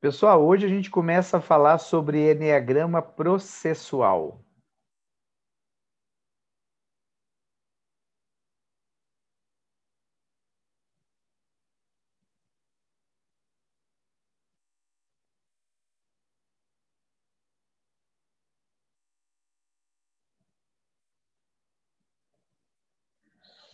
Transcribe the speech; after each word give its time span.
Pessoal, 0.00 0.42
hoje 0.42 0.64
a 0.64 0.68
gente 0.68 0.90
começa 0.90 1.36
a 1.36 1.40
falar 1.42 1.76
sobre 1.76 2.30
enneagrama 2.32 3.02
processual. 3.02 4.42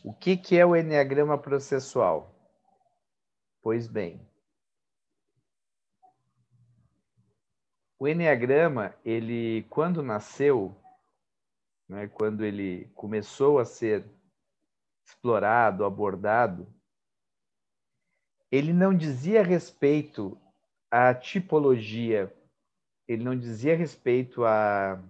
O 0.03 0.13
que, 0.13 0.37
que 0.37 0.59
é 0.59 0.67
o 0.67 0.75
enneagrama 0.75 1.39
processual? 1.39 2.35
Pois 3.63 3.87
bem, 3.87 4.21
o 7.99 8.07
enneagrama, 8.07 8.95
ele 9.05 9.63
quando 9.71 10.03
nasceu, 10.03 10.77
né, 11.89 12.09
quando 12.09 12.45
ele 12.45 12.91
começou 12.95 13.59
a 13.59 13.65
ser 13.65 14.05
explorado, 15.05 15.85
abordado, 15.85 16.67
ele 18.51 18.73
não 18.73 18.95
dizia 18.95 19.43
respeito 19.43 20.39
à 20.91 21.15
tipologia, 21.15 22.35
ele 23.07 23.25
não 23.25 23.39
dizia 23.39 23.77
respeito 23.77 24.45
a 24.45 25.03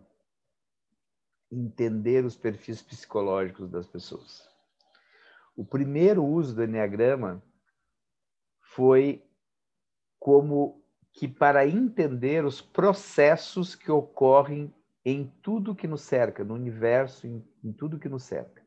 entender 1.51 2.25
os 2.25 2.37
perfis 2.37 2.83
psicológicos 2.83 3.71
das 3.71 3.87
pessoas. 3.87 4.49
O 5.57 5.65
primeiro 5.65 6.25
uso 6.25 6.55
do 6.55 6.65
Enneagrama 6.65 7.43
foi 8.61 9.25
como 10.19 10.85
que 11.17 11.27
para 11.27 11.67
entender 11.67 12.45
os 12.45 12.61
processos 12.61 13.75
que 13.75 13.91
ocorrem 13.91 14.73
em 15.03 15.33
tudo 15.43 15.75
que 15.75 15.89
nos 15.89 16.03
cerca, 16.03 16.45
no 16.45 16.53
universo, 16.53 17.27
em, 17.27 17.43
em 17.65 17.73
tudo 17.73 17.99
que 17.99 18.09
nos 18.09 18.25
cerca. 18.25 18.63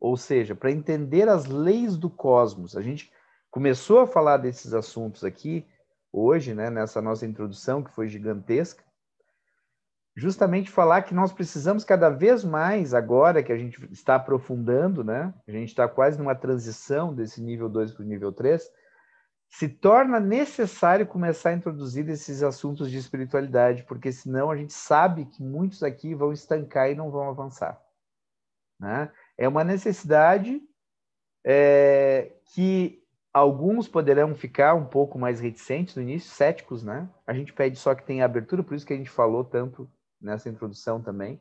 Ou 0.00 0.16
seja, 0.16 0.54
para 0.54 0.70
entender 0.70 1.28
as 1.28 1.44
leis 1.44 1.98
do 1.98 2.08
cosmos. 2.08 2.74
A 2.74 2.80
gente 2.80 3.12
começou 3.50 4.00
a 4.00 4.06
falar 4.06 4.38
desses 4.38 4.72
assuntos 4.72 5.24
aqui 5.24 5.66
hoje, 6.10 6.54
né, 6.54 6.70
nessa 6.70 7.02
nossa 7.02 7.26
introdução 7.26 7.84
que 7.84 7.92
foi 7.92 8.08
gigantesca, 8.08 8.82
justamente 10.16 10.70
falar 10.70 11.02
que 11.02 11.14
nós 11.14 11.34
precisamos 11.34 11.84
cada 11.84 12.08
vez 12.08 12.44
mais, 12.44 12.94
agora 12.94 13.42
que 13.42 13.52
a 13.52 13.58
gente 13.58 13.86
está 13.92 14.14
aprofundando, 14.14 15.04
né? 15.04 15.34
A 15.46 15.52
gente 15.52 15.68
está 15.68 15.86
quase 15.86 16.16
numa 16.16 16.34
transição 16.34 17.14
desse 17.14 17.42
nível 17.42 17.68
2 17.68 17.92
para 17.92 18.02
o 18.02 18.08
nível 18.08 18.32
3, 18.32 18.70
se 19.48 19.68
torna 19.68 20.20
necessário 20.20 21.06
começar 21.06 21.50
a 21.50 21.54
introduzir 21.54 22.08
esses 22.08 22.42
assuntos 22.42 22.90
de 22.90 22.98
espiritualidade, 22.98 23.84
porque 23.84 24.12
senão 24.12 24.50
a 24.50 24.56
gente 24.56 24.72
sabe 24.72 25.24
que 25.26 25.42
muitos 25.42 25.82
aqui 25.82 26.14
vão 26.14 26.32
estancar 26.32 26.90
e 26.90 26.94
não 26.94 27.10
vão 27.10 27.28
avançar. 27.28 27.80
Né? 28.78 29.10
É 29.38 29.48
uma 29.48 29.64
necessidade 29.64 30.60
é, 31.44 32.32
que 32.52 33.02
alguns 33.32 33.86
poderão 33.86 34.34
ficar 34.34 34.74
um 34.74 34.86
pouco 34.86 35.18
mais 35.18 35.40
reticentes 35.40 35.94
no 35.94 36.02
início, 36.02 36.30
céticos, 36.30 36.82
né? 36.82 37.08
A 37.26 37.34
gente 37.34 37.52
pede 37.52 37.78
só 37.78 37.94
que 37.94 38.04
tenha 38.04 38.24
abertura, 38.24 38.62
por 38.62 38.74
isso 38.74 38.86
que 38.86 38.94
a 38.94 38.96
gente 38.96 39.10
falou 39.10 39.44
tanto 39.44 39.90
nessa 40.20 40.48
introdução 40.48 41.02
também, 41.02 41.40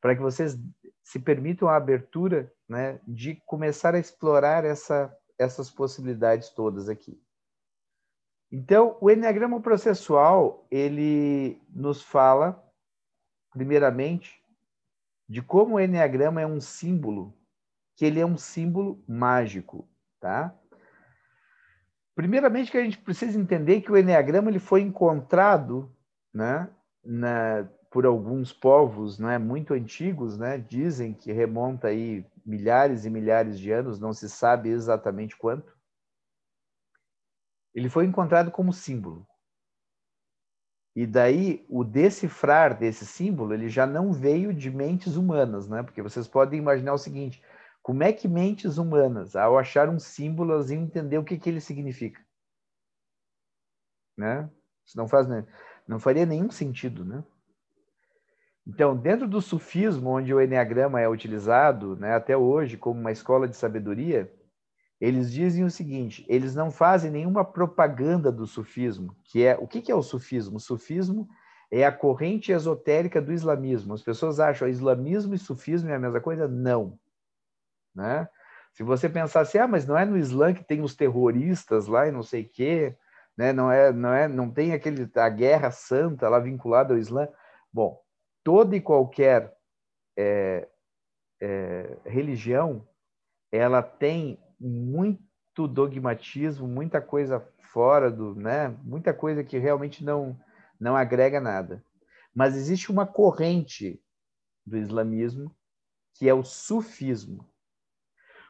para 0.00 0.14
que 0.16 0.22
vocês 0.22 0.58
se 1.02 1.18
permitam 1.18 1.68
a 1.68 1.76
abertura 1.76 2.50
né, 2.68 2.98
de 3.06 3.36
começar 3.46 3.94
a 3.94 3.98
explorar 3.98 4.64
essa, 4.64 5.14
essas 5.38 5.70
possibilidades 5.70 6.48
todas 6.48 6.88
aqui. 6.88 7.20
Então, 8.56 8.96
o 9.00 9.10
Enneagrama 9.10 9.60
processual, 9.60 10.64
ele 10.70 11.60
nos 11.68 12.02
fala, 12.02 12.64
primeiramente, 13.50 14.40
de 15.28 15.42
como 15.42 15.74
o 15.74 15.80
Enneagrama 15.80 16.40
é 16.40 16.46
um 16.46 16.60
símbolo, 16.60 17.36
que 17.96 18.04
ele 18.04 18.20
é 18.20 18.24
um 18.24 18.36
símbolo 18.36 19.02
mágico, 19.08 19.88
tá? 20.20 20.54
Primeiramente 22.14 22.70
que 22.70 22.78
a 22.78 22.84
gente 22.84 22.96
precisa 22.98 23.36
entender 23.36 23.80
que 23.80 23.90
o 23.90 23.96
Enneagrama 23.98 24.52
ele 24.52 24.60
foi 24.60 24.82
encontrado 24.82 25.92
né, 26.32 26.70
na, 27.04 27.68
por 27.90 28.06
alguns 28.06 28.52
povos 28.52 29.18
né, 29.18 29.36
muito 29.36 29.74
antigos, 29.74 30.38
né, 30.38 30.58
dizem 30.58 31.12
que 31.12 31.32
remonta 31.32 31.88
aí 31.88 32.24
milhares 32.46 33.04
e 33.04 33.10
milhares 33.10 33.58
de 33.58 33.72
anos, 33.72 33.98
não 33.98 34.12
se 34.12 34.28
sabe 34.28 34.68
exatamente 34.68 35.36
quanto. 35.36 35.73
Ele 37.74 37.88
foi 37.88 38.04
encontrado 38.04 38.50
como 38.50 38.72
símbolo. 38.72 39.26
E 40.94 41.06
daí 41.06 41.66
o 41.68 41.82
decifrar 41.82 42.78
desse 42.78 43.04
símbolo, 43.04 43.52
ele 43.52 43.68
já 43.68 43.84
não 43.84 44.12
veio 44.12 44.54
de 44.54 44.70
mentes 44.70 45.16
humanas, 45.16 45.68
né? 45.68 45.82
Porque 45.82 46.00
vocês 46.00 46.28
podem 46.28 46.58
imaginar 46.58 46.92
o 46.92 46.98
seguinte: 46.98 47.42
como 47.82 48.04
é 48.04 48.12
que 48.12 48.28
mentes 48.28 48.78
humanas, 48.78 49.34
ao 49.34 49.58
achar 49.58 49.88
um 49.88 49.98
símbolo, 49.98 50.52
elas 50.52 50.70
iam 50.70 50.84
entender 50.84 51.18
o 51.18 51.24
que, 51.24 51.36
que 51.36 51.50
ele 51.50 51.60
significa? 51.60 52.24
Né? 54.16 54.48
Isso 54.86 54.96
não 54.96 55.08
faz, 55.08 55.26
não 55.88 55.98
faria 55.98 56.24
nenhum 56.24 56.50
sentido, 56.50 57.04
né? 57.04 57.24
Então, 58.66 58.96
dentro 58.96 59.28
do 59.28 59.42
sufismo, 59.42 60.10
onde 60.10 60.32
o 60.32 60.40
Enneagrama 60.40 61.00
é 61.00 61.08
utilizado 61.08 61.96
né, 61.96 62.14
até 62.14 62.34
hoje 62.36 62.78
como 62.78 62.98
uma 62.98 63.12
escola 63.12 63.46
de 63.46 63.56
sabedoria, 63.56 64.32
eles 65.00 65.32
dizem 65.32 65.64
o 65.64 65.70
seguinte: 65.70 66.24
eles 66.28 66.54
não 66.54 66.70
fazem 66.70 67.10
nenhuma 67.10 67.44
propaganda 67.44 68.30
do 68.30 68.46
sufismo, 68.46 69.16
que 69.24 69.44
é 69.44 69.56
o 69.56 69.66
que 69.66 69.90
é 69.90 69.94
o 69.94 70.02
sufismo? 70.02 70.56
O 70.56 70.60
sufismo 70.60 71.28
é 71.70 71.84
a 71.84 71.92
corrente 71.92 72.52
esotérica 72.52 73.20
do 73.20 73.32
islamismo. 73.32 73.94
As 73.94 74.02
pessoas 74.02 74.38
acham 74.38 74.68
que 74.68 74.72
islamismo 74.72 75.34
e 75.34 75.38
sufismo 75.38 75.90
é 75.90 75.94
a 75.94 75.98
mesma 75.98 76.20
coisa? 76.20 76.46
Não. 76.46 76.98
Né? 77.94 78.28
Se 78.72 78.82
você 78.82 79.08
pensar 79.08 79.40
assim, 79.40 79.58
ah, 79.58 79.68
mas 79.68 79.86
não 79.86 79.96
é 79.96 80.04
no 80.04 80.18
Islã 80.18 80.52
que 80.52 80.64
tem 80.64 80.82
os 80.82 80.96
terroristas 80.96 81.86
lá 81.86 82.08
e 82.08 82.12
não 82.12 82.22
sei 82.22 82.42
o 82.42 82.48
quê, 82.48 82.96
né? 83.36 83.52
não, 83.52 83.70
é, 83.70 83.92
não, 83.92 84.12
é, 84.12 84.26
não 84.26 84.50
tem 84.50 84.72
aquele, 84.72 85.08
a 85.14 85.28
guerra 85.28 85.70
santa 85.70 86.28
lá 86.28 86.40
vinculada 86.40 86.92
ao 86.92 86.98
Islã. 86.98 87.28
Bom, 87.72 88.00
toda 88.42 88.74
e 88.74 88.80
qualquer 88.80 89.56
é, 90.16 90.68
é, 91.40 91.96
religião 92.04 92.86
ela 93.52 93.80
tem 93.80 94.38
muito 94.58 95.68
dogmatismo, 95.68 96.66
muita 96.66 97.00
coisa 97.00 97.46
fora 97.72 98.10
do, 98.10 98.34
né? 98.34 98.68
Muita 98.82 99.12
coisa 99.12 99.42
que 99.42 99.58
realmente 99.58 100.04
não 100.04 100.38
não 100.78 100.96
agrega 100.96 101.40
nada. 101.40 101.82
Mas 102.34 102.56
existe 102.56 102.90
uma 102.90 103.06
corrente 103.06 104.00
do 104.66 104.76
islamismo 104.76 105.54
que 106.14 106.28
é 106.28 106.34
o 106.34 106.44
sufismo. 106.44 107.48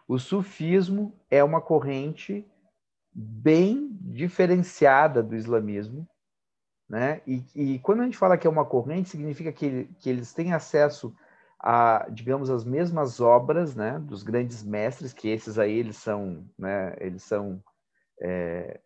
O 0.07 0.19
sufismo 0.19 1.19
é 1.31 1.43
uma 1.43 1.61
corrente 1.61 2.47
bem 3.13 3.89
diferenciada 4.01 5.23
do 5.23 5.35
islamismo, 5.35 6.09
né? 6.89 7.23
E, 7.27 7.43
e, 7.55 7.79
quando 7.79 8.01
a 8.01 8.05
gente 8.05 8.19
fala 8.19 8.37
que 8.37 8.47
é 8.47 8.51
uma 8.51 8.65
corrente, 8.67 9.09
significa 9.09 9.53
que, 9.53 9.87
que 9.99 10.11
eles 10.11 10.35
têm 10.35 10.53
acesso 10.53 11.15
a, 11.67 12.07
digamos, 12.11 12.51
as 12.51 12.63
mesmas 12.63 13.21
obras, 13.21 13.75
né, 13.75 13.99
dos 13.99 14.23
grandes 14.23 14.63
mestres, 14.63 15.15
que 15.15 15.31
esses 15.31 15.59
aí 15.59 15.73
eles 15.73 15.97
são, 15.97 16.47
né, 16.59 16.95
eles 17.01 17.23
são 17.23 17.65
é, 18.21 18.83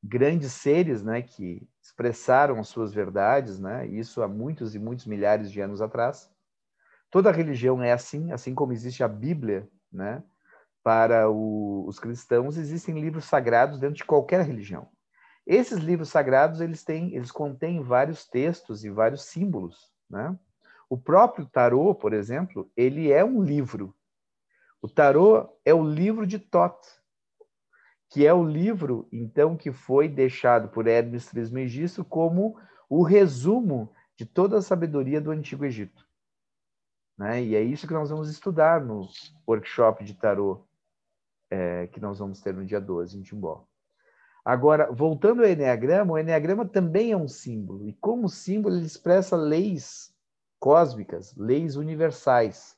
grandes 0.00 0.52
seres, 0.52 1.02
né, 1.02 1.22
que 1.22 1.68
expressaram 1.82 2.60
as 2.60 2.68
suas 2.68 2.94
verdades, 2.94 3.58
né, 3.58 3.84
isso 3.88 4.22
há 4.22 4.28
muitos 4.28 4.76
e 4.76 4.78
muitos 4.78 5.06
milhares 5.06 5.50
de 5.50 5.60
anos 5.60 5.82
atrás. 5.82 6.30
Toda 7.10 7.32
religião 7.32 7.82
é 7.82 7.90
assim, 7.90 8.30
assim 8.30 8.54
como 8.54 8.72
existe 8.72 9.02
a 9.02 9.08
Bíblia, 9.08 9.68
né, 9.92 10.22
para 10.84 11.28
o, 11.28 11.84
os 11.88 11.98
cristãos 11.98 12.56
existem 12.56 13.00
livros 13.00 13.24
sagrados 13.24 13.80
dentro 13.80 13.96
de 13.96 14.04
qualquer 14.04 14.46
religião. 14.46 14.88
Esses 15.44 15.78
livros 15.78 16.10
sagrados, 16.10 16.60
eles 16.60 16.84
têm, 16.84 17.16
eles 17.16 17.32
contêm 17.32 17.82
vários 17.82 18.24
textos 18.24 18.84
e 18.84 18.90
vários 18.90 19.24
símbolos, 19.24 19.92
né? 20.08 20.38
O 20.88 20.96
próprio 20.96 21.46
tarô, 21.46 21.94
por 21.94 22.12
exemplo, 22.12 22.70
ele 22.76 23.12
é 23.12 23.24
um 23.24 23.42
livro. 23.42 23.94
O 24.80 24.88
tarô 24.88 25.48
é 25.64 25.74
o 25.74 25.82
livro 25.82 26.26
de 26.26 26.38
Thoth, 26.38 26.98
que 28.08 28.26
é 28.26 28.32
o 28.32 28.44
livro, 28.44 29.06
então, 29.12 29.56
que 29.56 29.70
foi 29.70 30.08
deixado 30.08 30.68
por 30.68 30.86
Hermes 30.86 31.26
Trismegisto 31.26 32.04
como 32.04 32.58
o 32.88 33.02
resumo 33.02 33.92
de 34.16 34.24
toda 34.24 34.58
a 34.58 34.62
sabedoria 34.62 35.20
do 35.20 35.30
Antigo 35.30 35.64
Egito. 35.64 36.06
Né? 37.18 37.42
E 37.42 37.54
é 37.54 37.62
isso 37.62 37.86
que 37.86 37.92
nós 37.92 38.08
vamos 38.08 38.30
estudar 38.30 38.80
no 38.80 39.06
workshop 39.46 40.04
de 40.04 40.14
tarô 40.14 40.64
é, 41.50 41.86
que 41.88 42.00
nós 42.00 42.18
vamos 42.18 42.40
ter 42.40 42.54
no 42.54 42.64
dia 42.64 42.80
12, 42.80 43.18
em 43.18 43.22
Timbó. 43.22 43.66
Agora, 44.44 44.90
voltando 44.90 45.42
ao 45.42 45.48
Enneagrama, 45.48 46.14
o 46.14 46.18
Enneagrama 46.18 46.66
também 46.66 47.12
é 47.12 47.16
um 47.16 47.28
símbolo, 47.28 47.86
e 47.86 47.92
como 47.94 48.28
símbolo 48.28 48.76
ele 48.76 48.86
expressa 48.86 49.36
leis 49.36 50.14
cósmicas, 50.58 51.34
leis 51.36 51.76
universais. 51.76 52.76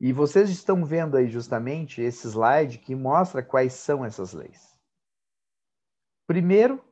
E 0.00 0.12
vocês 0.12 0.48
estão 0.50 0.84
vendo 0.84 1.16
aí 1.16 1.28
justamente 1.28 2.00
esse 2.00 2.28
slide 2.28 2.78
que 2.78 2.94
mostra 2.94 3.42
quais 3.42 3.72
são 3.72 4.04
essas 4.04 4.32
leis. 4.32 4.78
Primeiro, 6.26 6.82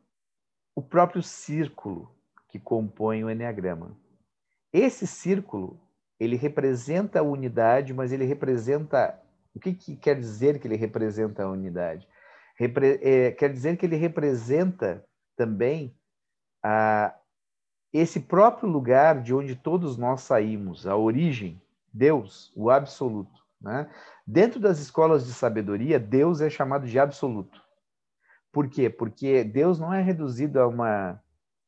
o 0.75 0.83
próprio 0.83 1.23
círculo 1.23 2.11
que 2.49 2.59
compõe 2.59 3.23
o 3.23 3.31
Enneagrama. 3.31 3.97
Esse 4.73 5.07
círculo, 5.07 5.81
ele 6.19 6.37
representa 6.37 7.21
a 7.21 7.23
unidade, 7.23 7.93
mas 7.93 8.13
ele 8.13 8.25
representa. 8.25 9.21
O 9.55 9.61
que, 9.61 9.73
que 9.73 9.97
quer 9.97 10.19
dizer 10.19 10.59
que 10.59 10.67
ele 10.67 10.77
representa 10.77 11.45
a 11.45 11.51
unidade? 11.51 12.07
Repre, 12.59 12.99
é, 13.03 13.31
quer 13.33 13.53
dizer 13.53 13.77
que 13.77 13.87
ele 13.87 13.97
representa 13.97 15.05
também 15.37 15.95
a, 16.63 17.15
esse 17.99 18.21
próprio 18.21 18.69
lugar 18.69 19.23
de 19.23 19.35
onde 19.35 19.55
todos 19.55 19.97
nós 19.97 20.23
saímos, 20.23 20.87
a 20.87 20.97
origem, 20.97 21.61
Deus, 21.93 22.53
o 22.55 22.71
absoluto. 22.71 23.41
Né? 23.61 23.89
Dentro 24.27 24.61
das 24.61 24.79
escolas 24.79 25.27
de 25.27 25.33
sabedoria, 25.33 25.99
Deus 25.99 26.41
é 26.41 26.51
chamado 26.51 26.87
de 26.87 26.99
absoluto. 26.99 27.61
Por 28.53 28.69
quê? 28.69 28.91
Porque 28.91 29.45
Deus 29.45 29.79
não 29.79 29.93
é 29.93 30.03
reduzido 30.03 30.61
a 30.61 30.67
uma, 30.67 31.21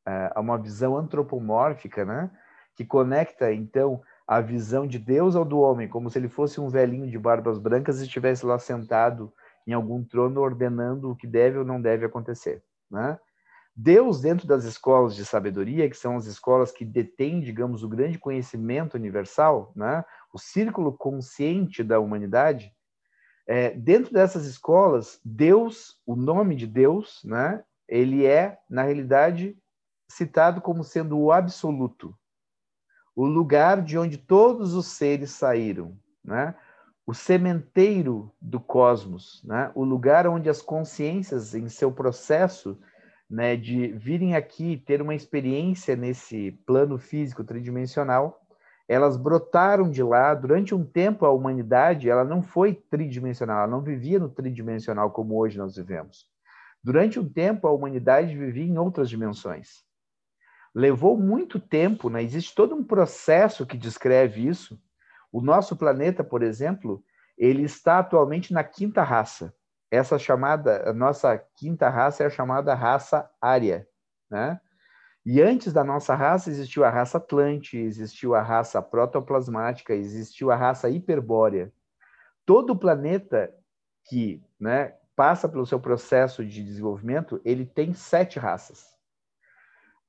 a 0.06 0.40
uma 0.40 0.58
visão 0.58 0.96
antropomórfica, 0.96 2.04
né? 2.04 2.30
que 2.74 2.84
conecta, 2.84 3.52
então, 3.52 4.00
a 4.26 4.40
visão 4.40 4.86
de 4.86 4.98
Deus 4.98 5.34
ao 5.34 5.44
do 5.44 5.58
homem, 5.58 5.88
como 5.88 6.10
se 6.10 6.18
ele 6.18 6.28
fosse 6.28 6.60
um 6.60 6.68
velhinho 6.68 7.10
de 7.10 7.18
barbas 7.18 7.58
brancas 7.58 8.00
e 8.00 8.04
estivesse 8.04 8.44
lá 8.44 8.58
sentado 8.58 9.32
em 9.66 9.72
algum 9.72 10.04
trono 10.04 10.40
ordenando 10.40 11.10
o 11.10 11.16
que 11.16 11.26
deve 11.26 11.58
ou 11.58 11.64
não 11.64 11.80
deve 11.80 12.04
acontecer. 12.04 12.62
Né? 12.90 13.18
Deus, 13.80 14.20
dentro 14.20 14.44
das 14.44 14.64
escolas 14.64 15.14
de 15.14 15.24
sabedoria, 15.24 15.88
que 15.88 15.96
são 15.96 16.16
as 16.16 16.26
escolas 16.26 16.72
que 16.72 16.84
detêm, 16.84 17.40
digamos, 17.40 17.84
o 17.84 17.88
grande 17.88 18.18
conhecimento 18.18 18.96
universal, 18.96 19.72
né? 19.76 20.04
o 20.32 20.38
círculo 20.38 20.92
consciente 20.92 21.84
da 21.84 22.00
humanidade, 22.00 22.74
é, 23.46 23.70
dentro 23.70 24.12
dessas 24.12 24.46
escolas, 24.46 25.20
Deus, 25.24 26.02
o 26.04 26.16
nome 26.16 26.56
de 26.56 26.66
Deus, 26.66 27.20
né? 27.24 27.62
ele 27.86 28.26
é, 28.26 28.58
na 28.68 28.82
realidade, 28.82 29.56
citado 30.10 30.60
como 30.60 30.82
sendo 30.82 31.16
o 31.16 31.30
absoluto, 31.30 32.12
o 33.14 33.24
lugar 33.26 33.80
de 33.80 33.96
onde 33.96 34.18
todos 34.18 34.74
os 34.74 34.88
seres 34.88 35.30
saíram, 35.30 35.96
né? 36.24 36.52
o 37.06 37.14
sementeiro 37.14 38.34
do 38.40 38.58
cosmos, 38.58 39.40
né? 39.44 39.70
o 39.72 39.84
lugar 39.84 40.26
onde 40.26 40.50
as 40.50 40.60
consciências, 40.60 41.54
em 41.54 41.68
seu 41.68 41.92
processo 41.92 42.76
né, 43.28 43.56
de 43.56 43.88
virem 43.88 44.34
aqui 44.34 44.76
ter 44.86 45.02
uma 45.02 45.14
experiência 45.14 45.94
nesse 45.94 46.52
plano 46.66 46.98
físico 46.98 47.44
tridimensional, 47.44 48.40
elas 48.88 49.18
brotaram 49.18 49.90
de 49.90 50.02
lá. 50.02 50.34
Durante 50.34 50.74
um 50.74 50.84
tempo, 50.84 51.26
a 51.26 51.30
humanidade 51.30 52.08
ela 52.08 52.24
não 52.24 52.42
foi 52.42 52.74
tridimensional, 52.74 53.58
ela 53.58 53.66
não 53.66 53.82
vivia 53.82 54.18
no 54.18 54.30
tridimensional 54.30 55.10
como 55.10 55.36
hoje 55.38 55.58
nós 55.58 55.76
vivemos. 55.76 56.26
Durante 56.82 57.20
um 57.20 57.28
tempo, 57.28 57.66
a 57.66 57.72
humanidade 57.72 58.34
vivia 58.34 58.64
em 58.64 58.78
outras 58.78 59.10
dimensões. 59.10 59.84
Levou 60.74 61.18
muito 61.18 61.58
tempo, 61.58 62.08
né? 62.08 62.22
existe 62.22 62.54
todo 62.54 62.74
um 62.74 62.84
processo 62.84 63.66
que 63.66 63.76
descreve 63.76 64.46
isso. 64.46 64.80
O 65.30 65.42
nosso 65.42 65.76
planeta, 65.76 66.24
por 66.24 66.42
exemplo, 66.42 67.02
ele 67.36 67.62
está 67.62 67.98
atualmente 67.98 68.52
na 68.54 68.64
quinta 68.64 69.02
raça 69.02 69.52
essa 69.90 70.18
chamada, 70.18 70.88
a 70.88 70.92
nossa 70.92 71.38
quinta 71.56 71.88
raça 71.88 72.22
é 72.22 72.26
a 72.26 72.30
chamada 72.30 72.74
raça 72.74 73.30
área, 73.40 73.88
né? 74.30 74.60
E 75.24 75.42
antes 75.42 75.72
da 75.72 75.84
nossa 75.84 76.14
raça 76.14 76.48
existiu 76.48 76.84
a 76.84 76.90
raça 76.90 77.18
Atlante, 77.18 77.76
existiu 77.76 78.34
a 78.34 78.40
raça 78.40 78.80
protoplasmática, 78.80 79.94
existiu 79.94 80.50
a 80.50 80.56
raça 80.56 80.88
hiperbórea. 80.88 81.70
Todo 82.46 82.74
planeta 82.74 83.52
que 84.08 84.42
né, 84.58 84.94
passa 85.14 85.46
pelo 85.46 85.66
seu 85.66 85.78
processo 85.78 86.44
de 86.44 86.64
desenvolvimento, 86.64 87.40
ele 87.44 87.66
tem 87.66 87.92
sete 87.92 88.38
raças. 88.38 88.86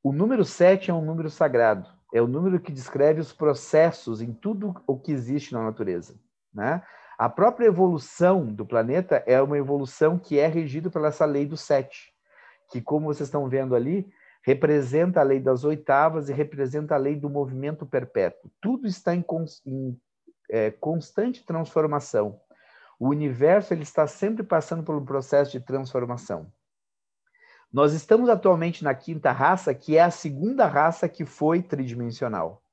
O 0.02 0.14
número 0.14 0.46
sete 0.46 0.90
é 0.90 0.94
um 0.94 1.04
número 1.04 1.30
sagrado, 1.30 1.90
é 2.14 2.22
o 2.22 2.28
número 2.28 2.60
que 2.60 2.72
descreve 2.72 3.20
os 3.20 3.34
processos 3.34 4.22
em 4.22 4.32
tudo 4.32 4.74
o 4.88 4.98
que 4.98 5.12
existe 5.12 5.54
na 5.54 5.62
natureza. 5.62 6.16
Né? 6.54 6.82
A 7.20 7.28
própria 7.28 7.66
evolução 7.66 8.46
do 8.46 8.66
planeta 8.66 9.22
é 9.28 9.42
uma 9.42 9.58
evolução 9.58 10.18
que 10.18 10.40
é 10.40 10.48
regida 10.48 10.90
pela 10.90 11.10
essa 11.10 11.26
lei 11.26 11.46
do 11.46 11.58
sete, 11.58 12.14
que, 12.72 12.80
como 12.80 13.08
vocês 13.08 13.28
estão 13.28 13.50
vendo 13.50 13.76
ali, 13.76 14.10
representa 14.42 15.20
a 15.20 15.24
lei 15.24 15.38
das 15.38 15.66
oitavas 15.66 16.30
e 16.30 16.34
representa 16.34 16.96
a 16.96 16.98
lei 16.98 17.18
do 17.18 17.30
movimento 17.30 17.86
perpétuo. 17.86 18.50
Tudo 18.62 18.88
está 18.88 19.14
em, 19.14 19.26
em 19.66 20.00
é, 20.50 20.72
constante 20.72 21.46
transformação. 21.46 22.40
O 22.98 23.10
universo 23.10 23.74
ele 23.74 23.84
está 23.84 24.08
sempre 24.08 24.42
passando 24.42 24.82
por 24.82 24.96
um 24.96 25.04
processo 25.04 25.52
de 25.52 25.60
transformação. 25.60 26.50
Nós 27.70 27.92
estamos 27.92 28.30
atualmente 28.30 28.82
na 28.82 28.96
quinta 28.96 29.34
raça, 29.34 29.74
que 29.74 29.98
é 29.98 30.02
a 30.02 30.10
segunda 30.10 30.66
raça 30.68 31.10
que 31.10 31.26
foi 31.26 31.62
tridimensional. 31.62 32.64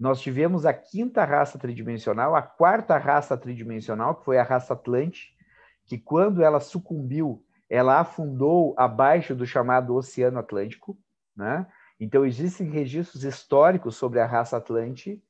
Nós 0.00 0.18
tivemos 0.18 0.64
a 0.64 0.72
quinta 0.72 1.26
raça 1.26 1.58
tridimensional, 1.58 2.34
a 2.34 2.40
quarta 2.40 2.96
raça 2.96 3.36
tridimensional, 3.36 4.14
que 4.14 4.24
foi 4.24 4.38
a 4.38 4.42
raça 4.42 4.72
Atlante, 4.72 5.36
que 5.84 5.98
quando 5.98 6.42
ela 6.42 6.58
sucumbiu, 6.58 7.44
ela 7.68 8.00
afundou 8.00 8.74
abaixo 8.78 9.34
do 9.34 9.44
chamado 9.44 9.94
Oceano 9.94 10.38
Atlântico, 10.38 10.98
né? 11.36 11.66
Então 12.00 12.24
existem 12.24 12.70
registros 12.70 13.24
históricos 13.24 13.94
sobre 13.94 14.20
a 14.20 14.26
raça 14.26 14.56
Atlante. 14.56 15.22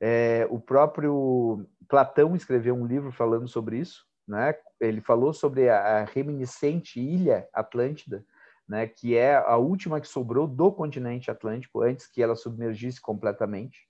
É, 0.00 0.44
o 0.50 0.58
próprio 0.58 1.64
Platão 1.88 2.34
escreveu 2.34 2.74
um 2.74 2.84
livro 2.84 3.12
falando 3.12 3.46
sobre 3.46 3.78
isso, 3.78 4.04
né? 4.26 4.56
Ele 4.80 5.00
falou 5.00 5.32
sobre 5.32 5.68
a, 5.68 6.00
a 6.00 6.04
reminiscente 6.04 6.98
ilha 6.98 7.48
Atlântida, 7.54 8.26
né? 8.68 8.88
Que 8.88 9.16
é 9.16 9.36
a 9.36 9.56
última 9.56 10.00
que 10.00 10.08
sobrou 10.08 10.48
do 10.48 10.72
continente 10.72 11.30
Atlântico 11.30 11.80
antes 11.80 12.08
que 12.08 12.20
ela 12.20 12.34
submergisse 12.34 13.00
completamente. 13.00 13.86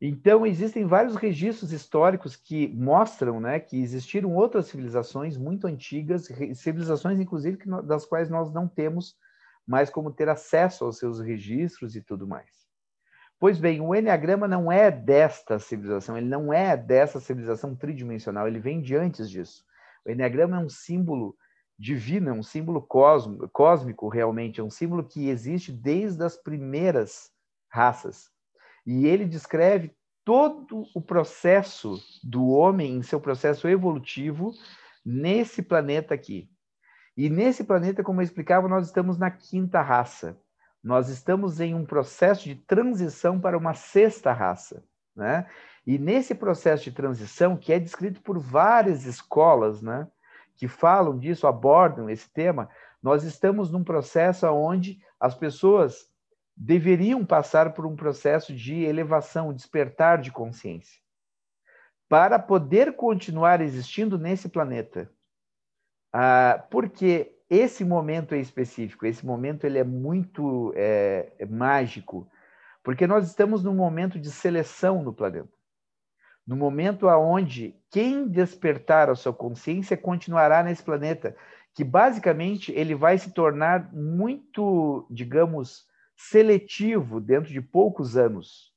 Então, 0.00 0.46
existem 0.46 0.86
vários 0.86 1.16
registros 1.16 1.72
históricos 1.72 2.36
que 2.36 2.68
mostram 2.68 3.40
né, 3.40 3.58
que 3.58 3.76
existiram 3.82 4.34
outras 4.34 4.66
civilizações 4.66 5.36
muito 5.36 5.66
antigas, 5.66 6.28
civilizações, 6.54 7.18
inclusive, 7.18 7.58
das 7.82 8.06
quais 8.06 8.30
nós 8.30 8.52
não 8.52 8.68
temos 8.68 9.16
mais 9.66 9.90
como 9.90 10.12
ter 10.12 10.28
acesso 10.28 10.84
aos 10.84 10.98
seus 10.98 11.18
registros 11.18 11.96
e 11.96 12.00
tudo 12.00 12.28
mais. 12.28 12.68
Pois 13.40 13.58
bem, 13.58 13.80
o 13.80 13.94
Enneagrama 13.94 14.46
não 14.46 14.70
é 14.70 14.90
desta 14.90 15.58
civilização, 15.58 16.16
ele 16.16 16.28
não 16.28 16.52
é 16.52 16.76
dessa 16.76 17.20
civilização 17.20 17.74
tridimensional, 17.74 18.46
ele 18.46 18.60
vem 18.60 18.80
de 18.80 18.96
antes 18.96 19.28
disso. 19.28 19.64
O 20.06 20.10
Enneagrama 20.10 20.56
é 20.56 20.60
um 20.60 20.68
símbolo 20.68 21.36
divino, 21.76 22.30
é 22.30 22.32
um 22.32 22.42
símbolo 22.42 22.80
cósmico, 23.52 24.08
realmente, 24.08 24.60
é 24.60 24.64
um 24.64 24.70
símbolo 24.70 25.04
que 25.04 25.28
existe 25.28 25.72
desde 25.72 26.24
as 26.24 26.36
primeiras 26.36 27.30
raças 27.68 28.30
e 28.90 29.06
ele 29.06 29.26
descreve 29.26 29.94
todo 30.24 30.86
o 30.94 31.02
processo 31.02 32.02
do 32.24 32.48
homem 32.48 32.96
em 32.96 33.02
seu 33.02 33.20
processo 33.20 33.68
evolutivo 33.68 34.54
nesse 35.04 35.60
planeta 35.60 36.14
aqui. 36.14 36.48
E 37.14 37.28
nesse 37.28 37.64
planeta, 37.64 38.02
como 38.02 38.22
eu 38.22 38.24
explicava, 38.24 38.66
nós 38.66 38.86
estamos 38.86 39.18
na 39.18 39.30
quinta 39.30 39.82
raça. 39.82 40.40
Nós 40.82 41.10
estamos 41.10 41.60
em 41.60 41.74
um 41.74 41.84
processo 41.84 42.44
de 42.44 42.54
transição 42.54 43.38
para 43.38 43.58
uma 43.58 43.74
sexta 43.74 44.32
raça. 44.32 44.82
Né? 45.14 45.46
E 45.86 45.98
nesse 45.98 46.34
processo 46.34 46.84
de 46.84 46.92
transição, 46.92 47.58
que 47.58 47.74
é 47.74 47.78
descrito 47.78 48.22
por 48.22 48.38
várias 48.38 49.04
escolas 49.04 49.82
né, 49.82 50.08
que 50.56 50.66
falam 50.66 51.18
disso, 51.18 51.46
abordam 51.46 52.08
esse 52.08 52.32
tema, 52.32 52.70
nós 53.02 53.22
estamos 53.22 53.70
num 53.70 53.84
processo 53.84 54.46
onde 54.46 54.98
as 55.20 55.34
pessoas 55.34 56.08
deveriam 56.58 57.24
passar 57.24 57.72
por 57.72 57.86
um 57.86 57.94
processo 57.94 58.52
de 58.52 58.82
elevação, 58.82 59.54
despertar 59.54 60.20
de 60.20 60.32
consciência, 60.32 61.00
para 62.08 62.36
poder 62.36 62.96
continuar 62.96 63.60
existindo 63.60 64.18
nesse 64.18 64.48
planeta. 64.48 65.08
Ah, 66.12 66.66
porque 66.68 67.32
esse 67.48 67.84
momento 67.84 68.34
é 68.34 68.38
específico, 68.38 69.06
esse 69.06 69.24
momento 69.24 69.64
ele 69.64 69.78
é 69.78 69.84
muito 69.84 70.72
é, 70.74 71.32
é 71.38 71.46
mágico, 71.46 72.28
porque 72.82 73.06
nós 73.06 73.28
estamos 73.28 73.62
num 73.62 73.74
momento 73.74 74.18
de 74.18 74.30
seleção 74.30 75.02
no 75.02 75.12
planeta. 75.12 75.48
No 76.44 76.56
momento 76.56 77.08
aonde 77.08 77.76
quem 77.90 78.26
despertar 78.26 79.10
a 79.10 79.14
sua 79.14 79.34
consciência 79.34 79.96
continuará 79.96 80.62
nesse 80.62 80.82
planeta, 80.82 81.36
que 81.74 81.84
basicamente 81.84 82.72
ele 82.72 82.94
vai 82.94 83.16
se 83.18 83.32
tornar 83.32 83.92
muito, 83.92 85.06
digamos, 85.10 85.87
seletivo 86.18 87.20
dentro 87.20 87.52
de 87.52 87.62
poucos 87.62 88.16
anos. 88.16 88.74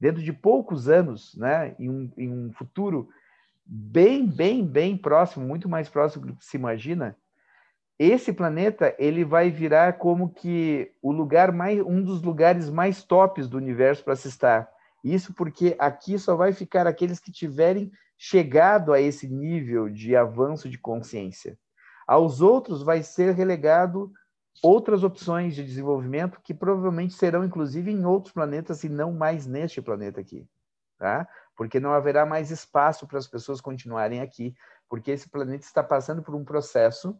Dentro 0.00 0.22
de 0.22 0.32
poucos 0.32 0.88
anos, 0.88 1.36
né, 1.36 1.76
em, 1.78 1.90
um, 1.90 2.10
em 2.16 2.32
um 2.32 2.52
futuro 2.54 3.10
bem, 3.66 4.26
bem, 4.26 4.66
bem 4.66 4.96
próximo, 4.96 5.46
muito 5.46 5.68
mais 5.68 5.90
próximo 5.90 6.26
do 6.26 6.34
que 6.34 6.44
se 6.44 6.56
imagina, 6.56 7.14
esse 7.98 8.32
planeta 8.32 8.96
ele 8.98 9.26
vai 9.26 9.50
virar 9.50 9.98
como 9.98 10.30
que 10.30 10.90
o 11.02 11.12
lugar 11.12 11.52
mais 11.52 11.78
um 11.80 12.02
dos 12.02 12.22
lugares 12.22 12.70
mais 12.70 13.04
tops 13.04 13.46
do 13.46 13.58
universo 13.58 14.02
para 14.02 14.16
se 14.16 14.28
estar. 14.28 14.66
Isso 15.04 15.34
porque 15.34 15.76
aqui 15.78 16.18
só 16.18 16.34
vai 16.34 16.54
ficar 16.54 16.86
aqueles 16.86 17.20
que 17.20 17.30
tiverem 17.30 17.92
chegado 18.16 18.94
a 18.94 19.00
esse 19.00 19.28
nível 19.28 19.90
de 19.90 20.16
avanço 20.16 20.66
de 20.66 20.78
consciência. 20.78 21.58
Aos 22.06 22.40
outros 22.40 22.82
vai 22.82 23.02
ser 23.02 23.34
relegado 23.34 24.10
outras 24.62 25.02
opções 25.02 25.54
de 25.54 25.64
desenvolvimento 25.64 26.40
que 26.42 26.52
provavelmente 26.52 27.14
serão, 27.14 27.44
inclusive, 27.44 27.90
em 27.90 28.04
outros 28.04 28.32
planetas 28.32 28.84
e 28.84 28.88
não 28.88 29.12
mais 29.12 29.46
neste 29.46 29.80
planeta 29.80 30.20
aqui, 30.20 30.46
tá? 30.98 31.26
Porque 31.56 31.80
não 31.80 31.92
haverá 31.92 32.26
mais 32.26 32.50
espaço 32.50 33.06
para 33.06 33.18
as 33.18 33.26
pessoas 33.26 33.60
continuarem 33.60 34.20
aqui, 34.20 34.54
porque 34.88 35.10
esse 35.10 35.28
planeta 35.28 35.64
está 35.64 35.82
passando 35.82 36.22
por 36.22 36.34
um 36.34 36.44
processo 36.44 37.18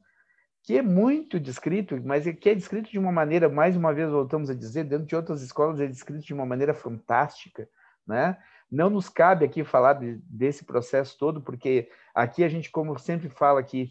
que 0.63 0.77
é 0.77 0.83
muito 0.83 1.41
descrito, 1.41 1.99
mas 2.05 2.25
que 2.39 2.51
é 2.51 2.55
descrito 2.55 2.91
de 2.91 2.99
uma 2.99 3.11
maneira, 3.11 3.49
mais 3.49 3.77
uma 3.77 3.95
vez 3.95 4.11
voltamos 4.11 4.51
a 4.51 4.55
dizer, 4.55 4.85
dentro 4.85 5.07
de 5.07 5.17
outras 5.17 5.41
escolas 5.43 5.81
é 5.81 5.87
descrito 5.87 6.25
de 6.25 6.35
uma 6.35 6.45
maneira 6.45 6.75
fantástica, 6.75 7.69
né? 8.07 8.37
Não 8.71 8.91
nos 8.91 9.09
cabe 9.09 9.45
aqui 9.45 9.65
falar 9.65 9.95
de, 9.95 10.17
desse 10.25 10.65
processo 10.65 11.17
todo, 11.19 11.41
porque 11.41 11.91
aqui 12.15 12.45
a 12.45 12.49
gente, 12.49 12.71
como 12.71 12.97
sempre 12.99 13.29
fala 13.29 13.59
aqui, 13.59 13.91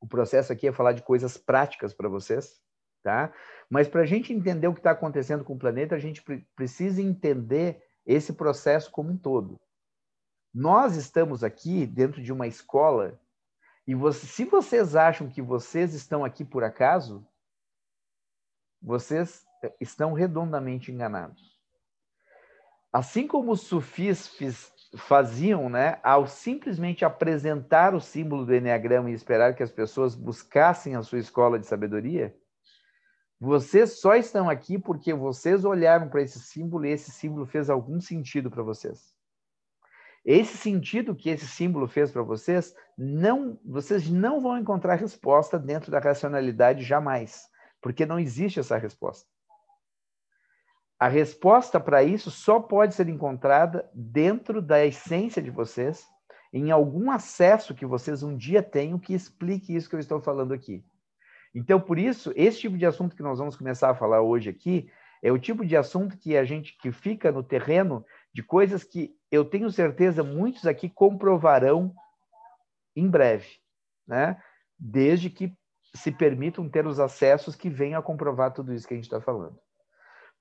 o 0.00 0.06
processo 0.06 0.52
aqui 0.52 0.66
é 0.66 0.72
falar 0.72 0.92
de 0.92 1.02
coisas 1.02 1.36
práticas 1.36 1.92
para 1.92 2.08
vocês, 2.08 2.60
tá? 3.02 3.32
Mas 3.68 3.86
para 3.86 4.00
a 4.00 4.06
gente 4.06 4.32
entender 4.32 4.66
o 4.66 4.72
que 4.72 4.80
está 4.80 4.92
acontecendo 4.92 5.44
com 5.44 5.54
o 5.54 5.58
planeta, 5.58 5.94
a 5.94 5.98
gente 5.98 6.22
precisa 6.56 7.02
entender 7.02 7.84
esse 8.06 8.32
processo 8.32 8.90
como 8.90 9.10
um 9.10 9.16
todo. 9.16 9.60
Nós 10.52 10.96
estamos 10.96 11.44
aqui 11.44 11.86
dentro 11.86 12.22
de 12.22 12.32
uma 12.32 12.46
escola 12.46 13.20
e 13.86 13.94
você, 13.94 14.26
se 14.26 14.44
vocês 14.44 14.96
acham 14.96 15.28
que 15.28 15.42
vocês 15.42 15.94
estão 15.94 16.24
aqui 16.24 16.44
por 16.44 16.64
acaso, 16.64 17.26
vocês 18.80 19.44
estão 19.80 20.12
redondamente 20.12 20.90
enganados. 20.90 21.58
Assim 22.92 23.26
como 23.26 23.52
os 23.52 23.62
sufis 23.62 24.26
fiz, 24.26 24.72
faziam, 24.96 25.68
né, 25.68 26.00
ao 26.02 26.26
simplesmente 26.26 27.04
apresentar 27.04 27.94
o 27.94 28.00
símbolo 28.00 28.44
do 28.44 28.54
Enneagrama 28.54 29.10
e 29.10 29.14
esperar 29.14 29.54
que 29.54 29.62
as 29.62 29.70
pessoas 29.70 30.14
buscassem 30.14 30.96
a 30.96 31.02
sua 31.02 31.18
escola 31.18 31.58
de 31.58 31.66
sabedoria, 31.66 32.34
vocês 33.38 34.00
só 34.00 34.14
estão 34.14 34.50
aqui 34.50 34.78
porque 34.78 35.14
vocês 35.14 35.64
olharam 35.64 36.08
para 36.08 36.22
esse 36.22 36.40
símbolo 36.40 36.84
e 36.84 36.90
esse 36.90 37.10
símbolo 37.10 37.46
fez 37.46 37.70
algum 37.70 38.00
sentido 38.00 38.50
para 38.50 38.62
vocês. 38.62 39.14
Esse 40.24 40.58
sentido 40.58 41.14
que 41.14 41.30
esse 41.30 41.46
símbolo 41.46 41.88
fez 41.88 42.10
para 42.10 42.22
vocês, 42.22 42.74
não, 42.98 43.58
vocês 43.64 44.10
não 44.10 44.40
vão 44.40 44.58
encontrar 44.58 44.96
resposta 44.96 45.58
dentro 45.58 45.90
da 45.90 45.98
racionalidade 45.98 46.84
jamais, 46.84 47.48
porque 47.80 48.04
não 48.04 48.18
existe 48.18 48.60
essa 48.60 48.76
resposta. 48.76 49.26
A 51.00 51.08
resposta 51.08 51.80
para 51.80 52.04
isso 52.04 52.30
só 52.30 52.60
pode 52.60 52.94
ser 52.94 53.08
encontrada 53.08 53.88
dentro 53.94 54.60
da 54.60 54.84
essência 54.84 55.40
de 55.40 55.50
vocês, 55.50 56.06
em 56.52 56.70
algum 56.70 57.10
acesso 57.10 57.74
que 57.74 57.86
vocês 57.86 58.22
um 58.22 58.36
dia 58.36 58.62
tenham 58.62 58.98
que 58.98 59.14
explique 59.14 59.74
isso 59.74 59.88
que 59.88 59.96
eu 59.96 60.00
estou 60.00 60.20
falando 60.20 60.52
aqui. 60.52 60.84
Então, 61.54 61.80
por 61.80 61.98
isso, 61.98 62.34
esse 62.36 62.60
tipo 62.60 62.76
de 62.76 62.84
assunto 62.84 63.16
que 63.16 63.22
nós 63.22 63.38
vamos 63.38 63.56
começar 63.56 63.88
a 63.88 63.94
falar 63.94 64.20
hoje 64.20 64.50
aqui 64.50 64.90
é 65.22 65.32
o 65.32 65.38
tipo 65.38 65.64
de 65.64 65.74
assunto 65.74 66.18
que 66.18 66.36
a 66.36 66.44
gente 66.44 66.76
que 66.76 66.92
fica 66.92 67.32
no 67.32 67.42
terreno 67.42 68.04
de 68.30 68.42
coisas 68.42 68.84
que 68.84 69.16
eu 69.30 69.42
tenho 69.42 69.70
certeza 69.70 70.22
muitos 70.22 70.66
aqui 70.66 70.86
comprovarão 70.86 71.94
em 72.94 73.08
breve, 73.08 73.48
né? 74.06 74.38
Desde 74.78 75.30
que 75.30 75.56
se 75.94 76.12
permitam 76.12 76.68
ter 76.68 76.86
os 76.86 77.00
acessos 77.00 77.56
que 77.56 77.70
venham 77.70 77.98
a 77.98 78.02
comprovar 78.02 78.52
tudo 78.52 78.74
isso 78.74 78.86
que 78.86 78.92
a 78.92 78.96
gente 78.98 79.04
está 79.04 79.20
falando. 79.20 79.58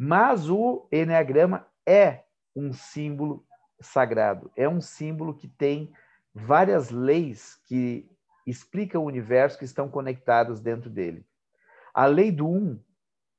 Mas 0.02 0.50
o 0.50 0.88
Enneagrama 0.94 1.68
é 1.86 2.24
um 2.56 2.72
símbolo 2.72 3.46
sagrado, 3.82 4.50
é 4.56 4.68
um 4.68 4.80
símbolo 4.80 5.34
que 5.34 5.50
tem 5.50 5.92
várias 6.34 6.90
leis 6.90 7.60
que 7.66 8.10
explicam 8.48 9.04
o 9.04 9.08
universo 9.08 9.60
que 9.60 9.66
estão 9.66 9.90
conectadas 9.90 10.62
dentro 10.62 10.90
dele. 10.90 11.26
A 11.94 12.06
lei 12.06 12.32
do 12.32 12.48
um 12.48 12.80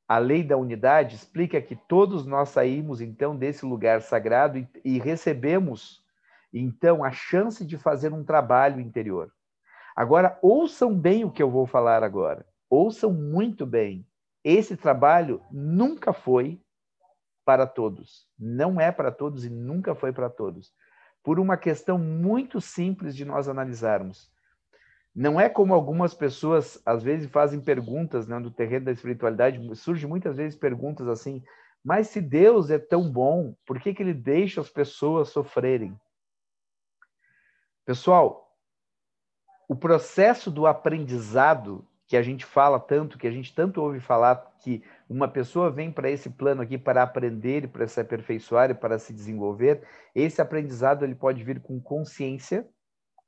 a 0.06 0.18
lei 0.18 0.42
da 0.42 0.56
unidade 0.56 1.14
explica 1.14 1.62
que 1.62 1.76
todos 1.76 2.26
nós 2.26 2.48
saímos 2.48 3.00
então 3.00 3.36
desse 3.36 3.64
lugar 3.64 4.02
sagrado 4.02 4.58
e, 4.58 4.68
e 4.84 4.98
recebemos 4.98 6.04
então 6.52 7.02
a 7.04 7.10
chance 7.12 7.64
de 7.64 7.78
fazer 7.78 8.12
um 8.12 8.24
trabalho 8.24 8.80
interior. 8.80 9.32
Agora, 9.94 10.36
ouçam 10.42 10.94
bem 10.94 11.24
o 11.24 11.30
que 11.30 11.42
eu 11.42 11.48
vou 11.48 11.64
falar 11.64 12.02
agora. 12.02 12.44
Ouçam 12.68 13.12
muito 13.12 13.64
bem. 13.64 14.04
Esse 14.42 14.76
trabalho 14.76 15.42
nunca 15.50 16.12
foi 16.12 16.60
para 17.44 17.66
todos. 17.66 18.26
Não 18.38 18.80
é 18.80 18.90
para 18.90 19.10
todos 19.10 19.44
e 19.44 19.50
nunca 19.50 19.94
foi 19.94 20.12
para 20.12 20.30
todos. 20.30 20.72
Por 21.22 21.38
uma 21.38 21.56
questão 21.56 21.98
muito 21.98 22.60
simples 22.60 23.14
de 23.14 23.24
nós 23.24 23.48
analisarmos. 23.48 24.30
Não 25.14 25.40
é 25.40 25.48
como 25.48 25.74
algumas 25.74 26.14
pessoas 26.14 26.80
às 26.86 27.02
vezes 27.02 27.30
fazem 27.30 27.60
perguntas 27.60 28.28
né, 28.28 28.38
no 28.38 28.50
terreno 28.50 28.86
da 28.86 28.92
espiritualidade, 28.92 29.60
surge 29.76 30.06
muitas 30.06 30.36
vezes 30.36 30.56
perguntas 30.56 31.08
assim, 31.08 31.42
mas 31.84 32.08
se 32.08 32.20
Deus 32.20 32.70
é 32.70 32.78
tão 32.78 33.10
bom, 33.10 33.54
por 33.66 33.80
que, 33.80 33.92
que 33.92 34.02
ele 34.02 34.14
deixa 34.14 34.60
as 34.60 34.70
pessoas 34.70 35.30
sofrerem? 35.30 35.98
Pessoal, 37.84 38.56
o 39.68 39.74
processo 39.74 40.50
do 40.50 40.66
aprendizado 40.66 41.86
que 42.10 42.16
a 42.16 42.22
gente 42.22 42.44
fala 42.44 42.80
tanto, 42.80 43.16
que 43.16 43.28
a 43.28 43.30
gente 43.30 43.54
tanto 43.54 43.80
ouve 43.80 44.00
falar 44.00 44.52
que 44.58 44.82
uma 45.08 45.28
pessoa 45.28 45.70
vem 45.70 45.92
para 45.92 46.10
esse 46.10 46.28
plano 46.28 46.60
aqui 46.60 46.76
para 46.76 47.04
aprender, 47.04 47.68
para 47.68 47.86
se 47.86 48.00
aperfeiçoar 48.00 48.68
e 48.68 48.74
para 48.74 48.98
se 48.98 49.12
desenvolver, 49.12 49.86
esse 50.12 50.42
aprendizado 50.42 51.04
ele 51.04 51.14
pode 51.14 51.44
vir 51.44 51.60
com 51.60 51.80
consciência, 51.80 52.68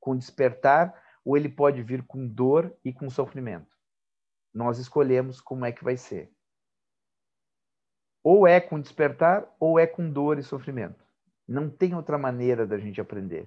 com 0.01 0.17
despertar 0.17 1.01
ou 1.25 1.37
ele 1.37 1.49
pode 1.49 1.81
vir 1.81 2.03
com 2.03 2.27
dor 2.27 2.77
e 2.85 2.93
com 2.93 3.09
sofrimento. 3.09 3.71
Nós 4.53 4.79
escolhemos 4.79 5.41
como 5.41 5.65
é 5.65 5.71
que 5.71 5.85
vai 5.85 5.97
ser. 5.97 6.33
Ou 8.21 8.49
é 8.49 8.61
com 8.61 8.81
despertar, 8.81 9.49
ou 9.61 9.79
é 9.79 9.87
com 9.87 10.11
dor 10.11 10.41
e 10.41 10.43
sofrimento. 10.43 11.05
Não 11.47 11.71
tem 11.71 11.95
outra 11.95 12.19
maneira 12.19 12.67
da 12.67 12.79
gente 12.79 13.01
aprender. 13.01 13.47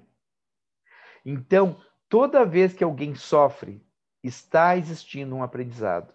Então, 1.25 1.77
toda 2.07 2.45
vez 2.45 2.71
que 2.71 2.85
alguém 2.85 3.13
sofre, 3.15 3.85
está 4.27 4.75
existindo 4.77 5.35
um 5.35 5.43
aprendizado. 5.43 6.13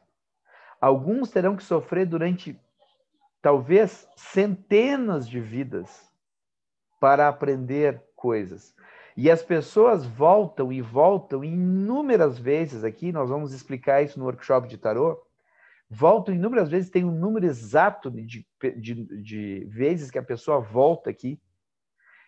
Alguns 0.81 1.31
terão 1.31 1.57
que 1.57 1.62
sofrer 1.62 2.07
durante 2.07 2.59
talvez 3.43 4.09
centenas 4.17 5.29
de 5.29 5.40
vidas 5.40 6.11
para 7.00 7.29
aprender 7.29 8.02
coisas. 8.14 8.75
E 9.17 9.31
as 9.31 9.43
pessoas 9.43 10.07
voltam 10.07 10.73
e 10.73 10.81
voltam 10.81 11.43
inúmeras 11.43 12.38
vezes 12.38 12.85
aqui, 12.85 13.12
nós 13.12 13.29
vamos 13.29 13.52
explicar 13.52 14.02
isso 14.02 14.19
no 14.19 14.25
workshop 14.25 14.69
de 14.69 14.79
tarô. 14.79 15.21
Voltam 15.88 16.35
inúmeras 16.35 16.69
vezes, 16.69 16.90
tem 16.90 17.05
um 17.05 17.11
número 17.11 17.47
exato 17.47 18.11
de, 18.11 18.47
de, 18.76 18.95
de 19.23 19.64
vezes 19.69 20.11
que 20.11 20.19
a 20.19 20.23
pessoa 20.23 20.61
volta 20.61 21.11
aqui 21.11 21.40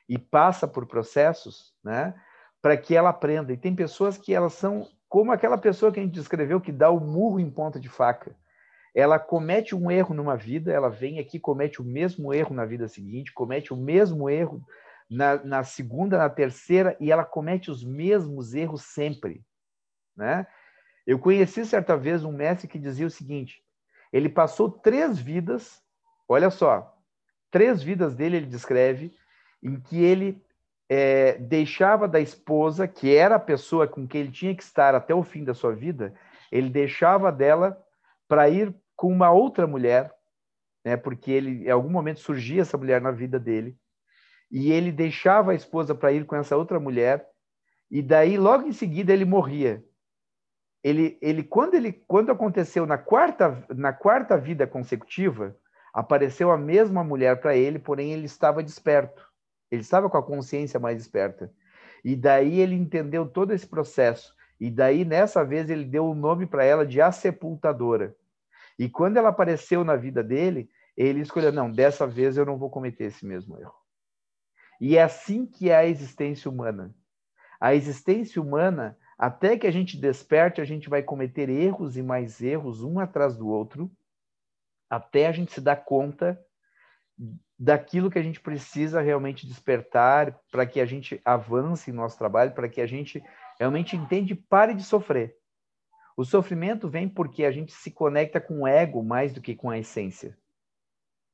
e 0.09 0.19
passa 0.19 0.67
por 0.67 0.87
processos, 0.87 1.73
né? 1.83 2.15
Para 2.61 2.77
que 2.77 2.95
ela 2.95 3.11
aprenda. 3.11 3.53
E 3.53 3.57
tem 3.57 3.75
pessoas 3.75 4.19
que 4.19 4.35
elas 4.35 4.55
são 4.55 4.89
como 5.13 5.31
aquela 5.31 5.59
pessoa 5.59 5.93
que 5.93 6.01
a 6.01 6.03
gente 6.03 6.15
descreveu 6.15 6.59
que 6.59 6.73
dá 6.73 6.89
o 6.89 6.99
murro 6.99 7.39
em 7.39 7.51
ponta 7.51 7.79
de 7.79 7.87
faca. 7.87 8.35
Ela 8.95 9.19
comete 9.19 9.75
um 9.75 9.91
erro 9.91 10.15
numa 10.15 10.39
vida, 10.39 10.73
ela 10.73 10.89
vem 10.89 11.19
aqui, 11.19 11.39
comete 11.39 11.83
o 11.83 11.85
mesmo 11.85 12.33
erro 12.33 12.55
na 12.55 12.65
vida 12.65 12.89
seguinte, 12.89 13.31
comete 13.31 13.75
o 13.75 13.77
mesmo 13.77 14.31
erro 14.31 14.65
na, 15.11 15.37
na 15.45 15.65
segunda, 15.65 16.17
na 16.17 16.31
terceira, 16.31 16.97
e 16.99 17.13
ela 17.13 17.27
comete 17.27 17.71
os 17.71 17.85
mesmos 17.85 18.55
erros 18.55 18.85
sempre. 18.85 19.45
Né? 20.17 20.47
Eu 21.07 21.19
conheci 21.19 21.67
certa 21.67 21.95
vez 21.95 22.25
um 22.25 22.33
mestre 22.33 22.67
que 22.67 22.79
dizia 22.79 23.07
o 23.07 23.11
seguinte: 23.11 23.63
ele 24.11 24.31
passou 24.31 24.71
três 24.71 25.19
vidas, 25.19 25.83
olha 26.27 26.49
só, 26.49 26.91
três 27.51 27.83
vidas 27.83 28.15
dele 28.15 28.39
ele 28.39 28.47
descreve, 28.47 29.15
em 29.63 29.79
que 29.79 30.03
ele 30.03 30.43
é, 30.95 31.39
deixava 31.39 32.07
da 32.07 32.21
esposa, 32.21 32.87
que 32.87 33.17
era 33.17 33.37
a 33.37 33.41
pessoa 33.41 33.89
com 33.89 34.07
quem 34.07 34.21
ele 34.21 34.31
tinha 34.31 34.55
que 34.55 34.63
estar 34.63 34.95
até 34.95 35.15
o 35.15 35.23
fim 35.23 35.43
da 35.43 35.55
sua 35.55 35.75
vida, 35.75 36.13
ele 36.51 36.69
deixava 36.69 37.33
dela 37.33 37.83
para 38.29 38.51
ir 38.51 38.75
com 38.95 39.11
uma 39.11 39.31
outra 39.31 39.67
mulher, 39.67 40.13
né, 40.85 40.99
porque 40.99 41.31
ele, 41.31 41.65
em 41.65 41.71
algum 41.71 41.89
momento 41.89 42.21
surgia 42.21 42.61
essa 42.61 42.77
mulher 42.77 43.01
na 43.01 43.11
vida 43.11 43.39
dele, 43.39 43.75
e 44.51 44.71
ele 44.71 44.93
deixava 44.93 45.53
a 45.53 45.55
esposa 45.55 45.95
para 45.95 46.13
ir 46.13 46.27
com 46.27 46.37
essa 46.37 46.59
outra 46.59 46.79
mulher, 46.79 47.27
e 47.91 48.03
daí 48.03 48.37
logo 48.37 48.69
em 48.69 48.73
seguida 48.73 49.15
ele 49.15 49.25
morria. 49.25 49.83
Ele, 50.85 51.17
ele 51.23 51.43
quando 51.43 51.73
ele 51.73 51.91
quando 52.07 52.31
aconteceu 52.31 52.85
na 52.85 52.99
quarta 52.99 53.65
na 53.75 53.95
quarta 53.95 54.37
vida 54.37 54.67
consecutiva, 54.67 55.57
apareceu 55.95 56.51
a 56.51 56.59
mesma 56.59 57.03
mulher 57.03 57.41
para 57.41 57.57
ele, 57.57 57.79
porém 57.79 58.13
ele 58.13 58.27
estava 58.27 58.63
desperto. 58.63 59.32
Ele 59.73 59.81
estava 59.81 60.11
com 60.11 60.19
a 60.19 60.23
consciência 60.23 60.79
mais 60.79 60.99
desperta. 60.99 61.51
E 62.05 62.15
daí 62.15 62.61
ele 62.61 62.75
entendeu 62.75 63.27
todo 63.27 63.55
esse 63.55 63.67
processo. 63.67 64.37
E 64.61 64.71
daí, 64.71 65.03
nessa 65.03 65.43
vez, 65.43 65.71
ele 65.71 65.87
deu 65.87 66.05
o 66.05 66.15
nome 66.15 66.45
para 66.45 66.63
ela 66.63 66.87
de 66.87 67.01
a 67.01 67.11
sepultadora. 67.11 68.15
E 68.79 68.87
quando 68.87 69.17
ela 69.17 69.31
apareceu 69.31 69.83
na 69.83 69.97
vida 69.97 70.23
dele, 70.23 70.71
ele 70.95 71.21
escolheu: 71.21 71.51
não, 71.51 71.73
dessa 71.73 72.07
vez 72.07 72.37
eu 72.37 72.45
não 72.45 72.59
vou 72.59 72.69
cometer 72.69 73.05
esse 73.05 73.25
mesmo 73.25 73.59
erro. 73.59 73.75
E 74.79 74.99
é 74.99 75.03
assim 75.03 75.47
que 75.47 75.71
é 75.71 75.77
a 75.77 75.87
existência 75.87 76.51
humana. 76.51 76.95
A 77.59 77.75
existência 77.75 78.43
humana, 78.43 78.99
Até 79.17 79.57
que 79.57 79.67
a 79.67 79.71
gente 79.71 79.97
desperte, 79.97 80.61
a 80.61 80.65
gente 80.65 80.91
vai 80.91 81.03
cometer 81.03 81.49
erros 81.49 81.97
e 81.97 82.03
mais 82.03 82.43
erros, 82.43 82.83
um 82.83 82.99
atrás 82.99 83.37
do 83.37 83.49
outro, 83.49 83.91
até 84.91 85.29
a 85.29 85.33
gente 85.33 85.53
se 85.53 85.61
dar 85.61 85.77
conta 85.77 86.39
daquilo 87.63 88.11
que 88.11 88.19
a 88.19 88.23
gente 88.23 88.41
precisa 88.41 89.01
realmente 89.01 89.47
despertar 89.47 90.37
para 90.51 90.67
que 90.67 90.81
a 90.81 90.85
gente 90.85 91.21
avance 91.25 91.93
em 91.93 91.95
nosso 91.95 92.19
trabalho, 92.19 92.51
para 92.51 92.69
que 92.69 92.81
a 92.81 92.87
gente 92.89 93.23
realmente 93.57 93.95
entende 93.95 94.33
e 94.33 94.37
pare 94.37 94.75
de 94.75 94.83
sofrer. 94.83 95.37
O 96.17 96.25
sofrimento 96.25 96.89
vem 96.89 97.09
porque 97.09 97.45
a 97.45 97.53
gente 97.53 97.73
se 97.73 97.93
conecta 97.93 98.41
com 98.41 98.63
o 98.63 98.67
ego 98.67 99.01
mais 99.01 99.33
do 99.33 99.41
que 99.41 99.55
com 99.55 99.71
a 99.71 99.79
essência. 99.79 100.37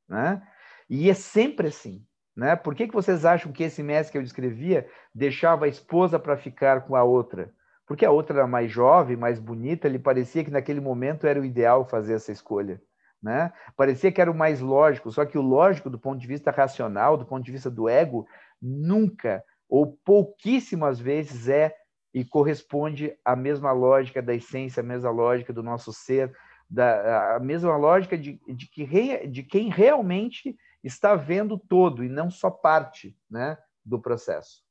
Né? 0.06 0.46
E 0.90 1.08
é 1.08 1.14
sempre 1.14 1.68
assim. 1.68 2.04
Né? 2.36 2.54
Por 2.54 2.74
que, 2.74 2.86
que 2.86 2.94
vocês 2.94 3.24
acham 3.24 3.50
que 3.50 3.62
esse 3.62 3.82
mestre 3.82 4.12
que 4.12 4.18
eu 4.18 4.22
descrevia 4.22 4.86
deixava 5.14 5.64
a 5.64 5.68
esposa 5.68 6.18
para 6.18 6.36
ficar 6.36 6.82
com 6.82 6.94
a 6.94 7.02
outra? 7.02 7.54
Porque 7.86 8.04
a 8.04 8.10
outra 8.10 8.40
era 8.40 8.46
mais 8.46 8.70
jovem, 8.70 9.16
mais 9.16 9.40
bonita, 9.40 9.88
lhe 9.88 9.98
parecia 9.98 10.44
que 10.44 10.50
naquele 10.50 10.78
momento 10.78 11.26
era 11.26 11.40
o 11.40 11.44
ideal 11.44 11.88
fazer 11.88 12.12
essa 12.12 12.30
escolha. 12.30 12.82
Né? 13.22 13.52
Parecia 13.76 14.12
que 14.12 14.20
era 14.20 14.30
o 14.30 14.34
mais 14.34 14.60
lógico, 14.60 15.10
só 15.10 15.24
que 15.24 15.36
o 15.36 15.42
lógico, 15.42 15.90
do 15.90 15.98
ponto 15.98 16.20
de 16.20 16.26
vista 16.26 16.50
racional, 16.50 17.16
do 17.16 17.26
ponto 17.26 17.44
de 17.44 17.52
vista 17.52 17.70
do 17.70 17.88
ego, 17.88 18.26
nunca 18.60 19.42
ou 19.68 19.98
pouquíssimas 20.04 20.98
vezes 20.98 21.48
é 21.48 21.74
e 22.14 22.24
corresponde 22.24 23.14
à 23.24 23.36
mesma 23.36 23.70
lógica 23.72 24.22
da 24.22 24.34
essência, 24.34 24.80
à 24.80 24.84
mesma 24.84 25.10
lógica 25.10 25.52
do 25.52 25.62
nosso 25.62 25.92
ser, 25.92 26.34
da, 26.68 27.36
a 27.36 27.40
mesma 27.40 27.76
lógica 27.76 28.16
de, 28.16 28.40
de, 28.46 28.66
que 28.66 28.84
re, 28.84 29.26
de 29.26 29.42
quem 29.42 29.68
realmente 29.68 30.56
está 30.82 31.14
vendo 31.14 31.58
todo 31.58 32.04
e 32.04 32.08
não 32.08 32.30
só 32.30 32.50
parte 32.50 33.16
né, 33.30 33.58
do 33.84 34.00
processo. 34.00 34.62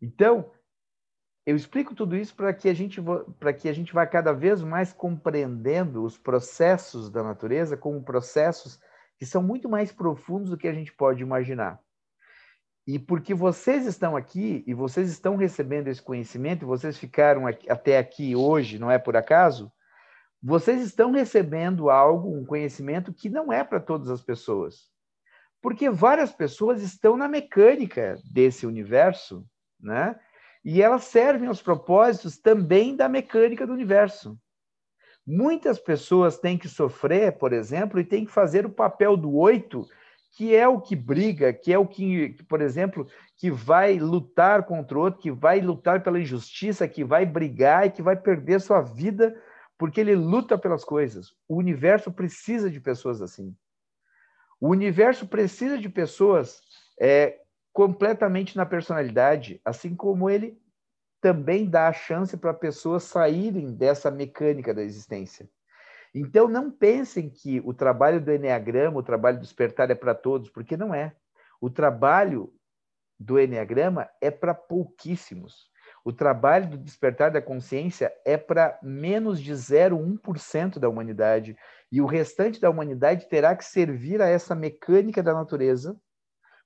Então, 0.00 0.50
eu 1.46 1.56
explico 1.56 1.94
tudo 1.94 2.16
isso 2.16 2.34
para 2.34 2.52
que 2.52 2.68
a 2.68 2.74
gente 2.74 3.00
para 3.38 3.52
que 3.52 3.68
a 3.68 3.72
gente 3.72 3.92
vá 3.92 4.06
cada 4.06 4.32
vez 4.32 4.62
mais 4.62 4.92
compreendendo 4.92 6.04
os 6.04 6.18
processos 6.18 7.10
da 7.10 7.22
natureza 7.22 7.76
como 7.76 8.02
processos 8.02 8.78
que 9.16 9.26
são 9.26 9.42
muito 9.42 9.68
mais 9.68 9.92
profundos 9.92 10.50
do 10.50 10.56
que 10.56 10.68
a 10.68 10.72
gente 10.72 10.92
pode 10.92 11.22
imaginar. 11.22 11.80
E 12.86 12.98
porque 12.98 13.34
vocês 13.34 13.86
estão 13.86 14.16
aqui 14.16 14.64
e 14.66 14.74
vocês 14.74 15.10
estão 15.10 15.36
recebendo 15.36 15.88
esse 15.88 16.02
conhecimento, 16.02 16.66
vocês 16.66 16.96
ficaram 16.98 17.46
aqui, 17.46 17.70
até 17.70 17.98
aqui 17.98 18.34
hoje, 18.34 18.78
não 18.78 18.90
é 18.90 18.98
por 18.98 19.16
acaso, 19.16 19.70
vocês 20.42 20.80
estão 20.82 21.10
recebendo 21.10 21.90
algo, 21.90 22.34
um 22.34 22.44
conhecimento 22.44 23.12
que 23.12 23.28
não 23.28 23.52
é 23.52 23.62
para 23.62 23.78
todas 23.78 24.08
as 24.08 24.22
pessoas. 24.22 24.88
Porque 25.60 25.90
várias 25.90 26.32
pessoas 26.32 26.82
estão 26.82 27.16
na 27.16 27.28
mecânica 27.28 28.16
desse 28.24 28.66
universo, 28.66 29.46
né? 29.78 30.18
E 30.64 30.82
elas 30.82 31.04
servem 31.04 31.48
aos 31.48 31.62
propósitos 31.62 32.38
também 32.38 32.94
da 32.94 33.08
mecânica 33.08 33.66
do 33.66 33.72
universo. 33.72 34.38
Muitas 35.26 35.78
pessoas 35.78 36.38
têm 36.38 36.58
que 36.58 36.68
sofrer, 36.68 37.38
por 37.38 37.52
exemplo, 37.52 38.00
e 38.00 38.04
têm 38.04 38.24
que 38.24 38.32
fazer 38.32 38.66
o 38.66 38.70
papel 38.70 39.16
do 39.16 39.34
oito, 39.36 39.86
que 40.32 40.54
é 40.54 40.66
o 40.66 40.80
que 40.80 40.94
briga, 40.94 41.52
que 41.52 41.72
é 41.72 41.78
o 41.78 41.86
que, 41.86 42.36
por 42.48 42.60
exemplo, 42.60 43.06
que 43.36 43.50
vai 43.50 43.98
lutar 43.98 44.64
contra 44.64 44.98
o 44.98 45.02
outro, 45.02 45.20
que 45.20 45.30
vai 45.30 45.60
lutar 45.60 46.02
pela 46.02 46.20
injustiça, 46.20 46.88
que 46.88 47.04
vai 47.04 47.26
brigar 47.26 47.86
e 47.86 47.90
que 47.90 48.02
vai 48.02 48.16
perder 48.16 48.60
sua 48.60 48.80
vida 48.80 49.34
porque 49.80 49.98
ele 49.98 50.14
luta 50.14 50.58
pelas 50.58 50.84
coisas. 50.84 51.32
O 51.48 51.56
universo 51.56 52.12
precisa 52.12 52.70
de 52.70 52.78
pessoas 52.78 53.22
assim. 53.22 53.56
O 54.60 54.68
universo 54.68 55.26
precisa 55.26 55.78
de 55.78 55.88
pessoas 55.88 56.60
é, 57.00 57.40
completamente 57.80 58.58
na 58.58 58.66
personalidade, 58.66 59.58
assim 59.64 59.96
como 59.96 60.28
ele 60.28 60.60
também 61.18 61.64
dá 61.64 61.88
a 61.88 61.92
chance 61.94 62.36
para 62.36 62.52
pessoas 62.52 63.04
saírem 63.04 63.72
dessa 63.72 64.10
mecânica 64.10 64.74
da 64.74 64.82
existência. 64.82 65.48
Então, 66.14 66.46
não 66.46 66.70
pensem 66.70 67.30
que 67.30 67.58
o 67.64 67.72
trabalho 67.72 68.20
do 68.20 68.30
Enneagrama, 68.30 68.98
o 68.98 69.02
trabalho 69.02 69.38
do 69.38 69.44
despertar 69.44 69.90
é 69.90 69.94
para 69.94 70.14
todos, 70.14 70.50
porque 70.50 70.76
não 70.76 70.92
é. 70.92 71.16
O 71.58 71.70
trabalho 71.70 72.52
do 73.18 73.40
Enneagrama 73.40 74.10
é 74.20 74.30
para 74.30 74.52
pouquíssimos. 74.52 75.70
O 76.04 76.12
trabalho 76.12 76.68
do 76.68 76.76
despertar 76.76 77.30
da 77.30 77.40
consciência 77.40 78.12
é 78.26 78.36
para 78.36 78.78
menos 78.82 79.40
de 79.40 79.54
0,1% 79.54 80.78
da 80.78 80.86
humanidade. 80.86 81.56
E 81.90 82.02
o 82.02 82.06
restante 82.06 82.60
da 82.60 82.68
humanidade 82.68 83.26
terá 83.26 83.56
que 83.56 83.64
servir 83.64 84.20
a 84.20 84.28
essa 84.28 84.54
mecânica 84.54 85.22
da 85.22 85.32
natureza, 85.32 85.98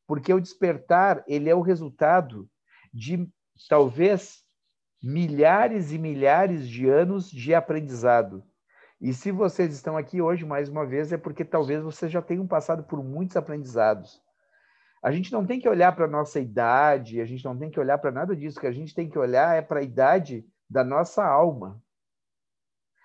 porque 0.06 0.32
o 0.32 0.40
despertar 0.40 1.24
ele 1.26 1.48
é 1.48 1.54
o 1.54 1.60
resultado 1.60 2.48
de 2.92 3.28
talvez 3.68 4.42
milhares 5.02 5.92
e 5.92 5.98
milhares 5.98 6.68
de 6.68 6.88
anos 6.88 7.30
de 7.30 7.54
aprendizado. 7.54 8.42
E 9.00 9.12
se 9.12 9.30
vocês 9.30 9.74
estão 9.74 9.96
aqui 9.96 10.22
hoje, 10.22 10.46
mais 10.46 10.68
uma 10.68 10.86
vez, 10.86 11.12
é 11.12 11.18
porque 11.18 11.44
talvez 11.44 11.82
vocês 11.82 12.10
já 12.10 12.22
tenham 12.22 12.46
passado 12.46 12.84
por 12.84 13.02
muitos 13.04 13.36
aprendizados. 13.36 14.22
A 15.02 15.12
gente 15.12 15.30
não 15.30 15.44
tem 15.44 15.60
que 15.60 15.68
olhar 15.68 15.94
para 15.94 16.06
a 16.06 16.08
nossa 16.08 16.40
idade, 16.40 17.20
a 17.20 17.26
gente 17.26 17.44
não 17.44 17.58
tem 17.58 17.70
que 17.70 17.78
olhar 17.78 17.98
para 17.98 18.10
nada 18.10 18.34
disso, 18.34 18.58
que 18.58 18.66
a 18.66 18.72
gente 18.72 18.94
tem 18.94 19.08
que 19.08 19.18
olhar 19.18 19.54
é 19.54 19.60
para 19.60 19.80
a 19.80 19.82
idade 19.82 20.46
da 20.70 20.82
nossa 20.82 21.22
alma. 21.22 21.82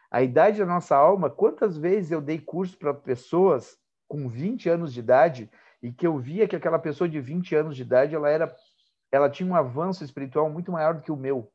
A 0.09 0.23
idade 0.23 0.59
da 0.59 0.65
nossa 0.65 0.95
alma, 0.95 1.29
quantas 1.29 1.77
vezes 1.77 2.11
eu 2.11 2.21
dei 2.21 2.39
curso 2.39 2.77
para 2.77 2.93
pessoas 2.93 3.77
com 4.07 4.29
20 4.29 4.69
anos 4.69 4.93
de 4.93 5.01
idade 5.01 5.51
e 5.81 5.91
que 5.91 6.05
eu 6.05 6.17
via 6.17 6.47
que 6.47 6.55
aquela 6.55 6.79
pessoa 6.79 7.09
de 7.09 7.19
20 7.19 7.55
anos 7.55 7.75
de 7.75 7.81
idade, 7.81 8.15
ela 8.15 8.29
era 8.29 8.55
ela 9.11 9.29
tinha 9.29 9.49
um 9.49 9.55
avanço 9.55 10.03
espiritual 10.03 10.49
muito 10.49 10.71
maior 10.71 10.93
do 10.93 11.01
que 11.01 11.11
o 11.11 11.17
meu. 11.17 11.51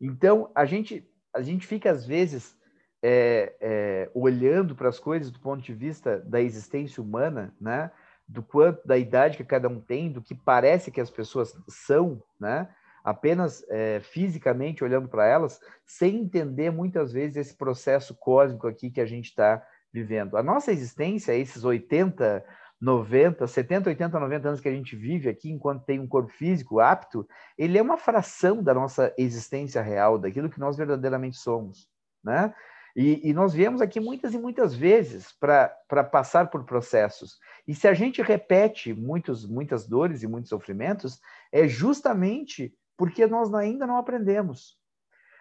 Então, 0.00 0.50
a 0.54 0.64
gente 0.64 1.08
a 1.34 1.40
gente 1.40 1.66
fica 1.66 1.90
às 1.90 2.04
vezes 2.04 2.54
é, 3.02 3.56
é, 3.60 4.10
olhando 4.14 4.76
para 4.76 4.88
as 4.88 4.98
coisas 4.98 5.30
do 5.30 5.40
ponto 5.40 5.62
de 5.62 5.72
vista 5.72 6.20
da 6.20 6.40
existência 6.40 7.02
humana, 7.02 7.54
né? 7.60 7.90
do 8.28 8.42
quanto 8.42 8.86
da 8.86 8.96
idade 8.96 9.36
que 9.36 9.44
cada 9.44 9.68
um 9.68 9.80
tem, 9.80 10.10
do 10.10 10.22
que 10.22 10.34
parece 10.34 10.90
que 10.90 11.00
as 11.00 11.10
pessoas 11.10 11.54
são, 11.68 12.22
né? 12.40 12.68
Apenas 13.04 13.64
é, 13.68 14.00
fisicamente 14.00 14.84
olhando 14.84 15.08
para 15.08 15.26
elas, 15.26 15.60
sem 15.84 16.20
entender 16.20 16.70
muitas 16.70 17.12
vezes 17.12 17.36
esse 17.36 17.54
processo 17.54 18.14
cósmico 18.14 18.68
aqui 18.68 18.90
que 18.90 19.00
a 19.00 19.06
gente 19.06 19.26
está 19.26 19.62
vivendo. 19.92 20.36
A 20.36 20.42
nossa 20.42 20.72
existência, 20.72 21.34
esses 21.34 21.64
80, 21.64 22.44
90, 22.80 23.46
70, 23.46 23.90
80, 23.90 24.18
90 24.18 24.48
anos 24.48 24.60
que 24.60 24.68
a 24.68 24.74
gente 24.74 24.96
vive 24.96 25.28
aqui, 25.28 25.50
enquanto 25.50 25.84
tem 25.84 26.00
um 26.00 26.06
corpo 26.08 26.32
físico 26.32 26.80
apto, 26.80 27.28
ele 27.56 27.78
é 27.78 27.82
uma 27.82 27.96
fração 27.96 28.62
da 28.62 28.74
nossa 28.74 29.14
existência 29.16 29.80
real, 29.80 30.18
daquilo 30.18 30.50
que 30.50 30.58
nós 30.58 30.76
verdadeiramente 30.76 31.36
somos, 31.36 31.88
né? 32.24 32.52
E, 32.94 33.30
e, 33.30 33.32
nós 33.32 33.54
viemos 33.54 33.80
aqui 33.80 33.98
muitas 33.98 34.34
e 34.34 34.38
muitas 34.38 34.74
vezes 34.74 35.32
para 35.32 36.04
passar 36.10 36.50
por 36.50 36.64
processos. 36.64 37.38
E 37.66 37.74
se 37.74 37.88
a 37.88 37.94
gente 37.94 38.20
repete 38.20 38.92
muitos, 38.92 39.46
muitas 39.46 39.88
dores 39.88 40.22
e 40.22 40.26
muitos 40.26 40.50
sofrimentos, 40.50 41.18
é 41.50 41.66
justamente 41.66 42.74
porque 42.94 43.26
nós 43.26 43.52
ainda 43.54 43.86
não 43.86 43.96
aprendemos. 43.96 44.76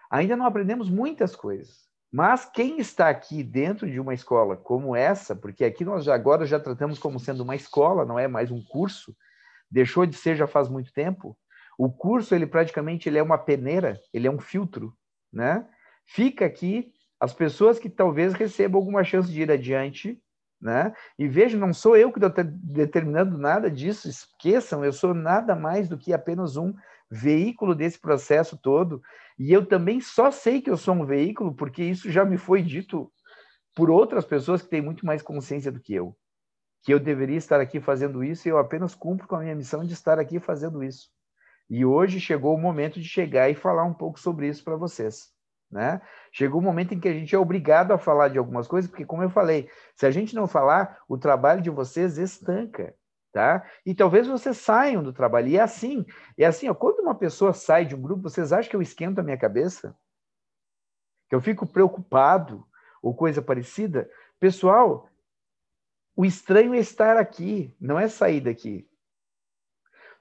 Ainda 0.09 0.37
não 0.37 0.45
aprendemos 0.45 0.89
muitas 0.89 1.35
coisas. 1.35 1.90
Mas 2.11 2.45
quem 2.45 2.79
está 2.79 3.09
aqui 3.09 3.41
dentro 3.41 3.89
de 3.89 3.99
uma 3.99 4.13
escola 4.13 4.57
como 4.57 4.95
essa, 4.95 5.33
porque 5.33 5.63
aqui 5.63 5.85
nós 5.85 6.03
já, 6.03 6.13
agora 6.13 6.45
já 6.45 6.59
tratamos 6.59 6.99
como 6.99 7.19
sendo 7.19 7.41
uma 7.41 7.55
escola, 7.55 8.05
não 8.05 8.19
é 8.19 8.27
mais 8.27 8.51
um 8.51 8.61
curso, 8.61 9.15
deixou 9.69 10.05
de 10.05 10.15
ser 10.15 10.35
já 10.35 10.45
faz 10.45 10.67
muito 10.67 10.91
tempo. 10.91 11.37
O 11.77 11.89
curso, 11.89 12.35
ele 12.35 12.45
praticamente 12.45 13.07
ele 13.07 13.17
é 13.17 13.23
uma 13.23 13.37
peneira, 13.37 13.97
ele 14.13 14.27
é 14.27 14.31
um 14.31 14.39
filtro, 14.39 14.93
né? 15.31 15.65
Fica 16.05 16.45
aqui 16.45 16.91
as 17.17 17.33
pessoas 17.33 17.79
que 17.79 17.89
talvez 17.89 18.33
recebam 18.33 18.79
alguma 18.79 19.03
chance 19.05 19.31
de 19.31 19.41
ir 19.41 19.51
adiante, 19.51 20.21
né? 20.59 20.93
E 21.17 21.29
veja, 21.29 21.57
não 21.57 21.73
sou 21.73 21.95
eu 21.95 22.11
que 22.11 22.19
estou 22.23 22.43
determinando 22.43 23.37
nada 23.37 23.71
disso, 23.71 24.09
esqueçam, 24.09 24.83
eu 24.83 24.91
sou 24.91 25.13
nada 25.13 25.55
mais 25.55 25.87
do 25.87 25.97
que 25.97 26.13
apenas 26.13 26.57
um 26.57 26.73
veículo 27.11 27.75
desse 27.75 27.99
processo 27.99 28.57
todo, 28.57 29.01
e 29.37 29.51
eu 29.51 29.65
também 29.65 29.99
só 29.99 30.31
sei 30.31 30.61
que 30.61 30.69
eu 30.69 30.77
sou 30.77 30.95
um 30.95 31.05
veículo 31.05 31.53
porque 31.53 31.83
isso 31.83 32.09
já 32.09 32.23
me 32.23 32.37
foi 32.37 32.61
dito 32.61 33.11
por 33.75 33.89
outras 33.89 34.23
pessoas 34.23 34.61
que 34.61 34.69
têm 34.69 34.81
muito 34.81 35.05
mais 35.05 35.21
consciência 35.21 35.71
do 35.71 35.81
que 35.81 35.93
eu, 35.93 36.15
que 36.83 36.93
eu 36.93 36.99
deveria 36.99 37.37
estar 37.37 37.59
aqui 37.59 37.81
fazendo 37.81 38.23
isso 38.23 38.47
e 38.47 38.51
eu 38.51 38.57
apenas 38.57 38.95
cumpro 38.95 39.27
com 39.27 39.35
a 39.35 39.41
minha 39.41 39.55
missão 39.55 39.83
de 39.83 39.93
estar 39.93 40.19
aqui 40.19 40.39
fazendo 40.39 40.83
isso. 40.83 41.09
E 41.69 41.85
hoje 41.85 42.19
chegou 42.19 42.53
o 42.53 42.59
momento 42.59 42.99
de 42.99 43.07
chegar 43.07 43.49
e 43.49 43.55
falar 43.55 43.83
um 43.83 43.93
pouco 43.93 44.19
sobre 44.19 44.47
isso 44.47 44.63
para 44.63 44.75
vocês. 44.75 45.29
Né? 45.71 46.01
Chegou 46.33 46.59
um 46.59 46.63
momento 46.63 46.93
em 46.93 46.99
que 46.99 47.07
a 47.07 47.13
gente 47.13 47.33
é 47.33 47.39
obrigado 47.39 47.93
a 47.93 47.97
falar 47.97 48.27
de 48.27 48.37
algumas 48.37 48.67
coisas, 48.67 48.89
porque, 48.91 49.05
como 49.05 49.23
eu 49.23 49.29
falei, 49.29 49.69
se 49.95 50.05
a 50.05 50.11
gente 50.11 50.35
não 50.35 50.47
falar, 50.47 50.99
o 51.07 51.17
trabalho 51.17 51.61
de 51.61 51.69
vocês 51.69 52.17
estanca. 52.17 52.93
Tá? 53.31 53.65
E 53.85 53.95
talvez 53.95 54.27
vocês 54.27 54.57
saiam 54.57 55.01
do 55.01 55.13
trabalho. 55.13 55.47
E 55.47 55.57
é 55.57 55.61
assim, 55.61 56.05
é 56.37 56.45
assim, 56.45 56.67
ó, 56.67 56.73
quando 56.73 56.99
uma 56.99 57.15
pessoa 57.15 57.53
sai 57.53 57.85
de 57.85 57.95
um 57.95 58.01
grupo, 58.01 58.23
vocês 58.23 58.51
acham 58.51 58.69
que 58.69 58.75
eu 58.75 58.81
esquento 58.81 59.19
a 59.19 59.23
minha 59.23 59.37
cabeça? 59.37 59.95
Que 61.29 61.35
eu 61.35 61.39
fico 61.39 61.65
preocupado 61.65 62.67
ou 63.01 63.15
coisa 63.15 63.41
parecida? 63.41 64.09
Pessoal, 64.37 65.07
o 66.15 66.25
estranho 66.25 66.73
é 66.73 66.79
estar 66.79 67.15
aqui, 67.15 67.73
não 67.79 67.97
é 67.97 68.09
sair 68.09 68.41
daqui. 68.41 68.85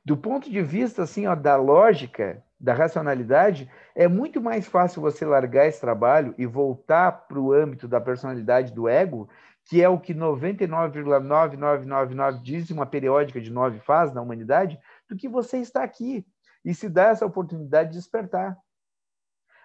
Do 0.04 0.16
ponto 0.16 0.48
de 0.48 0.62
vista 0.62 1.02
assim, 1.02 1.26
ó, 1.26 1.34
da 1.34 1.56
lógica, 1.56 2.42
da 2.58 2.74
racionalidade, 2.74 3.70
é 3.94 4.06
muito 4.06 4.40
mais 4.40 4.66
fácil 4.66 5.02
você 5.02 5.24
largar 5.24 5.66
esse 5.66 5.80
trabalho 5.80 6.34
e 6.38 6.46
voltar 6.46 7.10
para 7.26 7.40
o 7.40 7.52
âmbito 7.52 7.88
da 7.88 8.00
personalidade 8.00 8.72
do 8.72 8.88
ego, 8.88 9.28
que 9.64 9.82
é 9.82 9.88
o 9.88 10.00
que 10.00 10.14
99,9999 10.14 12.42
diz 12.42 12.70
uma 12.70 12.86
periódica 12.86 13.40
de 13.40 13.50
nove 13.50 13.80
faz 13.80 14.12
na 14.12 14.20
humanidade, 14.20 14.78
do 15.08 15.16
que 15.16 15.28
você 15.28 15.58
está 15.58 15.82
aqui 15.82 16.24
e 16.64 16.74
se 16.74 16.88
dá 16.88 17.08
essa 17.08 17.26
oportunidade 17.26 17.90
de 17.90 17.98
despertar. 17.98 18.56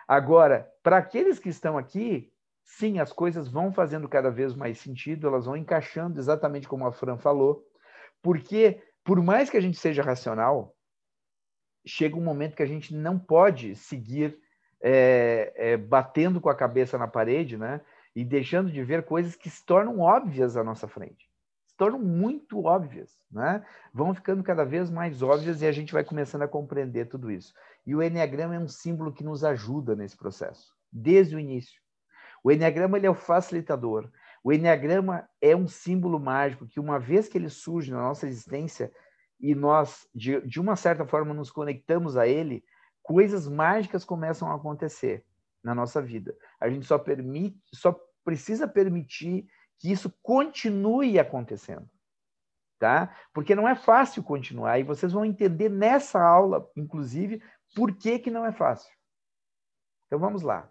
Agora, 0.07 0.71
para 0.83 0.97
aqueles 0.97 1.39
que 1.39 1.49
estão 1.49 1.77
aqui, 1.77 2.31
sim, 2.63 2.99
as 2.99 3.11
coisas 3.11 3.47
vão 3.47 3.73
fazendo 3.73 4.07
cada 4.07 4.29
vez 4.29 4.53
mais 4.53 4.79
sentido, 4.79 5.27
elas 5.27 5.45
vão 5.45 5.57
encaixando 5.57 6.19
exatamente 6.19 6.67
como 6.67 6.85
a 6.85 6.91
Fran 6.91 7.17
falou, 7.17 7.65
porque 8.21 8.83
por 9.03 9.21
mais 9.21 9.49
que 9.49 9.57
a 9.57 9.61
gente 9.61 9.77
seja 9.77 10.03
racional, 10.03 10.75
chega 11.85 12.15
um 12.15 12.23
momento 12.23 12.55
que 12.55 12.63
a 12.63 12.67
gente 12.67 12.93
não 12.93 13.19
pode 13.19 13.75
seguir 13.75 14.39
é, 14.81 15.53
é, 15.55 15.77
batendo 15.77 16.41
com 16.41 16.49
a 16.49 16.55
cabeça 16.55 16.97
na 16.97 17.07
parede, 17.07 17.57
né? 17.57 17.81
E 18.15 18.23
deixando 18.23 18.71
de 18.71 18.83
ver 18.83 19.03
coisas 19.03 19.35
que 19.35 19.49
se 19.49 19.65
tornam 19.65 19.99
óbvias 19.99 20.55
à 20.55 20.63
nossa 20.63 20.87
frente. 20.87 21.29
Se 21.67 21.75
tornam 21.75 21.99
muito 21.99 22.63
óbvias, 22.63 23.19
né? 23.29 23.65
Vão 23.93 24.13
ficando 24.13 24.41
cada 24.41 24.63
vez 24.63 24.89
mais 24.89 25.21
óbvias 25.21 25.61
e 25.61 25.67
a 25.67 25.71
gente 25.71 25.91
vai 25.91 26.03
começando 26.03 26.43
a 26.43 26.47
compreender 26.47 27.09
tudo 27.09 27.29
isso. 27.29 27.53
E 27.85 27.93
o 27.93 28.01
Enneagrama 28.01 28.55
é 28.55 28.59
um 28.59 28.67
símbolo 28.67 29.11
que 29.11 29.23
nos 29.23 29.43
ajuda 29.43 29.95
nesse 29.95 30.15
processo, 30.15 30.73
desde 30.91 31.35
o 31.35 31.39
início. 31.39 31.81
O 32.41 32.51
Enneagrama 32.51 32.97
ele 32.97 33.07
é 33.07 33.09
o 33.09 33.15
facilitador. 33.15 34.09
O 34.43 34.53
Enneagrama 34.53 35.27
é 35.41 35.55
um 35.55 35.67
símbolo 35.67 36.19
mágico 36.19 36.67
que, 36.67 36.79
uma 36.79 36.99
vez 36.99 37.27
que 37.27 37.37
ele 37.37 37.49
surge 37.49 37.91
na 37.91 37.99
nossa 37.99 38.27
existência 38.27 38.91
e 39.39 39.53
nós, 39.53 40.07
de, 40.13 40.39
de 40.41 40.61
uma 40.61 40.75
certa 40.75 41.05
forma, 41.05 41.33
nos 41.33 41.51
conectamos 41.51 42.15
a 42.15 42.27
ele, 42.27 42.63
coisas 43.01 43.47
mágicas 43.47 44.05
começam 44.05 44.49
a 44.49 44.55
acontecer 44.55 45.25
na 45.65 45.73
nossa 45.73 45.99
vida. 45.99 46.37
A 46.61 46.69
gente 46.69 46.85
só, 46.85 46.99
permite, 46.99 47.59
só 47.73 47.99
precisa 48.23 48.67
permitir 48.67 49.47
que 49.79 49.91
isso 49.91 50.13
continue 50.21 51.17
acontecendo. 51.17 51.89
Tá? 52.77 53.15
Porque 53.33 53.55
não 53.55 53.67
é 53.67 53.73
fácil 53.73 54.21
continuar, 54.21 54.79
e 54.79 54.83
vocês 54.83 55.11
vão 55.11 55.25
entender 55.25 55.69
nessa 55.69 56.21
aula, 56.21 56.69
inclusive, 56.75 57.41
por 57.75 57.95
que, 57.95 58.19
que 58.19 58.29
não 58.29 58.45
é 58.45 58.51
fácil. 58.51 58.93
Então 60.05 60.19
vamos 60.19 60.43
lá. 60.43 60.69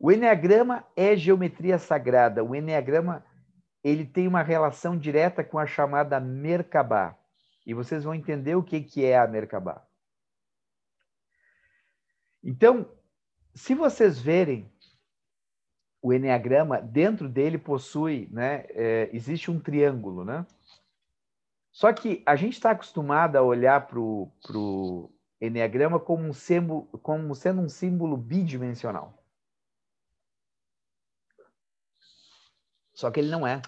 O 0.00 0.10
Enneagrama 0.10 0.84
é 0.96 1.14
geometria 1.14 1.78
sagrada. 1.78 2.42
O 2.42 2.56
Enneagrama 2.56 3.24
ele 3.84 4.04
tem 4.04 4.26
uma 4.26 4.42
relação 4.42 4.98
direta 4.98 5.44
com 5.44 5.60
a 5.60 5.66
chamada 5.66 6.18
Merkabah. 6.18 7.16
E 7.64 7.72
vocês 7.72 8.02
vão 8.02 8.14
entender 8.14 8.56
o 8.56 8.64
que, 8.64 8.80
que 8.80 9.04
é 9.04 9.16
a 9.16 9.28
Merkabah. 9.28 9.86
Então, 12.42 12.90
se 13.54 13.74
vocês 13.74 14.18
verem 14.18 14.70
o 16.00 16.12
Enneagrama, 16.12 16.80
dentro 16.80 17.28
dele 17.28 17.56
possui, 17.56 18.28
né, 18.32 18.64
é, 18.70 19.08
existe 19.12 19.50
um 19.50 19.60
triângulo, 19.60 20.24
né? 20.24 20.44
Só 21.70 21.92
que 21.92 22.22
a 22.26 22.34
gente 22.34 22.54
está 22.54 22.72
acostumado 22.72 23.36
a 23.36 23.42
olhar 23.42 23.86
para 23.86 23.98
o 23.98 25.10
Enneagrama 25.40 25.98
como, 26.00 26.28
um 26.28 26.98
como 26.98 27.34
sendo 27.34 27.62
um 27.62 27.68
símbolo 27.68 28.16
bidimensional. 28.16 29.22
Só 32.92 33.10
que 33.10 33.20
ele 33.20 33.30
não 33.30 33.46
é. 33.46 33.62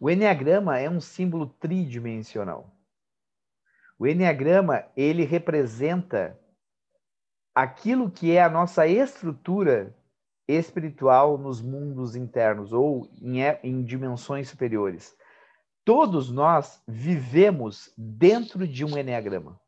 O 0.00 0.08
Enneagrama 0.08 0.78
é 0.78 0.88
um 0.88 1.00
símbolo 1.00 1.46
tridimensional. 1.46 2.70
O 3.98 4.06
Enneagrama, 4.06 4.86
ele 4.96 5.24
representa 5.24 6.38
aquilo 7.54 8.10
que 8.10 8.32
é 8.32 8.42
a 8.42 8.50
nossa 8.50 8.86
estrutura 8.86 9.96
espiritual 10.48 11.38
nos 11.38 11.62
mundos 11.62 12.16
internos 12.16 12.72
ou 12.72 13.08
em, 13.20 13.40
em 13.62 13.82
dimensões 13.82 14.48
superiores. 14.48 15.16
Todos 15.84 16.30
nós 16.30 16.82
vivemos 16.86 17.92
dentro 17.96 18.66
de 18.66 18.84
um 18.84 18.98
Enneagrama. 18.98 19.60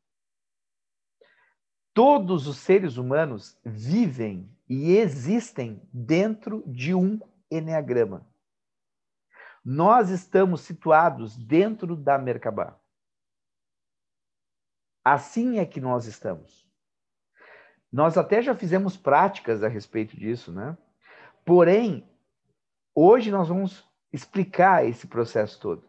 Todos 1.95 2.47
os 2.47 2.59
seres 2.59 2.97
humanos 2.97 3.59
vivem 3.65 4.51
e 4.69 4.97
existem 4.97 5.81
dentro 5.93 6.63
de 6.67 6.95
um 6.95 7.21
Enneagrama. 7.51 8.27
Nós 9.65 10.11
estamos 10.11 10.61
situados 10.61 11.37
dentro 11.37 11.97
da 11.97 12.19
Merkabah. 12.19 12.79
Assim 15.05 15.59
é 15.59 15.65
que 15.65 15.81
nós 15.81 16.07
estamos. 16.07 16.66
Nós 17.97 18.19
até 18.19 18.43
já 18.43 18.55
fizemos 18.55 18.95
práticas 18.95 19.63
a 19.63 19.69
respeito 19.69 20.15
disso, 20.19 20.53
né? 20.53 20.77
Porém, 21.47 22.07
hoje 22.95 23.31
nós 23.31 23.49
vamos 23.49 23.89
explicar 24.13 24.85
esse 24.85 25.07
processo 25.07 25.59
todo. 25.59 25.83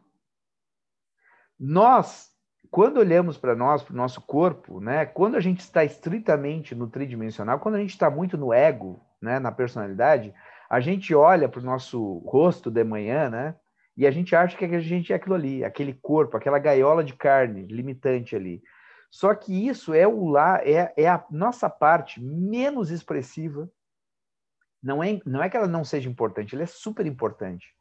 Nós, 1.59 2.31
quando 2.71 2.99
olhamos 2.99 3.37
para 3.37 3.57
nós, 3.57 3.83
para 3.83 3.91
o 3.91 3.97
nosso 3.97 4.21
corpo, 4.21 4.79
né? 4.79 5.05
Quando 5.05 5.35
a 5.35 5.41
gente 5.41 5.59
está 5.59 5.83
estritamente 5.83 6.73
no 6.73 6.87
tridimensional, 6.87 7.59
quando 7.59 7.75
a 7.75 7.79
gente 7.79 7.89
está 7.89 8.09
muito 8.09 8.37
no 8.37 8.53
ego, 8.53 9.05
né? 9.21 9.37
Na 9.37 9.51
personalidade, 9.51 10.33
a 10.69 10.79
gente 10.79 11.13
olha 11.13 11.49
para 11.49 11.59
o 11.59 11.65
nosso 11.65 12.19
rosto 12.19 12.71
de 12.71 12.85
manhã, 12.85 13.29
né? 13.29 13.53
E 13.97 14.07
a 14.07 14.11
gente 14.11 14.33
acha 14.33 14.55
que 14.55 14.63
a 14.63 14.79
gente 14.79 15.11
é 15.11 15.17
aquilo 15.17 15.35
ali, 15.35 15.61
aquele 15.61 15.93
corpo, 15.93 16.37
aquela 16.37 16.57
gaiola 16.57 17.03
de 17.03 17.15
carne 17.15 17.63
limitante 17.63 18.33
ali. 18.33 18.63
Só 19.09 19.33
que 19.33 19.67
isso 19.67 19.93
é 19.93 20.07
o 20.07 20.27
lá, 20.27 20.59
é, 20.63 20.93
é 20.97 21.07
a 21.07 21.23
nossa 21.29 21.69
parte 21.69 22.21
menos 22.21 22.91
expressiva. 22.91 23.69
Não 24.81 25.03
é, 25.03 25.19
não 25.25 25.41
é 25.41 25.49
que 25.49 25.57
ela 25.57 25.67
não 25.67 25.83
seja 25.83 26.09
importante, 26.09 26.53
ela 26.53 26.63
é 26.63 26.67
super 26.67 27.05
importante. 27.05 27.73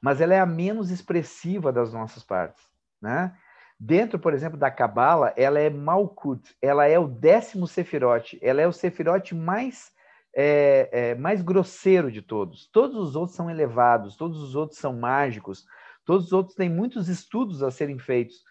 Mas 0.00 0.20
ela 0.20 0.34
é 0.34 0.40
a 0.40 0.46
menos 0.46 0.90
expressiva 0.90 1.72
das 1.72 1.92
nossas 1.92 2.24
partes, 2.24 2.62
né? 3.00 3.36
Dentro, 3.78 4.18
por 4.18 4.34
exemplo, 4.34 4.58
da 4.58 4.70
Cabala, 4.70 5.32
ela 5.36 5.58
é 5.58 5.70
Malkut, 5.70 6.54
ela 6.60 6.86
é 6.86 6.98
o 6.98 7.08
décimo 7.08 7.66
Sefirote, 7.66 8.38
ela 8.42 8.60
é 8.60 8.66
o 8.66 8.72
Sefirote 8.72 9.34
mais 9.34 9.90
é, 10.34 10.88
é, 10.92 11.14
mais 11.14 11.42
grosseiro 11.42 12.10
de 12.10 12.22
todos. 12.22 12.68
Todos 12.68 12.96
os 12.96 13.16
outros 13.16 13.36
são 13.36 13.50
elevados, 13.50 14.16
todos 14.16 14.42
os 14.42 14.54
outros 14.54 14.78
são 14.78 14.94
mágicos, 14.94 15.64
todos 16.04 16.26
os 16.26 16.32
outros 16.32 16.54
têm 16.54 16.68
muitos 16.68 17.08
estudos 17.08 17.62
a 17.62 17.70
serem 17.70 17.98
feitos. 17.98 18.44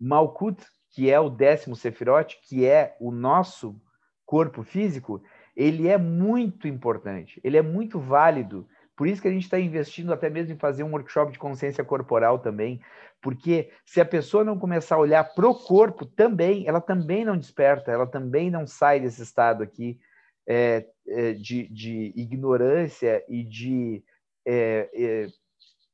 Malkut, 0.00 0.64
que 0.98 1.08
é 1.08 1.20
o 1.20 1.30
décimo 1.30 1.76
Sefirote, 1.76 2.40
que 2.42 2.66
é 2.66 2.96
o 2.98 3.12
nosso 3.12 3.80
corpo 4.26 4.64
físico, 4.64 5.22
ele 5.54 5.86
é 5.86 5.96
muito 5.96 6.66
importante, 6.66 7.40
ele 7.44 7.56
é 7.56 7.62
muito 7.62 8.00
válido. 8.00 8.68
Por 8.96 9.06
isso 9.06 9.22
que 9.22 9.28
a 9.28 9.30
gente 9.30 9.44
está 9.44 9.60
investindo 9.60 10.12
até 10.12 10.28
mesmo 10.28 10.54
em 10.54 10.58
fazer 10.58 10.82
um 10.82 10.90
workshop 10.90 11.30
de 11.30 11.38
consciência 11.38 11.84
corporal 11.84 12.40
também, 12.40 12.80
porque 13.22 13.70
se 13.86 14.00
a 14.00 14.04
pessoa 14.04 14.42
não 14.42 14.58
começar 14.58 14.96
a 14.96 14.98
olhar 14.98 15.22
para 15.22 15.48
o 15.48 15.54
corpo 15.54 16.04
também, 16.04 16.66
ela 16.66 16.80
também 16.80 17.24
não 17.24 17.38
desperta, 17.38 17.92
ela 17.92 18.04
também 18.04 18.50
não 18.50 18.66
sai 18.66 18.98
desse 18.98 19.22
estado 19.22 19.62
aqui 19.62 20.00
é, 20.48 20.84
é, 21.06 21.32
de, 21.32 21.68
de, 21.68 22.12
ignorância 22.16 23.24
e 23.28 23.44
de 23.44 24.02
é, 24.44 24.90
é, 24.92 25.26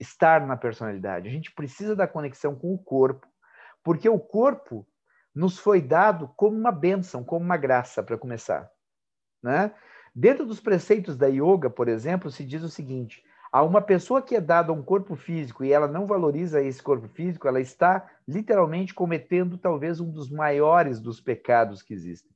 estar 0.01 0.47
na 0.47 0.57
personalidade. 0.57 1.29
A 1.29 1.31
gente 1.31 1.53
precisa 1.53 1.95
da 1.95 2.09
conexão 2.09 2.55
com 2.55 2.73
o 2.73 2.79
corpo, 2.79 3.27
porque 3.83 4.09
o 4.09 4.19
corpo 4.19 4.87
nos 5.35 5.59
foi 5.59 5.81
dado 5.81 6.29
como 6.37 6.57
uma 6.57 6.71
bênção, 6.71 7.25
como 7.25 7.45
uma 7.45 7.57
graça, 7.57 8.03
para 8.03 8.17
começar. 8.17 8.71
Né? 9.43 9.75
Dentro 10.15 10.47
dos 10.47 10.61
preceitos 10.61 11.17
da 11.17 11.27
yoga, 11.27 11.69
por 11.69 11.89
exemplo, 11.89 12.31
se 12.31 12.45
diz 12.45 12.63
o 12.63 12.69
seguinte: 12.69 13.23
a 13.51 13.63
uma 13.63 13.83
pessoa 13.83 14.23
que 14.23 14.37
é 14.37 14.41
dada 14.41 14.73
um 14.73 14.83
corpo 14.83 15.17
físico 15.17 15.65
e 15.65 15.73
ela 15.73 15.89
não 15.89 16.07
valoriza 16.07 16.63
esse 16.63 16.83
corpo 16.83 17.09
físico, 17.09 17.49
ela 17.49 17.61
está 17.61 18.09
literalmente 18.27 18.95
cometendo 18.95 19.59
talvez 19.59 20.01
um 20.01 20.11
dos 20.11 20.31
maiores 20.31 21.01
dos 21.01 21.21
pecados 21.21 21.83
que 21.83 21.95
existem. 21.95 22.33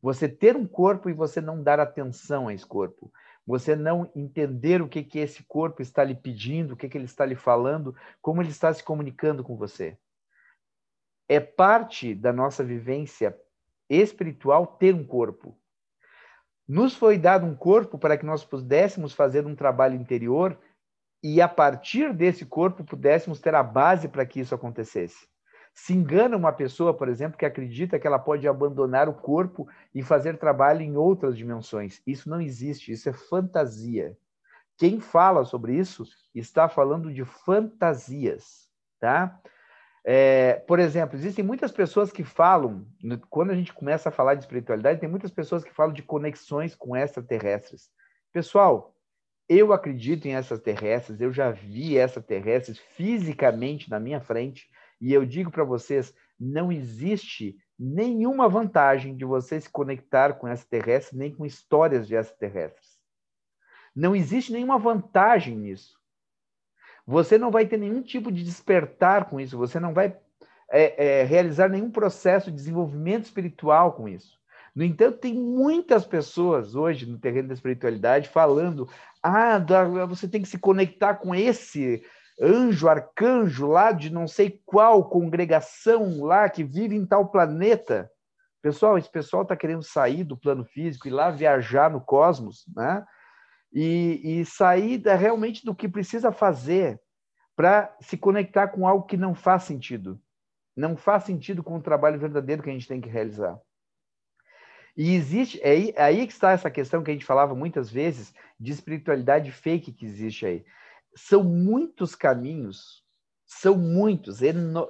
Você 0.00 0.28
ter 0.28 0.56
um 0.56 0.66
corpo 0.66 1.10
e 1.10 1.12
você 1.12 1.40
não 1.40 1.62
dar 1.62 1.80
atenção 1.80 2.48
a 2.48 2.54
esse 2.54 2.66
corpo. 2.66 3.12
Você 3.44 3.74
não 3.74 4.10
entender 4.14 4.82
o 4.82 4.88
que, 4.88 5.02
que 5.02 5.18
esse 5.18 5.42
corpo 5.42 5.80
está 5.80 6.04
lhe 6.04 6.14
pedindo, 6.14 6.74
o 6.74 6.76
que, 6.76 6.88
que 6.88 6.98
ele 6.98 7.06
está 7.06 7.24
lhe 7.24 7.34
falando, 7.34 7.94
como 8.20 8.42
ele 8.42 8.50
está 8.50 8.72
se 8.72 8.84
comunicando 8.84 9.42
com 9.42 9.56
você. 9.56 9.98
É 11.28 11.38
parte 11.38 12.14
da 12.14 12.32
nossa 12.32 12.64
vivência 12.64 13.38
espiritual 13.88 14.66
ter 14.66 14.94
um 14.94 15.04
corpo. 15.04 15.56
Nos 16.66 16.94
foi 16.94 17.16
dado 17.16 17.46
um 17.46 17.54
corpo 17.54 17.98
para 17.98 18.16
que 18.16 18.26
nós 18.26 18.44
pudéssemos 18.44 19.12
fazer 19.12 19.46
um 19.46 19.54
trabalho 19.54 19.94
interior 19.94 20.58
e, 21.22 21.40
a 21.40 21.48
partir 21.48 22.12
desse 22.12 22.44
corpo, 22.44 22.84
pudéssemos 22.84 23.40
ter 23.40 23.54
a 23.54 23.62
base 23.62 24.08
para 24.08 24.26
que 24.26 24.40
isso 24.40 24.54
acontecesse. 24.54 25.26
Se 25.74 25.94
engana 25.94 26.36
uma 26.36 26.52
pessoa, 26.52 26.92
por 26.92 27.08
exemplo, 27.08 27.38
que 27.38 27.46
acredita 27.46 27.98
que 27.98 28.06
ela 28.06 28.18
pode 28.18 28.46
abandonar 28.48 29.08
o 29.08 29.14
corpo 29.14 29.68
e 29.94 30.02
fazer 30.02 30.36
trabalho 30.36 30.82
em 30.82 30.96
outras 30.96 31.36
dimensões. 31.36 32.02
Isso 32.06 32.28
não 32.28 32.40
existe, 32.40 32.92
isso 32.92 33.08
é 33.08 33.12
fantasia. 33.12 34.16
Quem 34.76 35.00
fala 35.00 35.44
sobre 35.44 35.74
isso 35.74 36.04
está 36.34 36.68
falando 36.68 37.12
de 37.12 37.24
fantasias, 37.24 38.68
tá? 39.00 39.40
É, 40.10 40.54
por 40.66 40.78
exemplo, 40.78 41.18
existem 41.18 41.44
muitas 41.44 41.70
pessoas 41.70 42.10
que 42.10 42.24
falam, 42.24 42.86
quando 43.28 43.50
a 43.50 43.54
gente 43.54 43.74
começa 43.74 44.08
a 44.08 44.12
falar 44.12 44.36
de 44.36 44.40
espiritualidade, 44.40 45.00
tem 45.00 45.08
muitas 45.08 45.30
pessoas 45.30 45.62
que 45.62 45.74
falam 45.74 45.92
de 45.92 46.02
conexões 46.02 46.74
com 46.74 46.96
extraterrestres. 46.96 47.90
Pessoal, 48.32 48.96
eu 49.46 49.70
acredito 49.70 50.24
em 50.24 50.32
extraterrestres, 50.32 51.20
eu 51.20 51.30
já 51.30 51.50
vi 51.50 51.98
extraterrestres 51.98 52.78
fisicamente 52.78 53.90
na 53.90 54.00
minha 54.00 54.18
frente, 54.18 54.66
e 54.98 55.12
eu 55.12 55.26
digo 55.26 55.50
para 55.50 55.62
vocês, 55.62 56.14
não 56.40 56.72
existe 56.72 57.58
nenhuma 57.78 58.48
vantagem 58.48 59.14
de 59.14 59.26
você 59.26 59.60
se 59.60 59.68
conectar 59.68 60.32
com 60.38 60.48
extraterrestres, 60.48 61.18
nem 61.18 61.34
com 61.34 61.44
histórias 61.44 62.08
de 62.08 62.14
extraterrestres. 62.14 62.96
Não 63.94 64.16
existe 64.16 64.52
nenhuma 64.52 64.78
vantagem 64.78 65.54
nisso. 65.54 65.97
Você 67.08 67.38
não 67.38 67.50
vai 67.50 67.64
ter 67.64 67.78
nenhum 67.78 68.02
tipo 68.02 68.30
de 68.30 68.44
despertar 68.44 69.30
com 69.30 69.40
isso, 69.40 69.56
você 69.56 69.80
não 69.80 69.94
vai 69.94 70.14
é, 70.70 71.20
é, 71.20 71.24
realizar 71.24 71.66
nenhum 71.66 71.90
processo 71.90 72.50
de 72.50 72.56
desenvolvimento 72.58 73.24
espiritual 73.24 73.94
com 73.94 74.06
isso. 74.06 74.38
No 74.76 74.84
entanto, 74.84 75.16
tem 75.16 75.32
muitas 75.32 76.04
pessoas 76.04 76.74
hoje 76.74 77.06
no 77.06 77.18
terreno 77.18 77.48
da 77.48 77.54
espiritualidade 77.54 78.28
falando: 78.28 78.86
ah, 79.22 79.58
você 80.06 80.28
tem 80.28 80.42
que 80.42 80.48
se 80.48 80.58
conectar 80.58 81.14
com 81.14 81.34
esse 81.34 82.04
anjo, 82.38 82.86
arcanjo 82.86 83.66
lá 83.66 83.90
de 83.90 84.12
não 84.12 84.28
sei 84.28 84.60
qual 84.66 85.08
congregação 85.08 86.22
lá 86.22 86.46
que 86.50 86.62
vive 86.62 86.94
em 86.94 87.06
tal 87.06 87.30
planeta. 87.30 88.10
Pessoal, 88.60 88.98
esse 88.98 89.10
pessoal 89.10 89.44
está 89.44 89.56
querendo 89.56 89.82
sair 89.82 90.24
do 90.24 90.36
plano 90.36 90.62
físico 90.62 91.08
e 91.08 91.10
lá 91.10 91.30
viajar 91.30 91.90
no 91.90 92.02
cosmos, 92.02 92.66
né? 92.76 93.02
E, 93.72 94.40
e 94.40 94.44
sair 94.44 94.98
da, 94.98 95.14
realmente 95.14 95.64
do 95.64 95.74
que 95.74 95.88
precisa 95.88 96.32
fazer 96.32 97.00
para 97.54 97.94
se 98.00 98.16
conectar 98.16 98.68
com 98.68 98.86
algo 98.86 99.06
que 99.06 99.16
não 99.16 99.34
faz 99.34 99.64
sentido. 99.64 100.20
Não 100.76 100.96
faz 100.96 101.24
sentido 101.24 101.62
com 101.62 101.76
o 101.76 101.82
trabalho 101.82 102.18
verdadeiro 102.18 102.62
que 102.62 102.70
a 102.70 102.72
gente 102.72 102.88
tem 102.88 103.00
que 103.00 103.08
realizar. 103.08 103.58
E 104.96 105.14
existe, 105.14 105.60
é 105.62 105.70
aí, 105.70 105.92
é 105.96 106.02
aí 106.02 106.26
que 106.26 106.32
está 106.32 106.52
essa 106.52 106.70
questão 106.70 107.02
que 107.02 107.10
a 107.10 107.14
gente 107.14 107.24
falava 107.24 107.54
muitas 107.54 107.90
vezes 107.90 108.34
de 108.58 108.72
espiritualidade 108.72 109.52
fake 109.52 109.92
que 109.92 110.06
existe 110.06 110.46
aí 110.46 110.64
são 111.18 111.42
muitos 111.42 112.14
caminhos, 112.14 113.04
são 113.44 113.76
muitos, 113.76 114.40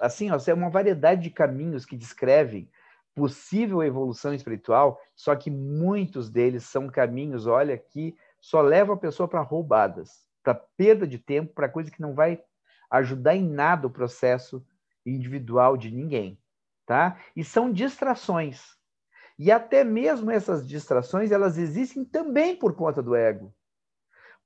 assim, 0.01 0.31
ó, 0.31 0.39
é 0.47 0.55
uma 0.55 0.69
variedade 0.69 1.23
de 1.23 1.31
caminhos 1.31 1.87
que 1.87 1.97
descrevem 1.97 2.69
possível 3.15 3.83
evolução 3.83 4.35
espiritual, 4.35 5.01
só 5.15 5.35
que 5.35 5.51
muitos 5.51 6.31
deles 6.31 6.65
são 6.65 6.87
caminhos, 6.89 7.47
olha, 7.47 7.77
que 7.77 8.17
só 8.49 8.63
levam 8.63 8.95
a 8.95 8.99
pessoa 8.99 9.29
para 9.29 9.43
roubadas, 9.43 10.27
para 10.43 10.55
perda 10.55 11.07
de 11.07 11.19
tempo, 11.19 11.53
para 11.53 11.69
coisa 11.69 11.91
que 11.91 12.01
não 12.01 12.15
vai 12.15 12.43
ajudar 12.91 13.37
em 13.37 13.47
nada 13.47 13.87
o 13.87 13.91
processo 13.91 14.67
individual 15.05 15.77
de 15.77 15.91
ninguém, 15.91 16.41
tá? 16.87 17.19
E 17.37 17.45
são 17.45 17.71
distrações. 17.71 18.75
E 19.39 19.53
até 19.53 19.85
mesmo 19.85 20.31
essas 20.31 20.67
distrações, 20.67 21.31
elas 21.31 21.59
existem 21.59 22.07
também 22.07 22.57
por 22.57 22.75
conta 22.75 23.03
do 23.03 23.15
ego. 23.15 23.55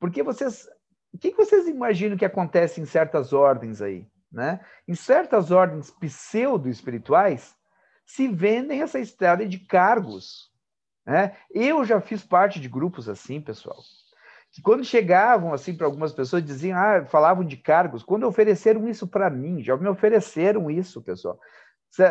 Porque 0.00 0.20
vocês 0.20 0.68
o 1.14 1.18
que 1.18 1.30
vocês 1.30 1.68
imaginam 1.68 2.16
que 2.16 2.24
acontece 2.24 2.80
em 2.80 2.86
certas 2.86 3.32
ordens 3.32 3.80
aí? 3.80 4.10
Né? 4.32 4.58
Em 4.88 4.96
certas 4.96 5.52
ordens 5.52 5.92
pseudo-espirituais, 5.92 7.54
se 8.04 8.26
vendem 8.26 8.82
essa 8.82 8.98
estrada 8.98 9.46
de 9.46 9.60
cargos. 9.60 10.51
Né? 11.04 11.36
Eu 11.50 11.84
já 11.84 12.00
fiz 12.00 12.24
parte 12.24 12.60
de 12.60 12.68
grupos 12.68 13.08
assim, 13.08 13.40
pessoal, 13.40 13.76
que 14.50 14.62
quando 14.62 14.84
chegavam 14.84 15.52
assim 15.52 15.76
para 15.76 15.86
algumas 15.86 16.12
pessoas 16.12 16.44
diziam, 16.44 16.78
ah, 16.78 17.04
falavam 17.06 17.44
de 17.44 17.56
cargos, 17.56 18.02
quando 18.02 18.26
ofereceram 18.26 18.88
isso 18.88 19.06
para 19.06 19.30
mim, 19.30 19.62
já 19.62 19.76
me 19.76 19.88
ofereceram 19.88 20.70
isso, 20.70 21.02
pessoal. 21.02 21.38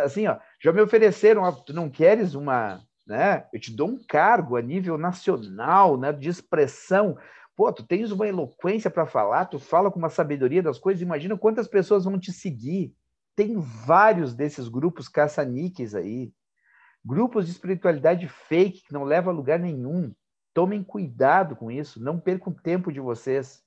Assim, 0.03 0.27
ó, 0.27 0.37
já 0.61 0.71
me 0.71 0.81
ofereceram, 0.81 1.51
tu 1.63 1.73
não 1.73 1.89
queres 1.89 2.35
uma, 2.35 2.81
né? 3.07 3.45
Eu 3.51 3.59
te 3.59 3.75
dou 3.75 3.87
um 3.87 4.03
cargo 4.07 4.55
a 4.55 4.61
nível 4.61 4.97
nacional, 4.97 5.97
né, 5.97 6.11
de 6.11 6.29
expressão 6.29 7.17
Pô, 7.61 7.71
tu 7.71 7.83
tens 7.83 8.11
uma 8.11 8.27
eloquência 8.27 8.89
para 8.89 9.05
falar, 9.05 9.45
tu 9.45 9.59
fala 9.59 9.91
com 9.91 9.99
uma 9.99 10.09
sabedoria 10.09 10.63
das 10.63 10.79
coisas, 10.79 11.01
imagina 11.01 11.37
quantas 11.37 11.67
pessoas 11.67 12.05
vão 12.05 12.19
te 12.19 12.31
seguir. 12.31 12.91
Tem 13.35 13.55
vários 13.57 14.33
desses 14.33 14.67
grupos 14.67 15.07
caça-níqueis 15.07 15.93
aí. 15.93 16.33
Grupos 17.03 17.45
de 17.45 17.51
espiritualidade 17.51 18.27
fake 18.27 18.83
que 18.83 18.93
não 18.93 19.03
leva 19.03 19.31
a 19.31 19.33
lugar 19.33 19.59
nenhum. 19.59 20.13
Tomem 20.53 20.83
cuidado 20.83 21.55
com 21.55 21.71
isso, 21.71 22.01
não 22.01 22.19
percam 22.19 22.53
tempo 22.53 22.91
de 22.91 22.99
vocês 22.99 23.63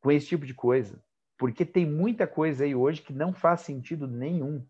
com 0.00 0.10
esse 0.10 0.26
tipo 0.26 0.46
de 0.46 0.54
coisa. 0.54 1.02
Porque 1.36 1.64
tem 1.64 1.84
muita 1.84 2.26
coisa 2.26 2.64
aí 2.64 2.74
hoje 2.74 3.02
que 3.02 3.12
não 3.12 3.32
faz 3.32 3.62
sentido 3.62 4.06
nenhum 4.06 4.64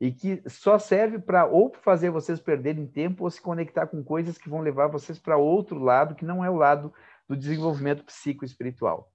e 0.00 0.12
que 0.12 0.42
só 0.48 0.78
serve 0.78 1.18
para 1.18 1.46
ou 1.46 1.74
fazer 1.82 2.10
vocês 2.10 2.38
perderem 2.38 2.86
tempo 2.86 3.24
ou 3.24 3.30
se 3.30 3.40
conectar 3.40 3.86
com 3.86 4.04
coisas 4.04 4.38
que 4.38 4.48
vão 4.48 4.60
levar 4.60 4.88
vocês 4.88 5.18
para 5.18 5.36
outro 5.36 5.78
lado 5.78 6.14
que 6.14 6.24
não 6.24 6.44
é 6.44 6.50
o 6.50 6.56
lado 6.56 6.92
do 7.28 7.36
desenvolvimento 7.36 8.04
psicoespiritual. 8.04 9.10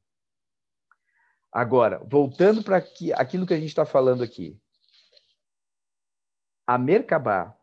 Agora, 1.51 2.01
voltando 2.09 2.63
para 2.63 2.77
aquilo 3.15 3.45
que 3.45 3.53
a 3.53 3.59
gente 3.59 3.69
está 3.69 3.85
falando 3.85 4.23
aqui. 4.23 4.59
A 6.65 6.77
Merkabah, 6.77 7.57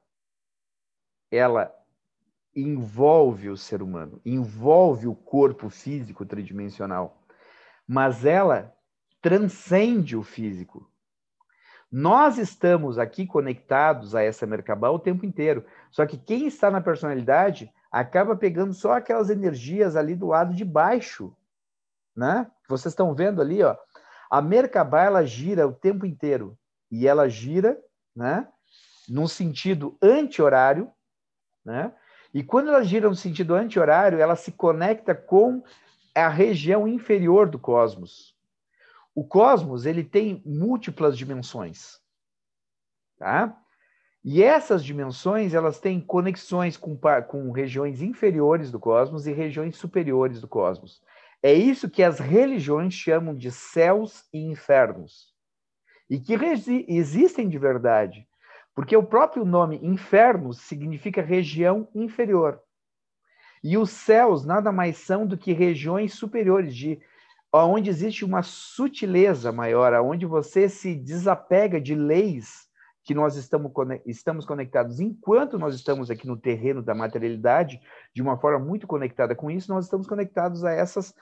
ela 1.31 1.75
envolve 2.55 3.49
o 3.49 3.57
ser 3.57 3.83
humano, 3.83 4.21
envolve 4.25 5.07
o 5.07 5.15
corpo 5.15 5.69
físico 5.69 6.25
tridimensional, 6.27 7.23
mas 7.87 8.25
ela 8.25 8.75
transcende 9.21 10.17
o 10.17 10.23
físico. 10.23 10.91
Nós 11.91 12.37
estamos 12.37 12.99
aqui 12.99 13.27
conectados 13.27 14.15
a 14.15 14.23
essa 14.23 14.47
Merkabah 14.47 14.91
o 14.91 14.99
tempo 14.99 15.25
inteiro, 15.25 15.65
só 15.91 16.05
que 16.05 16.19
quem 16.19 16.47
está 16.47 16.71
na 16.71 16.81
personalidade 16.81 17.73
acaba 17.91 18.37
pegando 18.37 18.75
só 18.75 18.93
aquelas 18.93 19.31
energias 19.31 19.97
ali 19.97 20.15
do 20.15 20.27
lado 20.27 20.55
de 20.55 20.65
baixo, 20.65 21.35
né? 22.15 22.51
Vocês 22.69 22.93
estão 22.93 23.15
vendo 23.15 23.41
ali, 23.41 23.63
ó. 23.63 23.75
A 24.31 24.43
Merkabah 24.43 25.05
ela 25.05 25.25
gira 25.25 25.67
o 25.67 25.73
tempo 25.73 26.05
inteiro 26.05 26.59
e 26.91 27.07
ela 27.07 27.29
gira, 27.29 27.81
né? 28.15 28.47
Num 29.09 29.27
sentido 29.27 29.97
anti-horário, 30.03 30.93
né? 31.69 31.93
E 32.33 32.43
quando 32.43 32.69
ela 32.69 32.83
gira 32.83 33.09
no 33.09 33.15
sentido 33.15 33.55
anti-horário, 33.55 34.19
ela 34.19 34.35
se 34.35 34.53
conecta 34.53 35.15
com 35.15 35.63
a 36.15 36.29
região 36.29 36.89
inferior 36.89 37.49
do 37.49 37.59
cosmos. 37.59 38.35
O 39.15 39.23
cosmos 39.25 39.85
ele 39.85 40.03
tem 40.03 40.43
múltiplas 40.45 41.17
dimensões, 41.17 42.01
tá? 43.19 43.57
E 44.25 44.43
essas 44.43 44.85
dimensões, 44.85 45.55
elas 45.55 45.79
têm 45.79 46.01
conexões 46.01 46.77
com, 46.77 46.99
com 47.29 47.51
regiões 47.51 48.03
inferiores 48.03 48.71
do 48.71 48.81
cosmos 48.81 49.27
e 49.27 49.33
regiões 49.33 49.77
superiores 49.77 50.41
do 50.41 50.49
cosmos. 50.49 51.01
É 51.43 51.53
isso 51.53 51.89
que 51.89 52.03
as 52.03 52.19
religiões 52.19 52.95
chamam 52.95 53.35
de 53.35 53.51
céus 53.51 54.25
e 54.33 54.39
infernos. 54.39 55.35
E 56.11 56.19
que 56.19 56.35
existem 56.89 57.49
de 57.49 57.59
verdade. 57.59 58.28
Porque 58.79 58.97
o 58.97 59.03
próprio 59.03 59.45
nome 59.45 59.81
inferno 59.83 60.55
significa 60.55 61.21
região 61.21 61.89
inferior. 61.93 62.61
E 63.61 63.77
os 63.77 63.91
céus 63.91 64.45
nada 64.45 64.71
mais 64.71 64.99
são 64.99 65.27
do 65.27 65.37
que 65.37 65.53
regiões 65.53 66.15
superiores, 66.15 66.77
de 66.77 67.01
onde 67.53 67.91
existe 67.91 68.25
uma 68.25 68.41
sutileza 68.41 69.51
maior, 69.51 69.93
onde 69.95 70.25
você 70.27 70.69
se 70.69 70.95
desapega 70.95 71.81
de 71.81 71.97
leis 71.97 72.69
que 73.03 73.13
nós 73.15 73.35
estamos, 73.35 73.73
estamos 74.07 74.47
conectados 74.47 75.01
enquanto 75.01 75.59
nós 75.59 75.75
estamos 75.75 76.09
aqui 76.09 76.29
no 76.29 76.37
terreno 76.37 76.81
da 76.81 76.95
materialidade, 76.95 77.81
de 78.15 78.23
uma 78.23 78.39
forma 78.39 78.65
muito 78.65 78.87
conectada 78.87 79.35
com 79.35 79.51
isso, 79.51 79.75
nós 79.75 79.87
estamos 79.87 80.07
conectados 80.07 80.65
a 80.65 80.71
essas, 80.71 81.13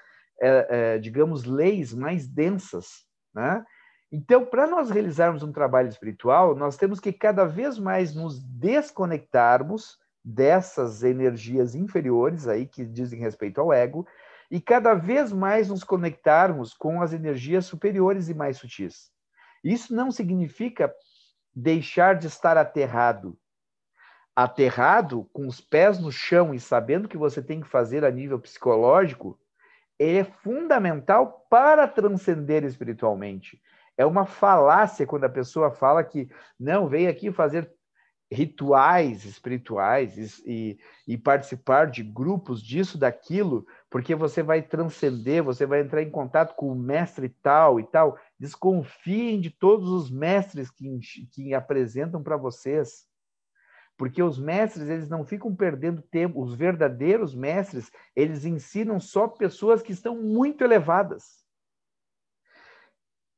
é, 0.42 0.66
é, 0.68 0.98
digamos, 0.98 1.44
leis 1.44 1.94
mais 1.94 2.28
densas, 2.28 3.06
né? 3.34 3.64
Então, 4.10 4.44
para 4.44 4.66
nós 4.66 4.90
realizarmos 4.90 5.42
um 5.42 5.52
trabalho 5.52 5.88
espiritual, 5.88 6.54
nós 6.54 6.76
temos 6.76 7.00
que 7.00 7.12
cada 7.12 7.44
vez 7.44 7.78
mais 7.78 8.14
nos 8.14 8.42
desconectarmos 8.42 9.98
dessas 10.24 11.02
energias 11.02 11.74
inferiores 11.74 12.46
aí 12.48 12.66
que 12.66 12.84
dizem 12.84 13.20
respeito 13.20 13.60
ao 13.60 13.72
ego 13.72 14.06
e 14.50 14.60
cada 14.60 14.94
vez 14.94 15.32
mais 15.32 15.68
nos 15.68 15.82
conectarmos 15.82 16.72
com 16.72 17.02
as 17.02 17.12
energias 17.12 17.66
superiores 17.66 18.28
e 18.28 18.34
mais 18.34 18.58
sutis. 18.58 19.10
Isso 19.62 19.94
não 19.94 20.10
significa 20.10 20.92
deixar 21.54 22.14
de 22.14 22.26
estar 22.26 22.56
aterrado. 22.56 23.36
Aterrado, 24.34 25.28
com 25.32 25.46
os 25.46 25.60
pés 25.60 25.98
no 25.98 26.12
chão 26.12 26.54
e 26.54 26.60
sabendo 26.60 27.06
o 27.06 27.08
que 27.08 27.16
você 27.16 27.42
tem 27.42 27.60
que 27.60 27.68
fazer 27.68 28.04
a 28.04 28.10
nível 28.10 28.38
psicológico, 28.38 29.38
é 29.98 30.22
fundamental 30.22 31.46
para 31.48 31.88
transcender 31.88 32.62
espiritualmente. 32.64 33.60
É 33.96 34.04
uma 34.04 34.26
falácia 34.26 35.06
quando 35.06 35.24
a 35.24 35.28
pessoa 35.28 35.70
fala 35.70 36.04
que 36.04 36.28
não, 36.58 36.88
vem 36.88 37.06
aqui 37.06 37.32
fazer 37.32 37.70
rituais 38.30 39.24
espirituais 39.24 40.40
e, 40.44 40.78
e, 41.06 41.16
participar 41.16 41.86
de 41.86 42.02
grupos 42.02 42.60
disso, 42.60 42.98
daquilo, 42.98 43.64
porque 43.88 44.14
você 44.14 44.42
vai 44.42 44.62
transcender, 44.62 45.42
você 45.42 45.64
vai 45.64 45.80
entrar 45.80 46.02
em 46.02 46.10
contato 46.10 46.54
com 46.56 46.70
o 46.72 46.74
mestre 46.74 47.28
tal 47.28 47.78
e 47.78 47.84
tal. 47.84 48.18
Desconfiem 48.38 49.40
de 49.40 49.50
todos 49.50 49.88
os 49.88 50.10
mestres 50.10 50.70
que, 50.70 50.98
que 51.32 51.54
apresentam 51.54 52.22
para 52.22 52.36
vocês. 52.36 53.06
Porque 53.96 54.22
os 54.22 54.38
mestres, 54.38 54.88
eles 54.88 55.08
não 55.08 55.24
ficam 55.24 55.54
perdendo 55.54 56.02
tempo. 56.02 56.42
Os 56.42 56.54
verdadeiros 56.54 57.34
mestres, 57.34 57.90
eles 58.14 58.44
ensinam 58.44 59.00
só 59.00 59.26
pessoas 59.26 59.82
que 59.82 59.92
estão 59.92 60.20
muito 60.20 60.62
elevadas. 60.62 61.35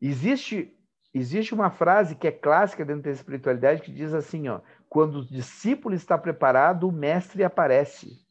Existe 0.00 0.74
existe 1.14 1.54
uma 1.54 1.70
frase 1.70 2.14
que 2.14 2.28
é 2.28 2.32
clássica 2.32 2.84
dentro 2.84 3.02
da 3.02 3.11
espiritualidade 3.11 3.82
que 3.82 3.90
diz 3.90 4.12
assim, 4.12 4.48
ó, 4.48 4.61
quando 4.88 5.20
o 5.20 5.26
discípulo 5.26 5.94
está 5.94 6.16
preparado, 6.16 6.87
o 6.87 6.92
mestre 6.92 7.42
aparece. 7.42 8.24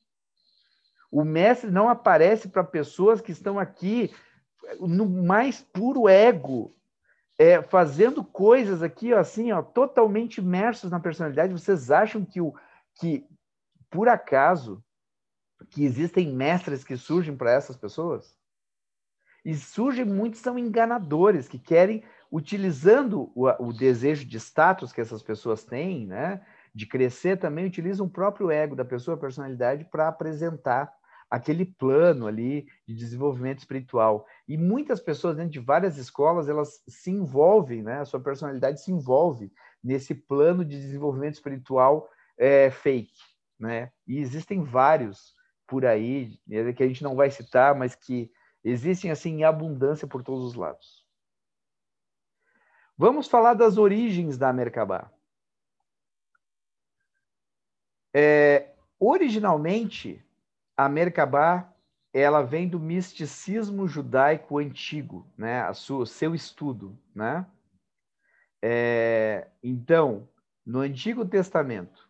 O 1.11 1.23
mestre 1.23 1.71
não 1.71 1.89
aparece 1.89 2.49
para 2.49 2.63
pessoas 2.63 3.19
que 3.19 3.31
estão 3.31 3.57
aqui 3.57 4.13
no 4.79 5.07
mais 5.07 5.61
puro 5.61 6.07
ego, 6.07 6.75
é, 7.37 7.61
fazendo 7.61 8.23
coisas 8.23 8.81
aqui, 8.81 9.13
ó, 9.13 9.19
assim, 9.19 9.51
ó, 9.51 9.61
totalmente 9.61 10.39
imersos 10.39 10.91
na 10.91 10.99
personalidade. 10.99 11.53
Vocês 11.53 11.91
acham 11.91 12.25
que, 12.25 12.41
o, 12.41 12.53
que 12.99 13.25
por 13.89 14.09
acaso, 14.09 14.83
que 15.69 15.83
existem 15.83 16.33
mestres 16.33 16.83
que 16.83 16.97
surgem 16.97 17.35
para 17.35 17.51
essas 17.51 17.77
pessoas? 17.77 18.36
E 19.47 19.55
surgem 19.55 20.03
muitos 20.03 20.41
são 20.41 20.59
enganadores 20.59 21.47
que 21.47 21.57
querem 21.57 22.03
utilizando 22.29 23.31
o, 23.33 23.47
o, 23.65 23.71
desejo 23.71 24.25
de 24.25 24.35
status 24.35 24.91
que 24.91 24.99
essas 24.99 25.23
pessoas 25.23 25.63
têm, 25.63 26.05
né, 26.05 26.45
de 26.75 26.85
crescer, 26.85 27.37
também 27.37 27.65
utilizam 27.65 28.07
o 28.07 28.09
próprio 28.09 28.51
ego 28.51 28.75
da 28.75 28.83
pessoa, 28.83 29.15
a 29.15 29.19
personalidade, 29.19 29.85
para 29.85 30.09
apresentar 30.09 30.93
aquele 31.31 31.63
plano 31.63 32.27
ali 32.27 32.67
de 32.85 32.93
desenvolvimento 32.93 33.59
espiritual. 33.59 34.27
E 34.45 34.57
muitas 34.57 34.99
pessoas 34.99 35.37
dentro 35.37 35.51
de 35.51 35.59
várias 35.59 35.97
escolas, 35.97 36.49
elas 36.49 36.83
se 36.85 37.09
envolvem, 37.09 37.81
né, 37.81 38.01
a 38.01 38.05
sua 38.05 38.19
personalidade 38.19 38.81
se 38.81 38.91
envolve 38.91 39.49
nesse 39.81 40.13
plano 40.13 40.65
de 40.65 40.77
desenvolvimento 40.77 41.35
espiritual 41.35 42.09
é, 42.37 42.69
fake, 42.69 43.21
né? 43.57 43.93
E 44.05 44.19
existem 44.19 44.61
vários 44.61 45.33
por 45.65 45.85
aí, 45.85 46.37
que 46.75 46.83
a 46.83 46.87
gente 46.87 47.03
não 47.03 47.15
vai 47.15 47.31
citar, 47.31 47.73
mas 47.73 47.95
que 47.95 48.29
existem 48.69 49.11
assim 49.11 49.37
em 49.37 49.43
abundância 49.43 50.07
por 50.07 50.23
todos 50.23 50.43
os 50.43 50.55
lados. 50.55 51.05
Vamos 52.97 53.27
falar 53.27 53.53
das 53.53 53.77
origens 53.77 54.37
da 54.37 54.51
Merkabah. 54.51 55.11
É, 58.13 58.73
originalmente, 58.99 60.25
a 60.75 60.89
Merkabah 60.89 61.71
ela 62.13 62.41
vem 62.41 62.67
do 62.67 62.79
misticismo 62.79 63.87
judaico 63.87 64.57
antigo, 64.57 65.27
né? 65.37 65.61
A 65.61 65.73
sua, 65.73 66.05
seu 66.05 66.33
estudo, 66.33 66.97
né? 67.13 67.45
É, 68.61 69.47
então, 69.61 70.27
no 70.65 70.79
Antigo 70.79 71.25
Testamento 71.25 72.09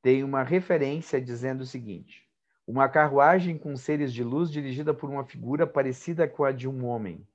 tem 0.00 0.24
uma 0.24 0.42
referência 0.42 1.20
dizendo 1.20 1.60
o 1.60 1.66
seguinte: 1.66 2.27
uma 2.68 2.88
carruagem 2.88 3.58
com 3.58 3.76
seres 3.76 4.12
de 4.12 4.22
luz 4.22 4.48
dirigida 4.48 4.94
por 4.94 5.10
uma 5.10 5.24
figura 5.24 5.66
parecida 5.66 6.28
com 6.28 6.44
a 6.44 6.52
de 6.52 6.68
um 6.68 6.86
homem 6.86 7.26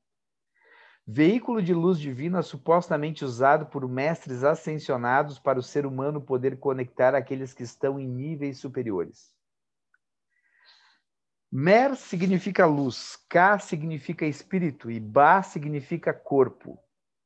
veículo 1.06 1.62
de 1.62 1.74
luz 1.74 2.00
divina 2.00 2.42
supostamente 2.42 3.26
usado 3.26 3.66
por 3.66 3.88
mestres 3.88 4.44
ascensionados 4.44 5.38
para 5.38 5.60
o 5.60 5.64
ser 5.64 5.86
humano 5.86 6.22
poder 6.22 6.58
conectar 6.58 7.14
aqueles 7.14 7.54
que 7.54 7.64
estão 7.64 8.00
em 8.00 8.08
níveis 8.08 8.58
superiores. 8.58 9.34
Mer 11.52 11.96
significa 11.96 12.66
luz, 12.66 13.18
Ka 13.30 13.60
significa 13.60 14.26
espírito 14.26 14.90
e 14.90 15.00
Ba 15.00 15.44
significa 15.44 16.12
corpo, 16.12 16.80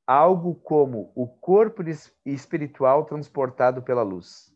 algo 0.05 0.55
como 0.55 1.13
o 1.15 1.27
corpo 1.27 1.81
espiritual 2.25 3.05
transportado 3.05 3.81
pela 3.81 4.03
luz. 4.03 4.53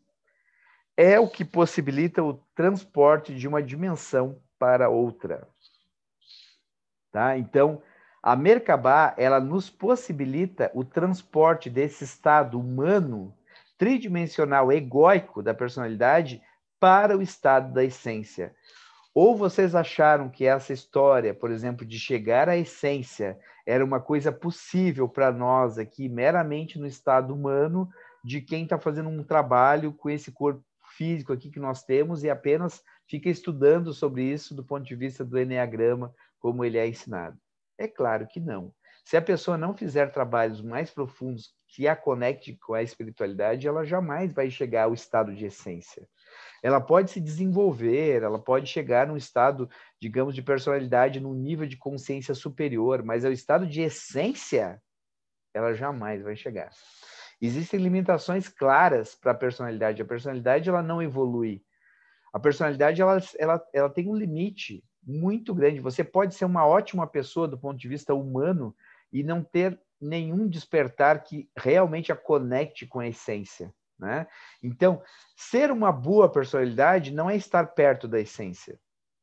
É 0.96 1.18
o 1.18 1.28
que 1.28 1.44
possibilita 1.44 2.22
o 2.22 2.34
transporte 2.54 3.34
de 3.34 3.48
uma 3.48 3.62
dimensão 3.62 4.40
para 4.58 4.88
outra. 4.88 5.48
Tá? 7.10 7.36
Então, 7.36 7.82
a 8.22 8.36
Merkabah, 8.36 9.14
ela 9.16 9.40
nos 9.40 9.68
possibilita 9.68 10.70
o 10.74 10.84
transporte 10.84 11.68
desse 11.68 12.04
estado 12.04 12.58
humano, 12.60 13.34
tridimensional, 13.76 14.70
egóico 14.70 15.42
da 15.42 15.52
personalidade 15.52 16.40
para 16.78 17.16
o 17.16 17.22
estado 17.22 17.72
da 17.72 17.82
essência. 17.82 18.54
Ou 19.14 19.36
vocês 19.36 19.74
acharam 19.74 20.30
que 20.30 20.46
essa 20.46 20.72
história, 20.72 21.34
por 21.34 21.50
exemplo, 21.50 21.84
de 21.84 21.98
chegar 21.98 22.48
à 22.48 22.56
essência, 22.56 23.38
era 23.66 23.84
uma 23.84 24.00
coisa 24.00 24.32
possível 24.32 25.08
para 25.08 25.30
nós 25.30 25.78
aqui, 25.78 26.08
meramente 26.08 26.78
no 26.78 26.86
estado 26.86 27.34
humano, 27.34 27.90
de 28.24 28.40
quem 28.40 28.64
está 28.64 28.78
fazendo 28.78 29.08
um 29.08 29.24
trabalho 29.24 29.92
com 29.92 30.08
esse 30.08 30.30
corpo 30.30 30.62
físico 30.96 31.32
aqui 31.32 31.50
que 31.50 31.60
nós 31.60 31.84
temos 31.84 32.24
e 32.24 32.30
apenas 32.30 32.82
fica 33.08 33.28
estudando 33.28 33.92
sobre 33.92 34.24
isso 34.24 34.54
do 34.54 34.64
ponto 34.64 34.84
de 34.84 34.94
vista 34.94 35.24
do 35.24 35.38
Enneagrama, 35.38 36.14
como 36.38 36.64
ele 36.64 36.78
é 36.78 36.86
ensinado? 36.86 37.36
É 37.78 37.88
claro 37.88 38.26
que 38.26 38.40
não. 38.40 38.72
Se 39.04 39.16
a 39.16 39.22
pessoa 39.22 39.58
não 39.58 39.76
fizer 39.76 40.12
trabalhos 40.12 40.60
mais 40.60 40.90
profundos 40.90 41.52
que 41.66 41.88
a 41.88 41.96
conecte 41.96 42.56
com 42.56 42.74
a 42.74 42.82
espiritualidade, 42.82 43.66
ela 43.66 43.84
jamais 43.84 44.32
vai 44.32 44.50
chegar 44.50 44.84
ao 44.84 44.94
estado 44.94 45.34
de 45.34 45.46
essência. 45.46 46.06
Ela 46.62 46.80
pode 46.80 47.10
se 47.10 47.20
desenvolver, 47.20 48.22
ela 48.22 48.38
pode 48.38 48.68
chegar 48.68 49.06
num 49.06 49.16
estado, 49.16 49.68
digamos, 50.00 50.34
de 50.34 50.42
personalidade, 50.42 51.18
num 51.18 51.34
nível 51.34 51.66
de 51.66 51.76
consciência 51.76 52.34
superior, 52.34 53.02
mas 53.02 53.24
ao 53.24 53.32
estado 53.32 53.66
de 53.66 53.80
essência, 53.80 54.80
ela 55.52 55.74
jamais 55.74 56.22
vai 56.22 56.36
chegar. 56.36 56.70
Existem 57.42 57.80
limitações 57.80 58.48
claras 58.48 59.16
para 59.16 59.32
a 59.32 59.34
personalidade. 59.34 60.00
A 60.00 60.04
personalidade 60.04 60.68
ela 60.68 60.80
não 60.80 61.02
evolui. 61.02 61.60
A 62.32 62.38
personalidade 62.38 63.02
ela, 63.02 63.20
ela, 63.36 63.68
ela 63.74 63.90
tem 63.90 64.08
um 64.08 64.14
limite 64.14 64.84
muito 65.04 65.52
grande. 65.52 65.80
Você 65.80 66.04
pode 66.04 66.36
ser 66.36 66.44
uma 66.44 66.64
ótima 66.64 67.04
pessoa 67.04 67.48
do 67.48 67.58
ponto 67.58 67.76
de 67.76 67.88
vista 67.88 68.14
humano 68.14 68.72
e 69.12 69.24
não 69.24 69.42
ter 69.42 69.76
nenhum 70.00 70.46
despertar 70.48 71.24
que 71.24 71.50
realmente 71.56 72.12
a 72.12 72.16
conecte 72.16 72.86
com 72.86 73.00
a 73.00 73.08
essência. 73.08 73.74
Né? 73.98 74.26
Então, 74.62 75.02
ser 75.34 75.72
uma 75.72 75.90
boa 75.90 76.30
personalidade 76.30 77.12
não 77.12 77.28
é 77.28 77.34
estar 77.34 77.66
perto 77.74 78.06
da 78.06 78.20
essência. 78.20 78.78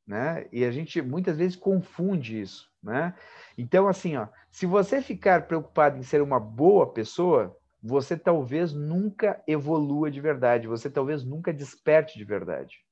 Né? 0.05 0.45
E 0.51 0.65
a 0.65 0.71
gente 0.71 1.01
muitas 1.01 1.37
vezes 1.37 1.55
confunde 1.55 2.41
isso. 2.41 2.69
Né? 2.83 3.13
Então, 3.57 3.87
assim, 3.87 4.17
ó, 4.17 4.27
se 4.51 4.65
você 4.65 5.01
ficar 5.01 5.47
preocupado 5.47 5.97
em 5.97 6.03
ser 6.03 6.21
uma 6.21 6.39
boa 6.39 6.91
pessoa, 6.91 7.57
você 7.81 8.17
talvez 8.17 8.73
nunca 8.73 9.41
evolua 9.47 10.11
de 10.11 10.19
verdade, 10.19 10.67
você 10.67 10.89
talvez 10.89 11.23
nunca 11.23 11.53
desperte 11.53 12.17
de 12.17 12.25
verdade. 12.25 12.85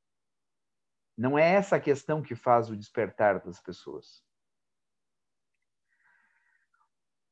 Não 1.17 1.37
é 1.37 1.53
essa 1.53 1.75
a 1.75 1.79
questão 1.79 2.21
que 2.21 2.35
faz 2.35 2.69
o 2.69 2.75
despertar 2.75 3.39
das 3.43 3.59
pessoas. 3.59 4.23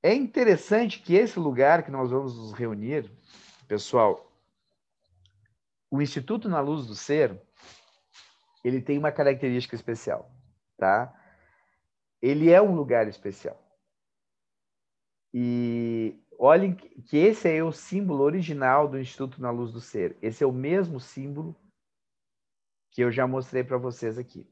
É 0.02 0.13
interessante 0.13 1.00
que 1.00 1.15
esse 1.15 1.39
lugar 1.39 1.84
que 1.84 1.91
nós 1.91 2.12
vamos 2.12 2.38
nos 2.38 2.52
reunir, 2.54 3.10
pessoal, 3.68 4.32
o 5.89 6.02
Instituto 6.02 6.50
na 6.50 6.60
Luz 6.60 6.86
do 6.86 6.96
Ser, 6.96 7.41
ele 8.63 8.82
tem 8.82 8.98
uma 8.98 9.12
característica 9.12 9.76
especial, 9.76 10.32
tá? 10.78 11.13
Ele 12.22 12.52
é 12.52 12.62
um 12.62 12.76
lugar 12.76 13.08
especial. 13.08 13.60
E 15.34 16.20
olhem 16.38 16.76
que 16.76 17.17
esse 17.17 17.50
é 17.50 17.63
o 17.63 17.71
símbolo 17.71 18.24
original 18.24 18.88
do 18.88 19.00
Instituto 19.00 19.41
na 19.41 19.52
Luz 19.52 19.71
do 19.71 19.82
Ser. 19.82 20.17
Esse 20.21 20.43
é 20.43 20.48
o 20.48 20.52
mesmo 20.52 21.00
símbolo 21.00 21.56
que 22.91 23.02
eu 23.02 23.12
já 23.12 23.28
mostrei 23.28 23.63
para 23.63 23.78
vocês 23.78 24.17
aqui. 24.17 24.48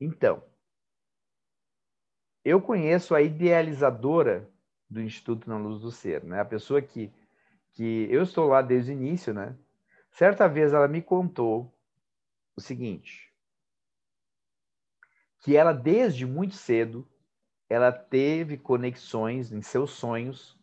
Então, 0.00 0.42
eu 2.44 2.60
conheço 2.60 3.14
a 3.14 3.20
idealizadora 3.20 4.48
do 4.88 5.00
Instituto 5.00 5.48
na 5.48 5.58
Luz 5.58 5.80
do 5.80 5.90
Ser, 5.90 6.24
né? 6.24 6.40
A 6.40 6.44
pessoa 6.44 6.80
que 6.80 7.12
que 7.72 8.08
eu 8.10 8.22
estou 8.22 8.48
lá 8.48 8.62
desde 8.62 8.90
o 8.90 8.94
início, 8.94 9.32
né? 9.32 9.56
Certa 10.10 10.48
vez 10.48 10.72
ela 10.72 10.88
me 10.88 11.00
contou 11.00 11.72
o 12.56 12.60
seguinte, 12.60 13.32
que 15.38 15.56
ela 15.56 15.72
desde 15.72 16.26
muito 16.26 16.54
cedo 16.54 17.09
ela 17.70 17.92
teve 17.92 18.58
conexões 18.58 19.52
em 19.52 19.62
seus 19.62 19.92
sonhos 19.92 20.58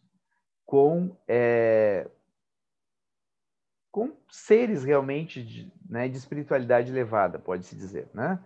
com 0.65 1.17
é, 1.27 2.07
com 3.89 4.15
seres 4.29 4.83
realmente 4.83 5.41
de, 5.41 5.71
né, 5.89 6.07
de 6.07 6.17
espiritualidade 6.17 6.91
elevada, 6.91 7.39
pode-se 7.39 7.75
dizer, 7.75 8.07
né? 8.13 8.39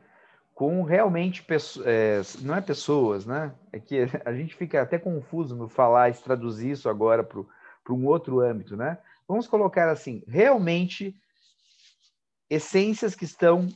Com 0.53 0.83
realmente, 0.83 1.45
é, 1.83 2.21
não 2.41 2.55
é 2.55 2.61
pessoas, 2.61 3.25
né? 3.25 3.53
É 3.73 3.79
que 3.79 4.05
a 4.23 4.33
gente 4.33 4.55
fica 4.55 4.81
até 4.81 4.97
confuso 4.97 5.55
no 5.55 5.67
falar 5.67 6.09
e 6.09 6.13
traduzir 6.13 6.71
isso 6.71 6.87
agora 6.87 7.23
para 7.23 7.93
um 7.93 8.05
outro 8.05 8.39
âmbito, 8.39 8.77
né? 8.77 8.97
vamos 9.31 9.47
colocar 9.47 9.89
assim, 9.89 10.23
realmente 10.27 11.15
essências 12.49 13.15
que 13.15 13.23
estão 13.23 13.69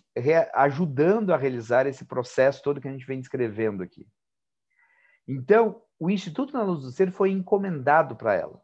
ajudando 0.53 1.33
a 1.33 1.38
realizar 1.38 1.88
esse 1.88 2.03
processo 2.03 2.61
todo 2.61 2.81
que 2.81 2.89
a 2.89 2.91
gente 2.91 3.05
vem 3.05 3.21
descrevendo 3.21 3.81
aqui. 3.81 4.05
Então, 5.28 5.82
o 5.99 6.09
Instituto 6.09 6.53
na 6.53 6.63
Luz 6.63 6.84
do 6.84 6.91
Ser 6.91 7.11
foi 7.11 7.32
encomendado 7.32 8.15
para 8.15 8.34
ela. 8.34 8.61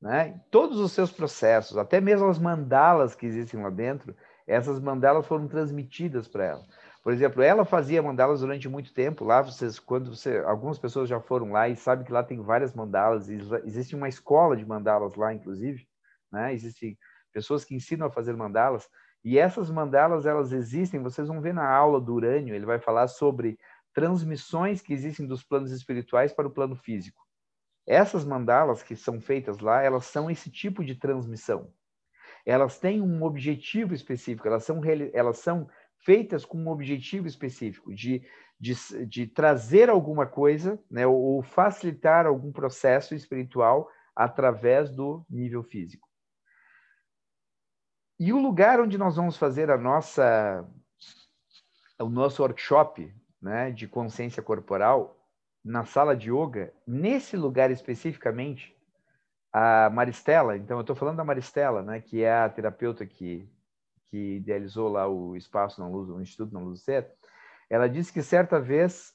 Né? 0.00 0.40
Todos 0.50 0.78
os 0.78 0.92
seus 0.92 1.10
processos, 1.10 1.76
até 1.76 2.00
mesmo 2.00 2.28
as 2.28 2.38
mandalas 2.38 3.14
que 3.14 3.26
existem 3.26 3.60
lá 3.62 3.70
dentro, 3.70 4.14
essas 4.46 4.80
mandalas 4.80 5.26
foram 5.26 5.46
transmitidas 5.48 6.28
para 6.28 6.44
ela. 6.44 6.64
Por 7.02 7.12
exemplo, 7.12 7.42
ela 7.42 7.64
fazia 7.64 8.02
mandalas 8.02 8.40
durante 8.40 8.68
muito 8.68 8.92
tempo. 8.92 9.24
Lá, 9.24 9.42
vocês, 9.42 9.78
quando 9.78 10.14
você, 10.14 10.38
algumas 10.38 10.78
pessoas 10.78 11.08
já 11.08 11.20
foram 11.20 11.52
lá 11.52 11.68
e 11.68 11.76
sabem 11.76 12.04
que 12.04 12.12
lá 12.12 12.22
tem 12.22 12.40
várias 12.40 12.74
mandalas. 12.74 13.28
Existe 13.28 13.94
uma 13.94 14.08
escola 14.08 14.56
de 14.56 14.66
mandalas 14.66 15.14
lá, 15.14 15.32
inclusive. 15.32 15.86
Né? 16.30 16.52
Existem 16.52 16.98
pessoas 17.32 17.64
que 17.64 17.74
ensinam 17.74 18.06
a 18.06 18.10
fazer 18.10 18.36
mandalas. 18.36 18.88
E 19.24 19.38
essas 19.38 19.70
mandalas, 19.70 20.26
elas 20.26 20.52
existem, 20.52 21.02
vocês 21.02 21.28
vão 21.28 21.40
ver 21.40 21.52
na 21.52 21.68
aula 21.68 22.00
do 22.00 22.14
Urânio, 22.14 22.54
ele 22.54 22.66
vai 22.66 22.78
falar 22.78 23.08
sobre 23.08 23.58
transmissões 23.98 24.80
que 24.80 24.92
existem 24.92 25.26
dos 25.26 25.42
planos 25.42 25.72
espirituais 25.72 26.32
para 26.32 26.46
o 26.46 26.50
plano 26.52 26.76
físico. 26.76 27.20
Essas 27.84 28.24
mandalas 28.24 28.80
que 28.80 28.94
são 28.94 29.20
feitas 29.20 29.58
lá, 29.58 29.82
elas 29.82 30.06
são 30.06 30.30
esse 30.30 30.48
tipo 30.52 30.84
de 30.84 30.94
transmissão. 30.94 31.72
Elas 32.46 32.78
têm 32.78 33.02
um 33.02 33.24
objetivo 33.24 33.92
específico, 33.92 34.46
elas 34.46 34.62
são, 34.62 34.80
elas 35.12 35.38
são 35.38 35.68
feitas 36.04 36.44
com 36.44 36.58
um 36.58 36.68
objetivo 36.68 37.26
específico 37.26 37.92
de, 37.92 38.24
de, 38.60 38.76
de 39.04 39.26
trazer 39.26 39.90
alguma 39.90 40.28
coisa, 40.28 40.80
né, 40.88 41.04
ou 41.04 41.42
facilitar 41.42 42.24
algum 42.24 42.52
processo 42.52 43.16
espiritual 43.16 43.90
através 44.14 44.92
do 44.92 45.26
nível 45.28 45.64
físico. 45.64 46.06
E 48.20 48.32
o 48.32 48.38
lugar 48.38 48.80
onde 48.80 48.96
nós 48.96 49.16
vamos 49.16 49.36
fazer 49.36 49.72
a 49.72 49.76
nossa, 49.76 50.64
o 51.98 52.08
nosso 52.08 52.42
workshop 52.42 53.12
né, 53.40 53.70
de 53.70 53.86
consciência 53.86 54.42
corporal, 54.42 55.16
na 55.64 55.84
sala 55.84 56.16
de 56.16 56.30
yoga, 56.30 56.72
nesse 56.86 57.36
lugar 57.36 57.70
especificamente, 57.70 58.76
a 59.52 59.90
Maristela, 59.90 60.56
então 60.56 60.76
eu 60.76 60.82
estou 60.82 60.94
falando 60.94 61.16
da 61.16 61.24
Maristela, 61.24 61.82
né, 61.82 62.00
que 62.00 62.22
é 62.22 62.32
a 62.32 62.48
terapeuta 62.48 63.06
que, 63.06 63.48
que 64.10 64.36
idealizou 64.36 64.88
lá 64.88 65.08
o 65.08 65.36
espaço 65.36 65.80
na 65.80 65.88
luz, 65.88 66.08
o 66.08 66.20
Instituto 66.20 66.52
na 66.52 66.60
Luz 66.60 66.80
do 66.80 66.84
Ser, 66.84 67.10
ela 67.70 67.88
disse 67.88 68.12
que 68.12 68.22
certa 68.22 68.60
vez 68.60 69.14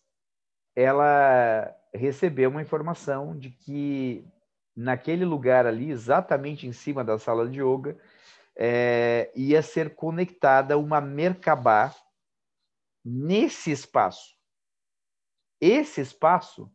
ela 0.76 1.74
recebeu 1.94 2.50
uma 2.50 2.62
informação 2.62 3.38
de 3.38 3.52
que 3.52 4.28
naquele 4.76 5.24
lugar 5.24 5.68
ali, 5.68 5.92
exatamente 5.92 6.68
em 6.68 6.72
cima 6.72 7.04
da 7.04 7.20
sala 7.20 7.48
de 7.48 7.62
yoga, 7.62 7.96
é, 8.56 9.32
ia 9.36 9.62
ser 9.62 9.96
conectada 9.96 10.78
uma 10.78 11.00
Merkabah 11.00 11.94
nesse 13.04 13.72
espaço. 13.72 14.36
Esse 15.60 16.02
espaço, 16.02 16.72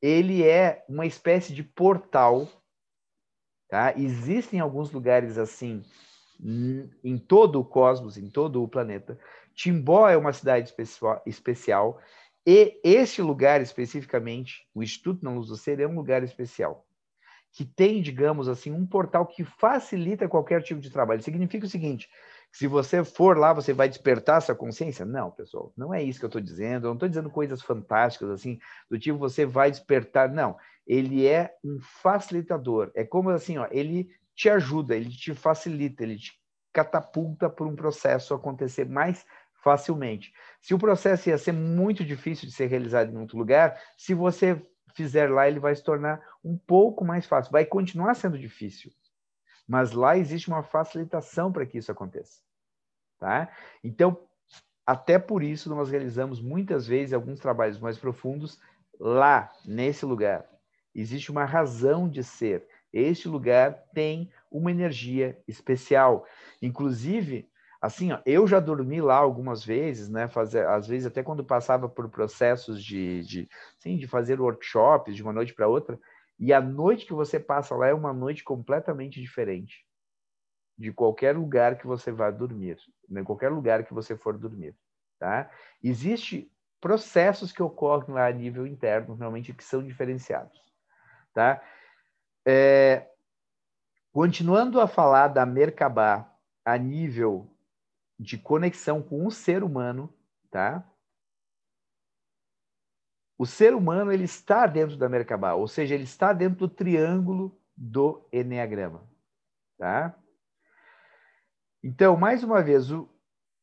ele 0.00 0.42
é 0.42 0.84
uma 0.88 1.06
espécie 1.06 1.54
de 1.54 1.62
portal, 1.62 2.48
tá? 3.68 3.94
Existem 3.96 4.60
alguns 4.60 4.90
lugares 4.90 5.38
assim 5.38 5.82
em 7.02 7.16
todo 7.16 7.60
o 7.60 7.64
cosmos, 7.64 8.18
em 8.18 8.28
todo 8.28 8.62
o 8.62 8.68
planeta. 8.68 9.18
Timbó 9.54 10.08
é 10.08 10.16
uma 10.16 10.32
cidade 10.32 10.74
especial 11.26 12.00
e 12.46 12.80
esse 12.84 13.22
lugar 13.22 13.60
especificamente, 13.62 14.68
o 14.74 14.82
Instituto 14.82 15.24
na 15.24 15.30
Luz 15.30 15.48
do 15.48 15.56
Ser, 15.56 15.80
é 15.80 15.86
um 15.86 15.94
lugar 15.94 16.22
especial 16.22 16.86
que 17.52 17.64
tem, 17.64 18.02
digamos 18.02 18.48
assim, 18.48 18.72
um 18.72 18.84
portal 18.84 19.24
que 19.24 19.44
facilita 19.44 20.28
qualquer 20.28 20.60
tipo 20.60 20.80
de 20.80 20.90
trabalho. 20.90 21.22
Significa 21.22 21.64
o 21.64 21.70
seguinte: 21.70 22.10
se 22.54 22.68
você 22.68 23.02
for 23.02 23.36
lá, 23.36 23.52
você 23.52 23.72
vai 23.72 23.88
despertar 23.88 24.38
essa 24.38 24.54
consciência? 24.54 25.04
Não, 25.04 25.28
pessoal, 25.28 25.72
não 25.76 25.92
é 25.92 26.00
isso 26.00 26.20
que 26.20 26.24
eu 26.24 26.28
estou 26.28 26.40
dizendo. 26.40 26.84
Eu 26.84 26.90
não 26.90 26.94
estou 26.94 27.08
dizendo 27.08 27.28
coisas 27.28 27.60
fantásticas 27.60 28.30
assim, 28.30 28.60
do 28.88 28.96
tipo 28.96 29.18
você 29.18 29.44
vai 29.44 29.72
despertar. 29.72 30.28
Não, 30.32 30.56
ele 30.86 31.26
é 31.26 31.52
um 31.64 31.80
facilitador. 31.80 32.92
É 32.94 33.02
como 33.02 33.30
assim, 33.30 33.58
ó, 33.58 33.66
ele 33.72 34.08
te 34.36 34.48
ajuda, 34.48 34.94
ele 34.94 35.10
te 35.10 35.34
facilita, 35.34 36.04
ele 36.04 36.16
te 36.16 36.40
catapulta 36.72 37.50
para 37.50 37.66
um 37.66 37.74
processo 37.74 38.32
acontecer 38.32 38.88
mais 38.88 39.26
facilmente. 39.60 40.32
Se 40.60 40.74
o 40.74 40.78
processo 40.78 41.30
ia 41.30 41.38
ser 41.38 41.52
muito 41.52 42.04
difícil 42.04 42.48
de 42.48 42.54
ser 42.54 42.66
realizado 42.66 43.12
em 43.12 43.18
outro 43.18 43.36
lugar, 43.36 43.76
se 43.98 44.14
você 44.14 44.64
fizer 44.94 45.28
lá, 45.28 45.48
ele 45.48 45.58
vai 45.58 45.74
se 45.74 45.82
tornar 45.82 46.22
um 46.44 46.56
pouco 46.56 47.04
mais 47.04 47.26
fácil. 47.26 47.50
Vai 47.50 47.64
continuar 47.64 48.14
sendo 48.14 48.38
difícil, 48.38 48.92
mas 49.66 49.92
lá 49.92 50.16
existe 50.16 50.48
uma 50.48 50.62
facilitação 50.62 51.52
para 51.52 51.66
que 51.66 51.78
isso 51.78 51.90
aconteça. 51.90 52.40
Tá? 53.18 53.50
Então, 53.82 54.18
até 54.86 55.18
por 55.18 55.42
isso, 55.42 55.70
nós 55.70 55.90
realizamos 55.90 56.40
muitas 56.40 56.86
vezes 56.86 57.12
alguns 57.14 57.40
trabalhos 57.40 57.78
mais 57.78 57.98
profundos 57.98 58.60
lá, 59.00 59.50
nesse 59.64 60.04
lugar. 60.04 60.46
Existe 60.94 61.30
uma 61.30 61.44
razão 61.44 62.08
de 62.08 62.22
ser. 62.22 62.66
Este 62.92 63.28
lugar 63.28 63.82
tem 63.92 64.30
uma 64.50 64.70
energia 64.70 65.42
especial. 65.48 66.26
Inclusive, 66.62 67.48
assim, 67.80 68.12
ó, 68.12 68.20
eu 68.24 68.46
já 68.46 68.60
dormi 68.60 69.00
lá 69.00 69.16
algumas 69.16 69.64
vezes, 69.64 70.08
né? 70.08 70.28
Fazer, 70.28 70.66
às 70.66 70.86
vezes 70.86 71.06
até 71.06 71.22
quando 71.22 71.44
passava 71.44 71.88
por 71.88 72.08
processos 72.08 72.82
de, 72.82 73.22
de, 73.22 73.48
sim, 73.78 73.96
de 73.96 74.06
fazer 74.06 74.40
workshops 74.40 75.16
de 75.16 75.22
uma 75.22 75.32
noite 75.32 75.54
para 75.54 75.66
outra, 75.66 75.98
e 76.38 76.52
a 76.52 76.60
noite 76.60 77.06
que 77.06 77.12
você 77.12 77.38
passa 77.38 77.74
lá 77.74 77.88
é 77.88 77.94
uma 77.94 78.12
noite 78.12 78.42
completamente 78.42 79.20
diferente 79.20 79.86
de 80.76 80.92
qualquer 80.92 81.36
lugar 81.36 81.78
que 81.78 81.86
você 81.86 82.10
vá 82.10 82.30
dormir, 82.30 82.78
em 83.08 83.14
né? 83.14 83.22
qualquer 83.22 83.50
lugar 83.50 83.84
que 83.84 83.94
você 83.94 84.16
for 84.16 84.36
dormir, 84.36 84.76
tá? 85.18 85.50
Existe 85.82 86.50
processos 86.80 87.52
que 87.52 87.62
ocorrem 87.62 88.14
lá 88.14 88.26
a 88.26 88.32
nível 88.32 88.66
interno, 88.66 89.14
realmente 89.14 89.54
que 89.54 89.62
são 89.62 89.82
diferenciados, 89.82 90.60
tá? 91.32 91.62
É, 92.44 93.08
continuando 94.12 94.80
a 94.80 94.88
falar 94.88 95.28
da 95.28 95.46
Merkabah 95.46 96.30
a 96.64 96.76
nível 96.76 97.50
de 98.18 98.36
conexão 98.36 99.02
com 99.02 99.26
o 99.26 99.30
ser 99.30 99.62
humano, 99.62 100.12
tá? 100.50 100.84
O 103.36 103.46
ser 103.46 103.74
humano 103.74 104.12
ele 104.12 104.24
está 104.24 104.66
dentro 104.66 104.96
da 104.96 105.08
Merkabah, 105.08 105.54
ou 105.54 105.66
seja, 105.66 105.94
ele 105.94 106.04
está 106.04 106.32
dentro 106.32 106.58
do 106.60 106.68
triângulo 106.68 107.58
do 107.76 108.26
Enneagrama, 108.32 109.02
tá? 109.76 110.16
Então, 111.82 112.16
mais 112.16 112.44
uma 112.44 112.62
vez, 112.62 112.90
o, 112.90 113.08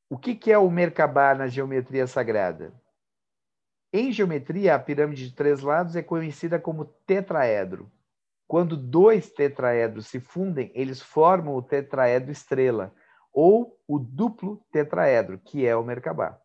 o 0.10 0.18
que, 0.18 0.36
que 0.36 0.52
é 0.52 0.58
o 0.58 0.70
Merkabah 0.70 1.34
na 1.34 1.48
geometria 1.48 2.06
sagrada? 2.06 2.74
Em 3.94 4.12
geometria, 4.12 4.76
a 4.76 4.80
pirâmide 4.80 5.30
de 5.30 5.36
três 5.36 5.62
lados 5.62 5.96
é 5.96 6.04
conhecida 6.04 6.60
como 6.60 6.86
tetraedro. 6.86 7.92
Quando 8.48 8.76
dois 8.76 9.32
tetraedros 9.32 10.08
se 10.08 10.20
fundem, 10.20 10.72
eles 10.76 11.02
formam 11.02 11.56
o 11.56 11.62
tetraedro 11.62 12.32
estrela, 12.32 12.94
ou 13.34 13.82
o 13.88 13.98
duplo 13.98 14.64
tetraedro, 14.72 15.40
que 15.40 15.66
é 15.66 15.76
o 15.76 15.84
Merkabah. 15.84 16.38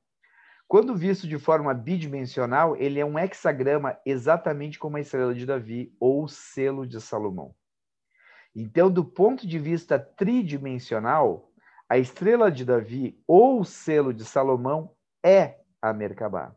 Quando 0.69 0.97
visto 0.97 1.29
de 1.29 1.39
forma 1.39 1.73
bidimensional, 1.73 2.77
ele 2.77 2.99
é 2.99 3.05
um 3.05 3.19
hexagrama 3.19 3.99
exatamente 4.05 4.79
como 4.79 4.97
a 4.97 5.01
estrela 5.01 5.33
de 5.33 5.47
Davi 5.47 5.95
ou 6.01 6.25
o 6.25 6.29
selo 6.29 6.85
de 6.85 7.01
Salomão. 7.01 7.55
Então, 8.55 8.91
do 8.91 9.05
ponto 9.05 9.47
de 9.47 9.59
vista 9.59 9.99
tridimensional, 9.99 11.53
a 11.89 11.99
estrela 11.99 12.51
de 12.51 12.65
Davi 12.65 13.23
ou 13.27 13.61
o 13.61 13.65
selo 13.65 14.13
de 14.13 14.25
Salomão 14.25 14.93
é 15.25 15.61
a 15.81 15.93
Merkabah. 15.93 16.57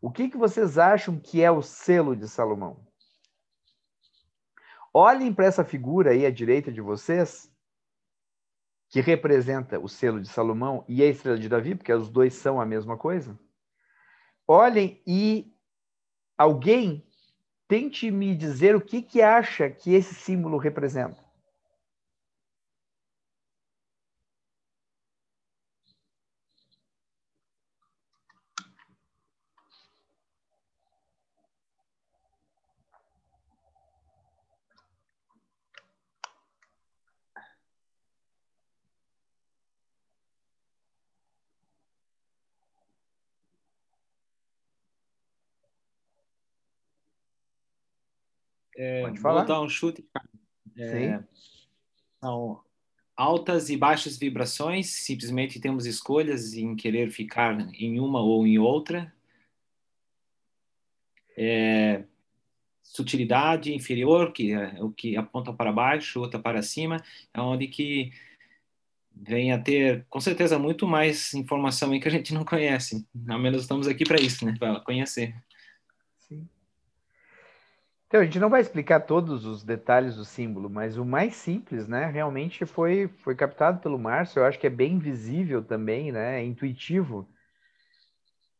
O 0.00 0.10
que, 0.10 0.28
que 0.28 0.36
vocês 0.36 0.78
acham 0.78 1.18
que 1.18 1.42
é 1.42 1.50
o 1.50 1.62
selo 1.62 2.14
de 2.14 2.28
Salomão? 2.28 2.86
Olhem 4.94 5.34
para 5.34 5.46
essa 5.46 5.64
figura 5.64 6.12
aí 6.12 6.24
à 6.24 6.30
direita 6.30 6.70
de 6.70 6.80
vocês 6.80 7.49
que 8.90 9.00
representa 9.00 9.78
o 9.78 9.88
selo 9.88 10.20
de 10.20 10.28
Salomão 10.28 10.84
e 10.88 11.00
a 11.02 11.06
estrela 11.06 11.38
de 11.38 11.48
Davi, 11.48 11.76
porque 11.76 11.92
os 11.92 12.10
dois 12.10 12.34
são 12.34 12.60
a 12.60 12.66
mesma 12.66 12.96
coisa. 12.96 13.38
Olhem 14.46 15.00
e 15.06 15.54
alguém 16.36 17.06
tente 17.68 18.10
me 18.10 18.34
dizer 18.34 18.74
o 18.74 18.80
que, 18.80 19.00
que 19.00 19.22
acha 19.22 19.70
que 19.70 19.94
esse 19.94 20.12
símbolo 20.12 20.58
representa. 20.58 21.24
É, 48.80 49.02
Pode 49.02 49.20
falar. 49.20 49.40
Vou 49.40 49.48
dar 49.48 49.60
um 49.60 49.68
chute, 49.68 50.02
É, 50.78 51.22
são 52.18 52.64
altas 53.14 53.68
e 53.68 53.76
baixas 53.76 54.16
vibrações, 54.16 54.88
simplesmente 54.88 55.60
temos 55.60 55.84
escolhas 55.84 56.54
em 56.54 56.74
querer 56.74 57.10
ficar 57.10 57.60
em 57.74 58.00
uma 58.00 58.22
ou 58.22 58.46
em 58.46 58.58
outra. 58.58 59.12
É, 61.36 62.04
sutilidade 62.82 63.74
inferior, 63.74 64.32
que 64.32 64.52
é 64.52 64.82
o 64.82 64.90
que 64.90 65.14
aponta 65.14 65.52
para 65.52 65.70
baixo, 65.70 66.18
outra 66.18 66.40
para 66.40 66.62
cima, 66.62 66.96
é 67.34 67.40
onde 67.40 67.68
que 67.68 68.10
vem 69.14 69.52
a 69.52 69.58
ter, 69.58 70.06
com 70.08 70.20
certeza, 70.20 70.58
muito 70.58 70.86
mais 70.86 71.34
informação 71.34 71.98
que 72.00 72.08
a 72.08 72.10
gente 72.10 72.32
não 72.32 72.46
conhece. 72.46 73.06
Ao 73.28 73.38
menos 73.38 73.60
estamos 73.60 73.86
aqui 73.86 74.04
para 74.04 74.18
isso, 74.18 74.46
né? 74.46 74.54
Para 74.58 74.80
conhecer. 74.80 75.34
Então, 78.10 78.22
a 78.22 78.24
gente 78.24 78.40
não 78.40 78.50
vai 78.50 78.60
explicar 78.60 78.98
todos 78.98 79.46
os 79.46 79.62
detalhes 79.62 80.16
do 80.16 80.24
símbolo, 80.24 80.68
mas 80.68 80.98
o 80.98 81.04
mais 81.04 81.36
simples, 81.36 81.86
né, 81.86 82.06
realmente 82.06 82.66
foi, 82.66 83.06
foi 83.22 83.36
captado 83.36 83.78
pelo 83.78 84.00
Márcio. 84.00 84.40
Eu 84.40 84.46
acho 84.46 84.58
que 84.58 84.66
é 84.66 84.70
bem 84.70 84.98
visível 84.98 85.62
também, 85.62 86.10
né, 86.10 86.40
é 86.40 86.44
intuitivo. 86.44 87.28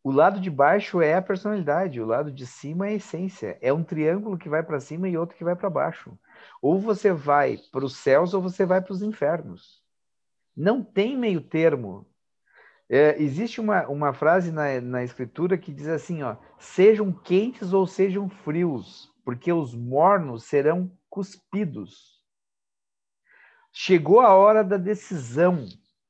O 0.04 0.12
lado 0.12 0.38
de 0.40 0.48
baixo 0.48 1.02
é 1.02 1.14
a 1.14 1.20
personalidade, 1.20 2.00
o 2.00 2.06
lado 2.06 2.30
de 2.30 2.46
cima 2.46 2.86
é 2.86 2.90
a 2.90 2.94
essência. 2.94 3.58
É 3.60 3.72
um 3.72 3.82
triângulo 3.82 4.38
que 4.38 4.48
vai 4.48 4.62
para 4.62 4.78
cima 4.78 5.08
e 5.08 5.18
outro 5.18 5.36
que 5.36 5.42
vai 5.42 5.56
para 5.56 5.68
baixo. 5.68 6.16
Ou 6.62 6.78
você 6.78 7.12
vai 7.12 7.58
para 7.72 7.84
os 7.84 7.96
céus 7.96 8.32
ou 8.32 8.40
você 8.40 8.64
vai 8.64 8.80
para 8.80 8.92
os 8.92 9.02
infernos. 9.02 9.82
Não 10.56 10.80
tem 10.80 11.18
meio 11.18 11.40
termo. 11.40 12.06
É, 12.88 13.20
existe 13.20 13.60
uma, 13.60 13.88
uma 13.88 14.12
frase 14.12 14.52
na, 14.52 14.80
na 14.80 15.02
escritura 15.02 15.58
que 15.58 15.72
diz 15.72 15.88
assim: 15.88 16.22
ó, 16.22 16.36
sejam 16.56 17.12
quentes 17.12 17.72
ou 17.72 17.84
sejam 17.84 18.28
frios 18.28 19.09
porque 19.24 19.52
os 19.52 19.74
mornos 19.74 20.44
serão 20.44 20.90
cuspidos. 21.08 22.20
Chegou 23.72 24.20
a 24.20 24.34
hora 24.34 24.64
da 24.64 24.76
decisão 24.76 25.66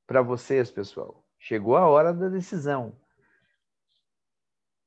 para 0.06 0.22
vocês, 0.22 0.70
pessoal. 0.70 1.24
Chegou 1.38 1.76
a 1.76 1.86
hora 1.86 2.12
da 2.12 2.28
decisão. 2.28 2.96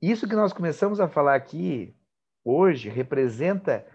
Isso 0.02 0.28
que 0.28 0.36
nós 0.36 0.52
começamos 0.52 1.00
a 1.00 1.08
falar 1.08 1.36
aqui 1.36 1.96
hoje 2.44 2.90
representa 2.90 3.88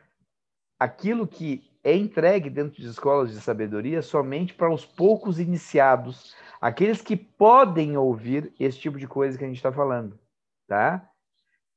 aquilo 0.79 1.27
que 1.27 1.71
é 1.83 1.95
entregue 1.95 2.49
dentro 2.49 2.81
de 2.81 2.89
escolas 2.89 3.31
de 3.31 3.41
sabedoria 3.41 4.01
somente 4.03 4.55
para 4.55 4.73
os 4.73 4.85
poucos 4.85 5.39
iniciados, 5.39 6.35
aqueles 6.61 7.03
que 7.03 7.17
podem 7.17 7.97
ouvir 7.97 8.53
esse 8.59 8.79
tipo 8.79 8.99
de 8.99 9.07
coisa 9.07 9.37
que 9.37 9.45
a 9.45 9.47
gente 9.47 9.57
está 9.57 9.73
falando, 9.73 10.19
tá? 10.67 11.09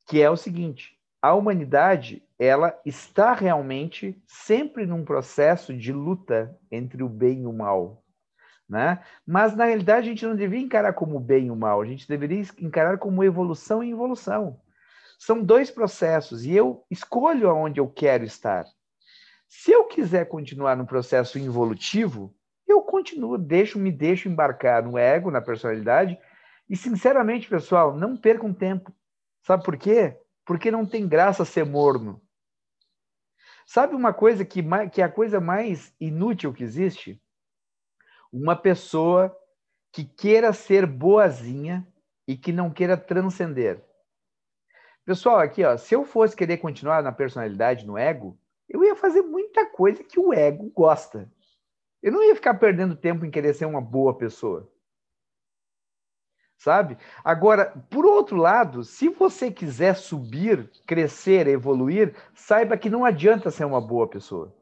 Que 0.08 0.22
é 0.22 0.30
o 0.30 0.38
seguinte: 0.38 0.98
a 1.22 1.34
humanidade 1.34 2.24
ela 2.44 2.76
está 2.84 3.36
realmente 3.36 4.20
sempre 4.26 4.88
num 4.88 5.06
processo 5.06 5.78
de 5.78 5.94
luta 5.94 6.58
entre 6.72 7.04
o 7.04 7.08
bem 7.08 7.44
e 7.44 7.46
o 7.46 7.54
mal. 7.54 8.04
Né? 8.68 9.00
Mas, 9.24 9.56
na 9.56 9.66
realidade, 9.66 10.08
a 10.08 10.10
gente 10.10 10.26
não 10.26 10.36
deveria 10.36 10.66
encarar 10.66 10.94
como 10.94 11.20
bem 11.20 11.46
e 11.46 11.52
o 11.52 11.56
mal, 11.56 11.80
a 11.80 11.86
gente 11.86 12.08
deveria 12.08 12.44
encarar 12.58 12.98
como 12.98 13.24
evolução 13.24 13.84
e 13.84 13.92
involução. 13.92 14.60
São 15.20 15.44
dois 15.44 15.70
processos 15.70 16.44
e 16.44 16.52
eu 16.52 16.84
escolho 16.90 17.48
aonde 17.48 17.80
eu 17.80 17.88
quero 17.88 18.24
estar. 18.24 18.66
Se 19.48 19.72
eu 19.72 19.84
quiser 19.84 20.26
continuar 20.26 20.76
no 20.76 20.88
processo 20.88 21.38
involutivo, 21.38 22.34
eu 22.68 22.82
continuo, 22.82 23.38
deixo, 23.38 23.78
me 23.78 23.92
deixo 23.92 24.28
embarcar 24.28 24.82
no 24.82 24.98
ego, 24.98 25.30
na 25.30 25.42
personalidade, 25.42 26.18
e 26.68 26.76
sinceramente, 26.76 27.48
pessoal, 27.48 27.96
não 27.96 28.18
percam 28.18 28.52
tempo. 28.52 28.92
Sabe 29.44 29.64
por 29.64 29.78
quê? 29.78 30.18
Porque 30.44 30.72
não 30.72 30.88
tem 30.88 31.08
graça 31.08 31.46
ser 31.46 31.66
morno. 31.68 32.20
Sabe 33.74 33.96
uma 33.96 34.14
coisa 34.14 34.44
que, 34.44 34.62
que 34.92 35.02
é 35.02 35.06
a 35.06 35.10
coisa 35.10 35.40
mais 35.40 35.96
inútil 35.98 36.54
que 36.54 36.62
existe? 36.62 37.24
Uma 38.30 38.54
pessoa 38.54 39.34
que 39.94 40.04
queira 40.04 40.52
ser 40.52 40.86
boazinha 40.86 41.88
e 42.28 42.36
que 42.36 42.52
não 42.52 42.70
queira 42.70 42.98
transcender. 42.98 43.82
Pessoal, 45.06 45.40
aqui, 45.40 45.64
ó, 45.64 45.78
se 45.78 45.96
eu 45.96 46.04
fosse 46.04 46.36
querer 46.36 46.58
continuar 46.58 47.02
na 47.02 47.14
personalidade, 47.14 47.88
no 47.88 47.98
ego, 47.98 48.38
eu 48.68 48.84
ia 48.84 48.94
fazer 48.94 49.22
muita 49.22 49.66
coisa 49.66 50.04
que 50.04 50.20
o 50.20 50.34
ego 50.34 50.70
gosta. 50.76 51.32
Eu 52.04 52.12
não 52.12 52.22
ia 52.22 52.36
ficar 52.36 52.56
perdendo 52.56 52.94
tempo 52.94 53.24
em 53.24 53.32
querer 53.32 53.54
ser 53.54 53.68
uma 53.68 53.80
boa 53.80 54.18
pessoa 54.18 54.70
sabe? 56.62 56.96
Agora, 57.24 57.74
por 57.90 58.06
outro 58.06 58.38
lado, 58.38 58.84
se 58.84 59.10
você 59.10 59.52
quiser 59.52 59.96
subir, 59.96 60.70
crescer, 60.86 61.48
evoluir, 61.48 62.16
saiba 62.36 62.78
que 62.78 62.90
não 62.90 63.04
adianta 63.04 63.50
ser 63.50 63.66
uma 63.66 63.82
boa 63.82 64.08
pessoa. 64.08 64.56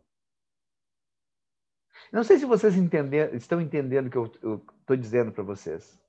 Não 2.09 2.23
sei 2.23 2.39
se 2.39 2.45
vocês 2.45 2.77
entender, 2.77 3.35
estão 3.35 3.59
entendendo 3.59 4.07
o 4.07 4.09
que 4.09 4.17
eu 4.17 4.63
estou 4.79 4.95
dizendo 4.95 5.33
para 5.33 5.43
vocês. 5.43 5.99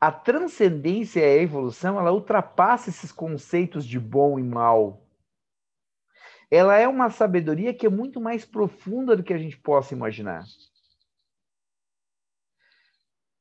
A 0.00 0.10
transcendência 0.10 1.20
e 1.20 1.38
a 1.38 1.42
evolução, 1.42 2.00
ela 2.00 2.12
ultrapassa 2.12 2.90
esses 2.90 3.12
conceitos 3.12 3.86
de 3.86 4.00
bom 4.00 4.40
e 4.40 4.42
mal. 4.42 5.06
Ela 6.50 6.76
é 6.78 6.88
uma 6.88 7.10
sabedoria 7.10 7.72
que 7.72 7.86
é 7.86 7.90
muito 7.90 8.20
mais 8.20 8.44
profunda 8.44 9.16
do 9.16 9.22
que 9.22 9.32
a 9.32 9.38
gente 9.38 9.56
possa 9.56 9.94
imaginar. 9.94 10.44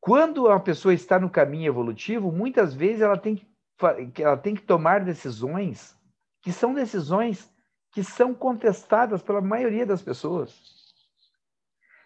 Quando 0.06 0.48
a 0.50 0.60
pessoa 0.60 0.94
está 0.94 1.20
no 1.20 1.32
caminho 1.32 1.68
evolutivo, 1.68 2.32
muitas 2.32 2.76
vezes 2.76 3.02
ela 3.02 3.18
tem 3.18 3.38
que, 3.38 4.22
ela 4.22 4.38
tem 4.38 4.54
que 4.54 4.62
tomar 4.62 5.04
decisões 5.04 5.98
que 6.44 6.52
são 6.52 6.76
decisões 6.76 7.52
que 7.92 8.04
são 8.04 8.32
contestadas 8.32 9.24
pela 9.24 9.42
maioria 9.42 9.84
das 9.84 10.04
pessoas. 10.04 10.62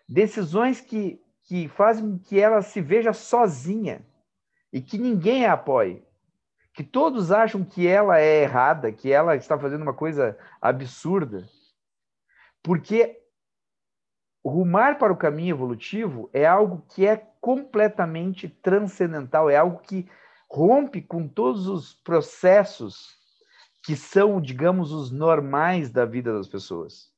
Decisões 0.08 0.80
que, 0.80 1.22
que 1.44 1.68
fazem 1.68 2.18
que 2.20 2.40
ela 2.40 2.62
se 2.62 2.80
veja 2.80 3.12
sozinha 3.12 4.02
e 4.72 4.82
que 4.82 4.98
ninguém 4.98 5.46
a 5.46 5.52
apoie. 5.52 6.02
Que 6.74 6.86
todos 6.86 7.34
acham 7.34 7.66
que 7.66 7.86
ela 7.86 8.18
é 8.18 8.44
errada, 8.44 8.94
que 8.94 9.12
ela 9.12 9.36
está 9.36 9.60
fazendo 9.60 9.82
uma 9.82 9.94
coisa 9.94 10.40
absurda. 10.62 11.46
Porque 12.64 13.22
rumar 14.42 14.98
para 14.98 15.12
o 15.12 15.18
caminho 15.18 15.54
evolutivo 15.54 16.30
é 16.32 16.46
algo 16.46 16.86
que 16.96 17.06
é 17.06 17.29
completamente 17.40 18.48
transcendental, 18.48 19.50
é 19.50 19.56
algo 19.56 19.80
que 19.80 20.10
rompe 20.50 21.02
com 21.02 21.28
todos 21.28 21.68
os 21.68 21.94
processos 21.94 23.18
que 23.84 23.96
são, 23.96 24.42
digamos, 24.42 24.92
os 24.92 25.12
normais 25.12 25.90
da 25.90 26.06
vida 26.06 26.34
das 26.34 26.48
pessoas. 26.48 27.12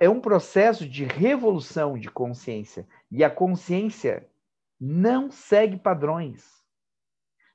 É 0.00 0.08
um 0.08 0.20
processo 0.20 0.88
de 0.88 1.04
revolução 1.04 1.98
de 1.98 2.10
consciência. 2.10 2.88
E 3.10 3.22
a 3.22 3.30
consciência 3.30 4.26
não 4.80 5.30
segue 5.30 5.76
padrões. 5.76 6.64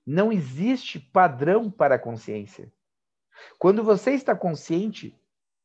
Não 0.05 0.31
existe 0.31 0.99
padrão 0.99 1.71
para 1.71 1.95
a 1.95 1.99
consciência. 1.99 2.71
Quando 3.57 3.83
você 3.83 4.11
está 4.11 4.35
consciente, 4.35 5.19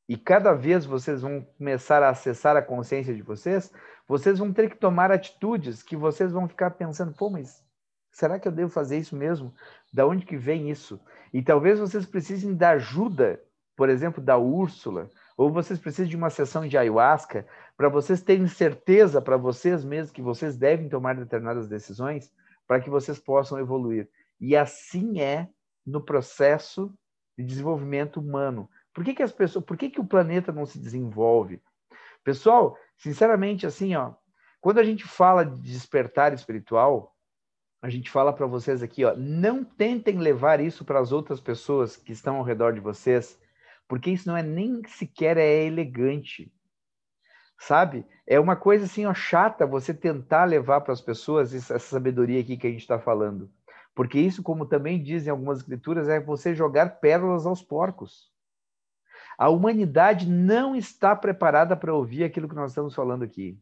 e 0.08 0.16
cada 0.16 0.52
vez 0.52 0.86
vocês 0.86 1.22
vão 1.22 1.42
começar 1.58 2.02
a 2.02 2.10
acessar 2.10 2.56
a 2.56 2.62
consciência 2.62 3.14
de 3.14 3.22
vocês, 3.22 3.72
vocês 4.06 4.38
vão 4.38 4.52
ter 4.52 4.70
que 4.70 4.76
tomar 4.76 5.10
atitudes 5.10 5.82
que 5.82 5.96
vocês 5.96 6.32
vão 6.32 6.48
ficar 6.48 6.70
pensando, 6.70 7.12
pô, 7.12 7.28
mas 7.28 7.64
será 8.12 8.38
que 8.38 8.46
eu 8.46 8.52
devo 8.52 8.70
fazer 8.70 8.98
isso 8.98 9.16
mesmo? 9.16 9.52
Da 9.92 10.06
onde 10.06 10.24
que 10.24 10.36
vem 10.36 10.70
isso? 10.70 11.00
E 11.32 11.42
talvez 11.42 11.78
vocês 11.78 12.06
precisem 12.06 12.54
da 12.54 12.70
ajuda, 12.70 13.42
por 13.76 13.88
exemplo, 13.88 14.22
da 14.22 14.38
Úrsula, 14.38 15.10
ou 15.36 15.50
vocês 15.50 15.78
precisem 15.78 16.08
de 16.08 16.16
uma 16.16 16.30
sessão 16.30 16.66
de 16.66 16.78
ayahuasca 16.78 17.46
para 17.76 17.88
vocês 17.88 18.22
terem 18.22 18.46
certeza 18.46 19.20
para 19.20 19.36
vocês 19.36 19.84
mesmos 19.84 20.12
que 20.12 20.22
vocês 20.22 20.56
devem 20.56 20.88
tomar 20.88 21.16
determinadas 21.16 21.68
decisões 21.68 22.32
para 22.66 22.80
que 22.80 22.88
vocês 22.88 23.18
possam 23.18 23.58
evoluir. 23.58 24.08
E 24.40 24.56
assim 24.56 25.20
é 25.20 25.48
no 25.84 26.00
processo 26.00 26.92
de 27.36 27.44
desenvolvimento 27.44 28.18
humano. 28.18 28.68
Por 28.96 29.04
que, 29.04 29.12
que 29.12 29.22
as 29.22 29.30
pessoas, 29.30 29.62
por 29.62 29.76
que, 29.76 29.90
que 29.90 30.00
o 30.00 30.06
planeta 30.06 30.50
não 30.50 30.64
se 30.64 30.78
desenvolve? 30.78 31.60
Pessoal, 32.24 32.78
sinceramente, 32.96 33.66
assim, 33.66 33.94
ó, 33.94 34.14
quando 34.58 34.78
a 34.78 34.82
gente 34.82 35.04
fala 35.04 35.44
de 35.44 35.60
despertar 35.60 36.32
espiritual, 36.32 37.14
a 37.82 37.90
gente 37.90 38.10
fala 38.10 38.32
para 38.32 38.46
vocês 38.46 38.82
aqui, 38.82 39.04
ó, 39.04 39.14
não 39.14 39.62
tentem 39.62 40.16
levar 40.16 40.60
isso 40.60 40.82
para 40.82 40.98
as 40.98 41.12
outras 41.12 41.42
pessoas 41.42 41.94
que 41.94 42.10
estão 42.10 42.36
ao 42.36 42.42
redor 42.42 42.72
de 42.72 42.80
vocês, 42.80 43.38
porque 43.86 44.10
isso 44.10 44.26
não 44.26 44.34
é 44.34 44.42
nem 44.42 44.80
sequer 44.88 45.36
é 45.36 45.66
elegante. 45.66 46.50
Sabe? 47.58 48.06
É 48.26 48.40
uma 48.40 48.56
coisa 48.56 48.86
assim, 48.86 49.04
ó, 49.04 49.12
chata 49.12 49.66
você 49.66 49.92
tentar 49.92 50.46
levar 50.46 50.80
para 50.80 50.94
as 50.94 51.02
pessoas 51.02 51.52
essa 51.52 51.78
sabedoria 51.78 52.40
aqui 52.40 52.56
que 52.56 52.66
a 52.66 52.70
gente 52.70 52.80
está 52.80 52.98
falando. 52.98 53.50
Porque 53.94 54.18
isso, 54.18 54.42
como 54.42 54.64
também 54.64 55.02
dizem 55.02 55.30
algumas 55.30 55.58
escrituras, 55.58 56.08
é 56.08 56.18
você 56.18 56.54
jogar 56.54 56.98
pérolas 56.98 57.44
aos 57.44 57.62
porcos. 57.62 58.34
A 59.38 59.48
humanidade 59.48 60.28
não 60.28 60.74
está 60.74 61.14
preparada 61.14 61.76
para 61.76 61.94
ouvir 61.94 62.24
aquilo 62.24 62.48
que 62.48 62.54
nós 62.54 62.70
estamos 62.70 62.94
falando 62.94 63.22
aqui. 63.22 63.58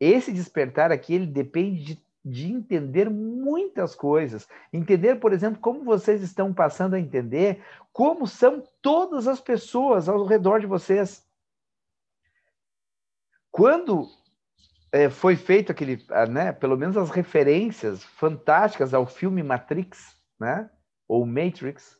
Esse 0.00 0.32
despertar 0.32 0.92
aqui, 0.92 1.14
ele 1.14 1.26
depende 1.26 1.82
de, 1.82 2.04
de 2.24 2.52
entender 2.52 3.10
muitas 3.10 3.94
coisas. 3.94 4.48
Entender, 4.72 5.16
por 5.16 5.32
exemplo, 5.32 5.60
como 5.60 5.84
vocês 5.84 6.22
estão 6.22 6.54
passando 6.54 6.94
a 6.94 7.00
entender 7.00 7.62
como 7.92 8.26
são 8.26 8.62
todas 8.80 9.26
as 9.26 9.40
pessoas 9.40 10.08
ao 10.08 10.24
redor 10.24 10.60
de 10.60 10.66
vocês. 10.66 11.26
Quando 13.50 14.06
é, 14.92 15.10
foi 15.10 15.36
feito 15.36 15.72
aquele, 15.72 16.04
ah, 16.10 16.26
né, 16.26 16.52
pelo 16.52 16.76
menos 16.76 16.96
as 16.96 17.10
referências 17.10 18.04
fantásticas 18.04 18.94
ao 18.94 19.06
filme 19.06 19.42
Matrix, 19.42 20.16
né, 20.38 20.70
ou 21.06 21.26
Matrix, 21.26 21.98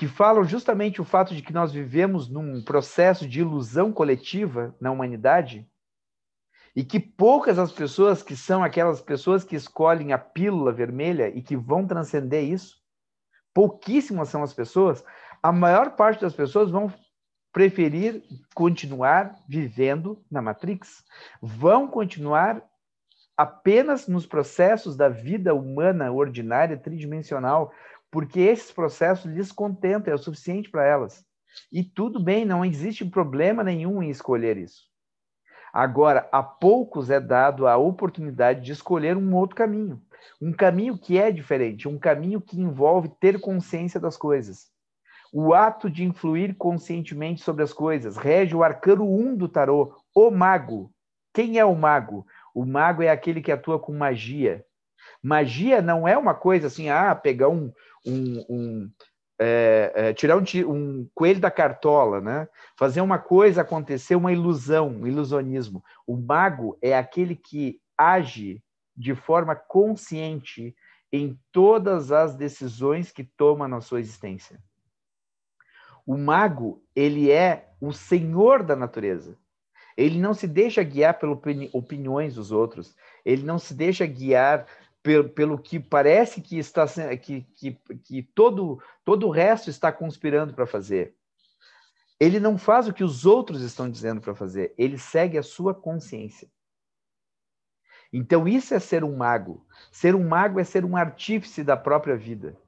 que 0.00 0.08
falam 0.08 0.42
justamente 0.44 0.98
o 0.98 1.04
fato 1.04 1.34
de 1.34 1.42
que 1.42 1.52
nós 1.52 1.72
vivemos 1.72 2.26
num 2.26 2.64
processo 2.64 3.28
de 3.28 3.40
ilusão 3.40 3.92
coletiva 3.92 4.74
na 4.80 4.90
humanidade 4.90 5.68
e 6.74 6.82
que 6.82 6.98
poucas 6.98 7.58
as 7.58 7.70
pessoas 7.70 8.22
que 8.22 8.34
são 8.34 8.64
aquelas 8.64 9.02
pessoas 9.02 9.44
que 9.44 9.54
escolhem 9.54 10.14
a 10.14 10.18
pílula 10.18 10.72
vermelha 10.72 11.28
e 11.28 11.42
que 11.42 11.54
vão 11.54 11.86
transcender 11.86 12.42
isso, 12.42 12.78
pouquíssimas 13.52 14.30
são 14.30 14.42
as 14.42 14.54
pessoas, 14.54 15.04
a 15.42 15.52
maior 15.52 15.90
parte 15.96 16.22
das 16.22 16.32
pessoas 16.32 16.70
vão 16.70 16.90
preferir 17.52 18.22
continuar 18.54 19.36
vivendo 19.46 20.24
na 20.30 20.40
Matrix, 20.40 21.04
vão 21.42 21.86
continuar 21.86 22.64
apenas 23.36 24.08
nos 24.08 24.24
processos 24.24 24.96
da 24.96 25.10
vida 25.10 25.54
humana 25.54 26.10
ordinária, 26.10 26.78
tridimensional, 26.78 27.70
porque 28.10 28.40
esses 28.40 28.72
processos 28.72 29.30
lhes 29.30 29.52
contentam, 29.52 30.12
é 30.12 30.14
o 30.14 30.18
suficiente 30.18 30.70
para 30.70 30.86
elas. 30.86 31.24
E 31.72 31.82
tudo 31.82 32.22
bem, 32.22 32.44
não 32.44 32.64
existe 32.64 33.04
problema 33.04 33.62
nenhum 33.62 34.02
em 34.02 34.10
escolher 34.10 34.56
isso. 34.56 34.90
Agora, 35.72 36.28
a 36.32 36.42
poucos 36.42 37.10
é 37.10 37.20
dado 37.20 37.66
a 37.66 37.76
oportunidade 37.76 38.62
de 38.62 38.72
escolher 38.72 39.16
um 39.16 39.34
outro 39.36 39.54
caminho, 39.54 40.02
um 40.40 40.52
caminho 40.52 40.98
que 40.98 41.16
é 41.16 41.30
diferente, 41.30 41.86
um 41.86 41.98
caminho 41.98 42.40
que 42.40 42.60
envolve 42.60 43.08
ter 43.20 43.40
consciência 43.40 44.00
das 44.00 44.16
coisas. 44.16 44.68
O 45.32 45.54
ato 45.54 45.88
de 45.88 46.02
influir 46.02 46.56
conscientemente 46.56 47.40
sobre 47.42 47.62
as 47.62 47.72
coisas 47.72 48.16
rege 48.16 48.56
o 48.56 48.64
arcano 48.64 49.04
1 49.04 49.36
do 49.36 49.48
tarô, 49.48 49.94
o 50.12 50.28
mago. 50.28 50.92
Quem 51.32 51.56
é 51.56 51.64
o 51.64 51.76
mago? 51.76 52.26
O 52.52 52.66
mago 52.66 53.00
é 53.00 53.08
aquele 53.08 53.40
que 53.40 53.52
atua 53.52 53.78
com 53.78 53.92
magia. 53.92 54.64
Magia 55.22 55.82
não 55.82 56.06
é 56.06 56.16
uma 56.16 56.34
coisa 56.34 56.66
assim, 56.66 56.88
ah, 56.88 57.14
pegar 57.14 57.48
um, 57.48 57.72
um, 58.06 58.44
um 58.48 58.90
é, 59.42 59.92
é, 59.94 60.12
tirar 60.12 60.36
um, 60.36 60.44
um, 60.68 61.08
coelho 61.14 61.40
da 61.40 61.50
cartola, 61.50 62.20
né? 62.20 62.46
Fazer 62.78 63.00
uma 63.00 63.18
coisa 63.18 63.62
acontecer, 63.62 64.14
uma 64.14 64.32
ilusão, 64.32 64.88
um 64.88 65.06
ilusionismo. 65.06 65.82
O 66.06 66.14
mago 66.14 66.76
é 66.82 66.96
aquele 66.96 67.34
que 67.34 67.80
age 67.96 68.62
de 68.94 69.14
forma 69.14 69.56
consciente 69.56 70.76
em 71.10 71.40
todas 71.50 72.12
as 72.12 72.34
decisões 72.34 73.10
que 73.10 73.24
toma 73.24 73.66
na 73.66 73.80
sua 73.80 74.00
existência. 74.00 74.62
O 76.06 76.18
mago, 76.18 76.82
ele 76.94 77.30
é 77.30 77.70
o 77.80 77.92
senhor 77.92 78.62
da 78.62 78.76
natureza. 78.76 79.38
Ele 79.96 80.18
não 80.18 80.34
se 80.34 80.46
deixa 80.46 80.82
guiar 80.82 81.18
pelas 81.18 81.38
opiniões 81.72 82.34
dos 82.34 82.52
outros. 82.52 82.94
Ele 83.24 83.42
não 83.42 83.58
se 83.58 83.74
deixa 83.74 84.06
guiar 84.06 84.66
pelo, 85.02 85.28
pelo 85.28 85.58
que 85.58 85.78
parece 85.78 86.40
que 86.40 86.58
está 86.58 86.86
que, 87.16 87.42
que, 87.56 87.72
que 88.04 88.22
todo 88.22 88.82
todo 89.04 89.26
o 89.26 89.30
resto 89.30 89.70
está 89.70 89.92
conspirando 89.92 90.54
para 90.54 90.66
fazer. 90.66 91.14
Ele 92.18 92.38
não 92.38 92.58
faz 92.58 92.86
o 92.86 92.92
que 92.92 93.02
os 93.02 93.24
outros 93.24 93.62
estão 93.62 93.90
dizendo 93.90 94.20
para 94.20 94.34
fazer. 94.34 94.74
Ele 94.76 94.98
segue 94.98 95.38
a 95.38 95.42
sua 95.42 95.74
consciência. 95.74 96.48
Então 98.12 98.46
isso 98.46 98.74
é 98.74 98.78
ser 98.78 99.04
um 99.04 99.16
mago. 99.16 99.66
Ser 99.90 100.14
um 100.14 100.28
mago 100.28 100.60
é 100.60 100.64
ser 100.64 100.84
um 100.84 100.96
artífice 100.96 101.64
da 101.64 101.76
própria 101.76 102.16
vida 102.16 102.58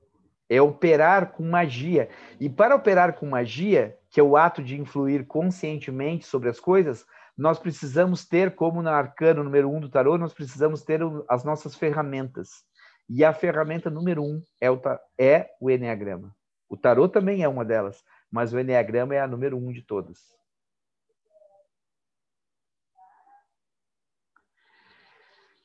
é 0.53 0.61
operar 0.61 1.33
com 1.33 1.43
magia. 1.45 2.11
E 2.39 2.47
para 2.47 2.77
operar 2.77 3.15
com 3.15 3.25
magia, 3.25 3.97
que 4.11 4.21
é 4.21 4.23
o 4.23 4.37
ato 4.37 4.63
de 4.63 4.79
influir 4.79 5.27
conscientemente 5.27 6.27
sobre 6.27 6.51
as 6.51 6.61
coisas, 6.61 7.07
nós 7.37 7.59
precisamos 7.59 8.27
ter, 8.27 8.55
como 8.55 8.83
no 8.83 8.89
arcano 8.89 9.43
número 9.43 9.71
um 9.71 9.81
do 9.81 9.89
tarô, 9.89 10.19
nós 10.19 10.33
precisamos 10.33 10.83
ter 10.83 11.01
as 11.29 11.45
nossas 11.45 11.75
ferramentas. 11.75 12.65
E 13.09 13.25
a 13.25 13.33
ferramenta 13.33 13.91
número 13.91 14.23
um 14.23 14.43
é 14.61 14.71
o, 14.71 14.81
é 15.19 15.51
o 15.61 15.71
Enneagrama. 15.71 16.35
O 16.69 16.77
tarô 16.77 17.09
também 17.09 17.43
é 17.43 17.49
uma 17.49 17.65
delas, 17.65 18.03
mas 18.31 18.53
o 18.53 18.59
Enneagrama 18.59 19.15
é 19.15 19.21
a 19.21 19.27
número 19.27 19.57
um 19.57 19.73
de 19.73 19.83
todas. 19.83 20.19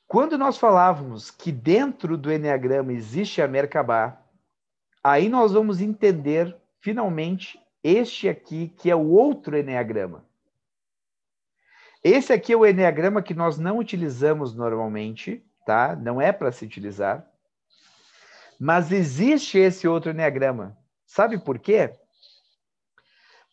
Quando 0.07 0.37
nós 0.37 0.57
falávamos 0.57 1.29
que 1.29 1.51
dentro 1.51 2.17
do 2.17 2.31
Enneagrama 2.31 2.93
existe 2.93 3.41
a 3.41 3.47
Merkabah, 3.47 4.25
Aí 5.07 5.29
nós 5.29 5.53
vamos 5.53 5.79
entender, 5.79 6.53
finalmente, 6.81 7.57
este 7.81 8.27
aqui, 8.27 8.67
que 8.67 8.91
é 8.91 8.95
o 8.95 9.07
outro 9.07 9.57
Enneagrama. 9.57 10.26
Esse 12.07 12.31
aqui 12.31 12.53
é 12.53 12.55
o 12.55 12.65
Enneagrama 12.65 13.21
que 13.21 13.33
nós 13.33 13.57
não 13.57 13.79
utilizamos 13.79 14.55
normalmente, 14.55 15.43
tá? 15.65 15.93
Não 15.93 16.21
é 16.21 16.31
para 16.31 16.53
se 16.53 16.63
utilizar. 16.63 17.29
Mas 18.57 18.93
existe 18.93 19.57
esse 19.57 19.89
outro 19.89 20.11
Enneagrama. 20.11 20.77
Sabe 21.05 21.37
por 21.37 21.59
quê? 21.59 21.93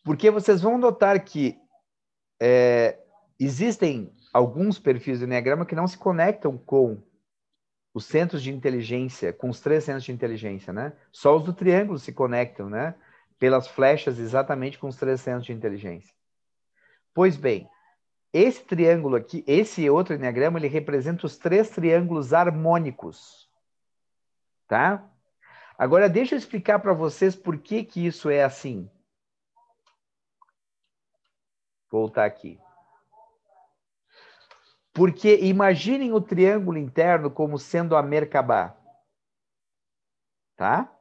Porque 0.05 0.31
vocês 0.31 0.61
vão 0.61 0.79
notar 0.79 1.19
que 1.25 1.59
é, 2.41 2.97
existem 3.41 4.15
alguns 4.33 4.79
perfis 4.79 5.19
do 5.19 5.25
Enneagrama 5.25 5.67
que 5.67 5.75
não 5.75 5.89
se 5.89 5.99
conectam 5.99 6.57
com 6.57 7.03
os 7.93 8.05
centros 8.05 8.41
de 8.41 8.53
inteligência, 8.53 9.33
com 9.33 9.49
os 9.49 9.61
três 9.61 9.83
centros 9.83 10.05
de 10.05 10.13
inteligência, 10.13 10.73
né? 10.73 10.93
Só 11.11 11.37
os 11.37 11.43
do 11.43 11.53
triângulo 11.53 11.99
se 11.99 12.13
conectam, 12.13 12.71
né? 12.71 12.95
Pelas 13.37 13.67
flechas 13.67 14.21
exatamente 14.21 14.79
com 14.79 14.87
os 14.87 14.97
três 14.97 15.21
centros 15.21 15.45
de 15.45 15.53
inteligência. 15.53 16.15
Pois 17.13 17.37
bem, 17.37 17.69
esse 18.35 18.65
triângulo 18.65 19.15
aqui, 19.15 19.45
esse 19.47 19.89
outro 19.89 20.17
enneagrama, 20.17 20.59
ele 20.59 20.67
representa 20.67 21.25
os 21.25 21.39
três 21.39 21.71
triângulos 21.71 22.35
harmônicos, 22.35 23.49
tá? 24.67 25.09
Agora 25.79 26.09
deixa 26.09 26.35
eu 26.35 26.39
explicar 26.39 26.81
para 26.81 26.93
vocês 26.93 27.37
por 27.37 27.59
que 27.59 27.85
que 27.85 28.05
isso 28.05 28.29
é 28.29 28.43
assim. 28.43 28.91
Voltar 31.89 32.25
aqui. 32.25 32.59
Porque 34.93 35.37
imaginem 35.37 36.13
o 36.13 36.21
triângulo 36.21 36.77
interno 36.77 37.31
como 37.31 37.57
sendo 37.57 37.97
a 37.97 38.03
Merkabah. 38.03 38.77
Tá? 40.57 40.93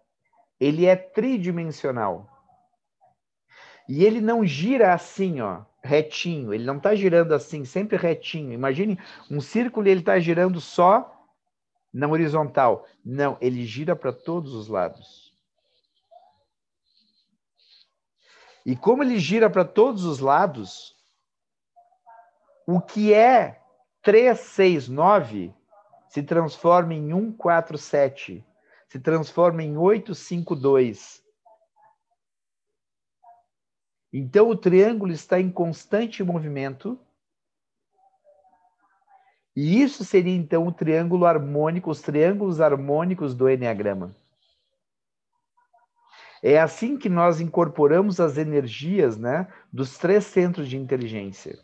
Ele 0.59 0.85
é 0.85 0.95
tridimensional. 0.95 2.29
E 3.89 4.03
ele 4.03 4.21
não 4.21 4.45
gira 4.45 4.93
assim, 4.93 5.41
ó, 5.41 5.63
retinho. 5.83 6.53
Ele 6.53 6.63
não 6.63 6.77
está 6.77 6.95
girando 6.95 7.33
assim, 7.33 7.65
sempre 7.65 7.97
retinho. 7.97 8.53
Imagine 8.53 8.97
um 9.29 9.41
círculo 9.41 9.87
e 9.87 9.91
ele 9.91 9.99
está 9.99 10.17
girando 10.19 10.61
só 10.61 11.09
na 11.93 12.07
horizontal. 12.07 12.87
Não, 13.03 13.37
ele 13.41 13.65
gira 13.65 13.95
para 13.95 14.13
todos 14.13 14.53
os 14.53 14.67
lados. 14.67 15.33
E 18.65 18.75
como 18.75 19.03
ele 19.03 19.19
gira 19.19 19.49
para 19.49 19.65
todos 19.65 20.05
os 20.05 20.19
lados, 20.19 20.95
o 22.65 22.79
que 22.79 23.13
é 23.13 23.61
369 24.01 25.53
se 26.07 26.23
transforma 26.23 26.93
em 26.93 27.09
147, 27.09 28.45
se 28.87 28.99
transforma 28.99 29.63
em 29.63 29.77
852. 29.77 31.22
Então 34.13 34.47
o 34.49 34.55
triângulo 34.55 35.11
está 35.11 35.41
em 35.41 35.49
constante 35.49 36.23
movimento. 36.23 36.99
E 39.55 39.81
isso 39.81 40.05
seria 40.05 40.35
então 40.35 40.67
o 40.67 40.71
triângulo 40.71 41.25
harmônico, 41.25 41.89
os 41.89 42.01
triângulos 42.01 42.61
harmônicos 42.61 43.33
do 43.33 43.49
Enneagrama. 43.49 44.15
É 46.43 46.59
assim 46.59 46.97
que 46.97 47.09
nós 47.09 47.39
incorporamos 47.39 48.19
as 48.19 48.37
energias 48.37 49.17
né, 49.17 49.47
dos 49.71 49.97
três 49.97 50.25
centros 50.25 50.67
de 50.67 50.77
inteligência 50.77 51.57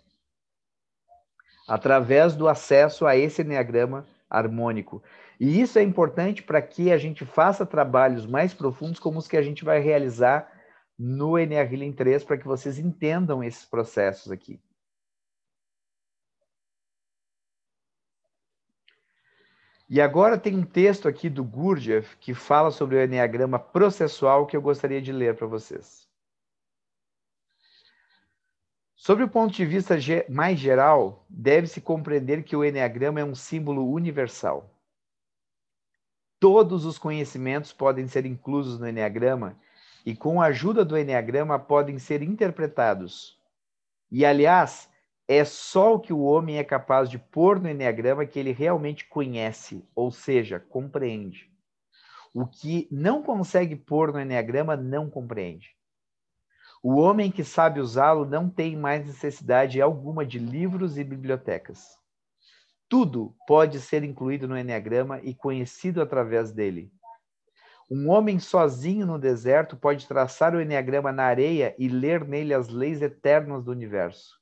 através 1.68 2.36
do 2.36 2.48
acesso 2.48 3.06
a 3.06 3.16
esse 3.16 3.44
enneagrama 3.44 4.08
harmônico. 4.28 5.04
E 5.40 5.62
isso 5.62 5.78
é 5.78 5.84
importante 5.84 6.42
para 6.42 6.62
que 6.62 6.92
a 6.92 6.98
gente 6.98 7.24
faça 7.24 7.64
trabalhos 7.66 8.26
mais 8.26 8.54
profundos 8.54 9.00
como 9.00 9.20
os 9.20 9.28
que 9.28 9.38
a 9.38 9.42
gente 9.42 9.64
vai 9.64 9.80
realizar 9.80 10.52
no 11.00 11.40
Enneagram 11.40 11.94
3 11.94 12.26
para 12.26 12.38
que 12.38 12.46
vocês 12.46 12.78
entendam 12.78 13.42
esses 13.42 13.64
processos 13.64 14.30
aqui. 14.30 14.60
E 19.90 20.00
agora 20.02 20.38
tem 20.38 20.56
um 20.56 20.66
texto 20.66 21.08
aqui 21.08 21.30
do 21.30 21.44
Gurdjieff 21.44 22.18
que 22.18 22.34
fala 22.34 22.70
sobre 22.70 22.98
o 22.98 23.02
Enneagrama 23.02 23.58
processual 23.58 24.46
que 24.46 24.56
eu 24.56 24.62
gostaria 24.62 25.02
de 25.02 25.12
ler 25.12 25.36
para 25.36 25.48
vocês. 25.48 26.08
Sobre 28.94 29.24
o 29.24 29.30
ponto 29.30 29.54
de 29.54 29.66
vista 29.66 29.96
mais 30.30 30.60
geral, 30.60 31.26
deve-se 31.30 31.80
compreender 31.80 32.44
que 32.44 32.56
o 32.56 32.64
Enneagrama 32.64 33.22
é 33.22 33.24
um 33.24 33.34
símbolo 33.34 33.90
universal. 33.90 34.70
Todos 36.40 36.86
os 36.86 37.00
conhecimentos 37.00 37.72
podem 37.72 38.08
ser 38.08 38.26
inclusos 38.26 38.78
no 38.78 38.88
Enneagrama 38.88 39.58
e, 40.06 40.16
com 40.16 40.42
a 40.42 40.46
ajuda 40.46 40.84
do 40.84 40.98
Enneagrama, 40.98 41.60
podem 41.60 42.00
ser 42.00 42.22
interpretados. 42.22 43.38
E, 44.12 44.26
aliás, 44.26 44.90
é 45.28 45.46
só 45.46 45.96
o 45.96 46.00
que 46.00 46.12
o 46.12 46.22
homem 46.22 46.58
é 46.58 46.64
capaz 46.64 47.10
de 47.10 47.20
pôr 47.20 47.60
no 47.60 47.70
Enneagrama 47.70 48.26
que 48.26 48.40
ele 48.40 48.52
realmente 48.52 49.08
conhece, 49.08 49.88
ou 49.94 50.10
seja, 50.10 50.60
compreende. 50.60 51.50
O 52.34 52.46
que 52.46 52.88
não 52.92 53.22
consegue 53.22 53.76
pôr 53.76 54.12
no 54.12 54.20
Enneagrama 54.20 54.76
não 54.76 55.10
compreende. 55.10 55.76
O 56.82 56.96
homem 56.96 57.30
que 57.30 57.44
sabe 57.44 57.80
usá-lo 57.80 58.26
não 58.26 58.50
tem 58.50 58.76
mais 58.78 59.06
necessidade 59.06 59.82
alguma 59.82 60.26
de 60.26 60.40
livros 60.40 60.98
e 60.98 61.04
bibliotecas. 61.04 61.98
Tudo 62.88 63.36
pode 63.46 63.80
ser 63.82 64.04
incluído 64.04 64.48
no 64.48 64.58
Enneagrama 64.58 65.20
e 65.22 65.36
conhecido 65.36 66.02
através 66.02 66.52
dele. 66.52 66.92
Um 67.90 68.10
homem 68.10 68.40
sozinho 68.40 69.06
no 69.06 69.18
deserto 69.18 69.76
pode 69.76 70.08
traçar 70.08 70.54
o 70.54 70.62
Enneagrama 70.62 71.12
na 71.12 71.24
areia 71.24 71.76
e 71.80 71.88
ler 71.88 72.24
nele 72.24 72.54
as 72.54 72.68
leis 72.70 73.02
eternas 73.02 73.64
do 73.64 73.72
universo 73.72 74.40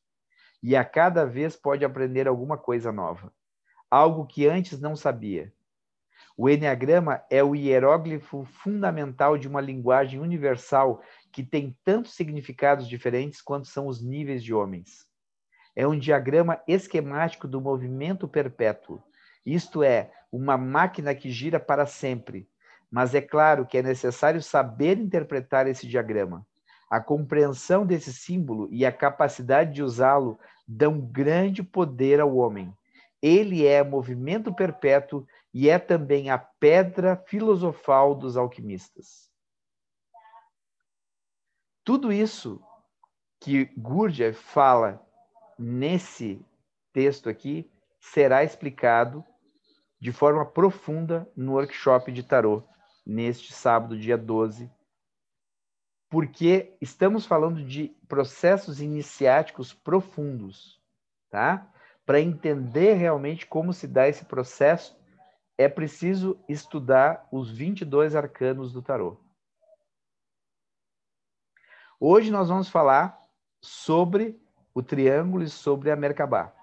e 0.62 0.76
a 0.76 0.84
cada 0.84 1.26
vez 1.26 1.56
pode 1.56 1.86
aprender 1.86 2.28
alguma 2.28 2.58
coisa 2.58 2.92
nova, 2.92 3.32
algo 3.90 4.26
que 4.26 4.48
antes 4.48 4.80
não 4.80 4.96
sabia. 4.96 5.54
O 6.36 6.50
Enneagrama 6.50 7.24
é 7.30 7.44
o 7.44 7.56
hieróglifo 7.56 8.46
fundamental 8.46 9.38
de 9.38 9.48
uma 9.48 9.62
linguagem 9.62 10.20
universal 10.20 11.02
que 11.32 11.44
tem 11.44 11.78
tantos 11.84 12.16
significados 12.16 12.88
diferentes 12.88 13.42
quanto 13.42 13.68
são 13.68 13.88
os 13.88 14.04
níveis 14.04 14.44
de 14.44 14.54
homens. 14.54 15.08
É 15.76 15.88
um 15.88 15.98
diagrama 15.98 16.62
esquemático 16.68 17.48
do 17.48 17.62
movimento 17.62 18.28
perpétuo, 18.28 19.02
isto 19.46 19.82
é, 19.82 20.12
uma 20.32 20.58
máquina 20.58 21.16
que 21.16 21.32
gira 21.32 21.60
para 21.60 21.86
sempre. 21.86 22.50
Mas 22.92 23.14
é 23.14 23.22
claro 23.22 23.66
que 23.66 23.78
é 23.78 23.82
necessário 23.82 24.42
saber 24.42 24.98
interpretar 24.98 25.68
esse 25.68 25.88
diagrama. 25.88 26.46
A 26.90 27.02
compreensão 27.02 27.86
desse 27.86 28.14
símbolo 28.14 28.70
e 28.72 28.86
a 28.86 28.92
capacidade 28.92 29.74
de 29.74 29.84
usá-lo 29.84 30.40
dão 30.66 31.00
grande 31.00 31.62
poder 31.62 32.20
ao 32.20 32.36
homem. 32.36 32.74
Ele 33.22 33.66
é 33.66 33.84
movimento 33.84 34.54
perpétuo 34.54 35.28
e 35.54 35.70
é 35.70 35.78
também 35.78 36.30
a 36.30 36.38
pedra 36.38 37.18
filosofal 37.28 38.16
dos 38.16 38.38
alquimistas. 38.38 39.30
Tudo 41.84 42.12
isso 42.12 42.62
que 43.40 43.66
Gurdjieff 43.78 44.38
fala 44.38 45.06
nesse 45.58 46.46
texto 46.94 47.30
aqui 47.30 47.70
será 48.00 48.44
explicado 48.44 49.24
de 50.00 50.12
forma 50.12 50.46
profunda 50.46 51.30
no 51.36 51.54
workshop 51.54 52.12
de 52.12 52.24
tarô 52.24 52.64
neste 53.08 53.54
sábado, 53.54 53.98
dia 53.98 54.18
12 54.18 54.70
porque 56.10 56.76
estamos 56.80 57.26
falando 57.26 57.64
de 57.64 57.90
processos 58.08 58.82
iniciáticos 58.82 59.74
profundos, 59.74 60.82
tá? 61.30 61.72
Para 62.06 62.22
entender 62.22 62.94
realmente 62.94 63.46
como 63.46 63.74
se 63.74 63.88
dá 63.88 64.08
esse 64.08 64.24
processo, 64.24 64.98
é 65.58 65.68
preciso 65.68 66.40
estudar 66.48 67.28
os 67.32 67.52
22 67.52 68.16
arcanos 68.16 68.72
do 68.72 68.82
tarô. 68.82 69.18
Hoje 72.00 72.32
nós 72.32 72.48
vamos 72.48 72.70
falar 72.70 73.20
sobre 73.60 74.40
o 74.74 74.84
triângulo 74.84 75.44
e 75.44 75.50
sobre 75.50 75.92
a 75.92 75.96
Merkabah. 75.96 76.54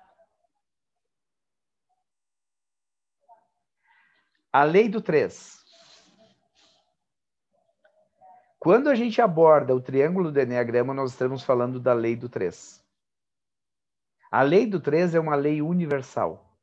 A 4.52 4.62
lei 4.62 4.88
do 4.88 5.02
3. 5.02 5.63
Quando 8.64 8.88
a 8.88 8.94
gente 8.94 9.20
aborda 9.20 9.76
o 9.76 9.80
triângulo 9.80 10.32
do 10.32 10.40
Enneagrama, 10.40 10.94
nós 10.94 11.10
estamos 11.10 11.44
falando 11.44 11.78
da 11.78 11.92
lei 11.92 12.16
do 12.16 12.30
3. 12.30 12.82
A 14.30 14.40
lei 14.40 14.64
do 14.64 14.80
3 14.80 15.14
é 15.14 15.20
uma 15.20 15.34
lei 15.34 15.60
universal. 15.60 16.58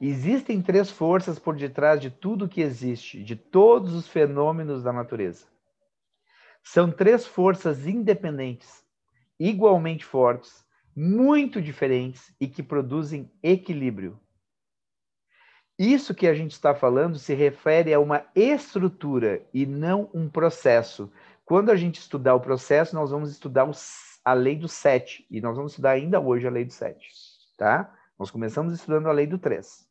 Existem 0.00 0.60
três 0.60 0.90
forças 0.90 1.38
por 1.38 1.54
detrás 1.54 2.00
de 2.00 2.10
tudo 2.10 2.48
que 2.48 2.60
existe, 2.60 3.22
de 3.22 3.36
todos 3.36 3.94
os 3.94 4.08
fenômenos 4.08 4.82
da 4.82 4.92
natureza. 4.92 5.46
São 6.60 6.90
três 6.90 7.24
forças 7.24 7.86
independentes, 7.86 8.84
igualmente 9.38 10.04
fortes, 10.04 10.66
muito 10.92 11.62
diferentes 11.62 12.34
e 12.40 12.48
que 12.48 12.64
produzem 12.64 13.30
equilíbrio. 13.40 14.18
Isso 15.82 16.14
que 16.14 16.26
a 16.26 16.34
gente 16.34 16.50
está 16.50 16.74
falando 16.74 17.18
se 17.18 17.32
refere 17.32 17.94
a 17.94 17.98
uma 17.98 18.26
estrutura 18.34 19.42
e 19.50 19.64
não 19.64 20.10
um 20.12 20.28
processo. 20.28 21.10
Quando 21.42 21.70
a 21.70 21.74
gente 21.74 21.98
estudar 21.98 22.34
o 22.34 22.40
processo, 22.40 22.94
nós 22.94 23.10
vamos 23.10 23.30
estudar 23.30 23.66
a 24.22 24.32
lei 24.34 24.56
do 24.56 24.68
7, 24.68 25.26
e 25.30 25.40
nós 25.40 25.56
vamos 25.56 25.72
estudar 25.72 25.92
ainda 25.92 26.20
hoje 26.20 26.46
a 26.46 26.50
lei 26.50 26.66
do 26.66 26.72
7, 26.74 27.00
tá? 27.56 27.96
Nós 28.18 28.30
começamos 28.30 28.74
estudando 28.74 29.06
a 29.06 29.12
lei 29.12 29.26
do 29.26 29.38
3. 29.38 29.88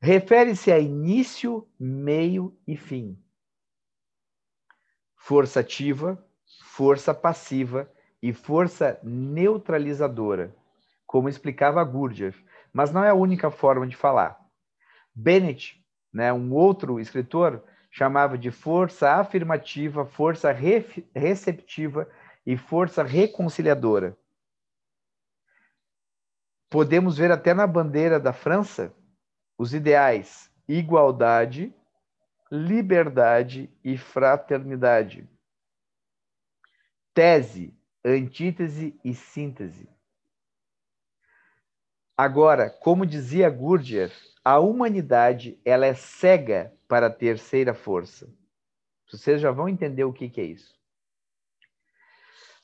Refere-se 0.00 0.72
a 0.72 0.78
início, 0.78 1.68
meio 1.78 2.56
e 2.66 2.74
fim. 2.74 3.22
Força 5.14 5.60
ativa, 5.60 6.26
força 6.62 7.12
passiva 7.12 7.86
e 8.22 8.32
força 8.32 8.98
neutralizadora, 9.02 10.56
como 11.06 11.28
explicava 11.28 11.84
Gurdjieff 11.84 12.47
mas 12.72 12.92
não 12.92 13.04
é 13.04 13.10
a 13.10 13.14
única 13.14 13.50
forma 13.50 13.86
de 13.86 13.96
falar. 13.96 14.38
Bennett, 15.14 15.84
né, 16.12 16.32
um 16.32 16.52
outro 16.52 17.00
escritor, 17.00 17.62
chamava 17.90 18.38
de 18.38 18.50
força 18.50 19.12
afirmativa, 19.12 20.04
força 20.04 20.52
re 20.52 20.84
receptiva 21.14 22.08
e 22.46 22.56
força 22.56 23.02
reconciliadora. 23.02 24.16
Podemos 26.70 27.16
ver 27.16 27.32
até 27.32 27.54
na 27.54 27.66
bandeira 27.66 28.20
da 28.20 28.32
França 28.32 28.94
os 29.56 29.74
ideais 29.74 30.48
igualdade, 30.68 31.74
liberdade 32.52 33.70
e 33.82 33.96
fraternidade. 33.96 35.26
Tese, 37.14 37.74
antítese 38.04 38.98
e 39.02 39.14
síntese. 39.14 39.88
Agora, 42.18 42.68
como 42.68 43.06
dizia 43.06 43.48
Gurdjieff, 43.48 44.12
a 44.44 44.58
humanidade 44.58 45.56
ela 45.64 45.86
é 45.86 45.94
cega 45.94 46.74
para 46.88 47.06
a 47.06 47.10
terceira 47.10 47.72
força. 47.72 48.28
Vocês 49.08 49.40
já 49.40 49.52
vão 49.52 49.68
entender 49.68 50.02
o 50.02 50.12
que, 50.12 50.28
que 50.28 50.40
é 50.40 50.44
isso. 50.44 50.74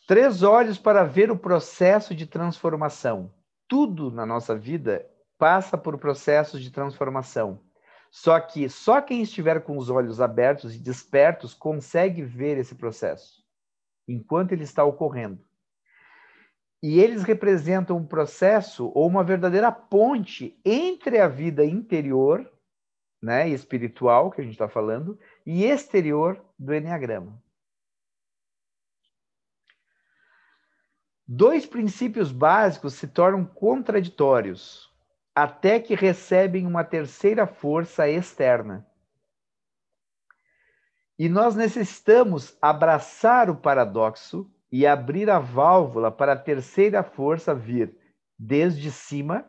Três 0.09 0.43
olhos 0.43 0.77
para 0.77 1.05
ver 1.05 1.31
o 1.31 1.39
processo 1.39 2.17
de 2.17 2.27
transformação. 2.27 3.33
Tudo 3.69 4.11
na 4.11 4.27
nossa 4.27 4.57
vida 4.57 5.09
passa 5.39 5.79
por 5.79 5.99
processos 5.99 6.61
de 6.61 6.73
transformação. 6.73 7.61
Só 8.11 8.41
que 8.41 8.69
só 8.69 9.01
quem 9.01 9.23
estiver 9.23 9.63
com 9.63 9.79
os 9.79 9.89
olhos 9.89 10.21
abertos 10.21 10.75
e 10.75 10.81
despertos 10.81 11.55
consegue 11.55 12.23
ver 12.23 12.59
esse 12.59 12.75
processo 12.75 13.45
enquanto 14.09 14.51
ele 14.51 14.65
está 14.65 14.83
ocorrendo. 14.83 15.45
E 16.87 17.01
eles 17.01 17.23
representam 17.23 17.97
um 17.97 18.07
processo 18.07 18.93
ou 18.95 19.07
uma 19.07 19.25
verdadeira 19.25 19.73
ponte 19.73 20.61
entre 20.63 21.19
a 21.19 21.27
vida 21.27 21.65
interior, 21.65 22.47
né, 23.23 23.49
espiritual, 23.49 24.31
que 24.31 24.43
a 24.43 24.45
gente 24.45 24.53
está 24.53 24.69
falando, 24.69 25.19
e 25.47 25.65
exterior 25.65 26.45
do 26.59 26.75
Enneagrama. 26.75 27.43
Dois 31.27 31.65
princípios 31.65 32.31
básicos 32.31 32.93
se 32.93 33.09
tornam 33.09 33.47
contraditórios, 33.47 34.93
até 35.35 35.81
que 35.81 35.95
recebem 35.95 36.67
uma 36.67 36.85
terceira 36.85 37.47
força 37.47 38.11
externa. 38.11 38.87
E 41.19 41.31
nós 41.31 41.57
necessitamos 41.57 42.59
abraçar 42.61 43.49
o 43.49 43.57
paradoxo 43.57 44.54
e 44.71 44.87
abrir 44.87 45.31
a 45.31 45.39
válvula 45.39 46.11
para 46.11 46.33
a 46.33 46.39
terceira 46.39 47.03
força 47.03 47.55
vir 47.55 47.97
desde 48.39 48.91
cima. 48.91 49.47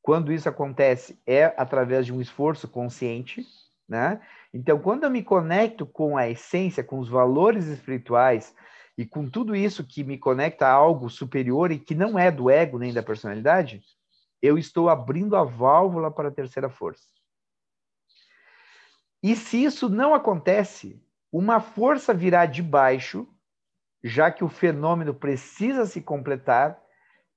Quando 0.00 0.32
isso 0.32 0.48
acontece, 0.48 1.20
é 1.26 1.44
através 1.56 2.06
de 2.06 2.12
um 2.12 2.20
esforço 2.20 2.68
consciente, 2.68 3.44
né? 3.88 4.20
Então, 4.52 4.78
quando 4.78 5.04
eu 5.04 5.10
me 5.10 5.22
conecto 5.22 5.84
com 5.84 6.16
a 6.16 6.28
essência, 6.28 6.82
com 6.82 6.98
os 6.98 7.08
valores 7.08 7.66
espirituais 7.66 8.54
e 8.96 9.04
com 9.04 9.28
tudo 9.28 9.54
isso 9.54 9.86
que 9.86 10.02
me 10.02 10.16
conecta 10.16 10.66
a 10.66 10.72
algo 10.72 11.10
superior 11.10 11.70
e 11.70 11.78
que 11.78 11.94
não 11.94 12.18
é 12.18 12.30
do 12.30 12.48
ego 12.48 12.78
nem 12.78 12.92
da 12.92 13.02
personalidade, 13.02 13.82
eu 14.40 14.56
estou 14.56 14.88
abrindo 14.88 15.36
a 15.36 15.44
válvula 15.44 16.10
para 16.10 16.28
a 16.28 16.32
terceira 16.32 16.70
força. 16.70 17.06
E 19.22 19.34
se 19.34 19.64
isso 19.64 19.88
não 19.88 20.14
acontece, 20.14 21.02
uma 21.30 21.60
força 21.60 22.14
virá 22.14 22.46
de 22.46 22.62
baixo 22.62 23.28
já 24.02 24.30
que 24.30 24.44
o 24.44 24.48
fenômeno 24.48 25.14
precisa 25.14 25.86
se 25.86 26.00
completar 26.00 26.80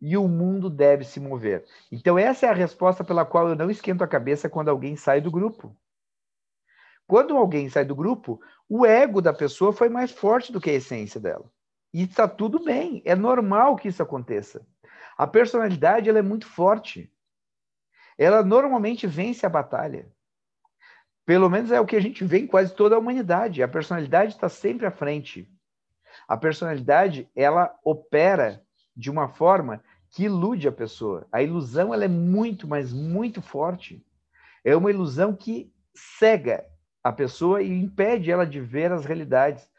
e 0.01 0.17
o 0.17 0.27
mundo 0.27 0.69
deve 0.69 1.03
se 1.03 1.19
mover. 1.19 1.63
Então, 1.91 2.17
essa 2.17 2.47
é 2.47 2.49
a 2.49 2.53
resposta 2.53 3.03
pela 3.03 3.25
qual 3.25 3.49
eu 3.49 3.55
não 3.55 3.69
esquento 3.69 4.03
a 4.03 4.07
cabeça 4.07 4.49
quando 4.49 4.69
alguém 4.69 4.95
sai 4.95 5.21
do 5.21 5.29
grupo. 5.29 5.75
Quando 7.07 7.37
alguém 7.37 7.69
sai 7.69 7.85
do 7.85 7.95
grupo, 7.95 8.39
o 8.69 8.85
ego 8.85 9.21
da 9.21 9.33
pessoa 9.33 9.73
foi 9.73 9.89
mais 9.89 10.11
forte 10.11 10.51
do 10.51 10.61
que 10.61 10.69
a 10.69 10.73
essência 10.73 11.19
dela. 11.19 11.51
E 11.93 12.03
está 12.03 12.27
tudo 12.27 12.63
bem, 12.63 13.01
é 13.05 13.15
normal 13.15 13.75
que 13.75 13.89
isso 13.89 14.01
aconteça. 14.01 14.65
A 15.17 15.27
personalidade 15.27 16.09
ela 16.09 16.19
é 16.19 16.23
muito 16.23 16.47
forte. 16.47 17.13
Ela 18.17 18.43
normalmente 18.43 19.05
vence 19.05 19.45
a 19.45 19.49
batalha. 19.49 20.11
Pelo 21.25 21.49
menos 21.49 21.71
é 21.71 21.79
o 21.79 21.85
que 21.85 21.95
a 21.95 21.99
gente 21.99 22.23
vê 22.23 22.39
em 22.39 22.47
quase 22.47 22.73
toda 22.73 22.95
a 22.95 22.99
humanidade. 22.99 23.61
A 23.61 23.67
personalidade 23.67 24.33
está 24.33 24.49
sempre 24.49 24.85
à 24.85 24.91
frente. 24.91 25.47
A 26.27 26.37
personalidade 26.37 27.29
ela 27.35 27.73
opera 27.83 28.63
de 28.95 29.09
uma 29.09 29.27
forma 29.27 29.83
que 30.09 30.25
ilude 30.25 30.67
a 30.67 30.71
pessoa. 30.71 31.27
A 31.31 31.41
ilusão 31.41 31.93
ela 31.93 32.05
é 32.05 32.07
muito, 32.07 32.67
mas 32.67 32.91
muito 32.91 33.41
forte. 33.41 34.05
É 34.63 34.75
uma 34.75 34.91
ilusão 34.91 35.35
que 35.35 35.73
cega 35.95 36.65
a 37.03 37.11
pessoa 37.11 37.61
e 37.61 37.69
impede 37.71 38.31
ela 38.31 38.45
de 38.45 38.59
ver 38.59 38.91
as 38.91 39.05
realidades 39.05 39.69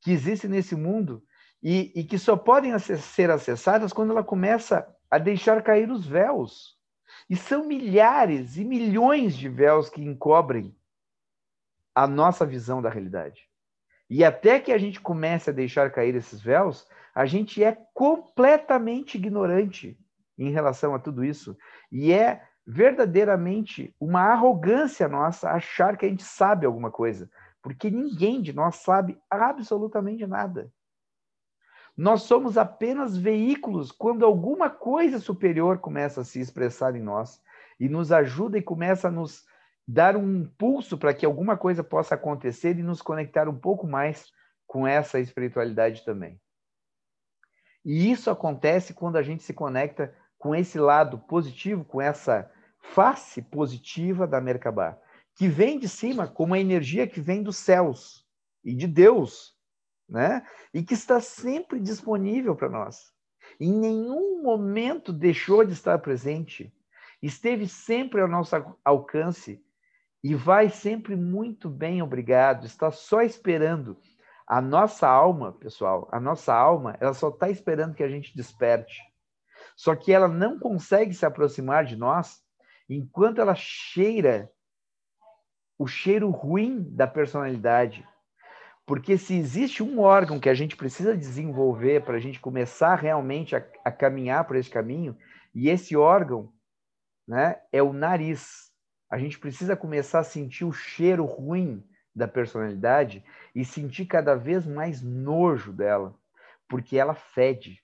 que 0.00 0.12
existem 0.12 0.48
nesse 0.48 0.74
mundo 0.74 1.22
e, 1.62 1.92
e 1.94 2.04
que 2.04 2.18
só 2.18 2.36
podem 2.36 2.76
ser 2.78 3.30
acessadas 3.30 3.92
quando 3.92 4.12
ela 4.12 4.24
começa 4.24 4.86
a 5.10 5.18
deixar 5.18 5.62
cair 5.62 5.90
os 5.90 6.06
véus. 6.06 6.78
E 7.28 7.36
são 7.36 7.66
milhares 7.66 8.56
e 8.56 8.64
milhões 8.64 9.36
de 9.36 9.48
véus 9.48 9.90
que 9.90 10.02
encobrem 10.02 10.74
a 11.94 12.06
nossa 12.06 12.46
visão 12.46 12.80
da 12.80 12.88
realidade. 12.88 13.49
E 14.10 14.24
até 14.24 14.58
que 14.58 14.72
a 14.72 14.78
gente 14.78 15.00
comece 15.00 15.50
a 15.50 15.52
deixar 15.52 15.92
cair 15.92 16.16
esses 16.16 16.40
véus, 16.40 16.84
a 17.14 17.24
gente 17.26 17.62
é 17.62 17.78
completamente 17.94 19.16
ignorante 19.16 19.96
em 20.36 20.50
relação 20.50 20.96
a 20.96 20.98
tudo 20.98 21.24
isso. 21.24 21.56
E 21.92 22.12
é 22.12 22.42
verdadeiramente 22.66 23.94
uma 24.00 24.22
arrogância 24.22 25.08
nossa 25.08 25.50
achar 25.50 25.96
que 25.96 26.04
a 26.04 26.08
gente 26.08 26.24
sabe 26.24 26.66
alguma 26.66 26.90
coisa, 26.90 27.30
porque 27.62 27.88
ninguém 27.88 28.42
de 28.42 28.52
nós 28.52 28.76
sabe 28.76 29.16
absolutamente 29.30 30.26
nada. 30.26 30.72
Nós 31.96 32.22
somos 32.22 32.58
apenas 32.58 33.16
veículos 33.16 33.92
quando 33.92 34.24
alguma 34.24 34.68
coisa 34.70 35.20
superior 35.20 35.78
começa 35.78 36.22
a 36.22 36.24
se 36.24 36.40
expressar 36.40 36.96
em 36.96 37.02
nós 37.02 37.40
e 37.78 37.88
nos 37.88 38.10
ajuda 38.10 38.58
e 38.58 38.62
começa 38.62 39.08
a 39.08 39.10
nos 39.10 39.46
dar 39.92 40.16
um 40.16 40.42
impulso 40.42 40.96
para 40.96 41.12
que 41.12 41.26
alguma 41.26 41.56
coisa 41.56 41.82
possa 41.82 42.14
acontecer 42.14 42.78
e 42.78 42.82
nos 42.82 43.02
conectar 43.02 43.48
um 43.48 43.58
pouco 43.58 43.88
mais 43.88 44.30
com 44.64 44.86
essa 44.86 45.18
espiritualidade 45.18 46.04
também. 46.04 46.40
E 47.84 48.08
isso 48.08 48.30
acontece 48.30 48.94
quando 48.94 49.16
a 49.16 49.22
gente 49.22 49.42
se 49.42 49.52
conecta 49.52 50.14
com 50.38 50.54
esse 50.54 50.78
lado 50.78 51.18
positivo, 51.18 51.84
com 51.84 52.00
essa 52.00 52.48
face 52.80 53.42
positiva 53.42 54.28
da 54.28 54.40
Merkabah, 54.40 54.96
que 55.34 55.48
vem 55.48 55.76
de 55.76 55.88
cima 55.88 56.28
como 56.28 56.54
a 56.54 56.60
energia 56.60 57.06
que 57.06 57.20
vem 57.20 57.42
dos 57.42 57.56
céus 57.56 58.24
e 58.62 58.72
de 58.72 58.86
Deus, 58.86 59.56
né? 60.08 60.46
E 60.72 60.84
que 60.84 60.94
está 60.94 61.20
sempre 61.20 61.80
disponível 61.80 62.54
para 62.54 62.68
nós. 62.68 63.12
Em 63.58 63.72
nenhum 63.72 64.40
momento 64.40 65.12
deixou 65.12 65.64
de 65.64 65.72
estar 65.72 65.98
presente, 65.98 66.72
esteve 67.20 67.66
sempre 67.66 68.20
ao 68.20 68.28
nosso 68.28 68.54
alcance 68.84 69.60
e 70.22 70.34
vai 70.34 70.68
sempre 70.68 71.16
muito 71.16 71.68
bem, 71.68 72.02
obrigado. 72.02 72.66
Está 72.66 72.90
só 72.90 73.22
esperando 73.22 73.96
a 74.46 74.60
nossa 74.60 75.08
alma, 75.08 75.52
pessoal, 75.52 76.08
a 76.10 76.18
nossa 76.18 76.54
alma, 76.54 76.96
ela 77.00 77.14
só 77.14 77.28
está 77.28 77.48
esperando 77.48 77.94
que 77.94 78.02
a 78.02 78.08
gente 78.08 78.36
desperte. 78.36 79.00
Só 79.76 79.94
que 79.94 80.12
ela 80.12 80.28
não 80.28 80.58
consegue 80.58 81.14
se 81.14 81.24
aproximar 81.24 81.84
de 81.84 81.96
nós 81.96 82.42
enquanto 82.88 83.40
ela 83.40 83.54
cheira 83.54 84.50
o 85.78 85.86
cheiro 85.86 86.28
ruim 86.30 86.82
da 86.82 87.06
personalidade. 87.06 88.06
Porque 88.84 89.16
se 89.16 89.34
existe 89.34 89.82
um 89.82 90.00
órgão 90.00 90.40
que 90.40 90.48
a 90.48 90.54
gente 90.54 90.76
precisa 90.76 91.16
desenvolver 91.16 92.04
para 92.04 92.16
a 92.16 92.20
gente 92.20 92.40
começar 92.40 92.96
realmente 92.96 93.54
a, 93.54 93.64
a 93.84 93.90
caminhar 93.90 94.44
por 94.46 94.56
esse 94.56 94.68
caminho, 94.68 95.16
e 95.54 95.68
esse 95.68 95.96
órgão 95.96 96.52
né, 97.26 97.60
é 97.72 97.82
o 97.82 97.92
nariz. 97.92 98.69
A 99.10 99.18
gente 99.18 99.38
precisa 99.38 99.76
começar 99.76 100.20
a 100.20 100.24
sentir 100.24 100.64
o 100.64 100.72
cheiro 100.72 101.24
ruim 101.24 101.84
da 102.14 102.28
personalidade 102.28 103.24
e 103.54 103.64
sentir 103.64 104.06
cada 104.06 104.36
vez 104.36 104.66
mais 104.66 105.02
nojo 105.02 105.72
dela, 105.72 106.14
porque 106.68 106.96
ela 106.96 107.14
fede. 107.14 107.82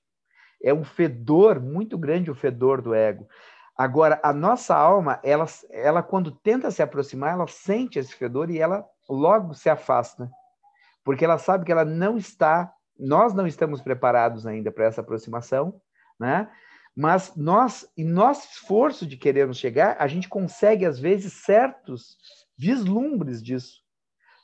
É 0.62 0.72
um 0.72 0.84
fedor 0.84 1.60
muito 1.60 1.98
grande 1.98 2.30
o 2.30 2.34
fedor 2.34 2.80
do 2.80 2.94
ego. 2.94 3.28
Agora, 3.76 4.20
a 4.22 4.32
nossa 4.32 4.74
alma, 4.74 5.20
ela, 5.22 5.46
ela 5.70 6.02
quando 6.02 6.30
tenta 6.30 6.70
se 6.70 6.82
aproximar, 6.82 7.34
ela 7.34 7.46
sente 7.46 7.98
esse 7.98 8.14
fedor 8.14 8.50
e 8.50 8.58
ela 8.58 8.86
logo 9.08 9.52
se 9.52 9.68
afasta, 9.68 10.30
porque 11.04 11.24
ela 11.24 11.38
sabe 11.38 11.64
que 11.64 11.72
ela 11.72 11.84
não 11.84 12.16
está, 12.16 12.72
nós 12.98 13.34
não 13.34 13.46
estamos 13.46 13.82
preparados 13.82 14.46
ainda 14.46 14.72
para 14.72 14.86
essa 14.86 15.02
aproximação, 15.02 15.80
né? 16.18 16.48
Mas 16.96 17.36
nós, 17.36 17.86
em 17.96 18.04
nosso 18.04 18.48
esforço 18.50 19.06
de 19.06 19.16
querermos 19.16 19.58
chegar, 19.58 19.96
a 19.98 20.06
gente 20.06 20.28
consegue 20.28 20.86
às 20.86 20.98
vezes 20.98 21.32
certos 21.34 22.16
vislumbres 22.56 23.42
disso 23.42 23.86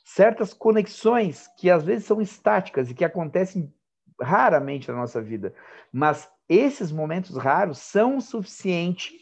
certas 0.03 0.53
conexões 0.53 1.47
que 1.57 1.69
às 1.69 1.83
vezes 1.83 2.05
são 2.05 2.21
estáticas 2.21 2.89
e 2.89 2.93
que 2.93 3.05
acontecem 3.05 3.73
raramente 4.21 4.89
na 4.89 4.97
nossa 4.97 5.21
vida, 5.21 5.55
mas 5.91 6.29
esses 6.47 6.91
momentos 6.91 7.35
raros 7.37 7.79
são 7.79 8.17
o 8.17 8.21
suficiente 8.21 9.17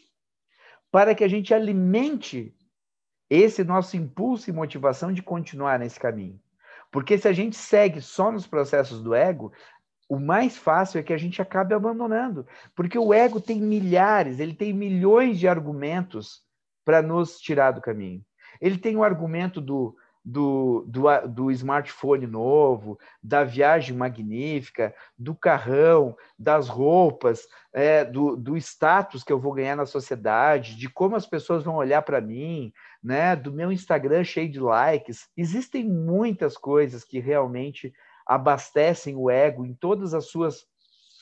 para 0.92 1.16
que 1.16 1.24
a 1.24 1.28
gente 1.28 1.54
alimente 1.54 2.54
esse 3.30 3.64
nosso 3.64 3.96
impulso 3.96 4.50
e 4.50 4.54
motivação 4.54 5.14
de 5.14 5.22
continuar 5.22 5.80
nesse 5.80 5.98
caminho. 5.98 6.40
Porque 6.92 7.18
se 7.18 7.28
a 7.28 7.32
gente 7.32 7.56
segue 7.56 8.02
só 8.02 8.30
nos 8.30 8.46
processos 8.46 9.02
do 9.02 9.16
ego, 9.16 9.54
o 10.12 10.20
mais 10.20 10.58
fácil 10.58 11.00
é 11.00 11.04
que 11.04 11.14
a 11.14 11.18
gente 11.18 11.42
acabe 11.42 11.74
abandonando, 11.74 12.46
porque 12.76 13.00
o 13.00 13.14
ego 13.14 13.40
tem 13.40 13.62
milhares, 13.62 14.42
ele 14.42 14.54
tem 14.54 14.74
milhões 14.74 15.40
de 15.40 15.48
argumentos 15.48 16.42
para 16.84 17.02
nos 17.02 17.40
tirar 17.40 17.72
do 17.72 17.80
caminho. 17.80 18.22
Ele 18.60 18.78
tem 18.78 18.98
o 18.98 19.06
argumento 19.06 19.62
do 19.62 19.96
do, 20.24 20.86
do, 20.88 21.28
do 21.28 21.52
smartphone 21.52 22.28
novo, 22.28 23.00
da 23.24 23.44
viagem 23.44 23.96
magnífica, 23.96 24.94
do 25.18 25.34
carrão, 25.34 26.16
das 26.38 26.68
roupas, 26.68 27.48
é, 27.74 28.06
do, 28.06 28.36
do 28.36 28.56
status 28.58 29.24
que 29.24 29.34
eu 29.34 29.40
vou 29.40 29.54
ganhar 29.54 29.76
na 29.76 29.88
sociedade, 29.88 30.76
de 30.76 30.88
como 30.88 31.16
as 31.16 31.26
pessoas 31.26 31.64
vão 31.64 31.76
olhar 31.76 32.04
para 32.04 32.22
mim, 32.22 32.72
né, 33.02 33.36
do 33.36 33.52
meu 33.52 33.72
Instagram 33.72 34.24
cheio 34.24 34.52
de 34.52 34.60
likes. 34.60 35.28
Existem 35.36 35.84
muitas 35.84 36.56
coisas 36.56 37.04
que 37.04 37.20
realmente 37.20 37.92
abastecem 38.32 39.14
o 39.18 39.30
ego 39.30 39.66
em 39.66 39.74
todas 39.74 40.14
as 40.14 40.28
suas 40.28 40.66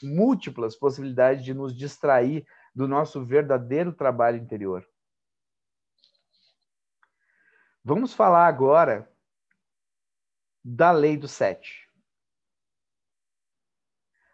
múltiplas 0.03 0.76
possibilidades 0.76 1.43
de 1.43 1.55
nos 1.55 1.76
distrair 1.76 2.45
do 2.74 2.88
nosso 2.88 3.26
verdadeiro 3.26 3.91
trabalho 3.91 4.38
interior. 4.38 4.88
Vamos 7.84 8.14
falar 8.14 8.45
agora 8.45 9.12
da 10.64 10.91
lei 10.91 11.18
do 11.18 11.28
sete. 11.28 11.89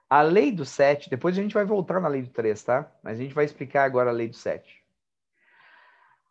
A 0.10 0.22
lei 0.22 0.52
do 0.52 0.66
sete, 0.66 1.10
depois 1.10 1.38
a 1.38 1.42
gente 1.42 1.54
vai 1.54 1.64
voltar 1.64 2.02
na 2.02 2.10
lei 2.10 2.24
do 2.24 2.30
três, 2.30 2.62
tá? 2.62 2.92
Mas 3.02 3.18
a 3.18 3.24
gente 3.24 3.34
vai 3.34 3.46
explicar 3.46 3.86
agora 3.86 4.10
a 4.10 4.14
lei 4.14 4.28
do 4.28 4.36
sete. 4.36 4.84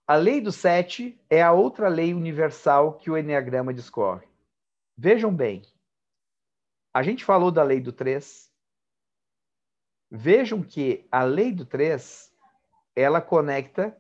A 0.07 0.14
lei 0.14 0.42
do 0.42 0.53
sete 0.53 1.18
é 1.30 1.42
a 1.42 1.53
outra 1.53 1.88
lei 1.88 2.12
universal 2.12 2.99
que 2.99 3.11
o 3.11 3.16
Enneagrama 3.16 3.72
discorre. 3.72 4.28
Vejam 4.95 5.34
bem, 5.34 5.62
a 6.95 7.03
gente 7.03 7.24
falou 7.24 7.51
da 7.51 7.64
lei 7.64 7.80
do 7.80 7.92
três. 7.92 8.51
Vejam 10.09 10.62
que 10.62 11.07
a 11.11 11.24
lei 11.24 11.51
do 11.51 11.66
três 11.66 12.32
ela 12.95 13.20
conecta 13.20 13.97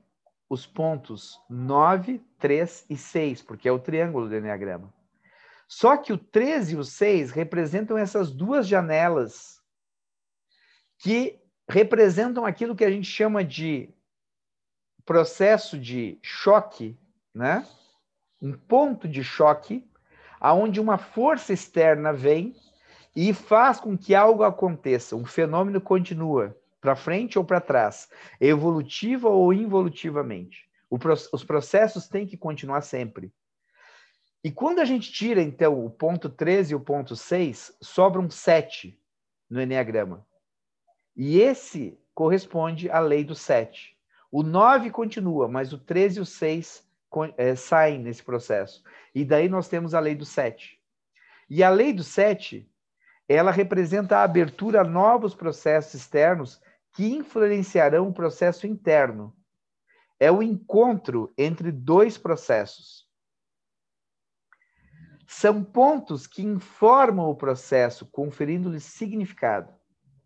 os 0.48 0.64
pontos 0.64 1.40
9, 1.50 2.20
3 2.38 2.86
e 2.88 2.96
6, 2.96 3.42
porque 3.42 3.68
é 3.68 3.72
o 3.72 3.78
triângulo 3.80 4.28
do 4.28 4.36
Enneagrama. 4.36 4.94
Só 5.66 5.96
que 5.96 6.12
o 6.12 6.18
13 6.18 6.74
e 6.74 6.76
o 6.76 6.84
6 6.84 7.32
representam 7.32 7.98
essas 7.98 8.30
duas 8.30 8.68
janelas 8.68 9.60
que 10.98 11.40
representam 11.68 12.46
aquilo 12.46 12.76
que 12.76 12.84
a 12.84 12.90
gente 12.90 13.08
chama 13.08 13.42
de 13.42 13.92
processo 15.04 15.78
de 15.78 16.18
choque, 16.22 16.96
né? 17.34 17.66
Um 18.40 18.52
ponto 18.52 19.08
de 19.08 19.24
choque 19.24 19.90
aonde 20.38 20.78
uma 20.78 20.98
força 20.98 21.52
externa 21.52 22.12
vem 22.12 22.54
e 23.14 23.32
faz 23.32 23.78
com 23.78 23.96
que 23.96 24.14
algo 24.14 24.42
aconteça, 24.42 25.14
um 25.14 25.24
fenômeno 25.24 25.80
continua 25.80 26.56
para 26.80 26.96
frente 26.96 27.38
ou 27.38 27.44
para 27.44 27.60
trás, 27.60 28.08
evolutiva 28.40 29.28
ou 29.28 29.52
involutivamente. 29.52 30.68
os 31.32 31.42
processos 31.42 32.08
têm 32.08 32.26
que 32.26 32.36
continuar 32.36 32.82
sempre. 32.82 33.32
E 34.44 34.50
quando 34.50 34.80
a 34.80 34.84
gente 34.84 35.10
tira, 35.10 35.40
então, 35.40 35.82
o 35.82 35.88
ponto 35.88 36.28
13 36.28 36.72
e 36.72 36.76
o 36.76 36.80
ponto 36.80 37.16
6, 37.16 37.78
sobra 37.80 38.20
um 38.20 38.28
7 38.28 39.00
no 39.48 39.62
Enneagrama. 39.62 40.26
E 41.16 41.40
esse 41.40 41.98
corresponde 42.14 42.90
à 42.90 43.00
lei 43.00 43.24
do 43.24 43.34
7. 43.34 43.96
O 44.30 44.42
9 44.42 44.90
continua, 44.90 45.48
mas 45.48 45.72
o 45.72 45.78
13 45.78 46.18
e 46.18 46.20
o 46.20 46.26
6 46.26 46.86
é, 47.38 47.54
saem 47.54 47.98
nesse 47.98 48.22
processo. 48.22 48.84
E 49.14 49.24
daí 49.24 49.48
nós 49.48 49.68
temos 49.68 49.94
a 49.94 50.00
lei 50.00 50.14
do 50.14 50.26
7. 50.26 50.78
E 51.48 51.62
a 51.62 51.70
lei 51.70 51.94
do 51.94 52.04
7 52.04 52.68
ela 53.28 53.50
representa 53.50 54.18
a 54.18 54.22
abertura 54.22 54.82
a 54.82 54.84
novos 54.84 55.34
processos 55.34 55.94
externos 55.94 56.60
que 56.92 57.12
influenciarão 57.12 58.08
o 58.08 58.14
processo 58.14 58.66
interno. 58.66 59.34
É 60.20 60.30
o 60.30 60.42
encontro 60.42 61.32
entre 61.36 61.72
dois 61.72 62.16
processos. 62.16 63.04
São 65.26 65.64
pontos 65.64 66.26
que 66.26 66.42
informam 66.42 67.28
o 67.28 67.34
processo, 67.34 68.06
conferindo-lhe 68.06 68.78
significado. 68.78 69.74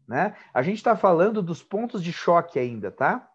Né? 0.06 0.36
A 0.52 0.62
gente 0.62 0.76
está 0.76 0.96
falando 0.96 1.42
dos 1.42 1.62
pontos 1.62 2.02
de 2.02 2.12
choque 2.12 2.58
ainda, 2.58 2.90
tá? 2.90 3.30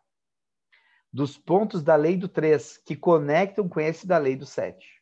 Dos 1.12 1.38
pontos 1.38 1.82
da 1.82 1.96
lei 1.96 2.18
do 2.18 2.28
3, 2.28 2.80
que 2.80 2.96
conectam 2.96 3.70
com 3.70 3.80
esse 3.80 4.06
da 4.06 4.18
lei 4.18 4.36
do 4.36 4.46
7. 4.46 4.93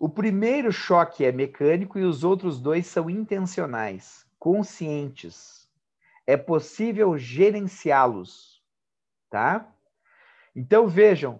O 0.00 0.08
primeiro 0.08 0.72
choque 0.72 1.26
é 1.26 1.30
mecânico 1.30 1.98
e 1.98 2.04
os 2.04 2.24
outros 2.24 2.58
dois 2.58 2.86
são 2.86 3.10
intencionais, 3.10 4.26
conscientes. 4.38 5.68
É 6.26 6.38
possível 6.38 7.18
gerenciá-los, 7.18 8.64
tá? 9.28 9.70
Então 10.56 10.88
vejam, 10.88 11.38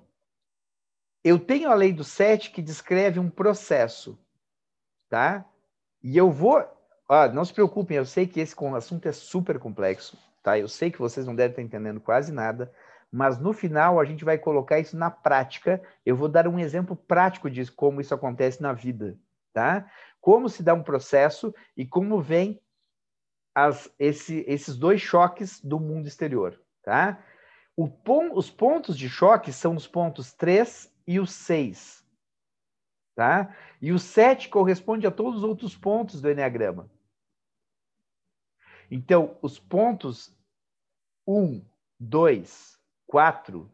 eu 1.24 1.38
tenho 1.38 1.70
a 1.70 1.74
lei 1.74 1.90
do 1.90 2.04
7 2.04 2.50
que 2.50 2.60
descreve 2.60 3.18
um 3.18 3.30
processo, 3.30 4.18
tá? 5.08 5.42
E 6.02 6.14
eu 6.14 6.30
vou, 6.30 6.62
ah, 7.08 7.28
não 7.28 7.46
se 7.46 7.54
preocupem, 7.54 7.96
eu 7.96 8.04
sei 8.04 8.26
que 8.26 8.40
esse 8.40 8.54
assunto 8.76 9.08
é 9.08 9.12
super 9.12 9.58
complexo, 9.58 10.18
tá? 10.42 10.58
Eu 10.58 10.68
sei 10.68 10.90
que 10.90 10.98
vocês 10.98 11.26
não 11.26 11.34
devem 11.34 11.52
estar 11.52 11.62
entendendo 11.62 11.98
quase 11.98 12.30
nada, 12.30 12.70
mas 13.10 13.38
no 13.38 13.52
final 13.52 13.98
a 13.98 14.04
gente 14.04 14.24
vai 14.24 14.38
colocar 14.38 14.78
isso 14.78 14.96
na 14.96 15.10
prática. 15.10 15.82
Eu 16.06 16.16
vou 16.16 16.28
dar 16.28 16.46
um 16.46 16.58
exemplo 16.58 16.94
prático 16.94 17.50
de 17.50 17.70
como 17.72 18.00
isso 18.00 18.14
acontece 18.14 18.62
na 18.62 18.72
vida, 18.72 19.18
tá? 19.52 19.90
Como 20.20 20.48
se 20.48 20.62
dá 20.62 20.74
um 20.74 20.82
processo 20.82 21.52
e 21.76 21.84
como 21.84 22.20
vem 22.20 22.60
as, 23.54 23.92
esse, 23.98 24.44
esses 24.46 24.76
dois 24.76 25.00
choques 25.00 25.60
do 25.60 25.80
mundo 25.80 26.06
exterior, 26.06 26.60
tá? 26.82 27.22
Pon, 28.04 28.30
os 28.34 28.50
pontos 28.50 28.96
de 28.96 29.08
choque 29.08 29.52
são 29.52 29.74
os 29.74 29.86
pontos 29.86 30.32
3 30.32 30.92
e 31.06 31.18
o 31.18 31.26
6, 31.26 32.04
tá? 33.16 33.56
E 33.80 33.90
o 33.90 33.98
7 33.98 34.48
corresponde 34.50 35.06
a 35.06 35.10
todos 35.10 35.38
os 35.38 35.44
outros 35.44 35.76
pontos 35.76 36.20
do 36.20 36.30
Enneagrama. 36.30 36.90
Então, 38.90 39.38
os 39.40 39.58
pontos 39.58 40.36
1, 41.26 41.64
2, 41.98 42.79
4, 43.10 43.68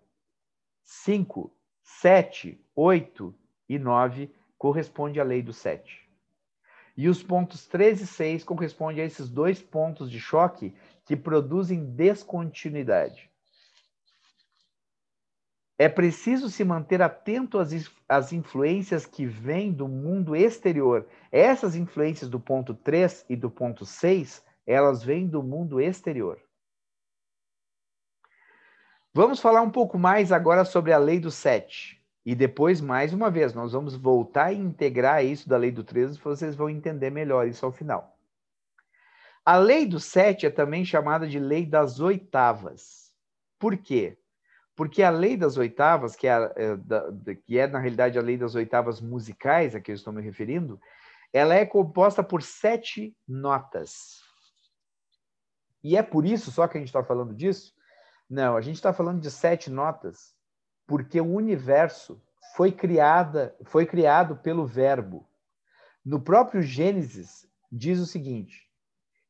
5, 0.82 1.53
7, 1.82 2.59
8 2.74 3.34
e 3.68 3.78
9 3.78 4.34
corresponde 4.57 5.20
à 5.20 5.24
lei 5.24 5.43
do 5.43 5.53
7. 5.53 6.09
E 6.97 7.07
os 7.07 7.22
pontos 7.22 7.66
3 7.66 8.01
e 8.01 8.07
6 8.07 8.45
correspondem 8.45 9.03
a 9.03 9.05
esses 9.05 9.28
dois 9.28 9.61
pontos 9.61 10.11
de 10.11 10.18
choque 10.18 10.74
que 11.05 11.14
produzem 11.14 11.84
descontinuidade. 11.84 13.30
É 15.78 15.91
preciso 15.91 16.49
se 16.49 16.64
manter 16.64 17.03
atento 17.03 17.59
às, 17.59 17.72
às 18.09 18.32
influências 18.32 19.05
que 19.05 19.26
vêm 19.26 19.70
do 19.70 19.87
mundo 19.87 20.34
exterior. 20.34 21.07
Essas 21.30 21.76
influências 21.76 22.30
do 22.30 22.41
ponto 22.41 22.72
3 22.72 23.26
e 23.28 23.37
do 23.37 23.51
ponto 23.51 23.84
6, 23.84 24.43
elas 24.66 25.05
vêm 25.05 25.28
do 25.28 25.43
mundo 25.43 25.78
exterior. 25.78 26.41
Vamos 29.17 29.41
falar 29.41 29.62
um 29.62 29.71
pouco 29.71 29.99
mais 29.99 30.31
agora 30.31 30.62
sobre 30.62 30.93
a 30.93 30.99
lei 30.99 31.19
do 31.19 31.31
7. 31.31 31.99
E 32.23 32.35
depois, 32.35 32.83
mais 32.83 33.14
uma 33.14 33.31
vez, 33.31 33.55
nós 33.55 33.73
vamos 33.73 33.97
voltar 33.97 34.53
e 34.53 34.59
integrar 34.59 35.25
isso 35.25 35.49
da 35.49 35.57
lei 35.57 35.73
do 35.73 35.83
13, 35.83 36.19
vocês 36.19 36.55
vão 36.55 36.69
entender 36.69 37.09
melhor 37.09 37.49
isso 37.49 37.64
ao 37.64 37.73
final. 37.73 38.14
A 39.43 39.57
lei 39.57 39.87
do 39.87 39.99
7 39.99 40.45
é 40.45 40.51
também 40.51 40.85
chamada 40.85 41.27
de 41.27 41.39
lei 41.39 41.64
das 41.64 41.99
oitavas. 41.99 43.11
Por 43.59 43.79
quê? 43.79 44.19
Porque 44.77 45.03
a 45.03 45.09
lei 45.09 45.35
das 45.35 45.57
oitavas, 45.57 46.14
que 46.14 46.29
é, 46.29 46.35
é, 46.35 47.35
que 47.37 47.59
é 47.59 47.67
na 47.67 47.79
realidade 47.79 48.19
a 48.19 48.23
lei 48.23 48.37
das 48.37 48.55
oitavas 48.55 49.01
musicais 49.01 49.75
a 49.75 49.81
que 49.81 49.93
eu 49.93 49.95
estou 49.95 50.12
me 50.12 50.21
referindo, 50.21 50.79
ela 51.33 51.55
é 51.55 51.64
composta 51.64 52.23
por 52.23 52.43
sete 52.43 53.17
notas. 53.27 54.21
E 55.83 55.97
é 55.97 56.03
por 56.03 56.27
isso 56.27 56.53
só 56.53 56.69
que 56.69 56.77
a 56.77 56.81
gente 56.81 56.89
está 56.89 57.03
falando 57.03 57.33
disso, 57.33 57.75
não, 58.29 58.57
a 58.57 58.61
gente 58.61 58.77
está 58.77 58.93
falando 58.93 59.20
de 59.20 59.31
sete 59.31 59.70
notas 59.70 60.35
porque 60.87 61.20
o 61.20 61.35
universo 61.35 62.20
foi 62.55 62.70
criada, 62.72 63.57
foi 63.64 63.87
criado 63.87 64.37
pelo 64.37 64.66
Verbo. 64.66 65.29
No 66.05 66.20
próprio 66.20 66.62
Gênesis 66.62 67.49
diz 67.70 67.99
o 67.99 68.07
seguinte: 68.07 68.70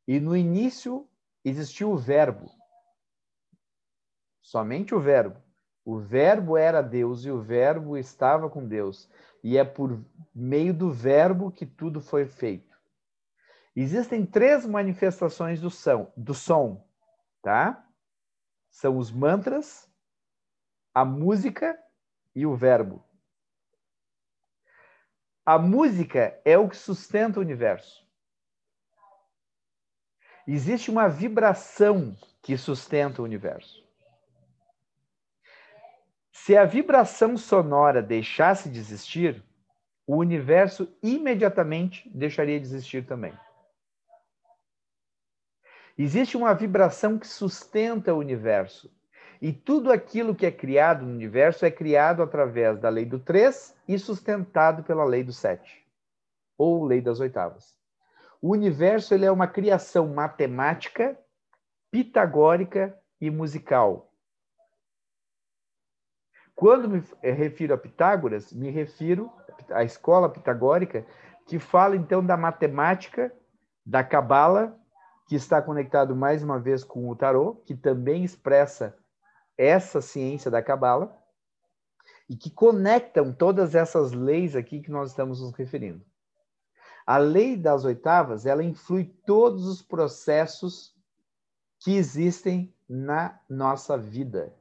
e 0.06 0.20
no 0.20 0.36
início 0.36 1.08
existiu 1.44 1.90
o 1.90 1.96
Verbo, 1.96 2.50
somente 4.42 4.94
o 4.94 5.00
Verbo. 5.00 5.40
O 5.84 6.00
Verbo 6.00 6.56
era 6.56 6.82
Deus 6.82 7.24
e 7.24 7.30
o 7.30 7.40
Verbo 7.40 7.96
estava 7.96 8.50
com 8.50 8.66
Deus. 8.66 9.08
E 9.42 9.56
é 9.56 9.64
por 9.64 10.04
meio 10.34 10.74
do 10.74 10.90
Verbo 10.90 11.52
que 11.52 11.64
tudo 11.64 12.00
foi 12.00 12.26
feito. 12.26 12.76
Existem 13.74 14.26
três 14.26 14.66
manifestações 14.66 15.60
do 15.60 15.70
som, 15.70 16.10
do 16.16 16.34
som, 16.34 16.84
tá? 17.40 17.85
São 18.76 18.98
os 18.98 19.10
mantras, 19.10 19.90
a 20.92 21.02
música 21.02 21.82
e 22.34 22.44
o 22.44 22.54
verbo. 22.54 23.02
A 25.46 25.58
música 25.58 26.38
é 26.44 26.58
o 26.58 26.68
que 26.68 26.76
sustenta 26.76 27.40
o 27.40 27.42
universo. 27.42 28.06
Existe 30.46 30.90
uma 30.90 31.08
vibração 31.08 32.14
que 32.42 32.58
sustenta 32.58 33.22
o 33.22 33.24
universo. 33.24 33.82
Se 36.30 36.54
a 36.54 36.66
vibração 36.66 37.38
sonora 37.38 38.02
deixasse 38.02 38.68
de 38.68 38.78
existir, 38.78 39.42
o 40.06 40.16
universo 40.18 40.86
imediatamente 41.02 42.10
deixaria 42.10 42.60
de 42.60 42.66
existir 42.66 43.06
também. 43.06 43.32
Existe 45.98 46.36
uma 46.36 46.52
vibração 46.52 47.18
que 47.18 47.26
sustenta 47.26 48.12
o 48.12 48.18
universo. 48.18 48.90
E 49.40 49.52
tudo 49.52 49.90
aquilo 49.90 50.34
que 50.34 50.44
é 50.44 50.50
criado 50.50 51.04
no 51.04 51.12
universo 51.12 51.64
é 51.64 51.70
criado 51.70 52.22
através 52.22 52.78
da 52.78 52.88
lei 52.88 53.04
do 53.04 53.18
3 53.18 53.74
e 53.88 53.98
sustentado 53.98 54.82
pela 54.82 55.04
lei 55.04 55.22
do 55.22 55.32
7, 55.32 55.86
ou 56.56 56.84
lei 56.84 57.00
das 57.00 57.20
oitavas. 57.20 57.76
O 58.40 58.52
universo 58.52 59.14
ele 59.14 59.24
é 59.24 59.30
uma 59.30 59.46
criação 59.46 60.08
matemática, 60.08 61.18
pitagórica 61.90 62.98
e 63.20 63.30
musical. 63.30 64.12
Quando 66.54 66.88
me 66.88 67.02
refiro 67.22 67.74
a 67.74 67.78
Pitágoras, 67.78 68.52
me 68.52 68.70
refiro 68.70 69.30
à 69.70 69.84
escola 69.84 70.28
pitagórica, 70.28 71.06
que 71.46 71.58
fala 71.58 71.96
então 71.96 72.24
da 72.24 72.36
matemática, 72.36 73.32
da 73.84 74.02
cabala 74.02 74.78
que 75.26 75.34
está 75.34 75.60
conectado 75.60 76.14
mais 76.14 76.42
uma 76.42 76.58
vez 76.58 76.84
com 76.84 77.08
o 77.08 77.16
tarô, 77.16 77.56
que 77.66 77.74
também 77.74 78.24
expressa 78.24 78.96
essa 79.58 80.00
ciência 80.00 80.50
da 80.50 80.62
cabala 80.62 81.16
e 82.28 82.36
que 82.36 82.50
conectam 82.50 83.32
todas 83.32 83.74
essas 83.74 84.12
leis 84.12 84.54
aqui 84.54 84.80
que 84.80 84.90
nós 84.90 85.10
estamos 85.10 85.40
nos 85.40 85.52
referindo. 85.54 86.04
A 87.04 87.18
lei 87.18 87.56
das 87.56 87.84
oitavas, 87.84 88.46
ela 88.46 88.62
influi 88.62 89.04
todos 89.26 89.66
os 89.66 89.82
processos 89.82 90.94
que 91.78 91.96
existem 91.96 92.74
na 92.88 93.38
nossa 93.48 93.96
vida. 93.96 94.54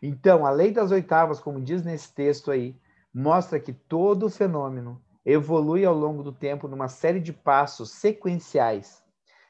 Então, 0.00 0.44
a 0.44 0.50
lei 0.50 0.72
das 0.72 0.90
oitavas, 0.90 1.38
como 1.38 1.60
diz 1.60 1.84
nesse 1.84 2.12
texto 2.12 2.50
aí, 2.50 2.76
mostra 3.14 3.60
que 3.60 3.72
todo 3.72 4.30
fenômeno 4.30 5.00
evolui 5.24 5.84
ao 5.84 5.94
longo 5.94 6.22
do 6.22 6.32
tempo 6.32 6.68
numa 6.68 6.88
série 6.88 7.20
de 7.20 7.32
passos 7.32 7.90
sequenciais 7.92 9.02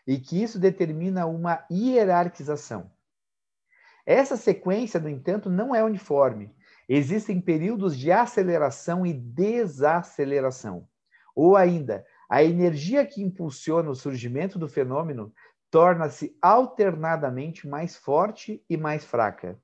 e 0.06 0.18
que 0.18 0.42
isso 0.42 0.58
determina 0.58 1.26
uma 1.26 1.64
hierarquização. 1.70 2.90
Essa 4.04 4.36
sequência, 4.36 4.98
no 4.98 5.08
entanto, 5.08 5.48
não 5.48 5.74
é 5.74 5.82
uniforme. 5.82 6.54
Existem 6.88 7.40
períodos 7.40 7.96
de 7.96 8.10
aceleração 8.10 9.06
e 9.06 9.12
desaceleração. 9.12 10.88
Ou 11.34 11.56
ainda, 11.56 12.04
a 12.28 12.42
energia 12.42 13.06
que 13.06 13.22
impulsiona 13.22 13.90
o 13.90 13.94
surgimento 13.94 14.58
do 14.58 14.68
fenômeno 14.68 15.32
torna-se 15.70 16.36
alternadamente 16.42 17.66
mais 17.66 17.96
forte 17.96 18.62
e 18.68 18.76
mais 18.76 19.04
fraca. 19.04 19.58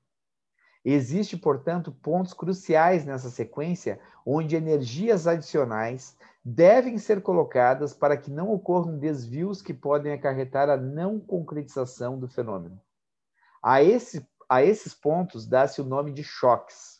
Existe, 0.91 1.37
portanto, 1.37 1.91
pontos 1.91 2.33
cruciais 2.33 3.05
nessa 3.05 3.29
sequência 3.29 3.99
onde 4.25 4.55
energias 4.55 5.27
adicionais 5.27 6.17
devem 6.43 6.97
ser 6.97 7.21
colocadas 7.21 7.93
para 7.93 8.17
que 8.17 8.31
não 8.31 8.49
ocorram 8.51 8.97
desvios 8.97 9.61
que 9.61 9.71
podem 9.71 10.11
acarretar 10.11 10.67
a 10.67 10.75
não 10.75 11.19
concretização 11.19 12.17
do 12.17 12.27
fenômeno. 12.27 12.81
A, 13.61 13.83
esse, 13.83 14.27
a 14.49 14.63
esses 14.63 14.95
pontos 14.95 15.45
dá-se 15.45 15.79
o 15.79 15.85
nome 15.85 16.11
de 16.11 16.23
choques. 16.23 16.99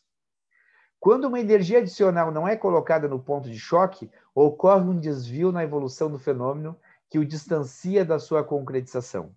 Quando 1.00 1.26
uma 1.26 1.40
energia 1.40 1.80
adicional 1.80 2.32
não 2.32 2.48
é 2.48 2.56
colocada 2.56 3.08
no 3.08 3.20
ponto 3.20 3.50
de 3.50 3.58
choque, 3.58 4.08
ocorre 4.36 4.88
um 4.88 5.00
desvio 5.00 5.52
na 5.52 5.64
evolução 5.64 6.12
do 6.12 6.20
fenômeno 6.20 6.80
que 7.10 7.18
o 7.18 7.26
distancia 7.26 8.06
da 8.06 8.20
sua 8.20 8.44
concretização. 8.44 9.34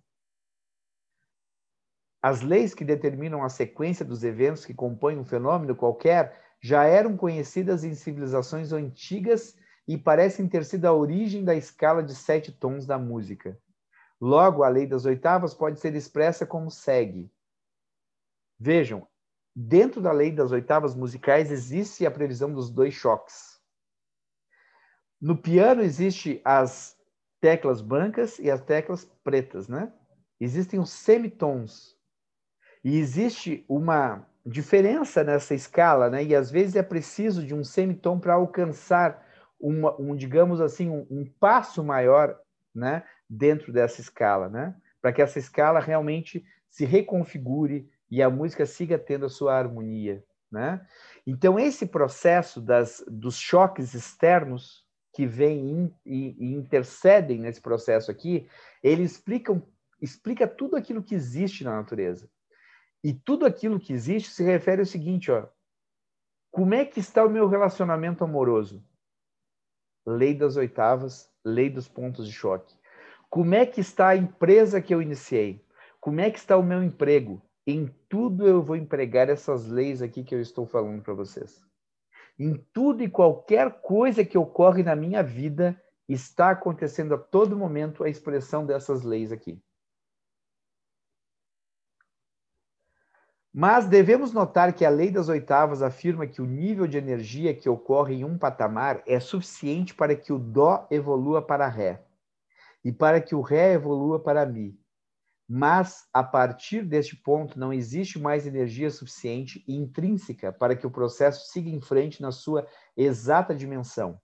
As 2.23 2.41
leis 2.41 2.73
que 2.73 2.85
determinam 2.85 3.43
a 3.43 3.49
sequência 3.49 4.05
dos 4.05 4.23
eventos 4.23 4.65
que 4.65 4.73
compõem 4.73 5.19
um 5.19 5.25
fenômeno 5.25 5.75
qualquer 5.75 6.41
já 6.61 6.85
eram 6.85 7.17
conhecidas 7.17 7.83
em 7.83 7.93
civilizações 7.93 8.71
antigas 8.71 9.57
e 9.85 9.97
parecem 9.97 10.47
ter 10.47 10.63
sido 10.63 10.85
a 10.85 10.93
origem 10.93 11.43
da 11.43 11.53
escala 11.53 12.01
de 12.01 12.15
sete 12.15 12.49
tons 12.49 12.85
da 12.85 12.97
música. 12.97 13.59
Logo, 14.21 14.63
a 14.63 14.69
lei 14.69 14.87
das 14.87 15.03
oitavas 15.03 15.53
pode 15.53 15.81
ser 15.81 15.93
expressa 15.95 16.45
como 16.45 16.71
segue. 16.71 17.29
Vejam, 18.57 19.05
dentro 19.53 19.99
da 20.01 20.13
lei 20.13 20.31
das 20.31 20.53
oitavas 20.53 20.95
musicais 20.95 21.51
existe 21.51 22.05
a 22.05 22.11
previsão 22.11 22.53
dos 22.53 22.69
dois 22.69 22.93
choques. 22.93 23.59
No 25.19 25.37
piano 25.37 25.81
existe 25.81 26.41
as 26.45 26.95
teclas 27.41 27.81
brancas 27.81 28.39
e 28.39 28.49
as 28.49 28.61
teclas 28.61 29.03
pretas, 29.25 29.67
né? 29.67 29.91
Existem 30.39 30.79
os 30.79 30.89
semitons. 30.89 32.01
E 32.83 32.97
existe 32.97 33.63
uma 33.67 34.25
diferença 34.45 35.23
nessa 35.23 35.55
escala, 35.55 36.09
né? 36.09 36.23
E 36.23 36.35
às 36.35 36.51
vezes 36.51 36.75
é 36.75 36.83
preciso 36.83 37.45
de 37.45 37.55
um 37.55 37.63
semitom 37.63 38.19
para 38.19 38.33
alcançar 38.33 39.25
uma, 39.59 39.95
um, 39.99 40.15
digamos 40.15 40.59
assim, 40.59 40.89
um, 40.89 41.07
um, 41.09 41.25
passo 41.39 41.83
maior, 41.83 42.37
né? 42.75 43.03
Dentro 43.29 43.71
dessa 43.71 44.01
escala, 44.01 44.49
né? 44.49 44.75
Para 45.01 45.13
que 45.13 45.21
essa 45.21 45.39
escala 45.39 45.79
realmente 45.79 46.43
se 46.69 46.85
reconfigure 46.85 47.89
e 48.11 48.21
a 48.21 48.29
música 48.29 48.65
siga 48.65 48.97
tendo 48.97 49.25
a 49.25 49.29
sua 49.29 49.57
harmonia, 49.57 50.23
né? 50.51 50.85
Então 51.25 51.57
esse 51.57 51.85
processo 51.85 52.59
das, 52.59 53.03
dos 53.07 53.37
choques 53.37 53.93
externos 53.93 54.83
que 55.13 55.25
vêm 55.25 55.95
e, 56.05 56.35
e 56.37 56.53
intercedem 56.53 57.39
nesse 57.39 57.61
processo 57.61 58.11
aqui, 58.11 58.47
ele 58.81 59.03
explicam, 59.03 59.61
explica 60.01 60.47
tudo 60.47 60.75
aquilo 60.75 61.03
que 61.03 61.15
existe 61.15 61.63
na 61.63 61.75
natureza. 61.75 62.27
E 63.03 63.13
tudo 63.13 63.45
aquilo 63.45 63.79
que 63.79 63.91
existe 63.91 64.29
se 64.29 64.43
refere 64.43 64.81
ao 64.81 64.85
seguinte, 64.85 65.31
ó. 65.31 65.47
Como 66.51 66.73
é 66.73 66.85
que 66.85 66.99
está 66.99 67.25
o 67.25 67.29
meu 67.29 67.47
relacionamento 67.47 68.23
amoroso? 68.23 68.83
Lei 70.05 70.33
das 70.33 70.55
oitavas, 70.55 71.29
lei 71.43 71.69
dos 71.69 71.87
pontos 71.87 72.27
de 72.27 72.31
choque. 72.31 72.75
Como 73.29 73.55
é 73.55 73.65
que 73.65 73.81
está 73.81 74.09
a 74.09 74.15
empresa 74.15 74.81
que 74.81 74.93
eu 74.93 75.01
iniciei? 75.01 75.65
Como 75.99 76.21
é 76.21 76.29
que 76.29 76.37
está 76.37 76.55
o 76.55 76.63
meu 76.63 76.83
emprego? 76.83 77.41
Em 77.65 77.87
tudo 78.07 78.47
eu 78.47 78.61
vou 78.61 78.75
empregar 78.75 79.29
essas 79.29 79.67
leis 79.67 80.01
aqui 80.01 80.23
que 80.23 80.35
eu 80.35 80.41
estou 80.41 80.65
falando 80.65 81.01
para 81.01 81.13
vocês. 81.13 81.65
Em 82.37 82.55
tudo 82.73 83.03
e 83.03 83.09
qualquer 83.09 83.81
coisa 83.81 84.23
que 84.23 84.37
ocorre 84.37 84.83
na 84.83 84.95
minha 84.95 85.23
vida, 85.23 85.81
está 86.07 86.51
acontecendo 86.51 87.13
a 87.15 87.17
todo 87.17 87.57
momento 87.57 88.03
a 88.03 88.09
expressão 88.09 88.65
dessas 88.65 89.03
leis 89.03 89.31
aqui. 89.31 89.61
Mas 93.55 93.85
devemos 93.85 94.33
notar 94.33 94.73
que 94.73 94.83
a 94.83 94.89
lei 94.89 95.11
das 95.11 95.29
oitavas 95.29 95.83
afirma 95.83 96.25
que 96.25 96.41
o 96.41 96.45
nível 96.45 96.87
de 96.87 96.97
energia 96.97 97.53
que 97.53 97.69
ocorre 97.69 98.15
em 98.15 98.25
um 98.25 98.35
patamar 98.35 99.03
é 99.05 99.19
suficiente 99.19 99.93
para 99.93 100.15
que 100.15 100.33
o 100.33 100.39
Dó 100.39 100.87
evolua 100.89 101.39
para 101.39 101.67
Ré 101.67 102.03
e 102.83 102.91
para 102.91 103.21
que 103.21 103.35
o 103.35 103.41
Ré 103.41 103.73
evolua 103.73 104.19
para 104.19 104.43
Mi. 104.43 104.75
Mas, 105.47 106.07
a 106.11 106.23
partir 106.23 106.83
deste 106.83 107.15
ponto, 107.15 107.59
não 107.59 107.71
existe 107.71 108.17
mais 108.17 108.47
energia 108.47 108.89
suficiente 108.89 109.63
e 109.67 109.75
intrínseca 109.75 110.51
para 110.51 110.75
que 110.75 110.87
o 110.87 110.91
processo 110.91 111.51
siga 111.51 111.69
em 111.69 111.79
frente 111.79 112.23
na 112.23 112.31
sua 112.31 112.65
exata 112.97 113.53
dimensão. 113.53 114.19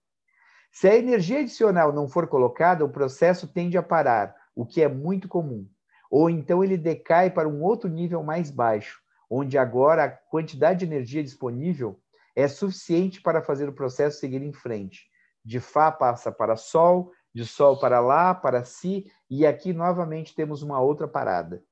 Se 0.72 0.88
a 0.88 0.96
energia 0.96 1.38
adicional 1.38 1.92
não 1.92 2.08
for 2.08 2.26
colocada, 2.26 2.84
o 2.84 2.90
processo 2.90 3.46
tende 3.46 3.78
a 3.78 3.82
parar, 3.82 4.34
o 4.56 4.66
que 4.66 4.82
é 4.82 4.88
muito 4.88 5.28
comum. 5.28 5.68
Ou 6.10 6.28
então 6.28 6.64
ele 6.64 6.76
decai 6.76 7.30
para 7.30 7.48
um 7.48 7.62
outro 7.62 7.88
nível 7.88 8.24
mais 8.24 8.50
baixo, 8.50 9.00
onde 9.30 9.56
agora 9.56 10.04
a 10.04 10.10
quantidade 10.10 10.80
de 10.80 10.86
energia 10.86 11.22
disponível 11.22 12.00
é 12.34 12.48
suficiente 12.48 13.22
para 13.22 13.42
fazer 13.42 13.68
o 13.68 13.72
processo 13.72 14.18
seguir 14.18 14.42
em 14.42 14.52
frente. 14.52 15.08
De 15.44 15.60
Fá 15.60 15.92
passa 15.92 16.32
para 16.32 16.56
Sol, 16.56 17.12
de 17.32 17.46
Sol 17.46 17.78
para 17.78 18.00
Lá, 18.00 18.34
para 18.34 18.64
Si, 18.64 19.10
e 19.28 19.46
aqui 19.46 19.72
novamente 19.72 20.34
temos 20.34 20.62
uma 20.62 20.80
outra 20.80 21.06
parada. 21.06 21.62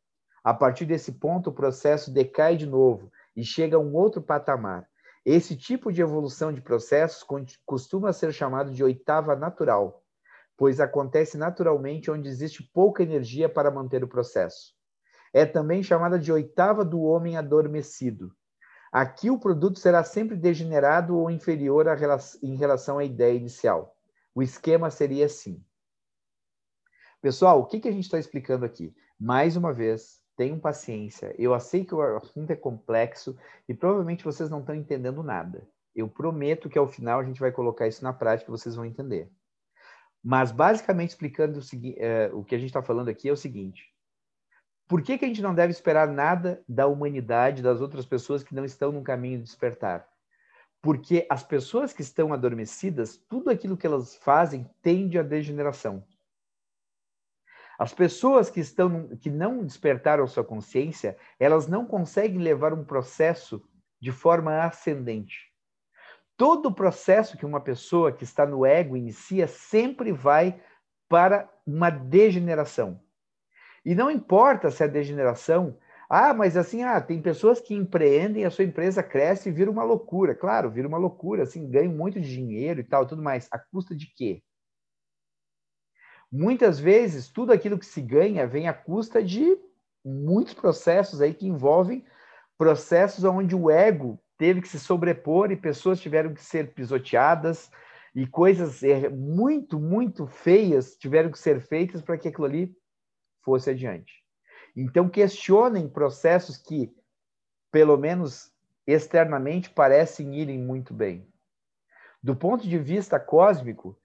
A 0.44 0.54
partir 0.54 0.84
desse 0.84 1.12
ponto, 1.12 1.50
o 1.50 1.52
processo 1.52 2.12
decai 2.12 2.56
de 2.56 2.66
novo 2.66 3.10
e 3.34 3.44
chega 3.44 3.76
a 3.76 3.80
um 3.80 3.94
outro 3.94 4.22
patamar. 4.22 4.88
Esse 5.24 5.56
tipo 5.56 5.92
de 5.92 6.00
evolução 6.00 6.52
de 6.52 6.60
processos 6.60 7.26
costuma 7.66 8.12
ser 8.12 8.32
chamado 8.32 8.70
de 8.72 8.82
oitava 8.82 9.36
natural, 9.36 10.02
pois 10.56 10.80
acontece 10.80 11.36
naturalmente 11.36 12.10
onde 12.10 12.28
existe 12.28 12.62
pouca 12.62 13.02
energia 13.02 13.48
para 13.48 13.70
manter 13.70 14.02
o 14.02 14.08
processo. 14.08 14.77
É 15.32 15.44
também 15.44 15.82
chamada 15.82 16.18
de 16.18 16.32
oitava 16.32 16.84
do 16.84 17.00
homem 17.00 17.36
adormecido. 17.36 18.32
Aqui 18.90 19.30
o 19.30 19.38
produto 19.38 19.78
será 19.78 20.02
sempre 20.02 20.36
degenerado 20.36 21.16
ou 21.16 21.30
inferior 21.30 21.86
em 22.42 22.56
relação 22.56 22.98
à 22.98 23.04
ideia 23.04 23.36
inicial. 23.36 23.94
O 24.34 24.42
esquema 24.42 24.90
seria 24.90 25.26
assim. 25.26 25.62
Pessoal, 27.20 27.60
o 27.60 27.66
que, 27.66 27.80
que 27.80 27.88
a 27.88 27.92
gente 27.92 28.04
está 28.04 28.18
explicando 28.18 28.64
aqui? 28.64 28.94
Mais 29.18 29.56
uma 29.56 29.72
vez, 29.72 30.20
tenham 30.36 30.58
paciência. 30.58 31.34
Eu 31.36 31.58
sei 31.58 31.84
que 31.84 31.94
o 31.94 32.16
assunto 32.16 32.50
é 32.50 32.56
complexo 32.56 33.36
e 33.68 33.74
provavelmente 33.74 34.24
vocês 34.24 34.48
não 34.48 34.60
estão 34.60 34.74
entendendo 34.74 35.22
nada. 35.22 35.68
Eu 35.94 36.08
prometo 36.08 36.68
que 36.68 36.78
ao 36.78 36.86
final 36.86 37.18
a 37.18 37.24
gente 37.24 37.40
vai 37.40 37.50
colocar 37.50 37.88
isso 37.88 38.04
na 38.04 38.12
prática 38.12 38.48
e 38.48 38.56
vocês 38.56 38.76
vão 38.76 38.84
entender. 38.84 39.28
Mas, 40.22 40.52
basicamente, 40.52 41.10
explicando 41.10 41.58
o, 41.58 41.62
uh, 41.62 42.38
o 42.38 42.44
que 42.44 42.54
a 42.54 42.58
gente 42.58 42.68
está 42.68 42.82
falando 42.82 43.08
aqui 43.08 43.28
é 43.28 43.32
o 43.32 43.36
seguinte: 43.36 43.92
por 44.88 45.02
que, 45.02 45.18
que 45.18 45.24
a 45.26 45.28
gente 45.28 45.42
não 45.42 45.54
deve 45.54 45.70
esperar 45.70 46.08
nada 46.08 46.64
da 46.66 46.86
humanidade, 46.86 47.62
das 47.62 47.82
outras 47.82 48.06
pessoas 48.06 48.42
que 48.42 48.54
não 48.54 48.64
estão 48.64 48.90
no 48.90 49.02
caminho 49.02 49.36
de 49.36 49.44
despertar? 49.44 50.08
Porque 50.80 51.26
as 51.28 51.42
pessoas 51.42 51.92
que 51.92 52.00
estão 52.00 52.32
adormecidas, 52.32 53.18
tudo 53.28 53.50
aquilo 53.50 53.76
que 53.76 53.86
elas 53.86 54.16
fazem 54.16 54.68
tende 54.80 55.18
à 55.18 55.22
degeneração. 55.22 56.02
As 57.78 57.92
pessoas 57.92 58.48
que 58.50 58.60
estão 58.60 59.08
que 59.18 59.28
não 59.30 59.62
despertaram 59.62 60.26
sua 60.26 60.42
consciência, 60.42 61.18
elas 61.38 61.68
não 61.68 61.84
conseguem 61.84 62.38
levar 62.38 62.72
um 62.72 62.82
processo 62.82 63.62
de 64.00 64.10
forma 64.10 64.62
ascendente. 64.62 65.52
Todo 66.36 66.66
o 66.66 66.74
processo 66.74 67.36
que 67.36 67.44
uma 67.44 67.60
pessoa 67.60 68.10
que 68.10 68.24
está 68.24 68.46
no 68.46 68.64
ego 68.64 68.96
inicia 68.96 69.46
sempre 69.46 70.12
vai 70.12 70.60
para 71.08 71.48
uma 71.66 71.90
degeneração. 71.90 73.00
E 73.88 73.94
não 73.94 74.10
importa 74.10 74.70
se 74.70 74.84
a 74.84 74.86
degeneração. 74.86 75.78
Ah, 76.10 76.34
mas 76.34 76.58
assim, 76.58 76.82
ah, 76.82 77.00
tem 77.00 77.22
pessoas 77.22 77.58
que 77.58 77.72
empreendem, 77.72 78.44
a 78.44 78.50
sua 78.50 78.64
empresa 78.64 79.02
cresce 79.02 79.48
e 79.48 79.52
vira 79.52 79.70
uma 79.70 79.82
loucura. 79.82 80.34
Claro, 80.34 80.70
vira 80.70 80.86
uma 80.86 80.98
loucura, 80.98 81.44
assim, 81.44 81.70
ganham 81.70 81.94
muito 81.94 82.20
dinheiro 82.20 82.80
e 82.80 82.84
tal, 82.84 83.06
tudo 83.06 83.22
mais. 83.22 83.48
A 83.50 83.58
custa 83.58 83.96
de 83.96 84.06
quê? 84.14 84.42
Muitas 86.30 86.78
vezes, 86.78 87.30
tudo 87.30 87.50
aquilo 87.50 87.78
que 87.78 87.86
se 87.86 88.02
ganha 88.02 88.46
vem 88.46 88.68
à 88.68 88.74
custa 88.74 89.24
de 89.24 89.58
muitos 90.04 90.52
processos 90.52 91.22
aí 91.22 91.32
que 91.32 91.48
envolvem 91.48 92.04
processos 92.58 93.24
onde 93.24 93.56
o 93.56 93.70
ego 93.70 94.20
teve 94.36 94.60
que 94.60 94.68
se 94.68 94.78
sobrepor 94.78 95.50
e 95.50 95.56
pessoas 95.56 95.98
tiveram 95.98 96.34
que 96.34 96.44
ser 96.44 96.74
pisoteadas 96.74 97.70
e 98.14 98.26
coisas 98.26 98.82
é, 98.82 99.08
muito, 99.08 99.80
muito 99.80 100.26
feias 100.26 100.94
tiveram 100.94 101.30
que 101.30 101.38
ser 101.38 101.58
feitas 101.62 102.02
para 102.02 102.18
que 102.18 102.28
aquilo 102.28 102.44
ali 102.44 102.76
fosse 103.48 103.70
adiante. 103.70 104.22
Então, 104.76 105.08
questionem 105.08 105.88
processos 105.88 106.58
que, 106.58 106.94
pelo 107.72 107.96
menos 107.96 108.52
externamente, 108.86 109.70
parecem 109.70 110.34
irem 110.38 110.58
muito 110.58 110.92
bem. 110.92 111.26
Do 112.22 112.36
ponto 112.36 112.68
de 112.68 112.78
vista 112.78 113.18
cósmico, 113.18 113.98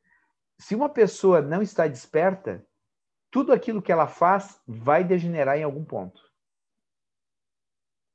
se 0.57 0.73
uma 0.73 0.87
pessoa 0.87 1.41
não 1.41 1.61
está 1.61 1.89
desperta, 1.89 2.65
tudo 3.29 3.51
aquilo 3.51 3.81
que 3.81 3.91
ela 3.91 4.07
faz 4.07 4.61
vai 4.65 5.03
degenerar 5.03 5.57
em 5.57 5.63
algum 5.63 5.83
ponto. 5.83 6.21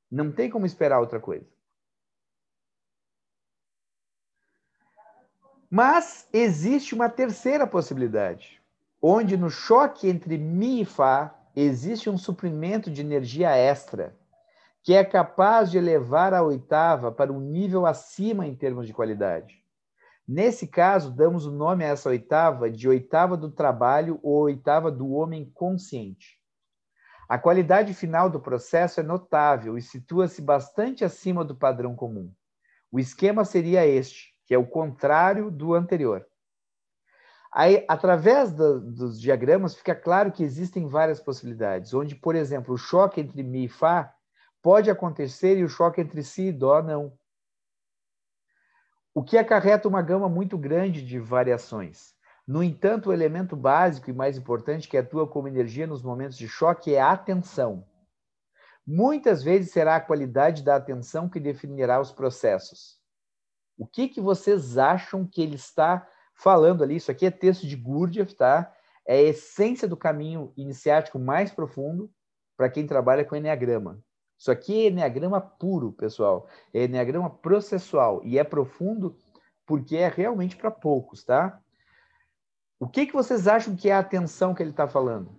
Não 0.09 0.31
tem 0.31 0.49
como 0.49 0.65
esperar 0.65 0.99
outra 0.99 1.19
coisa. 1.19 1.47
Mas 5.69 6.27
existe 6.33 6.95
uma 6.95 7.07
terceira 7.07 7.67
possibilidade 7.67 8.58
onde 9.01 9.37
no 9.37 9.49
choque 9.49 10.07
entre 10.09 10.37
Mi 10.37 10.81
e 10.81 10.85
Fá 10.85 11.35
existe 11.55 12.09
um 12.09 12.17
suprimento 12.17 12.91
de 12.91 13.01
energia 13.01 13.55
extra, 13.55 14.15
que 14.83 14.93
é 14.93 15.03
capaz 15.03 15.71
de 15.71 15.77
elevar 15.77 16.33
a 16.33 16.41
oitava 16.41 17.11
para 17.11 17.31
um 17.31 17.39
nível 17.39 17.85
acima 17.85 18.47
em 18.47 18.55
termos 18.55 18.87
de 18.87 18.93
qualidade. 18.93 19.63
Nesse 20.27 20.67
caso, 20.67 21.11
damos 21.11 21.45
o 21.45 21.51
nome 21.51 21.83
a 21.83 21.87
essa 21.87 22.09
oitava 22.09 22.69
de 22.69 22.87
oitava 22.87 23.35
do 23.35 23.49
trabalho 23.49 24.19
ou 24.21 24.41
oitava 24.43 24.91
do 24.91 25.09
homem 25.11 25.49
consciente. 25.53 26.37
A 27.27 27.37
qualidade 27.37 27.93
final 27.93 28.29
do 28.29 28.39
processo 28.39 28.99
é 28.99 29.03
notável 29.03 29.77
e 29.77 29.81
situa-se 29.81 30.41
bastante 30.41 31.03
acima 31.03 31.43
do 31.43 31.55
padrão 31.55 31.95
comum. 31.95 32.31
O 32.91 32.99
esquema 32.99 33.45
seria 33.45 33.85
este, 33.85 34.35
que 34.45 34.53
é 34.53 34.57
o 34.57 34.65
contrário 34.65 35.51
do 35.51 35.73
anterior. 35.73 36.25
Aí, 37.51 37.83
através 37.87 38.51
do, 38.51 38.79
dos 38.79 39.19
diagramas, 39.19 39.75
fica 39.75 39.95
claro 39.95 40.31
que 40.31 40.43
existem 40.43 40.87
várias 40.87 41.19
possibilidades, 41.19 41.93
onde, 41.93 42.15
por 42.15 42.35
exemplo, 42.35 42.75
o 42.75 42.77
choque 42.77 43.21
entre 43.21 43.41
Mi 43.41 43.65
e 43.65 43.69
Fá 43.69 44.13
pode 44.61 44.91
acontecer 44.91 45.57
e 45.57 45.63
o 45.63 45.69
choque 45.69 46.01
entre 46.01 46.23
Si 46.23 46.47
e 46.47 46.51
Dó 46.51 46.81
não. 46.83 47.17
O 49.13 49.23
que 49.23 49.37
acarreta 49.37 49.87
uma 49.87 50.01
gama 50.01 50.29
muito 50.29 50.57
grande 50.57 51.01
de 51.03 51.19
variações. 51.19 52.13
No 52.47 52.63
entanto, 52.63 53.09
o 53.09 53.13
elemento 53.13 53.55
básico 53.55 54.09
e 54.09 54.13
mais 54.13 54.37
importante 54.37 54.87
que 54.87 54.97
atua 54.97 55.27
como 55.27 55.47
energia 55.47 55.87
nos 55.87 56.03
momentos 56.03 56.37
de 56.37 56.47
choque 56.47 56.93
é 56.93 57.01
a 57.01 57.11
atenção. 57.11 57.85
Muitas 58.85 59.43
vezes 59.43 59.71
será 59.71 59.95
a 59.95 60.01
qualidade 60.01 60.63
da 60.63 60.75
atenção 60.75 61.29
que 61.29 61.39
definirá 61.39 61.99
os 61.99 62.11
processos. 62.11 62.99
O 63.77 63.85
que, 63.85 64.07
que 64.07 64.19
vocês 64.19 64.77
acham 64.77 65.27
que 65.27 65.41
ele 65.41 65.55
está 65.55 66.07
falando 66.39 66.83
ali, 66.83 66.95
isso 66.95 67.11
aqui 67.11 67.25
é 67.25 67.31
texto 67.31 67.67
de 67.67 67.75
Gurdjieff, 67.75 68.33
tá? 68.33 68.73
É 69.05 69.15
a 69.15 69.21
essência 69.21 69.87
do 69.87 69.97
caminho 69.97 70.53
iniciático 70.55 71.19
mais 71.19 71.51
profundo 71.51 72.09
para 72.55 72.69
quem 72.69 72.87
trabalha 72.87 73.25
com 73.25 73.35
Enneagrama. 73.35 73.99
Isso 74.37 74.49
aqui 74.49 74.85
é 74.85 74.87
Enneagrama 74.87 75.41
puro, 75.41 75.91
pessoal. 75.91 76.47
É 76.73 76.85
Enneagrama 76.85 77.29
processual 77.29 78.21
e 78.23 78.39
é 78.39 78.43
profundo 78.43 79.17
porque 79.65 79.97
é 79.97 80.07
realmente 80.07 80.55
para 80.55 80.71
poucos, 80.71 81.23
tá? 81.23 81.59
O 82.79 82.87
que, 82.87 83.05
que 83.05 83.13
vocês 83.13 83.47
acham 83.47 83.75
que 83.75 83.89
é 83.89 83.93
a 83.93 83.99
atenção 83.99 84.55
que 84.55 84.63
ele 84.63 84.71
está 84.71 84.87
falando? 84.87 85.38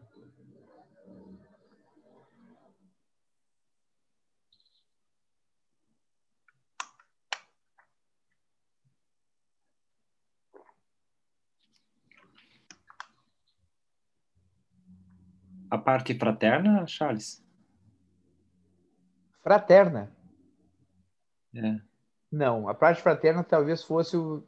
A 15.71 15.79
parte 15.79 16.19
fraterna, 16.19 16.85
Charles? 16.87 17.45
Fraterna? 19.43 20.13
É. 21.55 21.81
Não, 22.31 22.69
a 22.69 22.75
parte 22.75 23.01
fraterna 23.01 23.45
talvez 23.45 23.83
fosse 23.83 24.17
o 24.17 24.43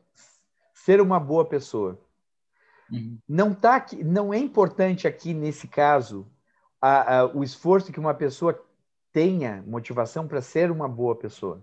ser 0.75 1.01
uma 1.01 1.21
boa 1.21 1.45
pessoa. 1.45 1.99
Uhum. 2.91 3.19
Não 3.29 3.55
tá 3.55 3.77
aqui, 3.77 4.03
não 4.03 4.35
é 4.35 4.39
importante 4.39 5.07
aqui 5.07 5.33
nesse 5.33 5.69
caso 5.69 6.27
a, 6.81 7.19
a, 7.19 7.27
o 7.27 7.45
esforço 7.45 7.93
que 7.93 8.01
uma 8.01 8.15
pessoa 8.15 8.61
tenha 9.13 9.63
motivação 9.67 10.27
para 10.27 10.43
ser 10.43 10.71
uma 10.71 10.89
boa 10.89 11.15
pessoa, 11.15 11.63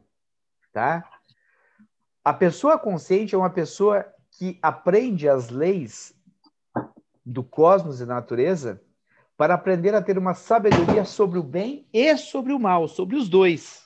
tá? 0.72 1.04
A 2.24 2.34
pessoa 2.34 2.80
consciente 2.80 3.36
é 3.36 3.38
uma 3.38 3.50
pessoa 3.50 4.06
que 4.32 4.58
aprende 4.62 5.28
as 5.28 5.50
leis 5.50 6.16
do 7.26 7.44
cosmos 7.44 8.00
e 8.00 8.06
da 8.06 8.16
natureza 8.16 8.82
para 9.40 9.54
aprender 9.54 9.96
a 9.96 10.02
ter 10.02 10.18
uma 10.18 10.34
sabedoria 10.34 11.06
sobre 11.06 11.40
o 11.40 11.44
bem 11.44 11.88
e 11.94 12.18
sobre 12.18 12.52
o 12.52 12.60
mal, 12.60 12.90
sobre 12.90 13.16
os 13.16 13.30
dois. 13.30 13.86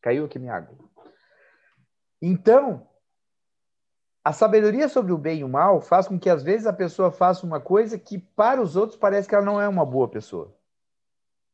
Caiu 0.00 0.24
aqui 0.24 0.38
minha 0.38 0.54
água. 0.54 0.74
Então, 2.22 2.88
a 4.24 4.32
sabedoria 4.32 4.88
sobre 4.88 5.12
o 5.12 5.18
bem 5.18 5.40
e 5.40 5.44
o 5.44 5.48
mal 5.50 5.82
faz 5.82 6.08
com 6.08 6.18
que 6.18 6.30
às 6.30 6.42
vezes 6.42 6.66
a 6.66 6.72
pessoa 6.72 7.12
faça 7.12 7.44
uma 7.44 7.60
coisa 7.60 7.98
que 7.98 8.16
para 8.16 8.62
os 8.62 8.74
outros 8.74 8.98
parece 8.98 9.28
que 9.28 9.34
ela 9.34 9.44
não 9.44 9.60
é 9.60 9.68
uma 9.68 9.84
boa 9.84 10.08
pessoa. 10.08 10.56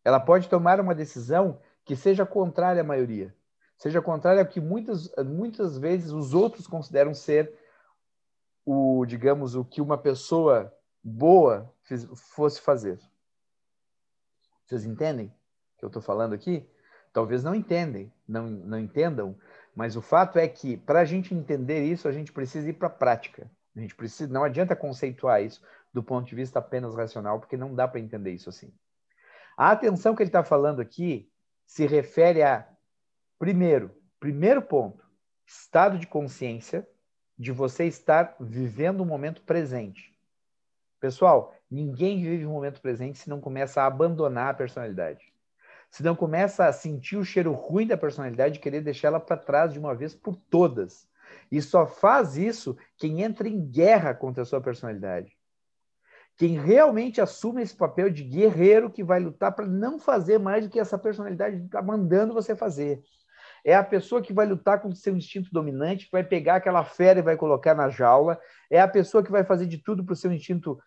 Ela 0.04 0.20
pode 0.20 0.48
tomar 0.48 0.78
uma 0.78 0.94
decisão 0.94 1.58
que 1.84 1.96
seja 1.96 2.24
contrária 2.24 2.80
à 2.80 2.84
maioria, 2.84 3.34
seja 3.76 4.00
contrária 4.00 4.40
ao 4.40 4.46
que 4.46 4.60
muitas, 4.60 5.12
muitas 5.26 5.76
vezes 5.76 6.12
os 6.12 6.32
outros 6.32 6.64
consideram 6.64 7.12
ser 7.12 7.52
o, 8.64 9.04
digamos, 9.04 9.56
o 9.56 9.64
que 9.64 9.80
uma 9.80 9.98
pessoa 9.98 10.72
boa 11.02 11.72
fosse 12.34 12.60
fazer. 12.60 13.00
Vocês 14.64 14.84
entendem 14.84 15.26
o 15.26 15.78
que 15.78 15.84
eu 15.84 15.88
estou 15.88 16.02
falando 16.02 16.34
aqui? 16.34 16.68
Talvez 17.12 17.42
não 17.42 17.54
entendem, 17.54 18.12
não, 18.28 18.48
não 18.48 18.78
entendam, 18.78 19.36
mas 19.74 19.96
o 19.96 20.02
fato 20.02 20.38
é 20.38 20.46
que 20.46 20.76
para 20.76 21.00
a 21.00 21.04
gente 21.04 21.34
entender 21.34 21.84
isso, 21.84 22.06
a 22.06 22.12
gente 22.12 22.32
precisa 22.32 22.68
ir 22.68 22.74
para 22.74 22.86
a 22.86 22.90
prática. 22.90 23.50
A 23.74 23.80
gente 23.80 23.94
precisa, 23.94 24.32
não 24.32 24.44
adianta 24.44 24.76
conceituar 24.76 25.42
isso 25.42 25.60
do 25.92 26.02
ponto 26.02 26.28
de 26.28 26.34
vista 26.34 26.58
apenas 26.58 26.94
racional, 26.94 27.40
porque 27.40 27.56
não 27.56 27.74
dá 27.74 27.88
para 27.88 28.00
entender 28.00 28.32
isso 28.32 28.48
assim. 28.48 28.72
A 29.56 29.72
atenção 29.72 30.14
que 30.14 30.22
ele 30.22 30.28
está 30.28 30.44
falando 30.44 30.80
aqui 30.80 31.30
se 31.66 31.86
refere 31.86 32.42
a, 32.42 32.66
primeiro, 33.38 33.90
primeiro 34.18 34.62
ponto, 34.62 35.04
estado 35.46 35.98
de 35.98 36.06
consciência 36.06 36.86
de 37.38 37.50
você 37.50 37.84
estar 37.84 38.36
vivendo 38.38 39.00
o 39.00 39.06
momento 39.06 39.42
presente. 39.42 40.09
Pessoal, 41.00 41.54
ninguém 41.70 42.22
vive 42.22 42.44
o 42.44 42.50
momento 42.50 42.80
presente 42.80 43.18
se 43.18 43.30
não 43.30 43.40
começa 43.40 43.80
a 43.80 43.86
abandonar 43.86 44.50
a 44.50 44.54
personalidade. 44.54 45.32
Se 45.90 46.02
não 46.02 46.14
começa 46.14 46.66
a 46.66 46.72
sentir 46.72 47.16
o 47.16 47.24
cheiro 47.24 47.52
ruim 47.52 47.86
da 47.86 47.96
personalidade 47.96 48.58
e 48.58 48.60
querer 48.60 48.82
deixar 48.82 49.08
ela 49.08 49.18
para 49.18 49.36
trás 49.36 49.72
de 49.72 49.78
uma 49.78 49.94
vez 49.94 50.14
por 50.14 50.36
todas. 50.36 51.08
E 51.50 51.60
só 51.62 51.86
faz 51.86 52.36
isso 52.36 52.76
quem 52.96 53.22
entra 53.22 53.48
em 53.48 53.60
guerra 53.60 54.14
contra 54.14 54.42
a 54.42 54.46
sua 54.46 54.60
personalidade. 54.60 55.36
Quem 56.36 56.58
realmente 56.58 57.20
assume 57.20 57.62
esse 57.62 57.74
papel 57.74 58.10
de 58.10 58.22
guerreiro 58.22 58.90
que 58.90 59.02
vai 59.02 59.20
lutar 59.20 59.52
para 59.52 59.66
não 59.66 59.98
fazer 59.98 60.38
mais 60.38 60.64
do 60.64 60.70
que 60.70 60.78
essa 60.78 60.98
personalidade 60.98 61.64
está 61.64 61.82
mandando 61.82 62.34
você 62.34 62.54
fazer. 62.54 63.02
É 63.64 63.74
a 63.74 63.84
pessoa 63.84 64.22
que 64.22 64.32
vai 64.32 64.46
lutar 64.46 64.80
contra 64.80 64.96
o 64.96 65.00
seu 65.00 65.14
instinto 65.14 65.50
dominante, 65.52 66.06
que 66.06 66.12
vai 66.12 66.24
pegar 66.24 66.56
aquela 66.56 66.84
fera 66.84 67.18
e 67.18 67.22
vai 67.22 67.36
colocar 67.36 67.74
na 67.74 67.90
jaula. 67.90 68.40
É 68.70 68.80
a 68.80 68.88
pessoa 68.88 69.22
que 69.22 69.30
vai 69.30 69.44
fazer 69.44 69.66
de 69.66 69.78
tudo 69.78 70.04
para 70.04 70.14
o 70.14 70.16
seu 70.16 70.32
instinto 70.32 70.80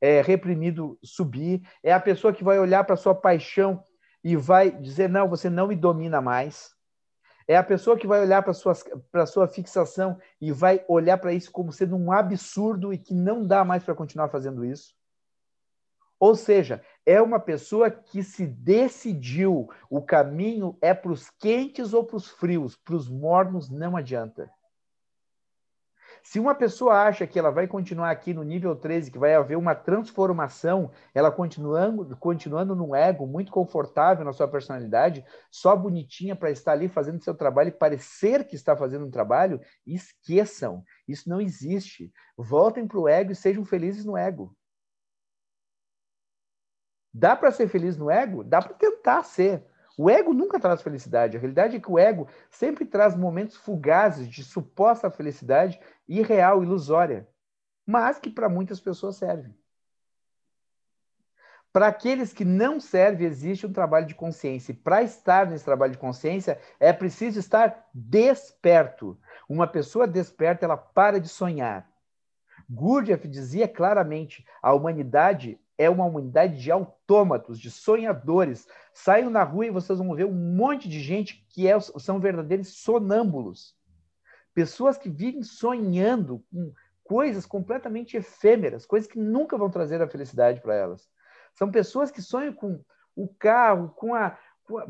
é, 0.00 0.20
reprimido 0.22 0.98
subir, 1.02 1.62
é 1.82 1.92
a 1.92 2.00
pessoa 2.00 2.32
que 2.32 2.44
vai 2.44 2.58
olhar 2.58 2.84
para 2.84 2.96
sua 2.96 3.14
paixão 3.14 3.84
e 4.24 4.36
vai 4.36 4.70
dizer: 4.70 5.08
não, 5.08 5.28
você 5.28 5.50
não 5.50 5.68
me 5.68 5.76
domina 5.76 6.20
mais. 6.20 6.74
É 7.46 7.56
a 7.56 7.64
pessoa 7.64 7.98
que 7.98 8.06
vai 8.06 8.20
olhar 8.20 8.42
para 8.42 8.52
a 9.22 9.26
sua 9.26 9.48
fixação 9.48 10.18
e 10.40 10.52
vai 10.52 10.84
olhar 10.86 11.18
para 11.18 11.32
isso 11.32 11.50
como 11.50 11.72
sendo 11.72 11.96
um 11.96 12.12
absurdo 12.12 12.92
e 12.92 12.98
que 12.98 13.12
não 13.12 13.44
dá 13.44 13.64
mais 13.64 13.82
para 13.82 13.94
continuar 13.94 14.28
fazendo 14.28 14.64
isso. 14.64 14.94
Ou 16.20 16.36
seja, 16.36 16.80
é 17.04 17.20
uma 17.20 17.40
pessoa 17.40 17.90
que 17.90 18.22
se 18.22 18.46
decidiu, 18.46 19.68
o 19.88 20.02
caminho 20.02 20.76
é 20.80 20.92
para 20.92 21.10
os 21.10 21.30
quentes 21.30 21.92
ou 21.94 22.04
para 22.04 22.16
os 22.16 22.28
frios, 22.28 22.76
para 22.76 22.94
os 22.94 23.08
mornos 23.08 23.70
não 23.70 23.96
adianta. 23.96 24.48
Se 26.30 26.38
uma 26.38 26.54
pessoa 26.54 26.94
acha 26.94 27.26
que 27.26 27.36
ela 27.36 27.50
vai 27.50 27.66
continuar 27.66 28.08
aqui 28.08 28.32
no 28.32 28.44
nível 28.44 28.76
13, 28.76 29.10
que 29.10 29.18
vai 29.18 29.34
haver 29.34 29.58
uma 29.58 29.74
transformação, 29.74 30.92
ela 31.12 31.28
continuando, 31.28 32.16
continuando 32.18 32.72
num 32.76 32.94
ego 32.94 33.26
muito 33.26 33.50
confortável 33.50 34.24
na 34.24 34.32
sua 34.32 34.46
personalidade, 34.46 35.24
só 35.50 35.74
bonitinha 35.74 36.36
para 36.36 36.52
estar 36.52 36.70
ali 36.70 36.86
fazendo 36.86 37.20
seu 37.20 37.34
trabalho 37.34 37.70
e 37.70 37.72
parecer 37.72 38.46
que 38.46 38.54
está 38.54 38.76
fazendo 38.76 39.06
um 39.06 39.10
trabalho, 39.10 39.60
esqueçam. 39.84 40.84
Isso 41.08 41.28
não 41.28 41.40
existe. 41.40 42.12
Voltem 42.38 42.86
para 42.86 43.00
o 43.00 43.08
ego 43.08 43.32
e 43.32 43.34
sejam 43.34 43.64
felizes 43.64 44.04
no 44.04 44.16
ego. 44.16 44.56
Dá 47.12 47.34
para 47.34 47.50
ser 47.50 47.66
feliz 47.66 47.96
no 47.96 48.08
ego? 48.08 48.44
Dá 48.44 48.62
para 48.62 48.74
tentar 48.74 49.24
ser. 49.24 49.66
O 50.02 50.08
ego 50.08 50.32
nunca 50.32 50.58
traz 50.58 50.80
felicidade. 50.80 51.36
A 51.36 51.40
realidade 51.40 51.76
é 51.76 51.80
que 51.80 51.90
o 51.90 51.98
ego 51.98 52.26
sempre 52.48 52.86
traz 52.86 53.14
momentos 53.14 53.56
fugazes 53.56 54.26
de 54.26 54.42
suposta 54.42 55.10
felicidade 55.10 55.78
irreal, 56.10 56.62
ilusória, 56.62 57.28
mas 57.86 58.18
que 58.18 58.28
para 58.28 58.48
muitas 58.48 58.80
pessoas 58.80 59.16
serve. 59.16 59.54
Para 61.72 61.86
aqueles 61.86 62.32
que 62.32 62.44
não 62.44 62.80
servem, 62.80 63.28
existe 63.28 63.64
um 63.64 63.72
trabalho 63.72 64.06
de 64.06 64.14
consciência. 64.14 64.72
E 64.72 64.74
para 64.74 65.02
estar 65.02 65.46
nesse 65.46 65.64
trabalho 65.64 65.92
de 65.92 65.98
consciência, 65.98 66.60
é 66.80 66.92
preciso 66.92 67.38
estar 67.38 67.88
desperto. 67.94 69.16
Uma 69.48 69.68
pessoa 69.68 70.06
desperta, 70.06 70.64
ela 70.64 70.76
para 70.76 71.20
de 71.20 71.28
sonhar. 71.28 71.88
Gurdjieff 72.68 73.26
dizia 73.28 73.68
claramente: 73.68 74.44
a 74.60 74.74
humanidade 74.74 75.60
é 75.78 75.88
uma 75.88 76.04
humanidade 76.04 76.60
de 76.60 76.72
autômatos, 76.72 77.58
de 77.58 77.70
sonhadores. 77.70 78.66
Saiam 78.92 79.30
na 79.30 79.44
rua 79.44 79.66
e 79.66 79.70
vocês 79.70 79.98
vão 79.98 80.14
ver 80.14 80.26
um 80.26 80.54
monte 80.56 80.88
de 80.88 81.00
gente 81.00 81.46
que 81.50 81.68
é, 81.68 81.78
são 81.80 82.18
verdadeiros 82.18 82.68
sonâmbulos. 82.68 83.79
Pessoas 84.60 84.98
que 84.98 85.08
vivem 85.08 85.42
sonhando 85.42 86.44
com 86.52 86.70
coisas 87.02 87.46
completamente 87.46 88.18
efêmeras, 88.18 88.84
coisas 88.84 89.10
que 89.10 89.18
nunca 89.18 89.56
vão 89.56 89.70
trazer 89.70 90.02
a 90.02 90.06
felicidade 90.06 90.60
para 90.60 90.74
elas. 90.74 91.08
São 91.54 91.70
pessoas 91.70 92.10
que 92.10 92.20
sonham 92.20 92.52
com 92.52 92.78
o 93.16 93.26
carro, 93.26 93.88
com 93.96 94.14
a, 94.14 94.36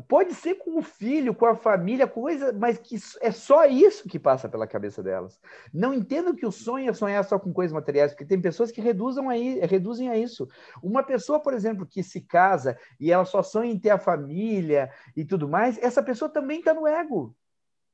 pode 0.09 0.33
ser 0.33 0.55
com 0.55 0.77
o 0.77 0.81
filho, 0.81 1.33
com 1.33 1.45
a 1.45 1.55
família, 1.55 2.05
coisa, 2.05 2.51
mas 2.51 2.77
que 2.77 2.97
é 3.21 3.31
só 3.31 3.65
isso 3.65 4.09
que 4.09 4.19
passa 4.19 4.49
pela 4.49 4.67
cabeça 4.67 5.01
delas. 5.01 5.39
Não 5.73 5.93
entendo 5.93 6.35
que 6.35 6.45
o 6.45 6.51
sonho 6.51 6.89
é 6.89 6.93
sonhar 6.93 7.23
só 7.23 7.39
com 7.39 7.53
coisas 7.53 7.73
materiais, 7.73 8.11
porque 8.11 8.25
tem 8.25 8.41
pessoas 8.41 8.73
que 8.73 8.81
reduzam 8.81 9.29
aí, 9.29 9.57
reduzem 9.61 10.09
a 10.09 10.17
isso. 10.17 10.49
Uma 10.83 11.01
pessoa, 11.01 11.39
por 11.39 11.53
exemplo, 11.53 11.87
que 11.87 12.03
se 12.03 12.19
casa 12.19 12.77
e 12.99 13.09
ela 13.09 13.23
só 13.23 13.41
sonha 13.41 13.71
em 13.71 13.79
ter 13.79 13.91
a 13.91 13.97
família 13.97 14.91
e 15.15 15.23
tudo 15.23 15.47
mais, 15.47 15.77
essa 15.77 16.03
pessoa 16.03 16.27
também 16.27 16.59
está 16.59 16.73
no 16.73 16.85
ego. 16.85 17.33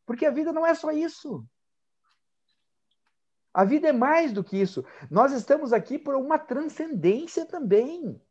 Porque 0.07 0.25
a 0.25 0.31
vida 0.31 0.53
não 0.53 0.65
é 0.65 0.73
só 0.73 0.89
isso. 0.91 1.45
A 3.57 3.63
vida 3.63 3.88
é 3.88 3.91
mais 3.91 4.31
do 4.31 4.43
que 4.43 4.55
isso. 4.55 4.85
Nós 5.09 5.31
estamos 5.31 5.73
aqui 5.73 5.97
por 5.97 6.13
uma 6.13 6.38
transcendência 6.38 7.43
também. 7.43 8.21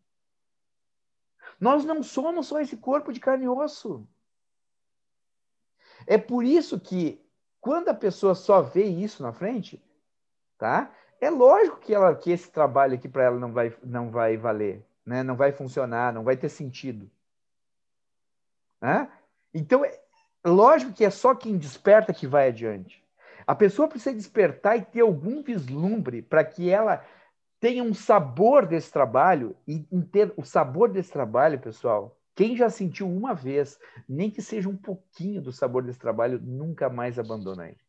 Nós 1.59 1.85
não 1.85 2.01
somos 2.01 2.47
só 2.47 2.61
esse 2.61 2.77
corpo 2.77 3.13
de 3.13 3.19
carne 3.19 3.45
e 3.45 3.49
osso. 3.49 4.07
É 6.07 6.17
por 6.17 6.45
isso 6.45 6.79
que, 6.79 7.21
quando 7.61 7.89
a 7.89 7.95
pessoa 7.95 8.37
só 8.37 8.63
vê 8.63 8.85
isso 8.85 9.21
na 9.21 9.33
frente, 9.33 9.83
tá? 10.57 10.95
É 11.21 11.29
lógico 11.29 11.81
que, 11.81 11.93
ela, 11.93 12.15
que 12.15 12.31
esse 12.31 12.49
trabalho 12.49 12.95
aqui 12.95 13.09
para 13.09 13.25
ela 13.25 13.41
não 13.41 13.53
vai, 13.53 13.77
não 13.83 14.13
vai 14.13 14.37
valer, 14.37 14.87
né? 15.05 15.25
não 15.25 15.35
vai 15.35 15.51
funcionar, 15.51 16.13
não 16.13 16.23
vai 16.23 16.37
ter 16.37 16.51
sentido. 16.51 17.11
Né? 18.81 19.11
Então, 19.53 19.85
é 19.85 19.99
lógico 20.45 20.93
que 20.93 21.05
é 21.05 21.11
só 21.11 21.35
quem 21.35 21.59
desperta 21.59 22.15
que 22.15 22.29
vai 22.29 22.47
adiante. 22.47 23.05
A 23.47 23.55
pessoa 23.55 23.89
precisa 23.89 24.15
despertar 24.15 24.77
e 24.77 24.83
ter 24.83 25.01
algum 25.01 25.43
vislumbre 25.43 26.21
para 26.21 26.45
que 26.45 26.69
ela 26.69 27.05
tenha 27.61 27.83
um 27.83 27.95
sabor 27.95 28.67
desse 28.67 28.91
trabalho 28.91 29.57
e 29.67 29.79
ter 30.11 30.33
o 30.37 30.45
sabor 30.45 30.91
desse 30.91 31.13
trabalho, 31.13 31.59
pessoal. 31.59 32.19
Quem 32.35 32.57
já 32.57 32.69
sentiu 32.69 33.09
uma 33.09 33.33
vez, 33.35 33.79
nem 34.09 34.31
que 34.31 34.43
seja 34.43 34.69
um 34.69 34.77
pouquinho 34.77 35.41
do 35.41 35.53
sabor 35.53 35.83
desse 35.83 35.99
trabalho, 35.99 36.41
nunca 36.43 36.91
mais 36.91 37.19
abandona 37.19 37.69
ele. 37.69 37.81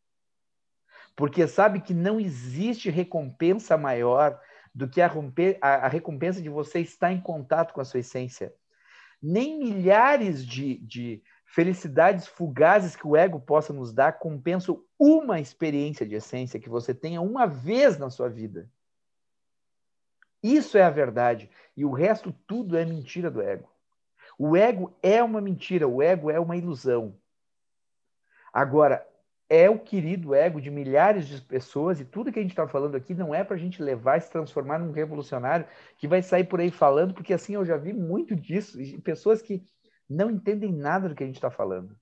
Porque 1.14 1.46
sabe 1.46 1.80
que 1.80 1.92
não 1.92 2.20
existe 2.20 2.88
recompensa 2.88 3.76
maior 3.76 4.40
do 4.74 4.88
que 4.88 5.02
a, 5.02 5.10
a 5.60 5.88
recompensa 5.88 6.40
de 6.40 6.48
você 6.48 6.78
estar 6.78 7.12
em 7.12 7.20
contato 7.20 7.74
com 7.74 7.80
a 7.80 7.84
sua 7.84 8.00
essência. 8.00 8.54
Nem 9.20 9.58
milhares 9.58 10.46
de, 10.46 10.78
de 10.78 11.22
felicidades 11.48 12.26
fugazes 12.26 12.94
que 12.94 13.06
o 13.06 13.16
ego 13.16 13.40
possa 13.40 13.72
nos 13.72 13.92
dar 13.92 14.18
compensam 14.18 14.84
uma 14.98 15.40
experiência 15.40 16.06
de 16.06 16.14
essência 16.14 16.60
que 16.60 16.68
você 16.68 16.94
tenha 16.94 17.20
uma 17.20 17.46
vez 17.46 17.98
na 17.98 18.10
sua 18.10 18.28
vida. 18.28 18.68
Isso 20.42 20.76
é 20.76 20.82
a 20.82 20.90
verdade. 20.90 21.50
E 21.76 21.84
o 21.84 21.90
resto 21.90 22.32
tudo 22.46 22.76
é 22.76 22.84
mentira 22.84 23.30
do 23.30 23.40
ego. 23.40 23.68
O 24.38 24.56
ego 24.56 24.94
é 25.02 25.22
uma 25.22 25.40
mentira, 25.40 25.88
o 25.88 26.02
ego 26.02 26.30
é 26.30 26.38
uma 26.38 26.56
ilusão. 26.56 27.16
Agora, 28.52 29.04
é 29.48 29.70
o 29.70 29.78
querido 29.78 30.34
ego 30.34 30.60
de 30.60 30.70
milhares 30.70 31.26
de 31.26 31.40
pessoas, 31.40 31.98
e 31.98 32.04
tudo 32.04 32.30
que 32.30 32.38
a 32.38 32.42
gente 32.42 32.52
está 32.52 32.68
falando 32.68 32.94
aqui 32.94 33.14
não 33.14 33.34
é 33.34 33.42
para 33.42 33.56
a 33.56 33.58
gente 33.58 33.82
levar 33.82 34.18
e 34.18 34.20
se 34.20 34.30
transformar 34.30 34.78
num 34.78 34.92
revolucionário 34.92 35.66
que 35.96 36.06
vai 36.06 36.20
sair 36.20 36.44
por 36.44 36.60
aí 36.60 36.70
falando, 36.70 37.14
porque 37.14 37.32
assim 37.32 37.54
eu 37.54 37.64
já 37.64 37.76
vi 37.78 37.94
muito 37.94 38.36
disso, 38.36 38.78
pessoas 39.02 39.40
que 39.40 39.64
não 40.08 40.30
entendem 40.30 40.72
nada 40.72 41.08
do 41.08 41.14
que 41.14 41.22
a 41.22 41.26
gente 41.26 41.36
está 41.36 41.50
falando. 41.50 41.96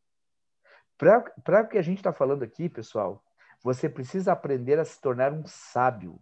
Para 0.97 1.63
o 1.63 1.69
que 1.69 1.79
a 1.79 1.83
gente 1.83 1.99
está 1.99 2.13
falando 2.13 2.43
aqui, 2.43 2.69
pessoal, 2.69 3.23
você 3.63 3.89
precisa 3.89 4.33
aprender 4.33 4.79
a 4.79 4.85
se 4.85 5.01
tornar 5.01 5.33
um 5.33 5.45
sábio. 5.47 6.19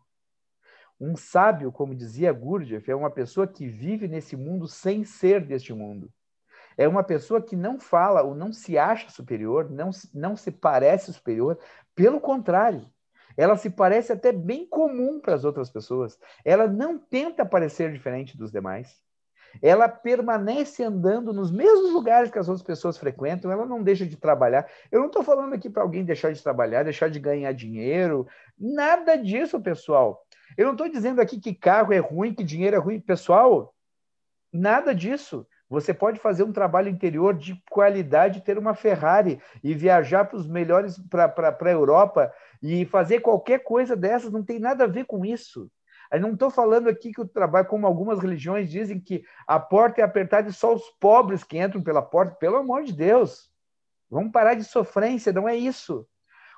Um 1.01 1.17
sábio, 1.17 1.71
como 1.71 1.95
dizia 1.95 2.33
Gurdjieff, 2.33 2.91
é 2.91 2.95
uma 2.95 3.11
pessoa 3.11 3.47
que 3.47 3.67
vive 3.67 4.09
nesse 4.09 4.37
mundo 4.37 4.67
sem 4.67 5.05
ser 5.05 5.45
deste 5.45 5.73
mundo. 5.73 6.11
É 6.77 6.89
uma 6.89 7.05
pessoa 7.05 7.43
que 7.43 7.55
não 7.55 7.79
fala 7.79 8.23
ou 8.23 8.35
não 8.35 8.53
se 8.53 8.77
acha 8.79 9.09
superior, 9.11 9.71
não, 9.71 9.91
não 10.13 10.37
se 10.37 10.51
parece 10.51 11.13
superior, 11.13 11.59
pelo 11.95 12.21
contrário, 12.21 12.91
ela 13.37 13.57
se 13.57 13.71
parece 13.71 14.13
até 14.13 14.33
bem 14.33 14.67
comum 14.67 15.21
para 15.21 15.35
as 15.35 15.45
outras 15.45 15.71
pessoas. 15.71 16.19
Ela 16.45 16.67
não 16.67 16.99
tenta 16.99 17.45
parecer 17.45 17.93
diferente 17.93 18.37
dos 18.37 18.51
demais. 18.51 19.04
Ela 19.63 19.89
permanece 19.89 20.83
andando 20.83 21.33
nos 21.33 21.51
mesmos 21.51 21.93
lugares 21.93 22.31
que 22.31 22.39
as 22.39 22.49
outras 22.49 22.67
pessoas 22.67 22.99
frequentam, 22.99 23.51
ela 23.51 23.67
não 23.67 23.83
deixa 23.83 24.07
de 24.07 24.17
trabalhar. 24.17 24.67
Eu 24.91 25.01
não 25.01 25.07
estou 25.07 25.23
falando 25.23 25.55
aqui 25.55 25.71
para 25.71 25.83
alguém 25.83 26.05
deixar 26.05 26.33
de 26.33 26.43
trabalhar, 26.43 26.83
deixar 26.83 27.09
de 27.09 27.19
ganhar 27.19 27.53
dinheiro, 27.53 28.27
nada 28.59 29.17
disso, 29.17 29.61
pessoal. 29.61 30.25
Eu 30.57 30.67
não 30.67 30.73
estou 30.73 30.89
dizendo 30.89 31.21
aqui 31.21 31.41
que 31.41 31.55
carro 31.55 31.93
é 31.93 31.99
ruim, 31.99 32.35
que 32.35 32.45
dinheiro 32.45 32.77
é 32.77 32.79
ruim. 32.79 33.01
Pessoal, 33.01 33.75
nada 34.53 34.95
disso. 34.95 35.47
Você 35.69 35.95
pode 35.95 36.21
fazer 36.21 36.45
um 36.45 36.53
trabalho 36.53 36.89
interior 36.89 37.35
de 37.35 37.61
qualidade, 37.71 38.43
ter 38.43 38.59
uma 38.59 38.75
Ferrari 38.75 39.41
e 39.63 39.75
viajar 39.75 40.25
para 40.25 40.37
os 40.37 40.47
melhores 40.47 40.99
para 41.09 41.33
a 41.61 41.71
Europa 41.71 42.33
e 42.63 42.85
fazer 42.85 43.21
qualquer 43.21 43.61
coisa 43.65 43.97
dessas, 43.97 44.31
não 44.31 44.45
tem 44.45 44.59
nada 44.59 44.85
a 44.85 44.89
ver 44.89 45.05
com 45.05 45.25
isso. 45.25 45.71
Eu 46.17 46.21
não 46.21 46.33
estou 46.33 46.51
falando 46.51 46.89
aqui 46.89 47.13
que 47.13 47.21
o 47.21 47.27
trabalho, 47.27 47.67
como 47.67 47.87
algumas 47.87 48.21
religiões 48.21 48.71
dizem, 48.71 49.01
que 49.01 49.25
a 49.47 49.59
porta 49.59 50.01
é 50.01 50.05
apertada 50.05 50.49
e 50.49 50.53
só 50.53 50.75
os 50.75 50.89
pobres 51.01 51.43
que 51.43 51.59
entram 51.59 51.83
pela 51.83 52.03
porta. 52.03 52.35
Pelo 52.37 52.57
amor 52.57 52.85
de 52.85 52.93
Deus, 52.93 53.51
vamos 54.11 54.33
parar 54.33 54.55
de 54.55 54.65
sofrência, 54.65 55.33
não 55.33 55.49
é 55.49 55.57
isso. 55.57 56.07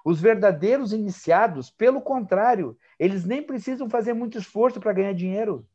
Os 0.04 0.20
verdadeiros 0.20 0.92
iniciados, 0.92 1.70
pelo 1.70 2.00
contrário, 2.00 2.76
eles 2.98 3.24
nem 3.24 3.42
precisam 3.42 3.90
fazer 3.90 4.12
muito 4.12 4.38
esforço 4.38 4.78
para 4.78 4.92
ganhar 4.92 5.12
dinheiro. 5.12 5.66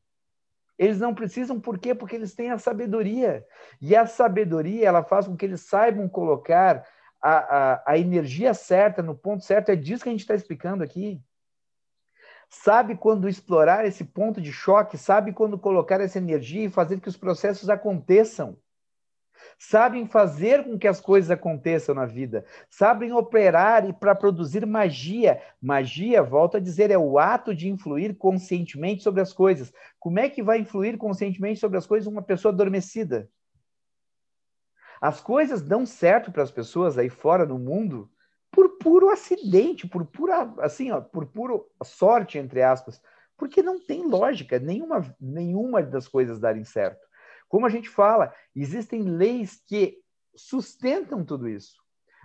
Eles 0.78 1.00
não 1.00 1.14
precisam, 1.14 1.60
por 1.60 1.78
quê? 1.78 1.94
Porque 1.94 2.16
eles 2.16 2.34
têm 2.34 2.50
a 2.50 2.58
sabedoria. 2.58 3.46
E 3.80 3.96
a 3.96 4.08
sabedoria, 4.08 4.88
ela 4.88 5.04
faz 5.04 5.28
com 5.28 5.36
que 5.36 5.46
eles 5.46 5.62
saibam 5.62 6.10
colocar 6.10 6.88
a, 7.22 7.32
a, 7.74 7.84
a 7.86 7.98
energia 7.98 8.54
certa 8.54 9.04
no 9.04 9.16
ponto 9.16 9.44
certo. 9.44 9.70
É 9.70 9.76
disso 9.76 10.04
que 10.04 10.10
a 10.10 10.12
gente 10.12 10.22
está 10.22 10.34
explicando 10.34 10.84
aqui. 10.84 11.22
Sabe 12.54 12.96
quando 12.96 13.30
explorar 13.30 13.86
esse 13.86 14.04
ponto 14.04 14.42
de 14.42 14.52
choque, 14.52 14.98
sabe 14.98 15.32
quando 15.32 15.58
colocar 15.58 16.02
essa 16.02 16.18
energia 16.18 16.66
e 16.66 16.70
fazer 16.70 17.00
que 17.00 17.10
os 17.10 17.18
processos 17.18 17.70
aconteçam 17.70 18.58
sabem 19.58 20.08
fazer 20.08 20.64
com 20.64 20.78
que 20.78 20.88
as 20.88 21.00
coisas 21.00 21.30
aconteçam 21.30 21.94
na 21.94 22.06
vida, 22.06 22.46
sabem 22.70 23.14
operar 23.14 23.88
e 23.88 23.94
para 23.94 24.16
produzir 24.16 24.66
magia. 24.66 25.42
Magia, 25.62 26.24
volto 26.24 26.58
a 26.58 26.60
dizer, 26.60 26.92
é 26.92 26.98
o 26.98 27.20
ato 27.20 27.54
de 27.54 27.70
influir 27.70 28.16
conscientemente 28.16 29.04
sobre 29.04 29.22
as 29.22 29.32
coisas. 29.32 29.72
Como 30.00 30.20
é 30.20 30.30
que 30.30 30.44
vai 30.44 30.60
influir 30.60 30.98
conscientemente 30.98 31.60
sobre 31.60 31.78
as 31.78 31.86
coisas 31.86 32.08
uma 32.08 32.22
pessoa 32.22 32.52
adormecida? 32.52 33.30
As 35.00 35.20
coisas 35.20 35.62
dão 35.62 35.86
certo 35.86 36.32
para 36.32 36.44
as 36.44 36.52
pessoas 36.52 36.98
aí 36.98 37.10
fora 37.10 37.46
no 37.46 37.58
mundo 37.58 38.10
por 38.52 38.78
puro 38.78 39.10
acidente, 39.10 39.88
por 39.88 40.06
pura 40.06 40.54
assim, 40.60 40.92
ó, 40.92 41.00
por 41.00 41.26
puro 41.26 41.66
sorte 41.84 42.38
entre 42.38 42.62
aspas, 42.62 43.02
porque 43.38 43.64
não 43.64 43.80
tem 43.80 44.06
lógica 44.06 44.60
nenhuma 44.60 45.16
nenhuma 45.20 45.82
das 45.82 46.08
coisas 46.08 46.40
darem 46.40 46.64
certo. 46.64 47.08
Como 47.48 47.66
a 47.66 47.70
gente 47.70 47.90
fala, 47.90 48.34
existem 48.56 49.04
leis 49.04 49.62
que 49.68 49.98
sustentam 50.36 51.24
tudo 51.24 51.50
isso. 51.50 51.82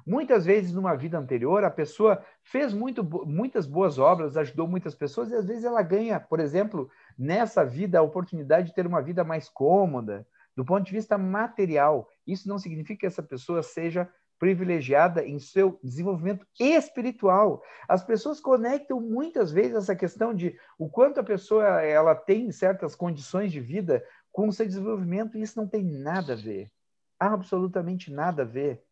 Muitas 0.07 0.45
vezes, 0.45 0.73
numa 0.73 0.95
vida 0.95 1.19
anterior, 1.19 1.65
a 1.65 1.71
pessoa 1.71 2.25
fez 2.45 2.73
muito, 2.73 3.03
muitas 3.27 3.67
boas 3.67 3.99
obras, 3.99 4.37
ajudou 4.37 4.69
muitas 4.69 4.95
pessoas, 4.95 5.31
e 5.31 5.35
às 5.35 5.45
vezes 5.45 5.65
ela 5.65 5.83
ganha, 5.83 6.21
por 6.21 6.39
exemplo, 6.39 6.89
nessa 7.19 7.65
vida, 7.65 7.99
a 7.99 8.03
oportunidade 8.03 8.69
de 8.69 8.75
ter 8.75 8.87
uma 8.87 9.03
vida 9.03 9.25
mais 9.25 9.49
cômoda, 9.49 10.25
do 10.57 10.65
ponto 10.65 10.87
de 10.87 10.93
vista 10.93 11.19
material. 11.19 12.09
Isso 12.25 12.49
não 12.49 12.57
significa 12.57 13.01
que 13.01 13.07
essa 13.07 13.23
pessoa 13.23 13.65
seja 13.65 14.09
privilegiada 14.39 15.25
em 15.25 15.39
seu 15.39 15.79
desenvolvimento 15.83 16.47
espiritual. 16.59 17.63
As 17.89 18.05
pessoas 18.05 18.41
conectam 18.41 19.01
muitas 19.01 19.51
vezes 19.51 19.75
essa 19.75 19.97
questão 19.97 20.35
de 20.35 20.59
o 20.79 20.89
quanto 20.89 21.21
a 21.21 21.25
pessoa 21.25 21.65
ela 21.83 22.15
tem 22.15 22.51
certas 22.53 22.95
condições 22.95 23.51
de 23.51 23.61
vida 23.61 24.05
com 24.31 24.49
o 24.49 24.53
seu 24.53 24.67
desenvolvimento, 24.67 25.37
e 25.39 25.43
isso 25.43 25.59
não 25.59 25.67
tem 25.67 25.83
nada 25.83 26.35
a 26.35 26.37
ver. 26.37 26.71
Absolutamente 27.19 28.13
nada 28.13 28.43
a 28.43 28.45
ver. 28.45 28.83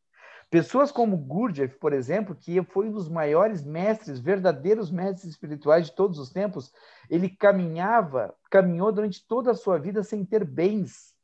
Pessoas 0.51 0.93
como 0.93 1.17
Gurdjieff, 1.17 1.77
por 1.79 1.93
exemplo, 1.93 2.35
que 2.35 2.63
foi 2.65 2.89
um 2.89 2.93
dos 2.93 3.09
maiores 3.09 3.65
mestres, 3.65 4.21
verdadeiros 4.21 4.91
mestres 4.91 5.33
espirituais 5.33 5.87
de 5.87 5.95
todos 5.95 6.19
os 6.19 6.31
tempos, 6.31 6.73
ele 7.11 7.29
caminhava, 7.29 8.35
caminhou 8.51 8.93
durante 8.93 9.27
toda 9.27 9.51
a 9.51 9.55
sua 9.55 9.79
vida 9.79 10.03
sem 10.03 10.25
ter 10.25 10.45
bens. 10.45 11.15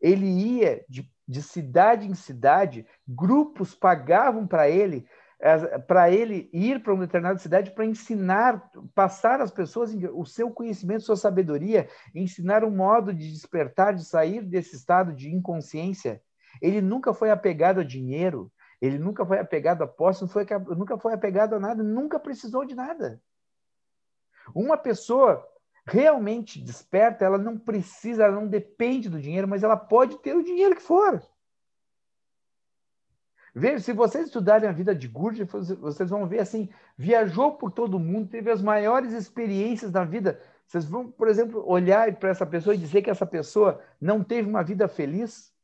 Ele 0.00 0.26
ia 0.26 0.84
de, 0.88 1.08
de 1.26 1.42
cidade 1.42 2.06
em 2.06 2.14
cidade, 2.14 2.86
grupos 3.06 3.74
pagavam 3.74 4.46
para 4.46 4.68
ele 4.68 5.06
para 5.86 6.10
ele 6.10 6.48
ir 6.52 6.82
para 6.82 6.94
uma 6.94 7.06
determinada 7.06 7.38
cidade 7.38 7.70
para 7.72 7.84
ensinar, 7.84 8.70
passar 8.94 9.42
às 9.42 9.50
pessoas 9.50 9.94
o 10.14 10.24
seu 10.24 10.50
conhecimento, 10.50 11.04
sua 11.04 11.16
sabedoria, 11.16 11.86
ensinar 12.14 12.64
um 12.64 12.70
modo 12.70 13.12
de 13.12 13.30
despertar, 13.30 13.94
de 13.94 14.04
sair 14.04 14.42
desse 14.42 14.74
estado 14.74 15.12
de 15.12 15.30
inconsciência. 15.30 16.22
Ele 16.62 16.80
nunca 16.80 17.12
foi 17.12 17.30
apegado 17.30 17.80
a 17.80 17.84
dinheiro, 17.84 18.50
ele 18.80 18.98
nunca 18.98 19.26
foi 19.26 19.38
apegado 19.38 19.82
a 19.82 19.86
posse, 19.86 20.26
foi, 20.28 20.46
nunca 20.76 20.96
foi 20.96 21.12
apegado 21.12 21.56
a 21.56 21.60
nada, 21.60 21.82
nunca 21.82 22.18
precisou 22.18 22.64
de 22.64 22.74
nada. 22.74 23.20
Uma 24.54 24.78
pessoa 24.78 25.46
realmente 25.86 26.60
desperta, 26.60 27.24
ela 27.24 27.38
não 27.38 27.58
precisa, 27.58 28.24
ela 28.24 28.34
não 28.34 28.46
depende 28.46 29.08
do 29.08 29.20
dinheiro, 29.20 29.46
mas 29.46 29.62
ela 29.62 29.76
pode 29.76 30.18
ter 30.18 30.34
o 30.34 30.42
dinheiro 30.42 30.74
que 30.74 30.82
for. 30.82 31.22
Veja, 33.54 33.78
se 33.78 33.92
vocês 33.92 34.26
estudarem 34.26 34.68
a 34.68 34.72
vida 34.72 34.94
de 34.94 35.06
Gurdjieff, 35.06 35.52
vocês 35.76 36.10
vão 36.10 36.26
ver 36.26 36.40
assim, 36.40 36.68
viajou 36.96 37.52
por 37.52 37.70
todo 37.70 38.00
mundo, 38.00 38.28
teve 38.28 38.50
as 38.50 38.60
maiores 38.60 39.12
experiências 39.12 39.92
da 39.92 40.04
vida. 40.04 40.40
Vocês 40.66 40.84
vão, 40.84 41.08
por 41.08 41.28
exemplo, 41.28 41.62
olhar 41.64 42.16
para 42.16 42.30
essa 42.30 42.44
pessoa 42.44 42.74
e 42.74 42.78
dizer 42.78 43.02
que 43.02 43.10
essa 43.10 43.26
pessoa 43.26 43.80
não 44.00 44.24
teve 44.24 44.48
uma 44.48 44.64
vida 44.64 44.88
feliz? 44.88 45.54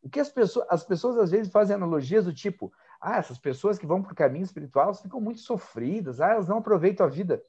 O 0.00 0.08
que 0.08 0.20
as 0.20 0.28
pessoas, 0.28 0.66
as 0.70 0.84
pessoas 0.84 1.18
às 1.18 1.30
vezes 1.32 1.50
fazem 1.50 1.74
analogias 1.74 2.24
do 2.24 2.32
tipo, 2.32 2.72
Ah, 3.00 3.16
essas 3.16 3.38
pessoas 3.38 3.78
que 3.78 3.86
vão 3.86 4.02
para 4.02 4.12
o 4.12 4.16
caminho 4.16 4.44
espiritual 4.44 4.94
ficam 4.94 5.20
muito 5.20 5.40
sofridas, 5.40 6.20
ah, 6.20 6.30
elas 6.30 6.48
não 6.48 6.58
aproveitam 6.58 7.06
a 7.06 7.08
vida. 7.08 7.42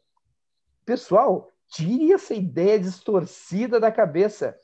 Pessoal, 0.85 1.52
tire 1.69 2.14
essa 2.14 2.34
ideia 2.34 2.80
distorcida 2.80 3.80
da 3.80 3.91
cabeça. 3.91 4.56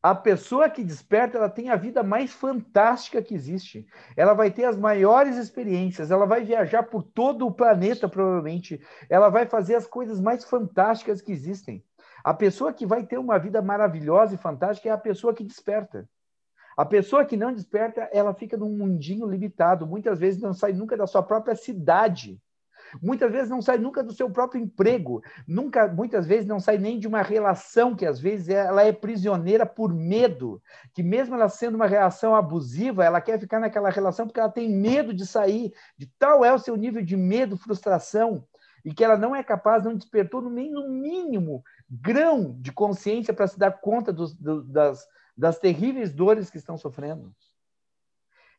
A 0.00 0.14
pessoa 0.14 0.70
que 0.70 0.84
desperta, 0.84 1.38
ela 1.38 1.50
tem 1.50 1.70
a 1.70 1.76
vida 1.76 2.02
mais 2.04 2.32
fantástica 2.32 3.20
que 3.20 3.34
existe. 3.34 3.84
Ela 4.16 4.32
vai 4.32 4.50
ter 4.50 4.64
as 4.64 4.76
maiores 4.78 5.36
experiências, 5.36 6.10
ela 6.10 6.24
vai 6.24 6.44
viajar 6.44 6.84
por 6.84 7.02
todo 7.02 7.46
o 7.46 7.52
planeta, 7.52 8.08
provavelmente. 8.08 8.80
Ela 9.10 9.28
vai 9.28 9.46
fazer 9.46 9.74
as 9.74 9.86
coisas 9.86 10.20
mais 10.20 10.44
fantásticas 10.44 11.20
que 11.20 11.32
existem. 11.32 11.84
A 12.22 12.32
pessoa 12.32 12.72
que 12.72 12.86
vai 12.86 13.04
ter 13.04 13.18
uma 13.18 13.38
vida 13.38 13.60
maravilhosa 13.60 14.34
e 14.34 14.38
fantástica 14.38 14.88
é 14.88 14.92
a 14.92 14.98
pessoa 14.98 15.34
que 15.34 15.42
desperta. 15.42 16.08
A 16.76 16.84
pessoa 16.84 17.24
que 17.24 17.36
não 17.36 17.52
desperta, 17.52 18.08
ela 18.12 18.32
fica 18.32 18.56
num 18.56 18.70
mundinho 18.70 19.26
limitado. 19.26 19.84
Muitas 19.84 20.20
vezes 20.20 20.40
não 20.40 20.52
sai 20.52 20.72
nunca 20.72 20.96
da 20.96 21.08
sua 21.08 21.24
própria 21.24 21.56
cidade. 21.56 22.40
Muitas 23.00 23.30
vezes 23.30 23.50
não 23.50 23.60
sai 23.60 23.78
nunca 23.78 24.02
do 24.02 24.12
seu 24.12 24.30
próprio 24.30 24.60
emprego, 24.60 25.22
nunca, 25.46 25.88
muitas 25.88 26.26
vezes 26.26 26.46
não 26.46 26.60
sai 26.60 26.78
nem 26.78 26.98
de 26.98 27.06
uma 27.06 27.22
relação 27.22 27.94
que 27.94 28.06
às 28.06 28.18
vezes 28.18 28.48
ela 28.48 28.82
é 28.82 28.92
prisioneira 28.92 29.66
por 29.66 29.92
medo, 29.92 30.62
que 30.94 31.02
mesmo 31.02 31.34
ela 31.34 31.48
sendo 31.48 31.74
uma 31.74 31.86
reação 31.86 32.34
abusiva, 32.34 33.04
ela 33.04 33.20
quer 33.20 33.38
ficar 33.38 33.60
naquela 33.60 33.90
relação 33.90 34.26
porque 34.26 34.40
ela 34.40 34.50
tem 34.50 34.70
medo 34.70 35.12
de 35.12 35.26
sair, 35.26 35.72
de 35.96 36.06
tal 36.18 36.44
é 36.44 36.52
o 36.52 36.58
seu 36.58 36.76
nível 36.76 37.02
de 37.02 37.16
medo, 37.16 37.56
frustração, 37.56 38.44
e 38.84 38.94
que 38.94 39.04
ela 39.04 39.16
não 39.16 39.34
é 39.34 39.42
capaz, 39.42 39.84
não 39.84 39.94
despertou 39.94 40.48
nem 40.48 40.70
no 40.70 40.88
mínimo 40.88 41.62
grão 41.90 42.56
de 42.60 42.72
consciência 42.72 43.34
para 43.34 43.46
se 43.46 43.58
dar 43.58 43.72
conta 43.72 44.12
do, 44.12 44.62
das, 44.64 45.06
das 45.36 45.58
terríveis 45.58 46.12
dores 46.12 46.50
que 46.50 46.58
estão 46.58 46.76
sofrendo. 46.76 47.32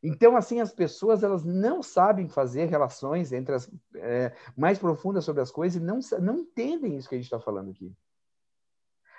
Então, 0.02 0.38
assim, 0.38 0.62
as 0.62 0.72
pessoas 0.72 1.24
elas 1.24 1.44
não 1.44 1.84
sabem 1.84 2.30
fazer 2.30 2.66
relações 2.66 3.34
entre 3.34 3.56
as 3.56 3.70
é, 3.96 4.34
mais 4.56 4.80
profundas 4.80 5.26
sobre 5.26 5.42
as 5.42 5.52
coisas 5.52 5.82
e 5.82 5.86
não, 5.86 6.00
não 6.22 6.38
entendem 6.38 6.96
isso 6.96 7.10
que 7.10 7.16
a 7.16 7.18
gente 7.18 7.26
está 7.26 7.40
falando 7.40 7.72
aqui. 7.72 7.94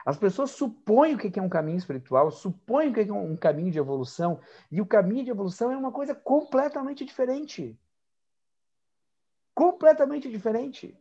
As 0.04 0.16
pessoas 0.16 0.52
supõem 0.52 1.14
o 1.14 1.18
que 1.18 1.38
é 1.38 1.42
um 1.42 1.48
caminho 1.48 1.76
espiritual, 1.76 2.30
supõem 2.30 2.90
o 2.90 2.94
que 2.94 3.00
é 3.00 3.12
um 3.12 3.36
caminho 3.36 3.70
de 3.70 3.78
evolução, 3.78 4.40
e 4.70 4.80
o 4.80 4.86
caminho 4.86 5.24
de 5.24 5.30
evolução 5.30 5.70
é 5.70 5.76
uma 5.76 5.92
coisa 5.92 6.14
completamente 6.14 7.04
diferente. 7.04 7.78
Completamente 9.54 10.30
diferente. 10.30 10.98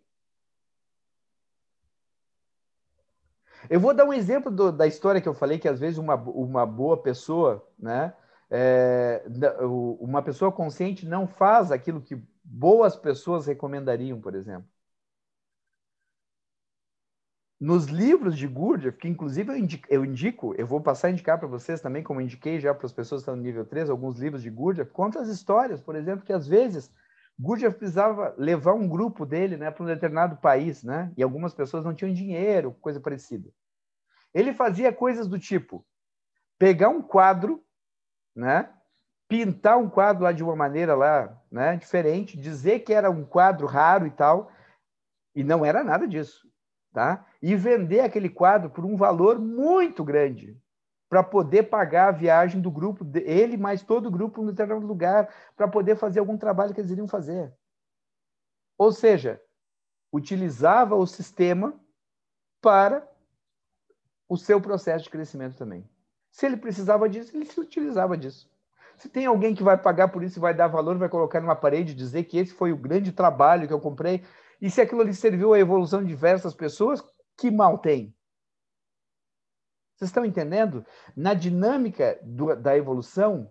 Eu 3.69 3.79
vou 3.79 3.93
dar 3.93 4.05
um 4.05 4.13
exemplo 4.13 4.51
do, 4.51 4.71
da 4.71 4.87
história 4.87 5.21
que 5.21 5.27
eu 5.27 5.33
falei, 5.33 5.57
que 5.57 5.67
às 5.67 5.79
vezes 5.79 5.97
uma, 5.97 6.15
uma 6.15 6.65
boa 6.65 7.01
pessoa, 7.01 7.65
né, 7.77 8.13
é, 8.51 9.23
uma 9.99 10.21
pessoa 10.21 10.51
consciente 10.51 11.05
não 11.05 11.27
faz 11.27 11.71
aquilo 11.71 12.01
que 12.01 12.21
boas 12.43 12.95
pessoas 12.95 13.45
recomendariam, 13.45 14.19
por 14.19 14.33
exemplo. 14.33 14.67
Nos 17.59 17.87
livros 17.87 18.37
de 18.37 18.47
Gurdjieff, 18.47 18.97
que 18.97 19.07
inclusive 19.07 19.51
eu 19.51 19.57
indico, 19.57 19.85
eu, 19.89 20.05
indico, 20.05 20.55
eu 20.57 20.65
vou 20.65 20.79
passar 20.79 21.09
a 21.09 21.11
indicar 21.11 21.37
para 21.37 21.47
vocês 21.47 21.81
também, 21.81 22.01
como 22.01 22.21
indiquei 22.21 22.57
já 22.59 22.73
para 22.73 22.85
as 22.85 22.93
pessoas 22.93 23.19
que 23.19 23.23
estão 23.23 23.35
no 23.35 23.41
nível 23.41 23.65
3, 23.65 23.89
alguns 23.89 24.17
livros 24.17 24.41
de 24.41 24.49
Gurdjieff, 24.49 24.91
conta 24.91 25.19
as 25.19 25.27
histórias, 25.27 25.81
por 25.81 25.95
exemplo, 25.95 26.25
que 26.25 26.31
às 26.31 26.47
vezes 26.47 26.89
Gurdjieff 27.37 27.77
precisava 27.77 28.33
levar 28.37 28.73
um 28.73 28.87
grupo 28.87 29.25
dele 29.25 29.57
né, 29.57 29.69
para 29.69 29.83
um 29.83 29.87
determinado 29.87 30.37
país, 30.37 30.83
né, 30.83 31.11
e 31.17 31.21
algumas 31.21 31.53
pessoas 31.53 31.83
não 31.83 31.93
tinham 31.93 32.13
dinheiro, 32.13 32.75
coisa 32.79 32.99
parecida. 32.99 33.49
Ele 34.33 34.53
fazia 34.53 34.93
coisas 34.93 35.27
do 35.27 35.37
tipo 35.37 35.85
pegar 36.57 36.89
um 36.89 37.01
quadro 37.01 37.63
né? 38.35 38.69
pintar 39.29 39.77
um 39.77 39.87
quadro 39.87 40.23
lá 40.23 40.31
de 40.31 40.43
uma 40.43 40.55
maneira 40.55 40.95
lá, 40.95 41.39
né, 41.51 41.77
diferente, 41.77 42.35
dizer 42.35 42.79
que 42.79 42.91
era 42.91 43.11
um 43.11 43.23
quadro 43.23 43.67
raro 43.67 44.07
e 44.07 44.11
tal, 44.11 44.51
e 45.35 45.43
não 45.43 45.63
era 45.63 45.83
nada 45.83 46.07
disso, 46.07 46.49
tá? 46.91 47.23
E 47.39 47.55
vender 47.55 47.99
aquele 47.99 48.27
quadro 48.27 48.71
por 48.71 48.83
um 48.83 48.95
valor 48.95 49.39
muito 49.39 50.03
grande 50.03 50.59
para 51.07 51.23
poder 51.23 51.63
pagar 51.63 52.09
a 52.09 52.17
viagem 52.17 52.59
do 52.59 52.71
grupo, 52.71 53.05
ele 53.19 53.55
mais 53.55 53.83
todo 53.83 54.07
o 54.07 54.11
grupo 54.11 54.41
no 54.41 54.51
determinado 54.51 54.85
lugar, 54.85 55.31
para 55.55 55.67
poder 55.67 55.95
fazer 55.95 56.19
algum 56.19 56.37
trabalho 56.37 56.73
que 56.73 56.81
eles 56.81 56.91
iriam 56.91 57.07
fazer. 57.07 57.53
Ou 58.77 58.91
seja, 58.91 59.39
utilizava 60.11 60.95
o 60.95 61.05
sistema 61.05 61.79
para 62.61 63.07
o 64.27 64.37
seu 64.37 64.59
processo 64.59 65.05
de 65.05 65.09
crescimento 65.09 65.55
também. 65.55 65.87
Se 66.31 66.45
ele 66.45 66.57
precisava 66.57 67.09
disso, 67.09 67.35
ele 67.35 67.45
se 67.45 67.59
utilizava 67.59 68.17
disso. 68.17 68.49
Se 68.97 69.07
tem 69.07 69.25
alguém 69.25 69.55
que 69.55 69.63
vai 69.63 69.77
pagar 69.77 70.09
por 70.09 70.23
isso 70.23 70.39
e 70.39 70.41
vai 70.41 70.53
dar 70.53 70.67
valor, 70.67 70.97
vai 70.97 71.07
colocar 71.07 71.39
numa 71.39 71.55
parede 71.55 71.93
dizer 71.93 72.25
que 72.25 72.37
esse 72.37 72.53
foi 72.53 72.71
o 72.73 72.77
grande 72.77 73.11
trabalho 73.11 73.67
que 73.67 73.73
eu 73.73 73.79
comprei, 73.79 74.23
e 74.61 74.69
se 74.69 74.81
aquilo 74.81 75.01
ali 75.01 75.13
serviu 75.13 75.53
à 75.53 75.59
evolução 75.59 76.01
de 76.01 76.09
diversas 76.09 76.53
pessoas, 76.53 77.01
que 77.37 77.49
mal 77.49 77.77
tem? 77.77 78.13
Vocês 79.95 80.09
estão 80.09 80.25
entendendo? 80.25 80.85
Na 81.15 81.33
dinâmica 81.33 82.19
do, 82.23 82.55
da 82.55 82.75
evolução, 82.75 83.49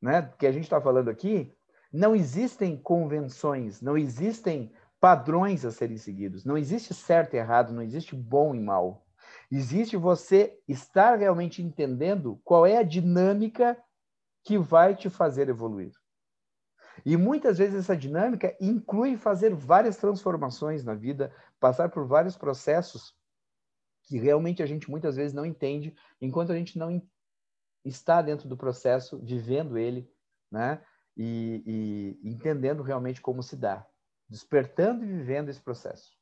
né, 0.00 0.30
que 0.38 0.46
a 0.46 0.52
gente 0.52 0.64
está 0.64 0.80
falando 0.80 1.08
aqui, 1.08 1.54
não 1.92 2.14
existem 2.14 2.76
convenções, 2.76 3.80
não 3.80 3.96
existem 3.96 4.72
padrões 5.00 5.64
a 5.64 5.70
serem 5.70 5.96
seguidos, 5.96 6.44
não 6.44 6.58
existe 6.58 6.92
certo 6.92 7.34
e 7.34 7.38
errado, 7.38 7.72
não 7.72 7.82
existe 7.82 8.14
bom 8.14 8.54
e 8.54 8.60
mal. 8.60 9.05
Existe 9.50 9.96
você 9.96 10.58
estar 10.66 11.16
realmente 11.18 11.62
entendendo 11.62 12.40
qual 12.44 12.66
é 12.66 12.78
a 12.78 12.82
dinâmica 12.82 13.80
que 14.44 14.58
vai 14.58 14.94
te 14.94 15.08
fazer 15.08 15.48
evoluir. 15.48 15.92
E 17.04 17.16
muitas 17.16 17.58
vezes 17.58 17.74
essa 17.74 17.96
dinâmica 17.96 18.56
inclui 18.60 19.16
fazer 19.16 19.54
várias 19.54 19.96
transformações 19.96 20.84
na 20.84 20.94
vida, 20.94 21.34
passar 21.60 21.90
por 21.90 22.06
vários 22.06 22.36
processos 22.36 23.14
que 24.04 24.18
realmente 24.18 24.62
a 24.62 24.66
gente 24.66 24.90
muitas 24.90 25.16
vezes 25.16 25.32
não 25.32 25.44
entende, 25.44 25.94
enquanto 26.20 26.52
a 26.52 26.56
gente 26.56 26.78
não 26.78 27.02
está 27.84 28.22
dentro 28.22 28.48
do 28.48 28.56
processo, 28.56 29.18
vivendo 29.18 29.76
ele, 29.76 30.10
né? 30.50 30.80
E, 31.16 32.16
e 32.22 32.28
entendendo 32.28 32.82
realmente 32.82 33.20
como 33.20 33.42
se 33.42 33.56
dá, 33.56 33.86
despertando 34.28 35.04
e 35.04 35.08
vivendo 35.08 35.48
esse 35.48 35.60
processo. 35.60 36.16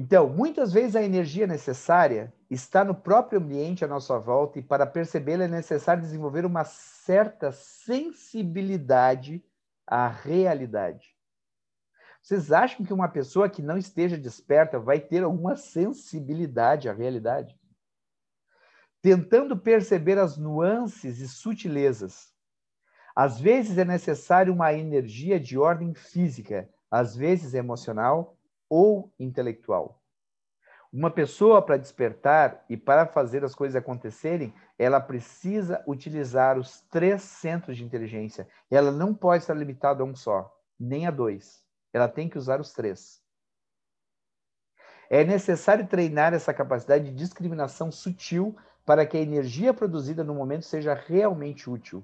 Então, 0.00 0.28
muitas 0.28 0.72
vezes 0.72 0.94
a 0.94 1.02
energia 1.02 1.44
necessária 1.44 2.32
está 2.48 2.84
no 2.84 2.94
próprio 2.94 3.40
ambiente 3.40 3.84
à 3.84 3.88
nossa 3.88 4.16
volta 4.16 4.60
e 4.60 4.62
para 4.62 4.86
percebê-la 4.86 5.46
é 5.46 5.48
necessário 5.48 6.00
desenvolver 6.00 6.46
uma 6.46 6.62
certa 6.62 7.50
sensibilidade 7.50 9.44
à 9.84 10.06
realidade. 10.06 11.16
Vocês 12.22 12.52
acham 12.52 12.86
que 12.86 12.92
uma 12.92 13.08
pessoa 13.08 13.50
que 13.50 13.60
não 13.60 13.76
esteja 13.76 14.16
desperta 14.16 14.78
vai 14.78 15.00
ter 15.00 15.24
alguma 15.24 15.56
sensibilidade 15.56 16.88
à 16.88 16.92
realidade? 16.92 17.58
Tentando 19.02 19.58
perceber 19.58 20.16
as 20.16 20.38
nuances 20.38 21.18
e 21.18 21.26
sutilezas. 21.26 22.32
Às 23.16 23.40
vezes 23.40 23.76
é 23.76 23.84
necessário 23.84 24.54
uma 24.54 24.72
energia 24.72 25.40
de 25.40 25.58
ordem 25.58 25.92
física, 25.92 26.70
às 26.88 27.16
vezes 27.16 27.52
emocional, 27.52 28.37
ou 28.68 29.12
intelectual. 29.18 30.02
Uma 30.90 31.10
pessoa, 31.10 31.60
para 31.60 31.76
despertar 31.76 32.64
e 32.68 32.76
para 32.76 33.06
fazer 33.06 33.44
as 33.44 33.54
coisas 33.54 33.76
acontecerem, 33.76 34.54
ela 34.78 35.00
precisa 35.00 35.82
utilizar 35.86 36.58
os 36.58 36.80
três 36.82 37.22
centros 37.22 37.76
de 37.76 37.84
inteligência. 37.84 38.48
Ela 38.70 38.90
não 38.90 39.14
pode 39.14 39.42
estar 39.42 39.54
limitada 39.54 40.02
a 40.02 40.06
um 40.06 40.14
só, 40.14 40.50
nem 40.80 41.06
a 41.06 41.10
dois. 41.10 41.62
Ela 41.92 42.08
tem 42.08 42.28
que 42.28 42.38
usar 42.38 42.58
os 42.58 42.72
três. 42.72 43.22
É 45.10 45.24
necessário 45.24 45.86
treinar 45.86 46.32
essa 46.32 46.54
capacidade 46.54 47.04
de 47.04 47.14
discriminação 47.14 47.92
sutil 47.92 48.56
para 48.84 49.04
que 49.04 49.16
a 49.16 49.20
energia 49.20 49.74
produzida 49.74 50.24
no 50.24 50.34
momento 50.34 50.64
seja 50.64 50.94
realmente 50.94 51.68
útil. 51.68 52.02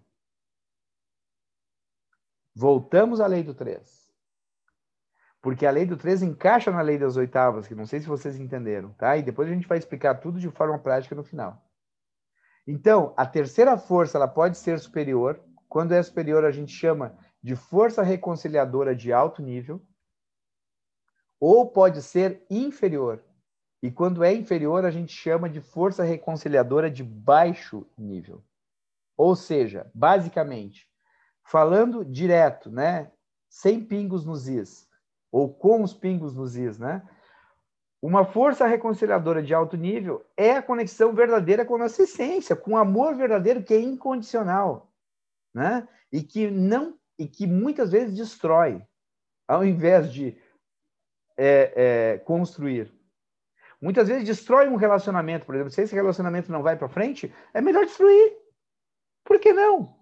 Voltamos 2.54 3.20
à 3.20 3.26
lei 3.26 3.42
do 3.42 3.54
três 3.54 4.03
porque 5.44 5.66
a 5.66 5.70
lei 5.70 5.84
do 5.84 5.94
3 5.94 6.22
encaixa 6.22 6.70
na 6.70 6.80
lei 6.80 6.96
das 6.96 7.18
oitavas, 7.18 7.68
que 7.68 7.74
não 7.74 7.84
sei 7.84 8.00
se 8.00 8.06
vocês 8.06 8.40
entenderam, 8.40 8.94
tá? 8.94 9.14
E 9.14 9.22
depois 9.22 9.46
a 9.46 9.52
gente 9.52 9.68
vai 9.68 9.76
explicar 9.76 10.14
tudo 10.14 10.40
de 10.40 10.50
forma 10.50 10.78
prática 10.78 11.14
no 11.14 11.22
final. 11.22 11.62
Então, 12.66 13.12
a 13.14 13.26
terceira 13.26 13.76
força, 13.76 14.16
ela 14.16 14.26
pode 14.26 14.56
ser 14.56 14.78
superior. 14.78 15.38
Quando 15.68 15.92
é 15.92 16.02
superior, 16.02 16.46
a 16.46 16.50
gente 16.50 16.72
chama 16.72 17.14
de 17.42 17.54
força 17.54 18.02
reconciliadora 18.02 18.96
de 18.96 19.12
alto 19.12 19.42
nível, 19.42 19.86
ou 21.38 21.70
pode 21.70 22.00
ser 22.00 22.46
inferior. 22.48 23.22
E 23.82 23.90
quando 23.90 24.24
é 24.24 24.32
inferior, 24.32 24.86
a 24.86 24.90
gente 24.90 25.12
chama 25.12 25.46
de 25.50 25.60
força 25.60 26.02
reconciliadora 26.04 26.90
de 26.90 27.04
baixo 27.04 27.86
nível. 27.98 28.42
Ou 29.14 29.36
seja, 29.36 29.90
basicamente, 29.94 30.88
falando 31.42 32.02
direto, 32.02 32.70
né, 32.70 33.12
sem 33.50 33.84
pingos 33.84 34.24
nos 34.24 34.48
is, 34.48 34.83
ou 35.34 35.52
com 35.52 35.82
os 35.82 35.92
pingos 35.92 36.32
nos 36.32 36.54
is, 36.54 36.78
né? 36.78 37.02
Uma 38.00 38.24
força 38.24 38.68
reconciliadora 38.68 39.42
de 39.42 39.52
alto 39.52 39.76
nível 39.76 40.24
é 40.36 40.52
a 40.52 40.62
conexão 40.62 41.12
verdadeira 41.12 41.64
com 41.64 41.74
a 41.74 41.78
nossa 41.78 42.04
essência, 42.04 42.54
com 42.54 42.74
o 42.74 42.76
amor 42.76 43.16
verdadeiro 43.16 43.60
que 43.60 43.74
é 43.74 43.80
incondicional. 43.80 44.92
né? 45.52 45.88
E 46.12 46.22
que 46.22 46.48
não 46.48 46.96
e 47.18 47.26
que 47.26 47.48
muitas 47.48 47.90
vezes 47.90 48.16
destrói, 48.16 48.80
ao 49.48 49.64
invés 49.64 50.12
de 50.12 50.40
é, 51.36 51.72
é, 52.14 52.18
construir. 52.18 52.92
Muitas 53.80 54.06
vezes 54.06 54.24
destrói 54.24 54.68
um 54.68 54.76
relacionamento, 54.76 55.46
por 55.46 55.56
exemplo, 55.56 55.72
se 55.72 55.82
esse 55.82 55.94
relacionamento 55.96 56.52
não 56.52 56.62
vai 56.62 56.76
para 56.76 56.88
frente, 56.88 57.34
é 57.52 57.60
melhor 57.60 57.84
destruir. 57.84 58.36
Por 59.24 59.40
que 59.40 59.52
não? 59.52 59.98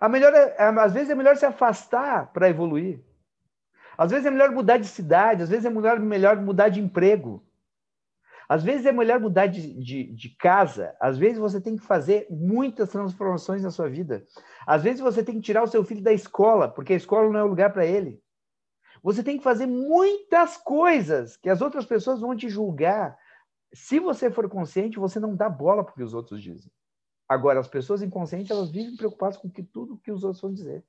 A 0.00 0.08
melhor 0.08 0.34
é, 0.34 0.56
às 0.58 0.92
vezes 0.92 1.10
é 1.10 1.14
melhor 1.14 1.36
se 1.36 1.46
afastar 1.46 2.32
para 2.32 2.48
evoluir. 2.48 3.13
Às 3.96 4.10
vezes 4.10 4.26
é 4.26 4.30
melhor 4.30 4.50
mudar 4.50 4.78
de 4.78 4.86
cidade, 4.86 5.42
às 5.42 5.48
vezes 5.48 5.64
é 5.64 5.70
melhor, 5.70 5.98
melhor 6.00 6.36
mudar 6.40 6.68
de 6.68 6.80
emprego. 6.80 7.44
Às 8.48 8.62
vezes 8.62 8.84
é 8.84 8.92
melhor 8.92 9.20
mudar 9.20 9.46
de, 9.46 9.74
de, 9.82 10.12
de, 10.12 10.28
casa, 10.36 10.94
às 11.00 11.16
vezes 11.16 11.38
você 11.38 11.60
tem 11.60 11.76
que 11.76 11.82
fazer 11.82 12.26
muitas 12.28 12.90
transformações 12.90 13.62
na 13.62 13.70
sua 13.70 13.88
vida. 13.88 14.26
Às 14.66 14.82
vezes 14.82 15.00
você 15.00 15.24
tem 15.24 15.36
que 15.36 15.40
tirar 15.40 15.62
o 15.62 15.66
seu 15.66 15.82
filho 15.82 16.02
da 16.02 16.12
escola, 16.12 16.68
porque 16.68 16.92
a 16.92 16.96
escola 16.96 17.30
não 17.30 17.40
é 17.40 17.42
o 17.42 17.48
lugar 17.48 17.72
para 17.72 17.86
ele. 17.86 18.22
Você 19.02 19.22
tem 19.22 19.38
que 19.38 19.44
fazer 19.44 19.66
muitas 19.66 20.56
coisas 20.56 21.36
que 21.36 21.48
as 21.48 21.60
outras 21.60 21.84
pessoas 21.84 22.20
vão 22.20 22.36
te 22.36 22.48
julgar. 22.48 23.16
Se 23.72 23.98
você 23.98 24.30
for 24.30 24.48
consciente, 24.48 24.98
você 24.98 25.18
não 25.18 25.34
dá 25.34 25.48
bola 25.48 25.84
porque 25.84 26.02
os 26.02 26.14
outros 26.14 26.42
dizem. 26.42 26.70
Agora, 27.28 27.60
as 27.60 27.68
pessoas 27.68 28.02
inconscientes, 28.02 28.50
elas 28.50 28.70
vivem 28.70 28.96
preocupadas 28.96 29.36
com 29.36 29.50
que 29.50 29.62
tudo 29.62 29.98
que 29.98 30.12
os 30.12 30.22
outros 30.22 30.42
vão 30.42 30.52
dizer. 30.52 30.84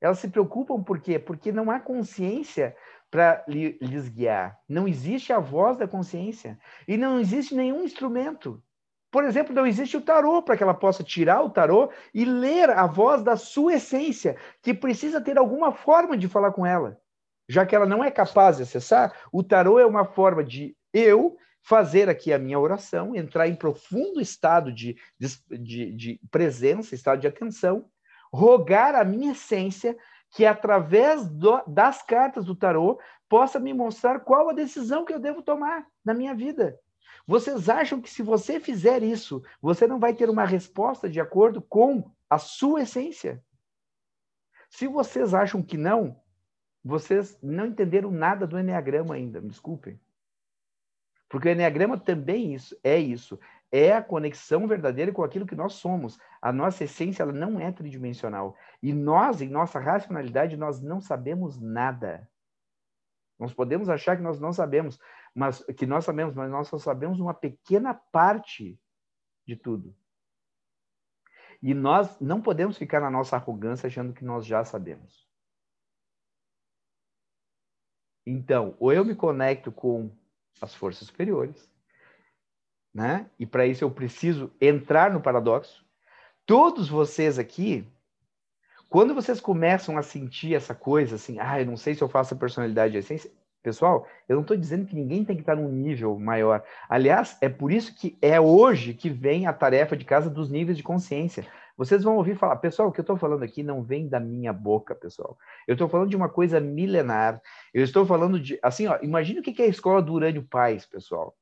Elas 0.00 0.18
se 0.18 0.28
preocupam 0.28 0.82
por 0.82 1.00
quê? 1.00 1.18
Porque 1.18 1.50
não 1.50 1.70
há 1.70 1.80
consciência 1.80 2.76
para 3.10 3.44
lhes 3.48 4.08
guiar. 4.08 4.58
Não 4.68 4.86
existe 4.86 5.32
a 5.32 5.38
voz 5.38 5.76
da 5.76 5.88
consciência. 5.88 6.58
E 6.86 6.96
não 6.96 7.18
existe 7.18 7.54
nenhum 7.54 7.82
instrumento. 7.82 8.62
Por 9.10 9.24
exemplo, 9.24 9.54
não 9.54 9.66
existe 9.66 9.96
o 9.96 10.02
tarô 10.02 10.42
para 10.42 10.56
que 10.56 10.62
ela 10.62 10.74
possa 10.74 11.02
tirar 11.02 11.42
o 11.42 11.50
tarô 11.50 11.90
e 12.12 12.24
ler 12.24 12.68
a 12.70 12.86
voz 12.86 13.22
da 13.22 13.36
sua 13.36 13.74
essência, 13.74 14.36
que 14.62 14.74
precisa 14.74 15.20
ter 15.20 15.38
alguma 15.38 15.72
forma 15.72 16.16
de 16.16 16.28
falar 16.28 16.52
com 16.52 16.66
ela. 16.66 17.00
Já 17.48 17.64
que 17.64 17.74
ela 17.74 17.86
não 17.86 18.04
é 18.04 18.10
capaz 18.10 18.58
de 18.58 18.64
acessar, 18.64 19.14
o 19.32 19.42
tarô 19.42 19.78
é 19.78 19.86
uma 19.86 20.04
forma 20.04 20.44
de 20.44 20.76
eu 20.92 21.38
fazer 21.62 22.08
aqui 22.08 22.32
a 22.32 22.38
minha 22.38 22.58
oração, 22.58 23.16
entrar 23.16 23.48
em 23.48 23.56
profundo 23.56 24.20
estado 24.20 24.70
de, 24.72 24.96
de, 25.50 25.92
de 25.92 26.20
presença, 26.30 26.94
estado 26.94 27.20
de 27.20 27.26
atenção, 27.26 27.86
rogar 28.32 28.94
a 28.94 29.04
minha 29.04 29.32
essência 29.32 29.96
que 30.30 30.44
através 30.44 31.28
do, 31.28 31.62
das 31.66 32.02
cartas 32.02 32.44
do 32.44 32.54
tarô 32.54 32.98
possa 33.28 33.58
me 33.58 33.72
mostrar 33.72 34.20
qual 34.20 34.48
a 34.48 34.52
decisão 34.52 35.04
que 35.04 35.12
eu 35.12 35.18
devo 35.18 35.42
tomar 35.42 35.86
na 36.04 36.14
minha 36.14 36.34
vida. 36.34 36.78
Vocês 37.26 37.68
acham 37.68 38.00
que 38.00 38.08
se 38.08 38.22
você 38.22 38.58
fizer 38.58 39.02
isso, 39.02 39.42
você 39.60 39.86
não 39.86 39.98
vai 39.98 40.14
ter 40.14 40.30
uma 40.30 40.44
resposta 40.44 41.08
de 41.08 41.20
acordo 41.20 41.60
com 41.60 42.10
a 42.28 42.38
sua 42.38 42.82
essência? 42.82 43.42
Se 44.70 44.86
vocês 44.86 45.34
acham 45.34 45.62
que 45.62 45.76
não, 45.76 46.20
vocês 46.84 47.38
não 47.42 47.66
entenderam 47.66 48.10
nada 48.10 48.46
do 48.46 48.58
Enneagrama 48.58 49.14
ainda, 49.14 49.40
me 49.40 49.48
desculpem. 49.48 50.00
Porque 51.28 51.48
o 51.48 51.52
Enneagrama 51.52 51.98
também 51.98 52.54
isso, 52.54 52.78
é 52.82 52.98
isso 52.98 53.38
é 53.70 53.92
a 53.92 54.02
conexão 54.02 54.66
verdadeira 54.66 55.12
com 55.12 55.22
aquilo 55.22 55.46
que 55.46 55.54
nós 55.54 55.74
somos. 55.74 56.18
A 56.40 56.52
nossa 56.52 56.84
essência 56.84 57.22
ela 57.22 57.32
não 57.32 57.60
é 57.60 57.70
tridimensional. 57.70 58.56
E 58.82 58.92
nós, 58.92 59.40
em 59.42 59.48
nossa 59.48 59.78
racionalidade, 59.78 60.56
nós 60.56 60.80
não 60.80 61.00
sabemos 61.00 61.60
nada. 61.60 62.28
Nós 63.38 63.52
podemos 63.52 63.88
achar 63.88 64.16
que 64.16 64.22
nós 64.22 64.40
não 64.40 64.52
sabemos, 64.52 64.98
mas 65.34 65.62
que 65.76 65.86
nós 65.86 66.04
sabemos, 66.04 66.34
mas 66.34 66.50
nós 66.50 66.68
só 66.68 66.78
sabemos 66.78 67.20
uma 67.20 67.34
pequena 67.34 67.94
parte 67.94 68.80
de 69.46 69.54
tudo. 69.54 69.94
E 71.62 71.74
nós 71.74 72.18
não 72.20 72.40
podemos 72.40 72.78
ficar 72.78 73.00
na 73.00 73.10
nossa 73.10 73.36
arrogância 73.36 73.86
achando 73.86 74.12
que 74.12 74.24
nós 74.24 74.46
já 74.46 74.64
sabemos. 74.64 75.28
Então, 78.26 78.76
ou 78.78 78.92
eu 78.92 79.04
me 79.04 79.14
conecto 79.14 79.72
com 79.72 80.10
as 80.60 80.74
forças 80.74 81.08
superiores, 81.08 81.72
né? 82.98 83.26
E 83.38 83.46
para 83.46 83.64
isso 83.64 83.84
eu 83.84 83.90
preciso 83.92 84.50
entrar 84.60 85.12
no 85.12 85.20
paradoxo. 85.20 85.84
Todos 86.44 86.88
vocês 86.88 87.38
aqui, 87.38 87.86
quando 88.90 89.14
vocês 89.14 89.40
começam 89.40 89.96
a 89.96 90.02
sentir 90.02 90.52
essa 90.52 90.74
coisa 90.74 91.14
assim, 91.14 91.38
ah, 91.38 91.60
eu 91.60 91.66
não 91.66 91.76
sei 91.76 91.94
se 91.94 92.02
eu 92.02 92.08
faço 92.08 92.34
a 92.34 92.36
personalidade 92.36 92.94
de 92.94 92.98
essência, 92.98 93.30
pessoal, 93.62 94.04
eu 94.28 94.34
não 94.34 94.42
estou 94.42 94.56
dizendo 94.56 94.84
que 94.84 94.96
ninguém 94.96 95.24
tem 95.24 95.36
que 95.36 95.42
estar 95.42 95.54
num 95.54 95.70
nível 95.70 96.18
maior. 96.18 96.64
Aliás, 96.88 97.38
é 97.40 97.48
por 97.48 97.70
isso 97.70 97.94
que 97.94 98.18
é 98.20 98.40
hoje 98.40 98.92
que 98.94 99.08
vem 99.08 99.46
a 99.46 99.52
tarefa 99.52 99.96
de 99.96 100.04
casa 100.04 100.28
dos 100.28 100.50
níveis 100.50 100.76
de 100.76 100.82
consciência. 100.82 101.46
Vocês 101.76 102.02
vão 102.02 102.16
ouvir 102.16 102.36
falar, 102.36 102.56
pessoal, 102.56 102.88
o 102.88 102.92
que 102.92 102.98
eu 102.98 103.02
estou 103.02 103.16
falando 103.16 103.44
aqui 103.44 103.62
não 103.62 103.84
vem 103.84 104.08
da 104.08 104.18
minha 104.18 104.52
boca, 104.52 104.92
pessoal. 104.92 105.38
Eu 105.68 105.74
estou 105.74 105.88
falando 105.88 106.10
de 106.10 106.16
uma 106.16 106.28
coisa 106.28 106.58
milenar. 106.58 107.40
Eu 107.72 107.84
estou 107.84 108.04
falando 108.04 108.40
de, 108.40 108.58
assim, 108.60 108.88
ó, 108.88 108.98
imagina 109.02 109.38
o 109.38 109.42
que 109.44 109.62
é 109.62 109.66
a 109.66 109.68
escola 109.68 110.02
do 110.02 110.12
Urânio 110.12 110.42
Paz, 110.42 110.84
pessoal 110.84 111.36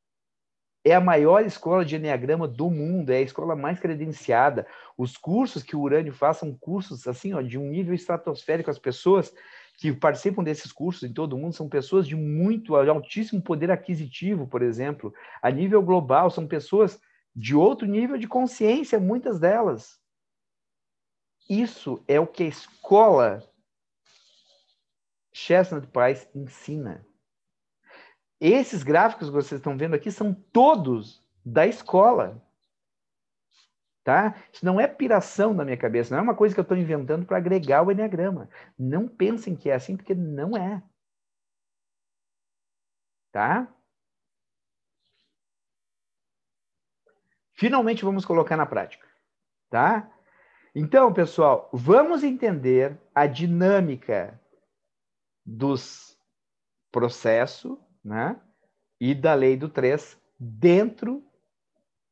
é 0.87 0.95
a 0.95 1.01
maior 1.01 1.45
escola 1.45 1.85
de 1.85 1.97
Enneagrama 1.97 2.47
do 2.47 2.71
mundo, 2.71 3.11
é 3.11 3.17
a 3.17 3.21
escola 3.21 3.57
mais 3.57 3.81
credenciada. 3.81 4.65
Os 4.97 5.17
cursos 5.17 5.65
que 5.65 5.75
o 5.75 5.81
Urânio 5.81 6.13
faz 6.13 6.37
são 6.37 6.57
cursos 6.57 7.09
assim, 7.09 7.35
ó, 7.35 7.43
de 7.43 7.59
um 7.59 7.69
nível 7.69 7.93
estratosférico. 7.93 8.71
As 8.71 8.79
pessoas 8.79 9.35
que 9.77 9.93
participam 9.93 10.45
desses 10.45 10.71
cursos 10.71 11.03
em 11.03 11.13
todo 11.13 11.33
o 11.33 11.39
mundo 11.39 11.55
são 11.55 11.69
pessoas 11.69 12.07
de 12.07 12.15
muito 12.15 12.77
altíssimo 12.77 13.43
poder 13.43 13.69
aquisitivo, 13.69 14.47
por 14.47 14.63
exemplo, 14.63 15.13
a 15.43 15.51
nível 15.51 15.83
global, 15.83 16.31
são 16.31 16.47
pessoas 16.47 17.01
de 17.35 17.57
outro 17.57 17.85
nível 17.89 18.17
de 18.17 18.29
consciência, 18.29 19.01
muitas 19.01 19.41
delas. 19.41 19.99
Isso 21.51 22.01
é 22.07 22.21
o 22.21 22.29
que 22.29 22.45
a 22.45 22.49
escola 22.49 23.43
Chestnut 25.33 25.89
Price 25.89 26.29
ensina. 26.33 27.05
Esses 28.41 28.83
gráficos 28.83 29.29
que 29.29 29.35
vocês 29.35 29.59
estão 29.59 29.77
vendo 29.77 29.95
aqui 29.95 30.11
são 30.11 30.35
todos 30.35 31.25
da 31.45 31.67
escola. 31.67 32.43
Tá? 34.05 34.37
Isso 34.53 34.65
não 34.65 34.79
é 34.79 34.87
piração 34.87 35.53
na 35.53 35.65
minha 35.65 35.77
cabeça, 35.77 36.15
não 36.15 36.21
é 36.21 36.23
uma 36.23 36.35
coisa 36.35 36.55
que 36.55 36.61
eu 36.61 36.63
estou 36.63 36.77
inventando 36.77 37.27
para 37.27 37.39
agregar 37.39 37.83
o 37.83 37.91
Enneagrama. 37.91 38.49
Não 38.79 39.09
pensem 39.09 39.57
que 39.57 39.69
é 39.69 39.75
assim, 39.75 39.97
porque 39.97 40.15
não 40.15 40.57
é. 40.57 40.83
Tá? 43.33 43.73
Finalmente 47.55 48.05
vamos 48.05 48.25
colocar 48.25 48.57
na 48.57 48.67
prática. 48.67 49.07
Tá? 49.71 50.09
Então, 50.75 51.13
pessoal, 51.13 51.71
vamos 51.73 52.23
entender 52.23 53.01
a 53.15 53.27
dinâmica 53.27 54.41
dos 55.45 56.17
processos 56.93 57.86
né? 58.07 58.41
e 59.01 59.15
da 59.15 59.35
lei 59.35 59.57
do 59.57 59.69
3 59.69 60.17
dentro 60.39 61.23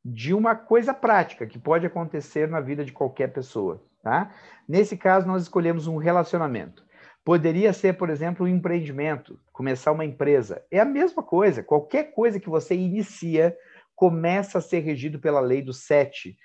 de 0.04 0.34
uma 0.34 0.54
coisa 0.54 0.92
prática 0.92 1.46
que 1.46 1.58
pode 1.58 1.86
acontecer 1.86 2.48
na 2.48 2.60
vida 2.60 2.84
de 2.84 2.92
qualquer 2.92 3.32
pessoa. 3.32 3.82
Tá? 4.02 4.34
Nesse 4.68 4.98
caso, 4.98 5.26
nós 5.26 5.42
escolhemos 5.42 5.86
um 5.86 5.96
relacionamento. 5.96 6.84
Poderia 7.24 7.72
ser, 7.72 7.96
por 7.96 8.10
exemplo, 8.10 8.44
um 8.44 8.48
empreendimento, 8.48 9.40
começar 9.50 9.92
uma 9.92 10.04
empresa. 10.04 10.62
É 10.70 10.78
a 10.78 10.84
mesma 10.84 11.22
coisa. 11.22 11.62
Qualquer 11.62 12.12
coisa 12.12 12.38
que 12.38 12.50
você 12.50 12.74
inicia 12.74 13.56
começa 13.94 14.58
a 14.58 14.60
ser 14.60 14.80
regido 14.80 15.18
pela 15.18 15.40
lei 15.40 15.62
do 15.62 15.72
7, 15.72 16.36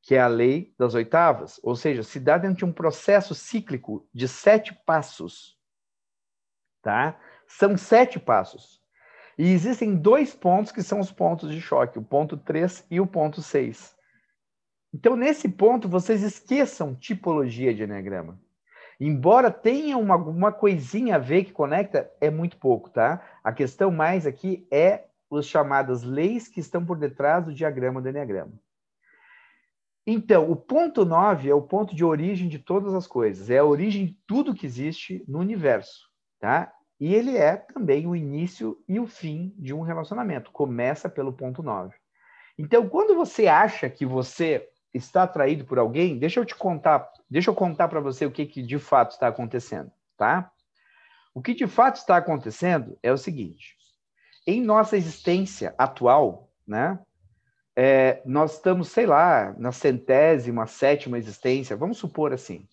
que 0.00 0.14
é 0.14 0.20
a 0.20 0.26
lei 0.26 0.74
das 0.78 0.94
oitavas. 0.94 1.60
Ou 1.62 1.76
seja, 1.76 2.02
se 2.02 2.18
dá 2.18 2.38
dentro 2.38 2.58
de 2.58 2.64
um 2.64 2.72
processo 2.72 3.34
cíclico 3.34 4.08
de 4.14 4.26
sete 4.26 4.72
passos. 4.86 5.58
Tá? 6.80 7.18
São 7.46 7.76
sete 7.76 8.18
passos. 8.18 8.82
E 9.36 9.52
existem 9.52 9.96
dois 9.96 10.34
pontos 10.34 10.70
que 10.70 10.82
são 10.82 11.00
os 11.00 11.10
pontos 11.10 11.50
de 11.50 11.60
choque, 11.60 11.98
o 11.98 12.02
ponto 12.02 12.36
3 12.36 12.86
e 12.90 13.00
o 13.00 13.06
ponto 13.06 13.42
6. 13.42 13.94
Então, 14.92 15.16
nesse 15.16 15.48
ponto, 15.48 15.88
vocês 15.88 16.22
esqueçam 16.22 16.94
tipologia 16.94 17.74
de 17.74 17.82
Enneagrama. 17.82 18.38
Embora 19.00 19.50
tenha 19.50 19.98
uma, 19.98 20.14
uma 20.14 20.52
coisinha 20.52 21.16
a 21.16 21.18
ver 21.18 21.44
que 21.44 21.52
conecta, 21.52 22.08
é 22.20 22.30
muito 22.30 22.56
pouco, 22.58 22.88
tá? 22.90 23.20
A 23.42 23.52
questão 23.52 23.90
mais 23.90 24.24
aqui 24.24 24.66
é 24.70 25.06
as 25.32 25.46
chamadas 25.46 26.04
leis 26.04 26.46
que 26.46 26.60
estão 26.60 26.84
por 26.84 26.96
detrás 26.96 27.44
do 27.44 27.52
diagrama 27.52 28.00
do 28.00 28.08
Enneagrama. 28.08 28.52
Então, 30.06 30.48
o 30.48 30.54
ponto 30.54 31.04
9 31.04 31.48
é 31.48 31.54
o 31.54 31.62
ponto 31.62 31.94
de 31.94 32.04
origem 32.04 32.46
de 32.46 32.58
todas 32.58 32.94
as 32.94 33.06
coisas, 33.06 33.50
é 33.50 33.58
a 33.58 33.64
origem 33.64 34.06
de 34.06 34.18
tudo 34.26 34.54
que 34.54 34.66
existe 34.66 35.24
no 35.26 35.40
universo, 35.40 36.08
tá? 36.38 36.72
E 37.00 37.14
ele 37.14 37.36
é 37.36 37.56
também 37.56 38.06
o 38.06 38.14
início 38.14 38.78
e 38.88 39.00
o 39.00 39.06
fim 39.06 39.54
de 39.58 39.74
um 39.74 39.80
relacionamento. 39.80 40.50
Começa 40.52 41.08
pelo 41.08 41.32
ponto 41.32 41.62
9. 41.62 41.94
Então, 42.58 42.88
quando 42.88 43.14
você 43.14 43.46
acha 43.46 43.90
que 43.90 44.06
você 44.06 44.68
está 44.92 45.24
atraído 45.24 45.64
por 45.64 45.78
alguém, 45.78 46.18
deixa 46.18 46.38
eu 46.38 46.44
te 46.44 46.54
contar, 46.54 47.10
deixa 47.28 47.50
eu 47.50 47.54
contar 47.54 47.88
para 47.88 48.00
você 48.00 48.24
o 48.24 48.30
que, 48.30 48.46
que 48.46 48.62
de 48.62 48.78
fato 48.78 49.12
está 49.12 49.26
acontecendo, 49.26 49.90
tá? 50.16 50.50
O 51.34 51.42
que 51.42 51.52
de 51.52 51.66
fato 51.66 51.96
está 51.96 52.16
acontecendo 52.16 52.96
é 53.02 53.12
o 53.12 53.18
seguinte: 53.18 53.76
em 54.46 54.62
nossa 54.62 54.96
existência 54.96 55.74
atual, 55.76 56.48
né? 56.64 57.00
é, 57.76 58.22
nós 58.24 58.54
estamos, 58.54 58.88
sei 58.88 59.06
lá, 59.06 59.54
na 59.58 59.72
centésima, 59.72 60.66
sétima 60.66 61.18
existência, 61.18 61.76
vamos 61.76 61.98
supor 61.98 62.32
assim. 62.32 62.68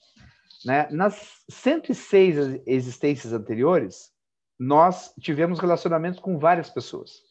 Né? 0.66 0.88
Nas 0.92 1.44
106 1.50 2.62
existências 2.66 3.34
anteriores, 3.34 4.12
nós 4.60 5.14
tivemos 5.20 5.60
relacionamentos 5.60 6.20
com 6.20 6.38
várias 6.38 6.70
pessoas 6.70 7.24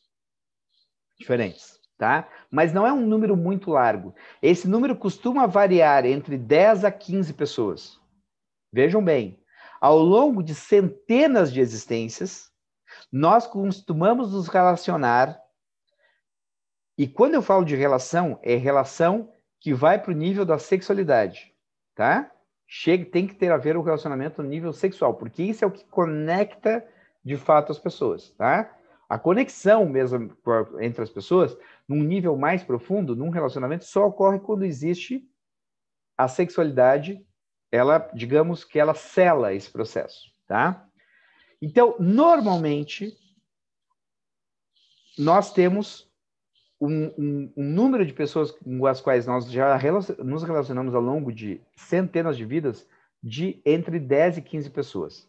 diferentes, 1.16 1.78
tá? 1.96 2.28
Mas 2.50 2.72
não 2.72 2.86
é 2.86 2.92
um 2.92 3.06
número 3.06 3.36
muito 3.36 3.70
largo. 3.70 4.14
Esse 4.42 4.66
número 4.66 4.96
costuma 4.96 5.46
variar 5.46 6.04
entre 6.06 6.36
10 6.36 6.84
a 6.84 6.90
15 6.90 7.34
pessoas. 7.34 8.00
Vejam 8.72 9.04
bem, 9.04 9.40
ao 9.80 9.98
longo 9.98 10.42
de 10.42 10.54
centenas 10.54 11.52
de 11.52 11.60
existências, 11.60 12.50
nós 13.12 13.46
costumamos 13.46 14.32
nos 14.32 14.48
relacionar. 14.48 15.40
E 16.98 17.06
quando 17.06 17.34
eu 17.34 17.42
falo 17.42 17.64
de 17.64 17.76
relação, 17.76 18.40
é 18.42 18.56
relação 18.56 19.32
que 19.60 19.72
vai 19.72 20.00
para 20.00 20.10
o 20.10 20.16
nível 20.16 20.44
da 20.44 20.58
sexualidade, 20.58 21.54
tá? 21.94 22.30
Chega, 22.72 23.04
tem 23.04 23.26
que 23.26 23.34
ter 23.34 23.50
a 23.50 23.56
ver 23.56 23.76
o 23.76 23.82
relacionamento 23.82 24.40
no 24.40 24.48
nível 24.48 24.72
sexual, 24.72 25.14
porque 25.14 25.42
isso 25.42 25.64
é 25.64 25.66
o 25.66 25.72
que 25.72 25.84
conecta 25.86 26.86
de 27.24 27.36
fato 27.36 27.72
as 27.72 27.80
pessoas, 27.80 28.30
tá? 28.38 28.78
A 29.08 29.18
conexão 29.18 29.88
mesmo 29.88 30.32
entre 30.78 31.02
as 31.02 31.10
pessoas, 31.10 31.58
num 31.88 32.00
nível 32.00 32.36
mais 32.36 32.62
profundo, 32.62 33.16
num 33.16 33.28
relacionamento, 33.28 33.84
só 33.84 34.06
ocorre 34.06 34.38
quando 34.38 34.64
existe 34.64 35.28
a 36.16 36.28
sexualidade, 36.28 37.26
ela, 37.72 38.08
digamos 38.14 38.62
que 38.62 38.78
ela 38.78 38.94
cela 38.94 39.52
esse 39.52 39.68
processo, 39.68 40.32
tá? 40.46 40.88
Então, 41.60 41.96
normalmente, 41.98 43.18
nós 45.18 45.52
temos 45.52 46.09
um, 46.80 47.12
um, 47.18 47.52
um, 47.56 47.64
número 47.64 48.06
de 48.06 48.12
pessoas 48.12 48.50
com 48.50 48.86
as 48.86 49.00
quais 49.00 49.26
nós 49.26 49.50
já 49.50 49.78
nos 50.18 50.42
relacionamos 50.42 50.94
ao 50.94 51.02
longo 51.02 51.32
de 51.32 51.60
centenas 51.76 52.36
de 52.36 52.44
vidas 52.44 52.88
de 53.22 53.60
entre 53.66 53.98
10 53.98 54.38
e 54.38 54.42
15 54.42 54.70
pessoas. 54.70 55.28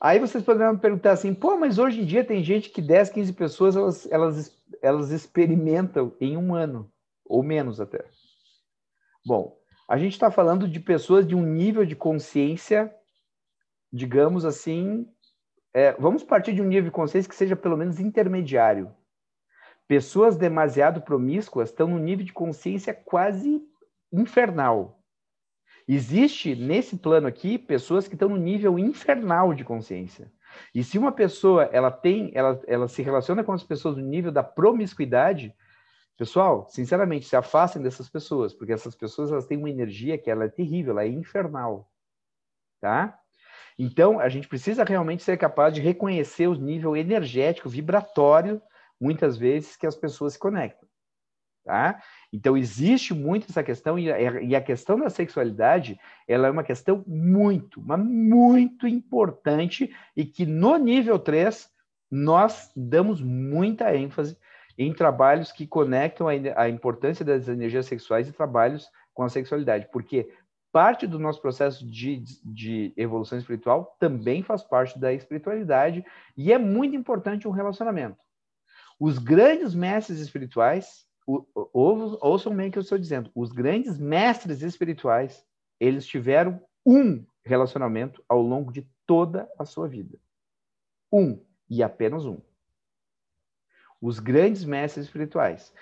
Aí 0.00 0.18
vocês 0.18 0.42
poderiam 0.42 0.74
me 0.74 0.80
perguntar 0.80 1.12
assim, 1.12 1.34
pô, 1.34 1.56
mas 1.56 1.78
hoje 1.78 2.00
em 2.00 2.04
dia 2.04 2.24
tem 2.24 2.42
gente 2.42 2.70
que 2.70 2.82
10, 2.82 3.10
15 3.10 3.32
pessoas 3.32 3.76
elas, 3.76 4.10
elas, 4.10 4.58
elas 4.82 5.10
experimentam 5.10 6.14
em 6.20 6.36
um 6.36 6.54
ano, 6.54 6.90
ou 7.24 7.42
menos 7.42 7.80
até. 7.80 8.04
Bom, 9.24 9.56
a 9.88 9.98
gente 9.98 10.12
está 10.12 10.30
falando 10.30 10.66
de 10.66 10.80
pessoas 10.80 11.26
de 11.26 11.34
um 11.34 11.42
nível 11.42 11.84
de 11.84 11.96
consciência, 11.96 12.94
digamos 13.92 14.44
assim, 14.44 15.06
é, 15.74 15.92
vamos 15.92 16.24
partir 16.24 16.54
de 16.54 16.62
um 16.62 16.66
nível 16.66 16.84
de 16.84 16.90
consciência 16.90 17.28
que 17.28 17.36
seja 17.36 17.54
pelo 17.54 17.76
menos 17.76 18.00
intermediário. 18.00 18.94
Pessoas 19.88 20.36
demasiado 20.36 21.00
promíscuas 21.00 21.70
estão 21.70 21.86
num 21.88 21.98
nível 21.98 22.24
de 22.24 22.32
consciência 22.32 22.92
quase 22.92 23.62
infernal. 24.12 25.00
Existe 25.86 26.56
nesse 26.56 26.96
plano 26.96 27.28
aqui 27.28 27.56
pessoas 27.56 28.08
que 28.08 28.14
estão 28.14 28.28
no 28.28 28.36
nível 28.36 28.78
infernal 28.78 29.54
de 29.54 29.64
consciência. 29.64 30.32
E 30.74 30.82
se 30.82 30.98
uma 30.98 31.12
pessoa 31.12 31.64
ela 31.72 31.90
tem, 31.90 32.32
ela, 32.34 32.60
ela 32.66 32.88
se 32.88 33.02
relaciona 33.02 33.44
com 33.44 33.52
as 33.52 33.62
pessoas 33.62 33.96
no 33.96 34.02
nível 34.02 34.32
da 34.32 34.42
promiscuidade, 34.42 35.54
pessoal, 36.16 36.66
sinceramente, 36.68 37.26
se 37.26 37.36
afastem 37.36 37.82
dessas 37.82 38.08
pessoas, 38.08 38.52
porque 38.52 38.72
essas 38.72 38.96
pessoas 38.96 39.30
elas 39.30 39.46
têm 39.46 39.58
uma 39.58 39.70
energia 39.70 40.18
que 40.18 40.30
ela 40.30 40.44
é 40.44 40.48
terrível, 40.48 40.92
ela 40.92 41.04
é 41.04 41.08
infernal, 41.08 41.88
tá? 42.80 43.16
Então 43.78 44.18
a 44.18 44.28
gente 44.28 44.48
precisa 44.48 44.82
realmente 44.82 45.22
ser 45.22 45.36
capaz 45.36 45.74
de 45.74 45.80
reconhecer 45.80 46.48
o 46.48 46.54
nível 46.54 46.96
energético, 46.96 47.68
vibratório, 47.68 48.60
muitas 49.00 49.36
vezes 49.36 49.76
que 49.76 49.86
as 49.86 49.96
pessoas 49.96 50.34
se 50.34 50.38
conectam, 50.38 50.88
tá? 51.64 52.00
Então, 52.32 52.56
existe 52.56 53.12
muito 53.14 53.46
essa 53.50 53.62
questão, 53.62 53.98
e 53.98 54.54
a, 54.54 54.60
questão 54.60 54.98
da 54.98 55.10
sexualidade, 55.10 55.98
ela 56.26 56.48
é 56.48 56.50
uma 56.50 56.64
questão 56.64 57.04
muito, 57.06 57.82
mas 57.82 58.00
muito 58.00 58.86
importante, 58.86 59.94
e 60.16 60.24
que 60.24 60.46
no 60.46 60.76
nível 60.76 61.18
3, 61.18 61.70
nós 62.10 62.70
damos 62.74 63.20
muita 63.20 63.94
ênfase 63.94 64.38
em 64.78 64.92
trabalhos 64.92 65.52
que 65.52 65.66
conectam 65.66 66.28
a, 66.28 66.32
a 66.56 66.68
importância 66.68 67.24
das 67.24 67.48
energias 67.48 67.86
sexuais 67.86 68.28
e 68.28 68.32
trabalhos 68.32 68.90
com 69.14 69.22
a 69.22 69.28
sexualidade, 69.28 69.88
porque 69.90 70.30
parte 70.70 71.06
do 71.06 71.18
nosso 71.18 71.40
processo 71.40 71.86
de, 71.86 72.22
de 72.44 72.92
evolução 72.98 73.38
espiritual 73.38 73.96
também 73.98 74.42
faz 74.42 74.62
parte 74.62 74.98
da 74.98 75.10
espiritualidade, 75.10 76.04
e 76.36 76.52
é 76.52 76.58
muito 76.58 76.94
importante 76.94 77.48
um 77.48 77.50
relacionamento. 77.50 78.25
Os 78.98 79.18
grandes 79.18 79.74
mestres 79.74 80.20
espirituais, 80.20 81.06
ouçam 81.72 82.54
bem 82.54 82.68
o 82.68 82.72
que 82.72 82.78
eu 82.78 82.82
estou 82.82 82.98
dizendo. 82.98 83.30
Os 83.34 83.52
grandes 83.52 83.98
mestres 83.98 84.62
espirituais, 84.62 85.44
eles 85.78 86.06
tiveram 86.06 86.60
um 86.84 87.24
relacionamento 87.44 88.22
ao 88.28 88.40
longo 88.40 88.72
de 88.72 88.88
toda 89.06 89.50
a 89.58 89.64
sua 89.64 89.88
vida. 89.88 90.18
Um, 91.12 91.40
e 91.68 91.82
apenas 91.82 92.24
um. 92.24 92.40
Os 94.00 94.18
grandes 94.18 94.64
mestres 94.64 95.06
espirituais. 95.06 95.72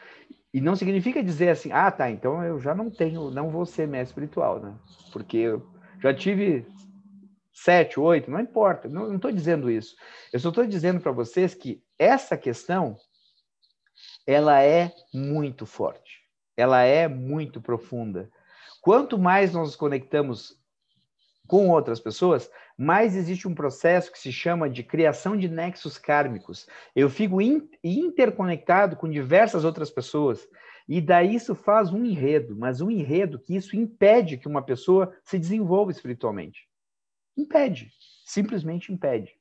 E 0.52 0.60
não 0.60 0.76
significa 0.76 1.22
dizer 1.22 1.50
assim, 1.50 1.72
ah, 1.72 1.90
tá, 1.90 2.10
então 2.10 2.42
eu 2.42 2.60
já 2.60 2.74
não 2.74 2.90
tenho, 2.90 3.30
não 3.30 3.50
vou 3.50 3.66
ser 3.66 3.88
mestre 3.88 4.12
espiritual, 4.12 4.60
né? 4.60 4.74
Porque 5.12 5.36
eu 5.36 5.66
já 6.00 6.14
tive 6.14 6.66
sete, 7.54 8.00
oito, 8.00 8.30
não 8.30 8.40
importa, 8.40 8.88
não 8.88 9.14
estou 9.14 9.30
dizendo 9.30 9.70
isso. 9.70 9.94
Eu 10.32 10.40
só 10.40 10.48
estou 10.48 10.66
dizendo 10.66 11.00
para 11.00 11.12
vocês 11.12 11.54
que 11.54 11.80
essa 11.96 12.36
questão 12.36 12.96
ela 14.26 14.60
é 14.60 14.92
muito 15.14 15.64
forte, 15.64 16.20
ela 16.56 16.82
é 16.82 17.06
muito 17.06 17.60
profunda. 17.60 18.28
Quanto 18.82 19.16
mais 19.16 19.52
nós 19.52 19.68
nos 19.68 19.76
conectamos 19.76 20.60
com 21.46 21.68
outras 21.70 22.00
pessoas, 22.00 22.50
mais 22.76 23.14
existe 23.14 23.46
um 23.46 23.54
processo 23.54 24.10
que 24.10 24.18
se 24.18 24.32
chama 24.32 24.68
de 24.68 24.82
criação 24.82 25.36
de 25.36 25.48
nexos 25.48 25.96
kármicos. 25.96 26.66
Eu 26.96 27.08
fico 27.08 27.40
in 27.40 27.68
interconectado 27.84 28.96
com 28.96 29.08
diversas 29.08 29.64
outras 29.64 29.90
pessoas. 29.90 30.48
E 30.88 31.00
daí 31.00 31.34
isso 31.34 31.54
faz 31.54 31.92
um 31.92 32.04
enredo, 32.04 32.56
mas 32.56 32.80
um 32.80 32.90
enredo 32.90 33.38
que 33.38 33.56
isso 33.56 33.76
impede 33.76 34.36
que 34.36 34.48
uma 34.48 34.62
pessoa 34.62 35.14
se 35.22 35.38
desenvolva 35.38 35.90
espiritualmente. 35.90 36.66
Impede, 37.36 37.90
simplesmente 38.24 38.92
impede 38.92 39.34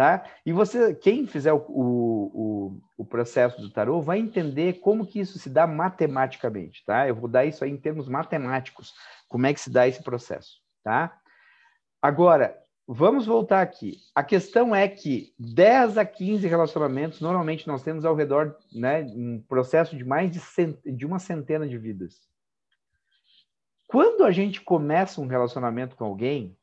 tá? 0.00 0.24
E 0.46 0.52
você, 0.52 0.94
quem 0.94 1.26
fizer 1.26 1.52
o, 1.52 1.58
o, 1.68 2.80
o, 2.96 3.04
processo 3.04 3.60
do 3.60 3.68
tarô, 3.68 4.00
vai 4.00 4.18
entender 4.18 4.80
como 4.80 5.06
que 5.06 5.20
isso 5.20 5.38
se 5.38 5.50
dá 5.50 5.66
matematicamente, 5.66 6.82
tá? 6.86 7.06
Eu 7.06 7.14
vou 7.14 7.28
dar 7.28 7.44
isso 7.44 7.62
aí 7.62 7.70
em 7.70 7.76
termos 7.76 8.08
matemáticos, 8.08 8.94
como 9.28 9.46
é 9.46 9.52
que 9.52 9.60
se 9.60 9.68
dá 9.68 9.86
esse 9.86 10.02
processo, 10.02 10.62
tá? 10.82 11.20
Agora, 12.00 12.58
vamos 12.88 13.26
voltar 13.26 13.60
aqui. 13.60 13.98
A 14.14 14.24
questão 14.24 14.74
é 14.74 14.88
que 14.88 15.34
10 15.38 15.98
a 15.98 16.04
15 16.06 16.48
relacionamentos, 16.48 17.20
normalmente 17.20 17.68
nós 17.68 17.82
temos 17.82 18.06
ao 18.06 18.14
redor, 18.14 18.56
né, 18.72 19.02
um 19.02 19.44
processo 19.46 19.94
de 19.94 20.04
mais 20.04 20.30
de, 20.30 20.40
cent... 20.40 20.78
de 20.82 21.04
uma 21.04 21.18
centena 21.18 21.68
de 21.68 21.76
vidas. 21.76 22.22
Quando 23.86 24.24
a 24.24 24.30
gente 24.30 24.62
começa 24.62 25.20
um 25.20 25.26
relacionamento 25.26 25.94
com 25.94 26.04
alguém, 26.04 26.56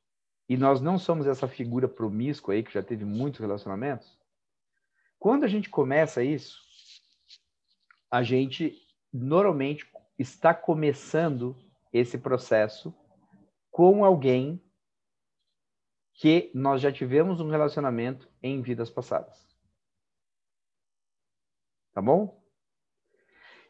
e 0.50 0.56
nós 0.56 0.82
não 0.82 0.98
somos 0.98 1.28
essa 1.28 1.48
figura 1.48 1.88
promíscua 1.88 2.54
aí 2.54 2.64
que 2.64 2.74
já 2.74 2.82
teve 2.82 3.04
muitos 3.04 3.40
relacionamentos, 3.40 4.18
quando 5.20 5.44
a 5.44 5.48
gente 5.48 5.70
começa 5.70 6.24
isso, 6.24 6.62
a 8.10 8.24
gente 8.24 8.74
normalmente 9.12 9.90
está 10.18 10.54
começando 10.54 11.58
esse 11.92 12.18
processo 12.18 12.94
com 13.72 14.06
alguém 14.06 14.62
que 16.14 16.52
nós 16.54 16.82
já 16.82 16.92
tivemos 16.92 17.40
um 17.40 17.50
relacionamento 17.50 18.30
em 18.42 18.62
vidas 18.62 18.90
passadas. 18.90 19.48
Tá 21.94 22.02
bom? 22.02 22.42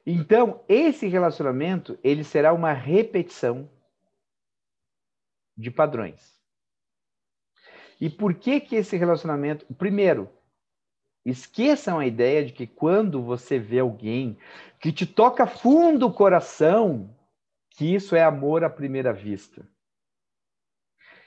Então, 0.06 0.64
esse 0.70 1.08
relacionamento, 1.08 1.99
ele 2.04 2.24
será 2.24 2.54
uma 2.54 2.72
repetição 2.72 3.70
de 5.58 5.70
padrões. 5.70 6.36
E 7.99 8.10
por 8.10 8.34
que 8.34 8.60
que 8.60 8.76
esse 8.76 8.95
relacionamento? 8.95 9.65
Primeiro, 9.74 10.30
esqueçam 11.26 11.99
a 11.99 12.06
ideia 12.06 12.45
de 12.45 12.53
que 12.53 12.68
quando 12.68 13.22
você 13.22 13.57
vê 13.57 13.80
alguém 13.80 14.38
que 14.80 14.91
te 14.91 15.06
toca 15.06 15.48
fundo 15.48 16.07
o 16.07 16.14
coração, 16.14 17.14
que 17.72 17.95
isso 17.95 18.15
é 18.15 18.24
amor 18.24 18.64
à 18.64 18.69
primeira 18.69 19.11
vista. 19.11 19.68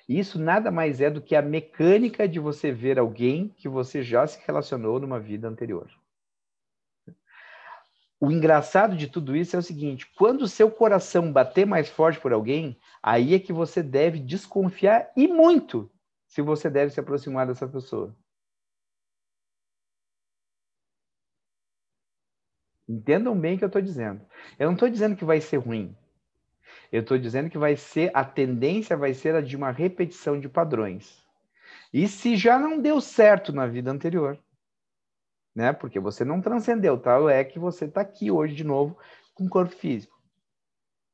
Isso 0.09 0.41
nada 0.41 0.71
mais 0.71 1.01
é 1.01 1.09
do 1.09 1.23
que 1.23 1.37
a 1.37 1.43
mecânica 1.43 2.29
de 2.29 2.41
você 2.41 2.73
ver 2.73 2.99
alguém 2.99 3.49
que 3.57 3.69
você 3.69 4.03
já 4.03 4.27
se 4.27 4.41
relacionou 4.45 4.99
numa 4.99 5.21
vida 5.21 5.47
anterior. 5.47 5.89
O 8.21 8.31
engraçado 8.31 8.97
de 8.97 9.07
tudo 9.07 9.37
isso 9.37 9.55
é 9.55 9.59
o 9.59 9.63
seguinte: 9.63 10.11
quando 10.17 10.43
o 10.43 10.49
seu 10.49 10.71
coração 10.71 11.33
bater 11.33 11.65
mais 11.65 11.89
forte 11.89 12.19
por 12.19 12.33
alguém, 12.33 12.79
aí 13.03 13.35
é 13.35 13.39
que 13.39 13.53
você 13.53 13.83
deve 13.83 14.19
desconfiar 14.19 15.11
e 15.17 15.29
muito 15.29 15.91
se 16.31 16.41
você 16.41 16.71
deve 16.71 16.93
se 16.93 17.01
aproximar 17.01 17.47
dessa 17.47 17.67
pessoa. 17.67 18.17
Entendam 22.89 23.39
bem 23.39 23.57
o 23.57 23.59
que 23.59 23.65
eu 23.65 23.67
estou 23.67 23.83
dizendo. 23.83 24.25
Eu 24.59 24.67
não 24.67 24.75
estou 24.75 24.89
dizendo 24.89 25.17
que 25.17 25.25
vai 25.25 25.41
ser 25.41 25.57
ruim. 25.59 25.97
Eu 26.91 27.03
estou 27.03 27.19
dizendo 27.19 27.51
que 27.51 27.59
vai 27.59 27.77
ser 27.77 28.13
a 28.15 28.25
tendência 28.25 28.97
vai 28.97 29.13
ser 29.13 29.35
a 29.35 29.41
de 29.41 29.57
uma 29.57 29.73
repetição 29.73 30.39
de 30.39 30.49
padrões. 30.49 31.27
E 31.93 32.07
se 32.07 32.37
já 32.37 32.59
não 32.59 32.81
deu 32.81 33.01
certo 33.01 33.53
na 33.53 33.67
vida 33.67 33.91
anterior, 33.91 34.39
né? 35.55 35.73
Porque 35.73 35.99
você 35.99 36.25
não 36.25 36.41
transcendeu, 36.41 36.97
tal 36.97 37.29
é 37.29 37.45
que 37.45 37.59
você 37.59 37.87
está 37.87 38.01
aqui 38.03 38.31
hoje 38.31 38.55
de 38.55 38.65
novo 38.65 38.97
com 39.35 39.49
corpo 39.49 39.75
físico, 39.75 40.17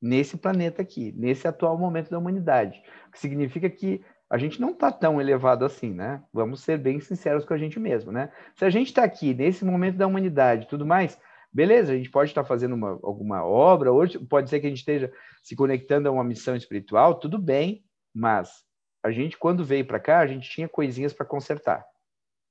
nesse 0.00 0.36
planeta 0.36 0.82
aqui, 0.82 1.12
nesse 1.12 1.48
atual 1.48 1.78
momento 1.78 2.10
da 2.10 2.18
humanidade, 2.18 2.82
o 3.08 3.12
que 3.12 3.18
significa 3.18 3.70
que 3.70 4.04
a 4.28 4.38
gente 4.38 4.60
não 4.60 4.70
está 4.70 4.90
tão 4.90 5.20
elevado 5.20 5.64
assim, 5.64 5.94
né? 5.94 6.22
Vamos 6.32 6.60
ser 6.60 6.78
bem 6.78 6.98
sinceros 7.00 7.44
com 7.44 7.54
a 7.54 7.58
gente 7.58 7.78
mesmo, 7.78 8.10
né? 8.10 8.32
Se 8.54 8.64
a 8.64 8.70
gente 8.70 8.88
está 8.88 9.04
aqui 9.04 9.32
nesse 9.32 9.64
momento 9.64 9.96
da 9.96 10.06
humanidade, 10.06 10.66
tudo 10.66 10.84
mais, 10.84 11.18
beleza? 11.52 11.92
A 11.92 11.96
gente 11.96 12.10
pode 12.10 12.30
estar 12.30 12.42
tá 12.42 12.48
fazendo 12.48 12.74
uma, 12.74 12.98
alguma 13.02 13.44
obra, 13.44 13.92
hoje 13.92 14.18
pode 14.18 14.50
ser 14.50 14.60
que 14.60 14.66
a 14.66 14.68
gente 14.68 14.78
esteja 14.78 15.12
se 15.42 15.54
conectando 15.54 16.08
a 16.08 16.12
uma 16.12 16.24
missão 16.24 16.56
espiritual, 16.56 17.14
tudo 17.14 17.38
bem, 17.38 17.84
mas 18.12 18.64
a 19.02 19.12
gente 19.12 19.38
quando 19.38 19.64
veio 19.64 19.86
para 19.86 20.00
cá, 20.00 20.18
a 20.18 20.26
gente 20.26 20.50
tinha 20.50 20.68
coisinhas 20.68 21.12
para 21.12 21.24
consertar, 21.24 21.84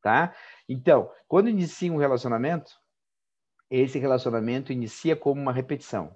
tá? 0.02 0.34
Então, 0.70 1.12
quando 1.28 1.50
inicia 1.50 1.92
um 1.92 1.98
relacionamento, 1.98 2.72
esse 3.70 4.00
relacionamento 4.00 4.72
inicia 4.72 5.16
como 5.16 5.42
uma 5.42 5.52
repetição. 5.52 6.16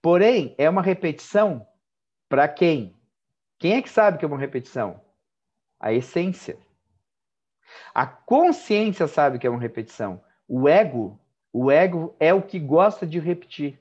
Porém, 0.00 0.54
é 0.56 0.70
uma 0.70 0.80
repetição 0.80 1.66
para 2.28 2.48
quem? 2.48 2.97
Quem 3.58 3.74
é 3.74 3.82
que 3.82 3.90
sabe 3.90 4.18
que 4.18 4.24
é 4.24 4.28
uma 4.28 4.38
repetição? 4.38 5.00
A 5.80 5.92
essência. 5.92 6.58
A 7.94 8.06
consciência 8.06 9.06
sabe 9.06 9.38
que 9.38 9.46
é 9.46 9.50
uma 9.50 9.60
repetição. 9.60 10.22
O 10.46 10.68
ego, 10.68 11.18
o 11.52 11.70
ego 11.70 12.14
é 12.18 12.32
o 12.32 12.42
que 12.42 12.58
gosta 12.58 13.06
de 13.06 13.18
repetir. 13.18 13.78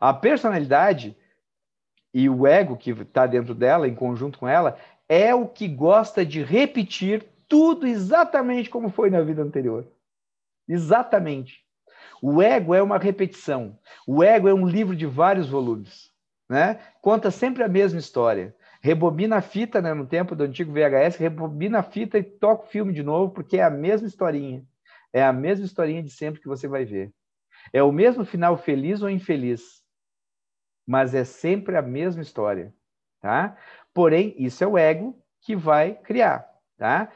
A 0.00 0.12
personalidade 0.12 1.16
e 2.12 2.28
o 2.28 2.46
ego 2.46 2.76
que 2.76 2.90
está 2.90 3.26
dentro 3.26 3.54
dela, 3.54 3.86
em 3.86 3.94
conjunto 3.94 4.38
com 4.38 4.48
ela, 4.48 4.78
é 5.08 5.34
o 5.34 5.46
que 5.46 5.68
gosta 5.68 6.24
de 6.24 6.42
repetir 6.42 7.26
tudo 7.46 7.86
exatamente 7.86 8.70
como 8.70 8.90
foi 8.90 9.10
na 9.10 9.20
vida 9.20 9.42
anterior. 9.42 9.86
Exatamente. 10.68 11.64
O 12.20 12.42
ego 12.42 12.74
é 12.74 12.82
uma 12.82 12.98
repetição. 12.98 13.78
O 14.06 14.22
ego 14.22 14.48
é 14.48 14.54
um 14.54 14.66
livro 14.66 14.96
de 14.96 15.06
vários 15.06 15.48
volumes, 15.48 16.10
né? 16.48 16.78
Conta 17.00 17.30
sempre 17.30 17.62
a 17.62 17.68
mesma 17.68 17.98
história. 17.98 18.54
Rebobina 18.80 19.36
a 19.36 19.40
fita, 19.40 19.82
né, 19.82 19.92
no 19.94 20.06
tempo 20.06 20.36
do 20.36 20.44
antigo 20.44 20.72
VHS, 20.72 21.16
rebobina 21.16 21.80
a 21.80 21.82
fita 21.82 22.18
e 22.18 22.22
toca 22.22 22.64
o 22.64 22.68
filme 22.68 22.92
de 22.92 23.02
novo, 23.02 23.32
porque 23.32 23.58
é 23.58 23.64
a 23.64 23.70
mesma 23.70 24.06
historinha. 24.06 24.64
É 25.12 25.24
a 25.24 25.32
mesma 25.32 25.64
historinha 25.64 26.02
de 26.02 26.10
sempre 26.10 26.40
que 26.40 26.48
você 26.48 26.68
vai 26.68 26.84
ver. 26.84 27.12
É 27.72 27.82
o 27.82 27.90
mesmo 27.90 28.24
final 28.24 28.56
feliz 28.56 29.02
ou 29.02 29.10
infeliz, 29.10 29.82
mas 30.86 31.14
é 31.14 31.24
sempre 31.24 31.76
a 31.76 31.82
mesma 31.82 32.22
história, 32.22 32.72
tá? 33.20 33.56
Porém, 33.92 34.34
isso 34.38 34.62
é 34.62 34.66
o 34.66 34.78
ego 34.78 35.18
que 35.40 35.56
vai 35.56 35.94
criar, 35.94 36.48
tá? 36.76 37.10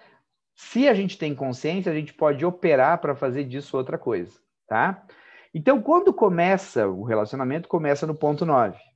Se 0.56 0.88
a 0.88 0.94
gente 0.94 1.16
tem 1.16 1.34
consciência, 1.34 1.92
a 1.92 1.94
gente 1.94 2.12
pode 2.12 2.44
operar 2.44 2.98
para 2.98 3.14
fazer 3.14 3.44
disso 3.44 3.76
outra 3.76 3.96
coisa, 3.96 4.36
tá? 4.66 5.06
Então, 5.54 5.80
quando 5.80 6.12
começa 6.12 6.88
o 6.88 7.04
relacionamento, 7.04 7.68
começa 7.68 8.06
no 8.06 8.14
ponto 8.14 8.44
9. 8.44 8.89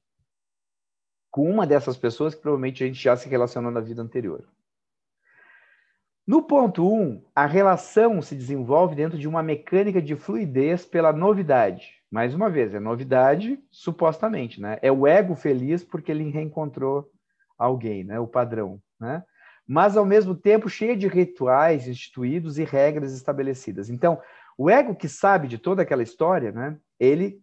Com 1.35 1.51
uma 1.51 1.67
dessas 1.67 1.97
pessoas 1.97 2.33
que 2.33 2.41
provavelmente 2.41 2.85
a 2.85 2.87
gente 2.87 3.03
já 3.03 3.17
se 3.17 3.29
relacionou 3.29 3.73
na 3.73 3.81
vida 3.81 4.01
anterior. 4.01 4.45
No 6.25 6.45
ponto 6.45 6.87
1, 6.89 7.03
um, 7.03 7.25
a 7.35 7.45
relação 7.45 8.23
se 8.23 8.37
desenvolve 8.37 8.95
dentro 8.95 9.19
de 9.19 9.27
uma 9.27 9.43
mecânica 9.43 10.01
de 10.01 10.15
fluidez 10.15 10.87
pela 10.87 11.13
novidade. 11.13 11.91
Mais 12.09 12.37
uma 12.37 12.49
vez, 12.49 12.73
é 12.73 12.79
novidade, 12.79 13.59
supostamente, 13.69 14.61
né? 14.61 14.79
É 14.81 14.93
o 14.93 15.09
ego 15.09 15.35
feliz 15.35 15.83
porque 15.83 16.13
ele 16.13 16.31
reencontrou 16.31 17.11
alguém, 17.59 18.05
né? 18.05 18.21
O 18.21 18.29
padrão, 18.29 18.81
né? 19.01 19.25
Mas 19.67 19.97
ao 19.97 20.07
mesmo 20.07 20.37
tempo 20.37 20.69
cheia 20.69 20.97
de 20.97 21.09
rituais 21.09 21.89
instituídos 21.89 22.61
e 22.61 22.65
regras 22.65 23.13
estabelecidas. 23.13 23.91
Então, 23.91 24.21
o 24.57 24.71
ego 24.71 24.95
que 24.95 25.09
sabe 25.09 25.49
de 25.49 25.59
toda 25.59 25.83
aquela 25.83 26.05
história, 26.05 26.53
né? 26.53 26.79
Ele 26.97 27.43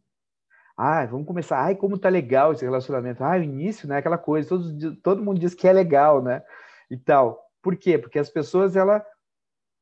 vamos 1.10 1.28
começar. 1.28 1.64
Ai, 1.64 1.76
como 1.76 1.98
tá 1.98 2.10
legal 2.10 2.54
esse 2.54 2.66
relacionamento. 2.66 3.24
Ah, 3.24 3.38
o 3.38 3.44
início, 3.44 3.88
né? 3.88 3.98
Aquela 3.98 4.18
coisa, 4.18 4.50
todo, 4.50 4.96
todo 4.98 5.24
mundo 5.24 5.40
diz 5.40 5.54
que 5.54 5.68
é 5.68 5.74
legal, 5.74 6.24
né? 6.24 6.42
E 6.90 6.98
tal. 6.98 7.40
Por 7.62 7.76
quê? 7.76 7.98
Porque 7.98 8.18
as 8.18 8.30
pessoas, 8.30 8.76
ela, 8.76 9.06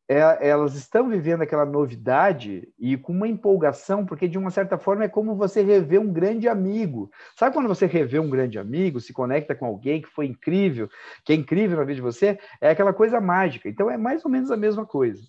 é, 0.09 0.49
elas 0.49 0.75
estão 0.75 1.07
vivendo 1.07 1.41
aquela 1.41 1.65
novidade 1.65 2.67
e 2.77 2.97
com 2.97 3.13
uma 3.13 3.27
empolgação, 3.27 4.05
porque 4.05 4.27
de 4.27 4.37
uma 4.37 4.49
certa 4.49 4.77
forma 4.77 5.05
é 5.05 5.07
como 5.07 5.35
você 5.35 5.61
rever 5.61 6.01
um 6.01 6.11
grande 6.11 6.49
amigo. 6.49 7.09
Sabe 7.37 7.53
quando 7.53 7.69
você 7.69 7.85
revê 7.85 8.19
um 8.19 8.29
grande 8.29 8.59
amigo, 8.59 8.99
se 8.99 9.13
conecta 9.13 9.55
com 9.55 9.65
alguém 9.65 10.01
que 10.01 10.09
foi 10.09 10.25
incrível, 10.25 10.89
que 11.23 11.31
é 11.31 11.35
incrível 11.35 11.77
na 11.77 11.83
vida 11.83 11.95
de 11.95 12.01
você? 12.01 12.37
É 12.59 12.71
aquela 12.71 12.91
coisa 12.91 13.21
mágica. 13.21 13.69
Então 13.69 13.89
é 13.89 13.95
mais 13.95 14.25
ou 14.25 14.31
menos 14.31 14.51
a 14.51 14.57
mesma 14.57 14.85
coisa, 14.85 15.23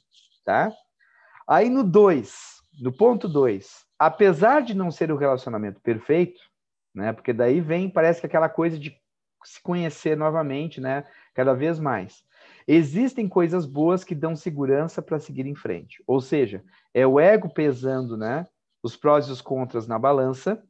tá? 0.45 0.73
Aí 1.47 1.71
no 1.71 1.85
2, 1.85 2.35
no 2.81 2.91
ponto 2.91 3.29
2, 3.29 3.90
apesar 4.01 4.63
de 4.63 4.75
não 4.75 4.91
ser 4.91 5.13
o 5.13 5.17
relacionamento 5.17 5.79
perfeito, 5.79 6.41
né? 6.95 7.13
Porque 7.13 7.35
daí 7.35 7.61
vem, 7.61 7.91
parece 7.91 8.19
que 8.19 8.27
aquela 8.27 8.49
coisa 8.49 8.79
de 8.79 8.99
se 9.45 9.63
conhecer 9.63 10.17
novamente, 10.17 10.81
né? 10.81 11.05
Cada 11.35 11.53
vez 11.53 11.79
mais. 11.79 12.25
Existem 12.67 13.29
coisas 13.29 13.67
boas 13.67 14.03
que 14.03 14.15
dão 14.15 14.35
segurança 14.35 15.03
para 15.03 15.19
seguir 15.19 15.47
em 15.47 15.55
frente. 15.55 16.03
Ou 16.07 16.19
seja, 16.19 16.65
é 16.95 17.07
o 17.07 17.21
ego 17.21 17.53
pesando, 17.53 18.17
né, 18.17 18.47
os 18.83 18.97
prós 18.97 19.27
e 19.27 19.33
os 19.33 19.43
contras 19.43 19.87
na 19.87 19.99
balança 19.99 20.63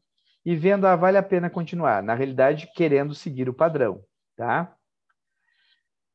e 0.45 0.57
vendo 0.57 0.87
ah, 0.87 0.97
vale 0.97 1.17
a 1.17 1.23
pena 1.23 1.49
continuar. 1.49 2.03
Na 2.03 2.15
realidade, 2.15 2.71
querendo 2.75 3.15
seguir 3.15 3.49
o 3.49 3.55
padrão, 3.55 4.03
tá? 4.37 4.75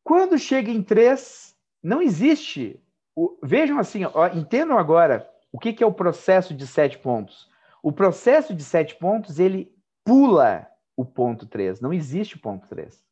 Quando 0.04 0.38
chega 0.38 0.70
em 0.70 0.84
três, 0.84 1.56
não 1.82 2.02
existe. 2.02 2.82
O... 3.16 3.38
Vejam 3.42 3.80
assim, 3.80 4.04
ó, 4.04 4.28
entendam 4.28 4.78
agora 4.78 5.30
o 5.56 5.60
que, 5.60 5.73
que 5.73 5.84
é 5.84 5.88
o 5.88 5.94
processo 5.94 6.53
de 6.53 6.68
sete 6.68 6.98
pontos. 6.98 7.49
O 7.82 7.91
processo 7.91 8.53
de 8.53 8.64
sete 8.64 8.95
pontos 8.95 9.40
ele 9.40 9.73
pula 10.03 10.68
o 10.95 11.06
ponto 11.06 11.45
três. 11.45 11.80
Não 11.80 11.94
existe 11.94 12.36
o 12.36 12.40
ponto 12.40 12.68
três 12.68 13.06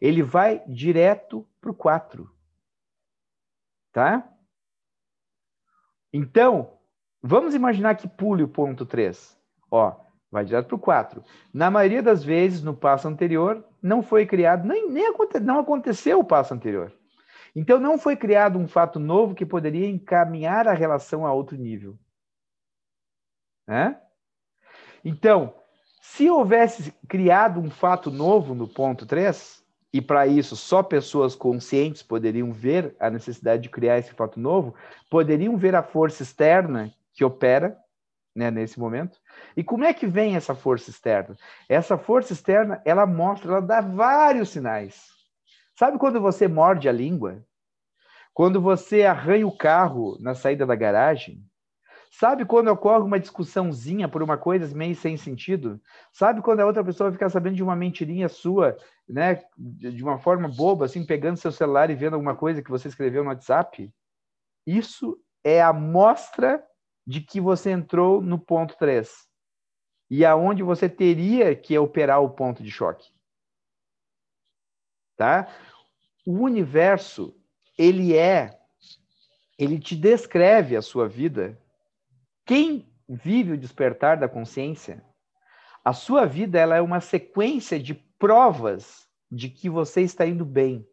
ele 0.00 0.22
vai 0.22 0.62
direto 0.66 1.46
para 1.60 1.70
o 1.70 1.74
4. 1.74 2.30
Tá? 3.92 4.28
Então, 6.12 6.78
vamos 7.22 7.54
imaginar 7.54 7.96
que 7.96 8.08
pule 8.08 8.42
o 8.42 8.48
ponto 8.48 8.86
3. 8.86 9.36
Ó, 9.70 9.96
vai 10.30 10.44
direto 10.44 10.68
para 10.68 10.76
o 10.76 10.80
4. 10.80 11.24
Na 11.52 11.70
maioria 11.70 12.02
das 12.02 12.22
vezes, 12.22 12.62
no 12.62 12.74
passo 12.74 13.08
anterior, 13.08 13.64
não 13.82 14.02
foi 14.02 14.24
criado, 14.24 14.66
nem, 14.66 14.90
nem 14.90 15.06
aconte, 15.08 15.40
não 15.40 15.58
aconteceu 15.58 16.20
o 16.20 16.24
passo 16.24 16.54
anterior. 16.54 16.92
Então, 17.58 17.80
não 17.80 17.98
foi 17.98 18.14
criado 18.14 18.56
um 18.56 18.68
fato 18.68 19.00
novo 19.00 19.34
que 19.34 19.44
poderia 19.44 19.88
encaminhar 19.88 20.68
a 20.68 20.72
relação 20.72 21.26
a 21.26 21.32
outro 21.32 21.56
nível. 21.56 21.98
Né? 23.66 24.00
Então, 25.04 25.52
se 26.00 26.30
houvesse 26.30 26.92
criado 27.08 27.58
um 27.58 27.68
fato 27.68 28.12
novo 28.12 28.54
no 28.54 28.68
ponto 28.68 29.04
3, 29.04 29.60
e 29.92 30.00
para 30.00 30.24
isso 30.28 30.54
só 30.54 30.84
pessoas 30.84 31.34
conscientes 31.34 32.00
poderiam 32.00 32.52
ver 32.52 32.94
a 33.00 33.10
necessidade 33.10 33.64
de 33.64 33.68
criar 33.68 33.98
esse 33.98 34.12
fato 34.12 34.38
novo, 34.38 34.72
poderiam 35.10 35.56
ver 35.56 35.74
a 35.74 35.82
força 35.82 36.22
externa 36.22 36.94
que 37.12 37.24
opera 37.24 37.76
né, 38.36 38.52
nesse 38.52 38.78
momento. 38.78 39.18
E 39.56 39.64
como 39.64 39.82
é 39.82 39.92
que 39.92 40.06
vem 40.06 40.36
essa 40.36 40.54
força 40.54 40.90
externa? 40.90 41.36
Essa 41.68 41.98
força 41.98 42.32
externa, 42.32 42.80
ela 42.84 43.04
mostra, 43.04 43.50
ela 43.50 43.60
dá 43.60 43.80
vários 43.80 44.50
sinais. 44.50 45.08
Sabe 45.74 45.98
quando 45.98 46.20
você 46.20 46.46
morde 46.46 46.88
a 46.88 46.92
língua? 46.92 47.44
Quando 48.38 48.60
você 48.60 49.02
arranha 49.02 49.44
o 49.44 49.50
carro 49.50 50.16
na 50.20 50.32
saída 50.32 50.64
da 50.64 50.76
garagem? 50.76 51.44
Sabe 52.08 52.44
quando 52.44 52.68
ocorre 52.68 53.02
uma 53.02 53.18
discussãozinha 53.18 54.08
por 54.08 54.22
uma 54.22 54.38
coisa 54.38 54.72
meio 54.76 54.94
sem 54.94 55.16
sentido? 55.16 55.82
Sabe 56.12 56.40
quando 56.40 56.60
a 56.60 56.64
outra 56.64 56.84
pessoa 56.84 57.10
fica 57.10 57.28
sabendo 57.28 57.56
de 57.56 57.64
uma 57.64 57.74
mentirinha 57.74 58.28
sua, 58.28 58.78
né, 59.08 59.42
de 59.58 60.04
uma 60.04 60.20
forma 60.20 60.48
boba, 60.48 60.84
assim, 60.84 61.04
pegando 61.04 61.36
seu 61.36 61.50
celular 61.50 61.90
e 61.90 61.96
vendo 61.96 62.14
alguma 62.14 62.36
coisa 62.36 62.62
que 62.62 62.70
você 62.70 62.86
escreveu 62.86 63.24
no 63.24 63.30
WhatsApp? 63.30 63.92
Isso 64.64 65.20
é 65.42 65.60
a 65.60 65.72
mostra 65.72 66.64
de 67.04 67.20
que 67.20 67.40
você 67.40 67.72
entrou 67.72 68.22
no 68.22 68.38
ponto 68.38 68.76
3. 68.78 69.26
E 70.08 70.24
aonde 70.24 70.62
você 70.62 70.88
teria 70.88 71.56
que 71.56 71.76
operar 71.76 72.22
o 72.22 72.30
ponto 72.30 72.62
de 72.62 72.70
choque. 72.70 73.12
Tá? 75.16 75.52
O 76.24 76.34
universo, 76.44 77.34
ele 77.78 78.14
é 78.16 78.58
ele 79.58 79.78
te 79.78 79.96
descreve 79.96 80.76
a 80.76 80.82
sua 80.82 81.08
vida 81.08 81.58
quem 82.48 82.88
vive 83.08 83.52
o 83.52 83.58
despertar 83.58 84.16
da 84.16 84.28
consciência, 84.28 85.04
a 85.84 85.92
sua 85.92 86.24
vida 86.24 86.58
ela 86.58 86.76
é 86.76 86.80
uma 86.80 87.00
sequência 87.00 87.78
de 87.78 87.94
provas 87.94 89.08
de 89.30 89.48
que 89.48 89.68
você 89.68 90.00
está 90.00 90.26
indo 90.26 90.44
bem. 90.44 90.88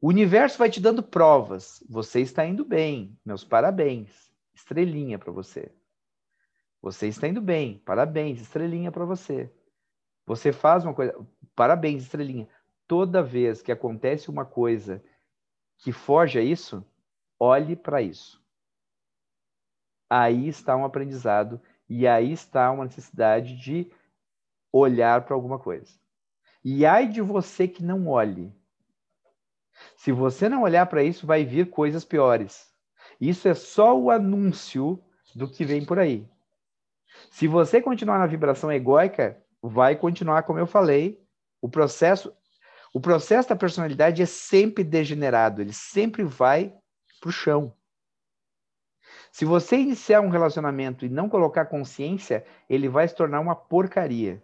O 0.00 0.08
universo 0.08 0.58
vai 0.58 0.68
te 0.68 0.80
dando 0.80 1.02
provas. 1.02 1.82
Você 1.88 2.20
está 2.20 2.44
indo 2.44 2.64
bem. 2.64 3.18
Meus 3.24 3.44
parabéns. 3.44 4.30
Estrelinha 4.54 5.18
para 5.18 5.32
você. 5.32 5.72
Você 6.82 7.06
está 7.06 7.28
indo 7.28 7.40
bem. 7.40 7.78
Parabéns, 7.78 8.40
estrelinha 8.40 8.90
para 8.90 9.04
você. 9.04 9.50
Você 10.26 10.52
faz 10.52 10.84
uma 10.84 10.92
coisa. 10.92 11.14
Parabéns, 11.54 12.02
estrelinha. 12.02 12.48
Toda 12.86 13.22
vez 13.22 13.62
que 13.62 13.72
acontece 13.72 14.28
uma 14.28 14.44
coisa 14.44 15.02
que 15.78 15.92
foge 15.92 16.38
a 16.38 16.42
isso, 16.42 16.84
olhe 17.38 17.74
para 17.74 18.00
isso. 18.00 18.42
Aí 20.08 20.48
está 20.48 20.76
um 20.76 20.84
aprendizado 20.84 21.60
e 21.88 22.06
aí 22.06 22.32
está 22.32 22.70
uma 22.70 22.84
necessidade 22.84 23.56
de 23.56 23.90
olhar 24.72 25.22
para 25.24 25.34
alguma 25.34 25.58
coisa. 25.58 25.92
E 26.64 26.86
ai 26.86 27.08
de 27.08 27.20
você 27.20 27.66
que 27.66 27.82
não 27.82 28.08
olhe. 28.08 28.54
Se 29.96 30.12
você 30.12 30.48
não 30.48 30.62
olhar 30.62 30.86
para 30.86 31.02
isso, 31.02 31.26
vai 31.26 31.44
vir 31.44 31.70
coisas 31.70 32.04
piores. 32.04 32.72
Isso 33.20 33.48
é 33.48 33.54
só 33.54 33.98
o 33.98 34.10
anúncio 34.10 35.02
do 35.34 35.48
que 35.48 35.64
vem 35.64 35.84
por 35.84 35.98
aí. 35.98 36.28
Se 37.30 37.46
você 37.46 37.80
continuar 37.80 38.18
na 38.18 38.26
vibração 38.26 38.70
egóica, 38.70 39.42
vai 39.62 39.96
continuar, 39.96 40.42
como 40.42 40.58
eu 40.58 40.66
falei, 40.66 41.22
o 41.60 41.68
processo. 41.68 42.34
O 42.92 43.00
processo 43.00 43.48
da 43.48 43.56
personalidade 43.56 44.22
é 44.22 44.26
sempre 44.26 44.84
degenerado, 44.84 45.60
ele 45.62 45.72
sempre 45.72 46.22
vai 46.22 46.74
para 47.20 47.28
o 47.28 47.32
chão. 47.32 47.74
Se 49.30 49.44
você 49.44 49.76
iniciar 49.76 50.20
um 50.20 50.28
relacionamento 50.28 51.06
e 51.06 51.08
não 51.08 51.28
colocar 51.28 51.66
consciência, 51.66 52.44
ele 52.68 52.88
vai 52.88 53.08
se 53.08 53.14
tornar 53.14 53.40
uma 53.40 53.56
porcaria. 53.56 54.42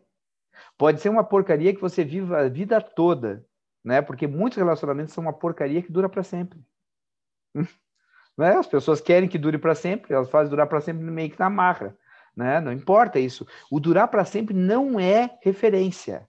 Pode 0.78 1.00
ser 1.00 1.10
uma 1.10 1.22
porcaria 1.22 1.74
que 1.74 1.80
você 1.80 2.02
viva 2.02 2.38
a 2.38 2.48
vida 2.48 2.80
toda, 2.80 3.46
né? 3.84 4.00
Porque 4.00 4.26
muitos 4.26 4.56
relacionamentos 4.56 5.12
são 5.12 5.24
uma 5.24 5.32
porcaria 5.32 5.82
que 5.82 5.92
dura 5.92 6.08
para 6.08 6.22
sempre. 6.22 6.58
né? 8.36 8.56
As 8.56 8.66
pessoas 8.66 9.00
querem 9.00 9.28
que 9.28 9.38
dure 9.38 9.58
para 9.58 9.74
sempre, 9.74 10.14
elas 10.14 10.30
fazem 10.30 10.50
durar 10.50 10.66
para 10.66 10.80
sempre 10.80 11.02
meio 11.04 11.30
que 11.30 11.38
na 11.38 11.50
marra 11.50 11.96
né? 12.38 12.60
Não 12.60 12.72
importa 12.72 13.18
isso. 13.18 13.44
O 13.68 13.80
durar 13.80 14.06
para 14.06 14.24
sempre 14.24 14.54
não 14.54 15.00
é 15.00 15.36
referência. 15.42 16.28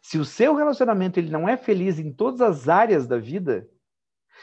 Se 0.00 0.18
o 0.18 0.24
seu 0.24 0.54
relacionamento 0.54 1.18
ele 1.18 1.30
não 1.30 1.48
é 1.48 1.56
feliz 1.56 1.98
em 1.98 2.12
todas 2.12 2.40
as 2.40 2.68
áreas 2.68 3.06
da 3.06 3.18
vida, 3.18 3.68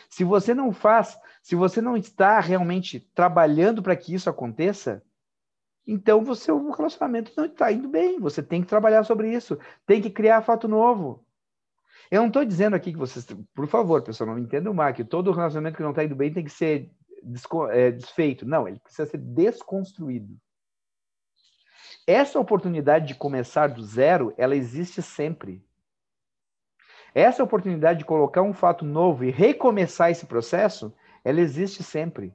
se 0.09 0.23
você 0.23 0.53
não 0.53 0.71
faz, 0.71 1.17
se 1.41 1.55
você 1.55 1.81
não 1.81 1.97
está 1.97 2.39
realmente 2.39 2.99
trabalhando 3.13 3.81
para 3.81 3.95
que 3.95 4.13
isso 4.13 4.29
aconteça, 4.29 5.03
então 5.85 6.23
você 6.23 6.51
o 6.51 6.71
relacionamento 6.71 7.31
não 7.35 7.45
está 7.45 7.71
indo 7.71 7.89
bem. 7.89 8.19
Você 8.19 8.43
tem 8.43 8.61
que 8.61 8.67
trabalhar 8.67 9.03
sobre 9.03 9.33
isso, 9.33 9.57
tem 9.85 10.01
que 10.01 10.09
criar 10.09 10.41
fato 10.41 10.67
novo. 10.67 11.25
Eu 12.11 12.21
não 12.21 12.27
estou 12.27 12.45
dizendo 12.45 12.75
aqui 12.75 12.91
que 12.91 12.97
vocês, 12.97 13.25
por 13.53 13.67
favor, 13.67 14.01
pessoal, 14.01 14.27
não 14.27 14.35
me 14.35 14.41
entendam 14.41 14.73
mal, 14.73 14.93
que 14.93 15.03
todo 15.03 15.31
relacionamento 15.31 15.77
que 15.77 15.83
não 15.83 15.91
está 15.91 16.03
indo 16.03 16.15
bem 16.15 16.33
tem 16.33 16.43
que 16.43 16.51
ser 16.51 16.91
é, 17.71 17.91
desfeito. 17.91 18.47
Não, 18.47 18.67
ele 18.67 18.79
precisa 18.79 19.07
ser 19.07 19.17
desconstruído. 19.17 20.35
Essa 22.11 22.39
oportunidade 22.39 23.05
de 23.05 23.13
começar 23.13 23.67
do 23.67 23.83
zero, 23.83 24.33
ela 24.35 24.55
existe 24.55 24.99
sempre. 24.99 25.63
Essa 27.13 27.43
oportunidade 27.43 27.99
de 27.99 28.05
colocar 28.05 28.41
um 28.41 28.51
fato 28.51 28.83
novo 28.83 29.23
e 29.23 29.29
recomeçar 29.29 30.09
esse 30.09 30.25
processo, 30.25 30.91
ela 31.23 31.39
existe 31.39 31.83
sempre. 31.83 32.33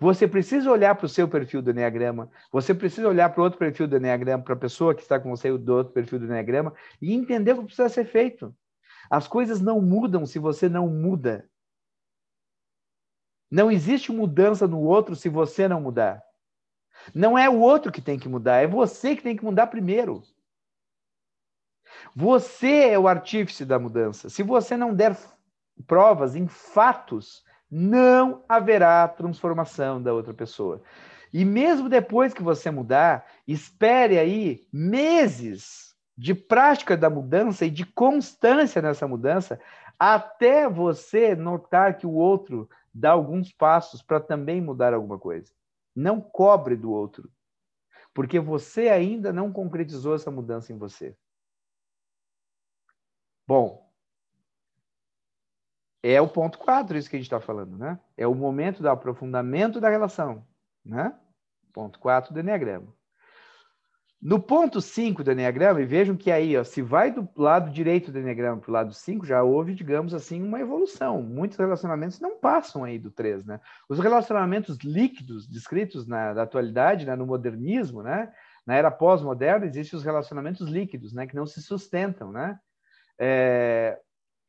Você 0.00 0.26
precisa 0.26 0.72
olhar 0.72 0.96
para 0.96 1.06
o 1.06 1.08
seu 1.08 1.28
perfil 1.28 1.62
do 1.62 1.70
Enneagrama, 1.70 2.32
você 2.50 2.74
precisa 2.74 3.08
olhar 3.08 3.30
para 3.30 3.40
o 3.40 3.44
outro 3.44 3.60
perfil 3.60 3.86
do 3.86 3.96
Enneagrama, 3.96 4.42
para 4.42 4.54
a 4.54 4.58
pessoa 4.58 4.92
que 4.92 5.02
está 5.02 5.20
com 5.20 5.30
você 5.30 5.56
do 5.56 5.76
outro 5.76 5.92
perfil 5.92 6.18
do 6.18 6.24
Enneagrama, 6.24 6.74
e 7.00 7.14
entender 7.14 7.52
o 7.52 7.58
que 7.58 7.66
precisa 7.66 7.88
ser 7.88 8.06
feito. 8.06 8.52
As 9.08 9.28
coisas 9.28 9.60
não 9.60 9.80
mudam 9.80 10.26
se 10.26 10.40
você 10.40 10.68
não 10.68 10.88
muda. 10.88 11.48
Não 13.48 13.70
existe 13.70 14.10
mudança 14.10 14.66
no 14.66 14.80
outro 14.80 15.14
se 15.14 15.28
você 15.28 15.68
não 15.68 15.80
mudar. 15.80 16.24
Não 17.14 17.36
é 17.36 17.48
o 17.48 17.58
outro 17.58 17.90
que 17.90 18.00
tem 18.00 18.18
que 18.18 18.28
mudar, 18.28 18.62
é 18.62 18.66
você 18.66 19.16
que 19.16 19.22
tem 19.22 19.36
que 19.36 19.44
mudar 19.44 19.66
primeiro. 19.66 20.22
Você 22.14 22.90
é 22.90 22.98
o 22.98 23.08
artífice 23.08 23.64
da 23.64 23.78
mudança. 23.78 24.28
Se 24.28 24.42
você 24.42 24.76
não 24.76 24.94
der 24.94 25.16
provas 25.86 26.36
em 26.36 26.46
fatos, 26.46 27.44
não 27.70 28.44
haverá 28.48 29.08
transformação 29.08 30.02
da 30.02 30.12
outra 30.12 30.34
pessoa. 30.34 30.82
E 31.32 31.44
mesmo 31.44 31.88
depois 31.88 32.34
que 32.34 32.42
você 32.42 32.70
mudar, 32.70 33.26
espere 33.48 34.18
aí 34.18 34.66
meses 34.70 35.94
de 36.16 36.34
prática 36.34 36.96
da 36.96 37.08
mudança 37.08 37.64
e 37.64 37.70
de 37.70 37.86
constância 37.86 38.82
nessa 38.82 39.08
mudança, 39.08 39.58
até 39.98 40.68
você 40.68 41.34
notar 41.34 41.96
que 41.96 42.06
o 42.06 42.12
outro 42.12 42.68
dá 42.92 43.12
alguns 43.12 43.50
passos 43.50 44.02
para 44.02 44.20
também 44.20 44.60
mudar 44.60 44.92
alguma 44.92 45.18
coisa. 45.18 45.50
Não 45.94 46.20
cobre 46.20 46.76
do 46.76 46.90
outro, 46.90 47.30
porque 48.14 48.40
você 48.40 48.88
ainda 48.88 49.32
não 49.32 49.52
concretizou 49.52 50.14
essa 50.14 50.30
mudança 50.30 50.72
em 50.72 50.78
você. 50.78 51.16
Bom, 53.46 53.92
é 56.02 56.20
o 56.20 56.28
ponto 56.28 56.58
4 56.58 56.96
isso 56.96 57.08
que 57.08 57.16
a 57.16 57.18
gente 57.18 57.26
está 57.26 57.40
falando, 57.40 57.76
né? 57.76 58.00
É 58.16 58.26
o 58.26 58.34
momento 58.34 58.82
do 58.82 58.88
aprofundamento 58.88 59.80
da 59.80 59.88
relação, 59.88 60.46
né? 60.84 61.18
Ponto 61.72 61.98
4 61.98 62.32
do 62.32 62.40
Enneagrama. 62.40 62.94
No 64.22 64.38
ponto 64.38 64.80
5 64.80 65.24
do 65.24 65.32
Enneagrama, 65.32 65.82
e 65.82 65.84
vejam 65.84 66.16
que 66.16 66.30
aí, 66.30 66.56
ó, 66.56 66.62
se 66.62 66.80
vai 66.80 67.10
do 67.10 67.28
lado 67.36 67.72
direito 67.72 68.12
do 68.12 68.20
Enneagrama 68.20 68.60
para 68.60 68.70
o 68.70 68.72
lado 68.72 68.94
5, 68.94 69.26
já 69.26 69.42
houve, 69.42 69.74
digamos 69.74 70.14
assim, 70.14 70.40
uma 70.40 70.60
evolução. 70.60 71.20
Muitos 71.20 71.58
relacionamentos 71.58 72.20
não 72.20 72.38
passam 72.38 72.84
aí 72.84 73.00
do 73.00 73.10
3, 73.10 73.44
né? 73.44 73.58
Os 73.88 73.98
relacionamentos 73.98 74.78
líquidos 74.78 75.48
descritos 75.48 76.06
na, 76.06 76.34
na 76.34 76.42
atualidade, 76.42 77.04
né, 77.04 77.16
no 77.16 77.26
modernismo, 77.26 78.00
né? 78.00 78.32
Na 78.64 78.76
era 78.76 78.92
pós-moderna, 78.92 79.66
existem 79.66 79.98
os 79.98 80.04
relacionamentos 80.04 80.68
líquidos, 80.68 81.12
né? 81.12 81.26
Que 81.26 81.34
não 81.34 81.44
se 81.44 81.60
sustentam, 81.60 82.30
né? 82.30 82.56
É, 83.18 83.98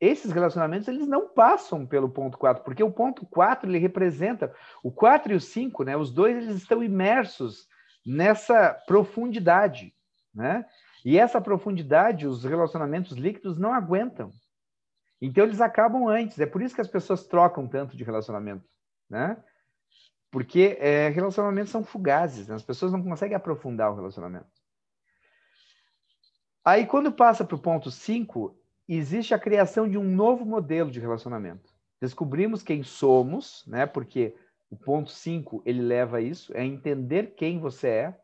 esses 0.00 0.30
relacionamentos, 0.30 0.86
eles 0.86 1.08
não 1.08 1.30
passam 1.30 1.84
pelo 1.84 2.08
ponto 2.08 2.38
4, 2.38 2.62
porque 2.62 2.84
o 2.84 2.92
ponto 2.92 3.26
4, 3.26 3.68
ele 3.68 3.78
representa... 3.78 4.54
O 4.84 4.92
4 4.92 5.32
e 5.32 5.36
o 5.36 5.40
5, 5.40 5.82
né? 5.82 5.96
Os 5.96 6.12
dois, 6.12 6.36
eles 6.36 6.54
estão 6.54 6.80
imersos 6.80 7.66
nessa 8.04 8.74
profundidade, 8.86 9.94
né? 10.34 10.66
E 11.04 11.18
essa 11.18 11.40
profundidade, 11.40 12.26
os 12.26 12.44
relacionamentos 12.44 13.12
líquidos 13.12 13.58
não 13.58 13.74
aguentam. 13.74 14.32
Então 15.20 15.44
eles 15.44 15.60
acabam 15.60 16.08
antes. 16.08 16.38
É 16.40 16.46
por 16.46 16.62
isso 16.62 16.74
que 16.74 16.80
as 16.80 16.88
pessoas 16.88 17.26
trocam 17.26 17.66
tanto 17.66 17.96
de 17.96 18.04
relacionamento, 18.04 18.64
né? 19.08 19.36
Porque 20.30 20.76
é, 20.80 21.08
relacionamentos 21.10 21.70
são 21.70 21.84
fugazes, 21.84 22.48
né? 22.48 22.56
as 22.56 22.62
pessoas 22.62 22.90
não 22.90 23.02
conseguem 23.02 23.36
aprofundar 23.36 23.92
o 23.92 23.94
relacionamento. 23.94 24.48
Aí, 26.64 26.86
quando 26.86 27.12
passa 27.12 27.44
para 27.44 27.54
o 27.54 27.60
ponto 27.60 27.90
5, 27.90 28.58
existe 28.88 29.34
a 29.34 29.38
criação 29.38 29.88
de 29.88 29.96
um 29.96 30.02
novo 30.02 30.44
modelo 30.44 30.90
de 30.90 30.98
relacionamento. 30.98 31.72
Descobrimos 32.00 32.62
quem 32.62 32.82
somos, 32.82 33.64
né? 33.66 33.86
Porque 33.86 34.34
o 34.74 34.76
ponto 34.76 35.10
5, 35.10 35.62
ele 35.64 35.80
leva 35.80 36.16
a 36.16 36.20
isso, 36.20 36.52
é 36.54 36.64
entender 36.64 37.34
quem 37.36 37.60
você 37.60 37.88
é 37.88 38.20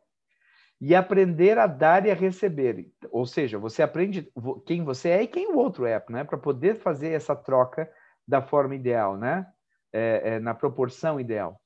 e 0.81 0.97
aprender 0.97 1.59
a 1.59 1.67
dar 1.69 2.05
e 2.05 2.11
a 2.11 2.15
receber. 2.15 2.91
Ou 3.11 3.25
seja, 3.25 3.57
você 3.57 3.83
aprende 3.83 4.29
quem 4.67 4.83
você 4.83 5.11
é 5.11 5.23
e 5.23 5.29
quem 5.29 5.53
o 5.53 5.57
outro 5.57 5.87
é, 5.87 6.05
né? 6.09 6.25
Para 6.25 6.39
poder 6.39 6.75
fazer 6.75 7.11
essa 7.11 7.37
troca 7.37 7.91
da 8.27 8.43
forma 8.43 8.75
ideal, 8.75 9.17
né? 9.17 9.47
É, 9.93 10.35
é, 10.35 10.39
na 10.41 10.55
proporção 10.55 11.21
ideal. 11.21 11.61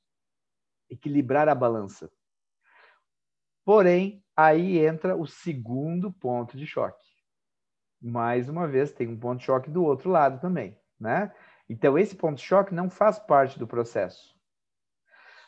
Equilibrar 0.91 1.49
a 1.49 1.55
balança. 1.55 2.11
Porém, 3.65 4.23
aí 4.37 4.79
entra 4.79 5.17
o 5.17 5.27
segundo 5.27 6.13
ponto 6.13 6.59
de 6.59 6.67
choque. 6.67 7.03
Mais 8.03 8.51
uma 8.51 8.69
vez, 8.69 8.93
tem 8.93 9.09
um 9.09 9.19
ponto 9.19 9.39
de 9.39 9.47
choque 9.47 9.71
do 9.71 9.83
outro 9.83 10.11
lado 10.11 10.41
também, 10.41 10.79
né? 11.01 11.33
Então, 11.69 11.97
esse 11.97 12.15
ponto 12.15 12.37
de 12.37 12.43
choque 12.43 12.75
não 12.75 12.91
faz 12.91 13.19
parte 13.19 13.59
do 13.59 13.67
processo. 13.67 14.34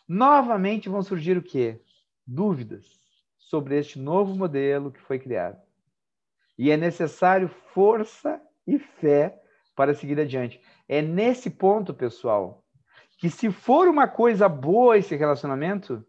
Novamente 0.09 0.89
vão 0.89 1.03
surgir 1.03 1.37
o 1.37 1.43
quê? 1.43 1.81
Dúvidas 2.27 3.01
sobre 3.39 3.79
este 3.79 3.99
novo 3.99 4.35
modelo 4.37 4.93
que 4.93 5.01
foi 5.01 5.19
criado. 5.19 5.61
E 6.59 6.71
é 6.71 6.77
necessário 6.77 7.49
força 7.73 8.41
e 8.67 8.79
fé 8.79 9.41
para 9.75 9.95
seguir 9.95 10.19
adiante. 10.19 10.61
É 10.89 11.03
nesse 11.03 11.51
ponto, 11.51 11.93
pessoal, 11.93 12.65
que 13.19 13.29
se 13.29 13.51
for 13.51 13.89
uma 13.89 14.09
coisa 14.09 14.49
boa 14.49 14.97
esse 14.97 15.15
relacionamento, 15.17 16.05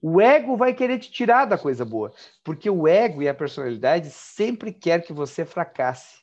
o 0.00 0.20
ego 0.20 0.56
vai 0.56 0.74
querer 0.74 0.98
te 0.98 1.10
tirar 1.10 1.44
da 1.44 1.56
coisa 1.56 1.84
boa, 1.84 2.12
porque 2.42 2.68
o 2.68 2.86
ego 2.86 3.22
e 3.22 3.28
a 3.28 3.34
personalidade 3.34 4.10
sempre 4.10 4.72
quer 4.72 5.02
que 5.02 5.12
você 5.12 5.44
fracasse. 5.44 6.22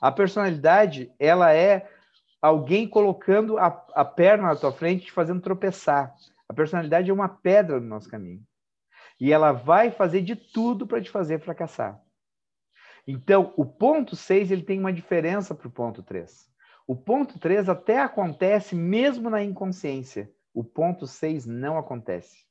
A 0.00 0.10
personalidade, 0.10 1.12
ela 1.18 1.52
é 1.52 1.88
alguém 2.42 2.88
colocando 2.88 3.56
a, 3.56 3.66
a 3.94 4.04
perna 4.04 4.48
na 4.48 4.56
tua 4.56 4.72
frente, 4.72 5.06
te 5.06 5.12
fazendo 5.12 5.40
tropeçar. 5.40 6.12
A 6.48 6.52
personalidade 6.52 7.08
é 7.08 7.14
uma 7.14 7.28
pedra 7.28 7.78
no 7.80 7.86
nosso 7.86 8.10
caminho. 8.10 8.42
E 9.20 9.32
ela 9.32 9.52
vai 9.52 9.92
fazer 9.92 10.20
de 10.22 10.34
tudo 10.34 10.86
para 10.86 11.00
te 11.00 11.08
fazer 11.08 11.38
fracassar. 11.38 12.02
Então, 13.06 13.54
o 13.56 13.64
ponto 13.64 14.16
6 14.16 14.50
ele 14.50 14.62
tem 14.62 14.80
uma 14.80 14.92
diferença 14.92 15.54
para 15.54 15.68
o 15.68 15.70
ponto 15.70 16.02
3. 16.02 16.50
O 16.86 16.96
ponto 16.96 17.38
3 17.38 17.68
até 17.68 18.00
acontece 18.00 18.74
mesmo 18.74 19.30
na 19.30 19.42
inconsciência. 19.42 20.30
O 20.52 20.64
ponto 20.64 21.06
6 21.06 21.46
não 21.46 21.78
acontece 21.78 22.44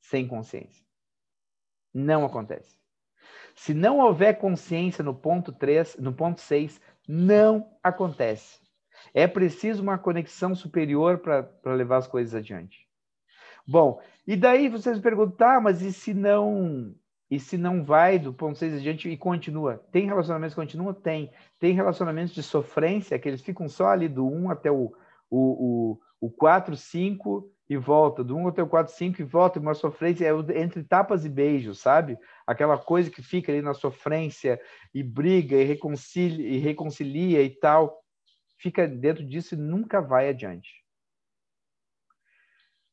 sem 0.00 0.28
consciência. 0.28 0.84
Não 1.92 2.24
acontece. 2.24 2.78
Se 3.54 3.74
não 3.74 3.98
houver 3.98 4.38
consciência 4.38 5.02
no 5.02 5.14
ponto 5.14 5.52
3, 5.52 5.96
no 5.96 6.12
ponto 6.12 6.40
6, 6.40 6.80
não 7.06 7.76
acontece. 7.82 8.67
É 9.12 9.26
preciso 9.26 9.82
uma 9.82 9.98
conexão 9.98 10.54
superior 10.54 11.18
para 11.18 11.74
levar 11.74 11.98
as 11.98 12.06
coisas 12.06 12.34
adiante. 12.34 12.86
Bom, 13.66 14.00
e 14.26 14.36
daí 14.36 14.68
vocês 14.68 14.98
perguntam, 14.98 15.36
tá, 15.36 15.60
mas 15.60 15.82
e 15.82 15.92
se 15.92 16.14
não 16.14 16.94
e 17.30 17.38
se 17.38 17.58
não 17.58 17.84
vai 17.84 18.18
do 18.18 18.32
ponto 18.32 18.58
6 18.58 18.76
adiante 18.76 19.08
e 19.08 19.16
continua? 19.16 19.82
Tem 19.92 20.06
relacionamentos 20.06 20.54
que 20.54 20.60
continuam? 20.60 20.94
Tem. 20.94 21.30
Tem 21.60 21.74
relacionamentos 21.74 22.34
de 22.34 22.42
sofrência, 22.42 23.18
que 23.18 23.28
eles 23.28 23.42
ficam 23.42 23.68
só 23.68 23.88
ali 23.88 24.08
do 24.08 24.26
1 24.26 24.50
até 24.50 24.70
o, 24.70 24.94
o, 25.30 25.98
o, 26.20 26.26
o 26.26 26.30
4, 26.30 26.74
5 26.74 27.52
e 27.68 27.76
volta, 27.76 28.24
do 28.24 28.34
1 28.34 28.48
até 28.48 28.62
o 28.62 28.66
4, 28.66 28.94
5 28.94 29.20
e 29.20 29.24
volta, 29.24 29.60
uma 29.60 29.74
sofrência 29.74 30.26
é 30.26 30.60
entre 30.60 30.82
tapas 30.82 31.26
e 31.26 31.28
beijos, 31.28 31.80
sabe? 31.80 32.18
Aquela 32.46 32.78
coisa 32.78 33.10
que 33.10 33.22
fica 33.22 33.52
ali 33.52 33.60
na 33.60 33.74
sofrência 33.74 34.58
e 34.94 35.02
briga 35.02 35.54
e 35.54 35.64
reconcilia 35.64 36.48
e, 36.48 36.56
reconcilia 36.58 37.42
e 37.42 37.50
tal, 37.50 38.02
fica 38.58 38.86
dentro 38.86 39.24
disso 39.24 39.54
e 39.54 39.58
nunca 39.58 40.00
vai 40.00 40.28
adiante. 40.28 40.84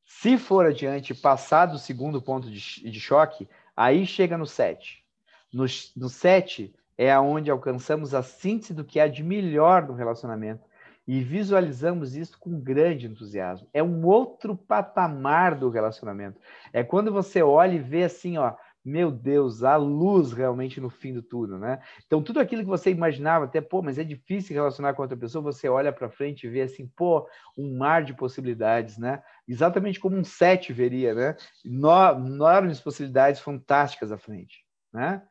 Se 0.05 0.37
for 0.37 0.65
adiante, 0.65 1.13
passar 1.13 1.65
do 1.65 1.79
segundo 1.79 2.21
ponto 2.21 2.49
de, 2.49 2.89
de 2.89 2.99
choque, 2.99 3.49
aí 3.75 4.05
chega 4.05 4.37
no 4.37 4.45
7. 4.45 5.03
No, 5.51 5.65
no 5.97 6.09
7 6.09 6.73
é 6.97 7.11
aonde 7.11 7.51
alcançamos 7.51 8.13
a 8.13 8.21
síntese 8.21 8.73
do 8.73 8.85
que 8.85 8.99
há 8.99 9.07
de 9.07 9.23
melhor 9.23 9.87
no 9.87 9.93
relacionamento 9.93 10.63
e 11.07 11.21
visualizamos 11.21 12.15
isso 12.15 12.37
com 12.39 12.59
grande 12.59 13.05
entusiasmo. 13.07 13.67
É 13.73 13.83
um 13.83 14.05
outro 14.05 14.55
patamar 14.55 15.55
do 15.55 15.69
relacionamento. 15.69 16.39
É 16.73 16.83
quando 16.83 17.11
você 17.11 17.43
olha 17.43 17.73
e 17.73 17.79
vê 17.79 18.03
assim, 18.03 18.37
ó, 18.37 18.55
meu 18.85 19.09
Deus, 19.11 19.63
a 19.63 19.75
luz 19.75 20.31
realmente 20.31 20.79
no 20.79 20.91
fim 20.91 21.11
do 21.11 21.23
túnel, 21.23 21.57
né? 21.57 21.81
Então, 22.05 22.21
tudo 22.21 22.39
aquilo 22.39 22.61
que 22.61 22.67
você 22.67 22.91
imaginava, 22.91 23.45
até, 23.45 23.59
pô, 23.59 23.81
mas 23.81 23.97
é 23.97 24.03
difícil 24.03 24.53
relacionar 24.53 24.93
com 24.93 25.01
outra 25.01 25.17
pessoa, 25.17 25.41
você 25.41 25.67
olha 25.67 25.91
para 25.91 26.07
frente 26.07 26.45
e 26.45 26.49
vê 26.49 26.61
assim, 26.61 26.87
pô, 26.95 27.27
um 27.57 27.75
mar 27.77 28.03
de 28.03 28.13
possibilidades, 28.13 28.99
né? 28.99 29.23
Exatamente 29.47 29.99
como 29.99 30.15
um 30.15 30.23
sete 30.23 30.71
veria, 30.71 31.15
né? 31.15 31.35
Enormes 31.65 32.79
possibilidades 32.79 33.41
fantásticas 33.41 34.11
à 34.11 34.17
frente, 34.17 34.63
né? 34.93 35.23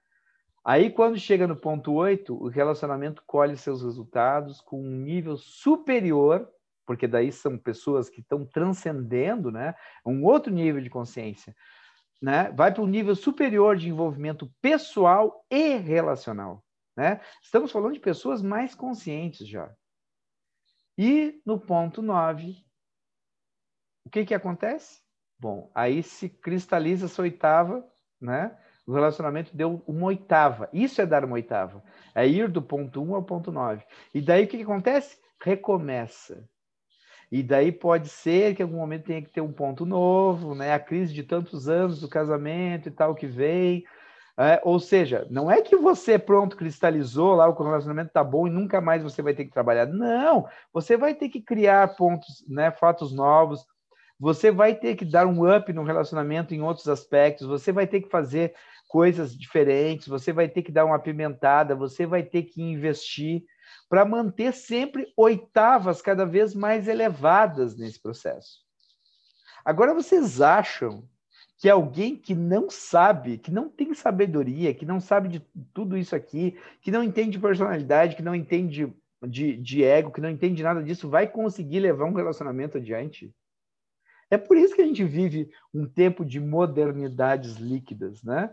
Aí, 0.65 0.91
quando 0.91 1.19
chega 1.19 1.47
no 1.47 1.55
ponto 1.55 1.93
8, 1.93 2.35
o 2.35 2.49
relacionamento 2.49 3.23
colhe 3.27 3.57
seus 3.57 3.83
resultados 3.83 4.63
com 4.63 4.81
um 4.81 4.97
nível 4.97 5.37
superior, 5.37 6.49
porque 6.87 7.07
daí 7.07 7.31
são 7.31 7.59
pessoas 7.59 8.09
que 8.09 8.21
estão 8.21 8.45
transcendendo, 8.47 9.51
né? 9.51 9.75
Um 10.05 10.25
outro 10.25 10.53
nível 10.53 10.81
de 10.81 10.91
consciência, 10.91 11.55
né? 12.25 12.51
Vai 12.53 12.73
para 12.73 12.83
um 12.83 12.87
nível 12.87 13.15
superior 13.15 13.77
de 13.77 13.91
envolvimento 13.91 14.51
pessoal 14.63 15.45
e 15.51 15.77
relacional, 15.77 16.65
né? 16.97 17.21
Estamos 17.43 17.71
falando 17.71 17.93
de 17.93 18.01
pessoas 18.01 18.41
mais 18.41 18.75
conscientes 18.75 19.47
já. 19.47 19.71
E 20.97 21.43
no 21.45 21.61
ponto 21.61 22.01
9, 22.01 22.57
o 24.07 24.11
que 24.11 24.25
que 24.25 24.33
acontece? 24.33 25.03
Bom, 25.39 25.71
aí 25.75 26.03
se 26.03 26.31
cristaliza 26.31 27.05
essa 27.05 27.21
oitava, 27.21 27.87
né? 28.19 28.59
O 28.87 28.95
relacionamento 28.95 29.55
deu 29.55 29.83
uma 29.87 30.07
oitava. 30.07 30.71
Isso 30.73 31.03
é 31.03 31.07
dar 31.07 31.27
uma 31.27 31.35
oitava. 31.35 31.85
É 32.15 32.27
ir 32.27 32.49
do 32.49 32.63
ponto 32.63 33.03
1 33.03 33.17
ao 33.17 33.23
ponto 33.23 33.53
9. 33.53 33.85
E 34.15 34.23
daí 34.23 34.45
o 34.45 34.49
que, 34.49 34.57
que 34.57 34.63
acontece? 34.63 35.19
Recomeça. 35.43 36.49
E 37.35 37.43
daí 37.43 37.73
pode 37.73 38.09
ser 38.09 38.55
que 38.55 38.63
em 38.63 38.65
algum 38.65 38.77
momento 38.77 39.07
tenha 39.07 39.21
que 39.21 39.29
ter 39.29 39.41
um 39.41 39.53
ponto 39.53 39.85
novo, 39.85 40.55
né? 40.55 40.73
A 40.73 40.79
crise 40.79 41.13
de 41.13 41.25
tantos 41.25 41.69
anos 41.69 42.01
do 42.01 42.09
casamento 42.09 42.89
e 42.89 42.93
tal 42.93 43.13
que 43.13 43.27
vem. 43.27 43.83
É, 44.39 44.61
ou 44.63 44.79
seja, 44.79 45.27
não 45.29 45.51
é 45.51 45.61
que 45.61 45.75
você 45.75 46.17
pronto 46.17 46.57
cristalizou 46.57 47.35
lá 47.35 47.49
o 47.49 47.61
relacionamento 47.61 48.13
tá 48.13 48.23
bom 48.23 48.47
e 48.47 48.51
nunca 48.51 48.81
mais 48.81 49.03
você 49.03 49.21
vai 49.21 49.35
ter 49.35 49.47
que 49.47 49.51
trabalhar. 49.51 49.87
Não, 49.87 50.47
você 50.73 50.97
vai 50.97 51.13
ter 51.13 51.29
que 51.29 51.41
criar 51.41 51.97
pontos, 51.97 52.45
né, 52.49 52.71
fatos 52.71 53.13
novos. 53.13 53.67
Você 54.17 54.53
vai 54.53 54.73
ter 54.73 54.95
que 54.95 55.05
dar 55.05 55.27
um 55.27 55.57
up 55.57 55.73
no 55.73 55.83
relacionamento 55.83 56.55
em 56.55 56.63
outros 56.63 56.87
aspectos. 56.87 57.49
Você 57.49 57.73
vai 57.73 57.89
ter 57.89 58.01
que 58.01 58.09
fazer 58.09 58.55
coisas 58.89 59.37
diferentes, 59.37 60.07
você 60.07 60.33
vai 60.33 60.49
ter 60.49 60.63
que 60.63 60.71
dar 60.71 60.85
uma 60.85 60.95
apimentada, 60.95 61.75
você 61.75 62.07
vai 62.07 62.23
ter 62.23 62.45
que 62.45 62.63
investir 62.63 63.43
para 63.95 64.05
manter 64.05 64.53
sempre 64.53 65.13
oitavas 65.17 66.03
cada 66.03 66.27
vez 66.27 66.53
mais 66.53 66.89
elevadas 66.89 67.77
nesse 67.77 68.03
processo. 68.03 68.59
Agora, 69.65 69.95
vocês 69.95 70.41
acham 70.41 71.09
que 71.57 71.71
alguém 71.71 72.17
que 72.17 72.35
não 72.35 72.69
sabe, 72.69 73.39
que 73.39 73.53
não 73.53 73.69
tem 73.69 73.95
sabedoria, 73.95 74.75
que 74.75 74.85
não 74.85 74.99
sabe 74.99 75.29
de 75.29 75.41
tudo 75.73 75.97
isso 75.97 76.17
aqui, 76.17 76.59
que 76.83 76.91
não 76.91 77.05
entende 77.05 77.39
personalidade, 77.39 78.17
que 78.17 78.23
não 78.23 78.35
entende 78.35 78.93
de, 79.29 79.57
de 79.59 79.85
ego, 79.85 80.11
que 80.11 80.21
não 80.21 80.29
entende 80.29 80.61
nada 80.61 80.83
disso, 80.83 81.09
vai 81.09 81.29
conseguir 81.29 81.79
levar 81.79 82.07
um 82.07 82.15
relacionamento 82.15 82.79
adiante? 82.79 83.33
É 84.35 84.37
por 84.37 84.57
isso 84.57 84.75
que 84.75 84.83
a 84.83 84.85
gente 84.85 85.05
vive 85.05 85.49
um 85.73 85.87
tempo 85.87 86.25
de 86.25 86.41
modernidades 86.41 87.55
líquidas, 87.55 88.21
né? 88.25 88.53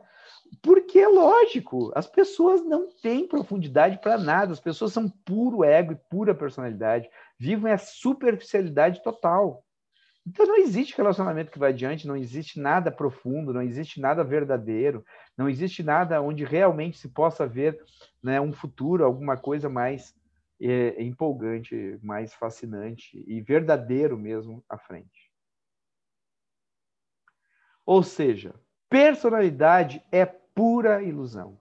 Porque 0.61 0.99
é 0.99 1.07
lógico, 1.07 1.91
as 1.95 2.05
pessoas 2.05 2.63
não 2.63 2.87
têm 3.01 3.27
profundidade 3.27 3.97
para 3.99 4.15
nada, 4.15 4.53
as 4.53 4.59
pessoas 4.59 4.93
são 4.93 5.09
puro 5.09 5.63
ego 5.63 5.93
e 5.93 5.99
pura 6.07 6.35
personalidade, 6.35 7.09
vivem 7.39 7.73
a 7.73 7.79
superficialidade 7.79 9.01
total. 9.01 9.65
Então 10.23 10.45
não 10.45 10.57
existe 10.57 10.95
relacionamento 10.95 11.49
que 11.49 11.57
vai 11.57 11.71
adiante, 11.71 12.07
não 12.07 12.15
existe 12.15 12.59
nada 12.59 12.91
profundo, 12.91 13.51
não 13.51 13.63
existe 13.63 13.99
nada 13.99 14.23
verdadeiro, 14.23 15.03
não 15.35 15.49
existe 15.49 15.81
nada 15.81 16.21
onde 16.21 16.43
realmente 16.43 16.99
se 16.99 17.09
possa 17.09 17.47
ver 17.47 17.83
né, 18.21 18.39
um 18.39 18.53
futuro, 18.53 19.03
alguma 19.03 19.35
coisa 19.35 19.67
mais 19.67 20.13
é, 20.61 21.01
empolgante, 21.01 21.97
mais 22.03 22.35
fascinante 22.35 23.17
e 23.27 23.41
verdadeiro 23.41 24.15
mesmo 24.15 24.63
à 24.69 24.77
frente. 24.77 25.20
Ou 27.91 28.03
seja, 28.03 28.55
personalidade 28.89 30.01
é 30.13 30.25
pura 30.25 31.03
ilusão. 31.03 31.59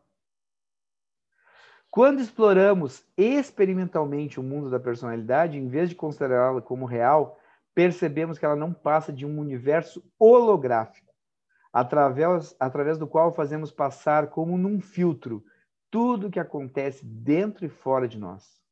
Quando 1.90 2.20
exploramos 2.20 3.04
experimentalmente 3.16 4.38
o 4.38 4.42
mundo 4.44 4.70
da 4.70 4.78
personalidade, 4.78 5.58
em 5.58 5.66
vez 5.66 5.88
de 5.88 5.96
considerá-la 5.96 6.62
como 6.62 6.86
real, 6.86 7.36
percebemos 7.74 8.38
que 8.38 8.44
ela 8.44 8.54
não 8.54 8.72
passa 8.72 9.12
de 9.12 9.26
um 9.26 9.40
universo 9.40 10.08
holográfico, 10.16 11.12
através, 11.72 12.54
através 12.60 12.96
do 12.96 13.08
qual 13.08 13.34
fazemos 13.34 13.72
passar 13.72 14.28
como 14.28 14.56
num 14.56 14.80
filtro 14.80 15.44
tudo 15.90 16.28
o 16.28 16.30
que 16.30 16.38
acontece 16.38 17.04
dentro 17.04 17.66
e 17.66 17.68
fora 17.68 18.06
de 18.06 18.16
nós. 18.16 18.62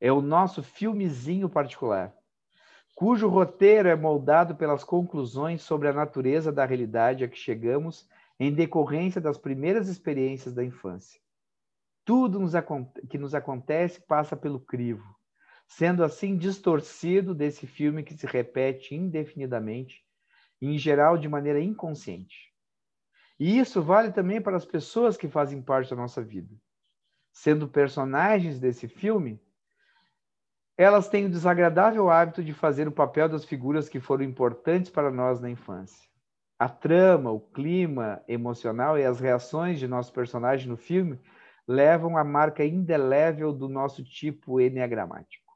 É 0.00 0.12
o 0.12 0.22
nosso 0.22 0.62
filmezinho 0.62 1.48
particular, 1.48 2.16
cujo 3.02 3.26
roteiro 3.26 3.88
é 3.88 3.96
moldado 3.96 4.54
pelas 4.54 4.84
conclusões 4.84 5.62
sobre 5.62 5.88
a 5.88 5.92
natureza 5.92 6.52
da 6.52 6.64
realidade 6.64 7.24
a 7.24 7.28
que 7.28 7.36
chegamos 7.36 8.08
em 8.38 8.54
decorrência 8.54 9.20
das 9.20 9.36
primeiras 9.36 9.88
experiências 9.88 10.54
da 10.54 10.64
infância. 10.64 11.20
Tudo 12.04 12.38
nos 12.38 12.52
que 13.10 13.18
nos 13.18 13.34
acontece 13.34 14.00
passa 14.02 14.36
pelo 14.36 14.60
crivo, 14.60 15.02
sendo 15.66 16.04
assim 16.04 16.36
distorcido 16.36 17.34
desse 17.34 17.66
filme 17.66 18.04
que 18.04 18.16
se 18.16 18.24
repete 18.24 18.94
indefinidamente, 18.94 20.04
em 20.60 20.78
geral 20.78 21.18
de 21.18 21.28
maneira 21.28 21.60
inconsciente. 21.60 22.54
E 23.36 23.58
isso 23.58 23.82
vale 23.82 24.12
também 24.12 24.40
para 24.40 24.56
as 24.56 24.64
pessoas 24.64 25.16
que 25.16 25.26
fazem 25.26 25.60
parte 25.60 25.90
da 25.90 25.96
nossa 25.96 26.22
vida. 26.22 26.54
Sendo 27.32 27.66
personagens 27.66 28.60
desse 28.60 28.86
filme, 28.86 29.42
elas 30.76 31.08
têm 31.08 31.26
o 31.26 31.30
desagradável 31.30 32.10
hábito 32.10 32.42
de 32.42 32.52
fazer 32.52 32.88
o 32.88 32.92
papel 32.92 33.28
das 33.28 33.44
figuras 33.44 33.88
que 33.88 34.00
foram 34.00 34.24
importantes 34.24 34.90
para 34.90 35.10
nós 35.10 35.40
na 35.40 35.50
infância 35.50 36.12
a 36.62 36.68
trama, 36.68 37.32
o 37.32 37.40
clima 37.40 38.22
emocional 38.28 38.96
e 38.96 39.04
as 39.04 39.18
reações 39.18 39.80
de 39.80 39.88
nosso 39.88 40.12
personagem 40.12 40.68
no 40.68 40.76
filme 40.76 41.18
levam 41.66 42.16
a 42.16 42.22
marca 42.22 42.64
indelével 42.64 43.52
do 43.52 43.68
nosso 43.68 44.04
tipo 44.04 44.60
enneagramático. 44.60 45.52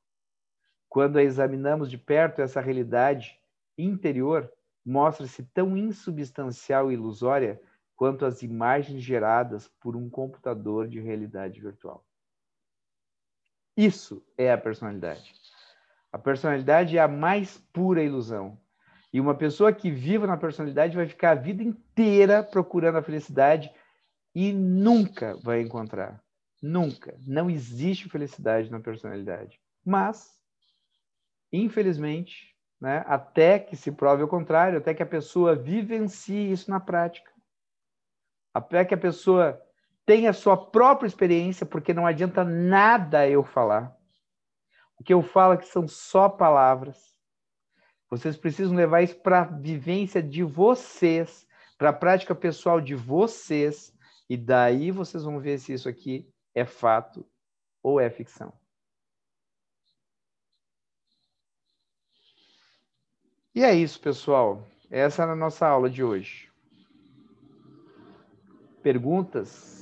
Quando 0.89 1.19
a 1.19 1.23
examinamos 1.23 1.89
de 1.89 1.97
perto, 1.97 2.43
essa 2.43 2.61
realidade 2.61 3.39
interior 3.79 4.51
mostra-se 4.85 5.45
tão 5.55 5.77
insubstancial 5.77 6.91
e 6.91 6.95
ilusória 6.95 7.61
quanto 7.95 8.25
as 8.25 8.43
imagens 8.43 9.01
geradas 9.01 9.69
por 9.81 9.95
um 9.95 10.11
computador 10.11 10.89
de 10.89 10.99
realidade 10.99 11.61
virtual. 11.61 12.05
Isso 13.77 14.25
é 14.39 14.51
a 14.51 14.59
personalidade. 14.59 15.35
A 16.11 16.19
personalidade 16.19 16.97
é 16.97 17.01
a 17.01 17.09
mais 17.09 17.59
pura 17.73 18.03
ilusão, 18.03 18.59
e 19.13 19.21
uma 19.21 19.35
pessoa 19.35 19.73
que 19.73 19.91
vive 19.91 20.27
na 20.27 20.37
personalidade 20.37 20.97
vai 20.97 21.07
ficar 21.07 21.31
a 21.31 21.35
vida 21.35 21.63
inteira 21.63 22.43
procurando 22.43 22.99
a 22.99 23.03
felicidade 23.03 23.73
e 24.35 24.53
nunca 24.53 25.39
vai 25.43 25.63
encontrar. 25.63 26.23
Nunca. 26.63 27.19
Não 27.27 27.49
existe 27.49 28.09
felicidade 28.11 28.71
na 28.71 28.79
personalidade. 28.79 29.59
Mas, 29.85 30.39
infelizmente, 31.53 32.55
né, 32.79 33.05
até 33.07 33.59
que 33.59 33.75
se 33.75 33.91
prove 33.91 34.23
o 34.23 34.29
contrário, 34.29 34.79
até 34.79 34.93
que 34.93 35.03
a 35.03 35.07
pessoa 35.07 35.57
vivencie 35.57 36.53
isso 36.53 36.71
na 36.71 36.79
prática, 36.79 37.33
até 38.53 38.85
que 38.85 38.93
a 38.93 38.99
pessoa 38.99 39.59
tenha 40.07 40.33
sua 40.33 40.57
própria 40.57 41.09
experiência, 41.09 41.67
porque 41.67 41.93
não 41.93 42.07
adianta 42.07 42.45
nada 42.45 43.29
eu 43.29 43.43
falar. 43.43 43.95
O 44.99 45.03
que 45.03 45.13
eu 45.13 45.21
falo 45.21 45.55
é 45.55 45.57
que 45.57 45.67
são 45.67 45.87
só 45.87 46.29
palavras. 46.29 47.15
Vocês 48.09 48.37
precisam 48.37 48.77
levar 48.77 49.03
isso 49.03 49.17
para 49.17 49.41
a 49.41 49.45
vivência 49.45 50.23
de 50.23 50.45
vocês, 50.45 51.47
para 51.77 51.91
a 51.91 51.93
prática 51.93 52.35
pessoal 52.35 52.81
de 52.81 52.95
vocês, 52.95 53.93
e 54.31 54.37
daí 54.37 54.93
vocês 54.93 55.25
vão 55.25 55.41
ver 55.41 55.59
se 55.59 55.73
isso 55.73 55.89
aqui 55.89 56.33
é 56.55 56.65
fato 56.65 57.29
ou 57.83 58.01
é 58.01 58.09
ficção. 58.09 58.53
E 63.53 63.65
é 63.65 63.75
isso, 63.75 64.01
pessoal. 64.01 64.65
Essa 64.89 65.25
era 65.25 65.33
a 65.33 65.37
nossa 65.37 65.67
aula 65.67 65.91
de 65.91 66.05
hoje. 66.05 66.51
Perguntas? 68.83 69.76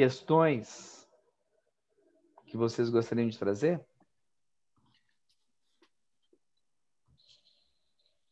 Questões 0.00 1.06
que 2.46 2.56
vocês 2.56 2.88
gostariam 2.88 3.28
de 3.28 3.38
trazer? 3.38 3.78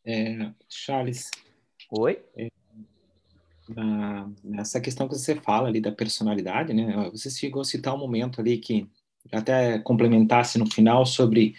É, 0.02 0.50
Charles. 0.66 1.30
Oi? 1.90 2.24
É, 2.38 2.48
na, 3.68 4.30
nessa 4.42 4.80
questão 4.80 5.06
que 5.06 5.14
você 5.14 5.34
fala 5.34 5.68
ali 5.68 5.78
da 5.78 5.92
personalidade, 5.92 6.72
né? 6.72 7.10
Você 7.10 7.28
chegou 7.28 7.60
a 7.60 7.66
citar 7.66 7.94
um 7.94 7.98
momento 7.98 8.40
ali 8.40 8.56
que 8.56 8.88
até 9.30 9.78
complementasse 9.78 10.58
no 10.58 10.64
final 10.64 11.04
sobre 11.04 11.54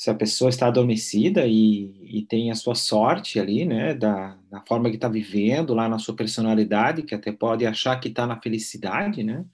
se 0.00 0.08
a 0.08 0.14
pessoa 0.14 0.48
está 0.48 0.66
adormecida 0.66 1.46
e, 1.46 1.92
e 2.20 2.24
tem 2.24 2.50
a 2.50 2.54
sua 2.54 2.74
sorte 2.74 3.38
ali, 3.38 3.66
né, 3.66 3.92
da, 3.92 4.34
da 4.50 4.64
forma 4.66 4.88
que 4.88 4.94
está 4.94 5.10
vivendo 5.10 5.74
lá 5.74 5.90
na 5.90 5.98
sua 5.98 6.16
personalidade, 6.16 7.02
que 7.02 7.14
até 7.14 7.30
pode 7.30 7.66
achar 7.66 8.00
que 8.00 8.08
está 8.08 8.26
na 8.26 8.40
felicidade, 8.40 9.22
né, 9.22 9.44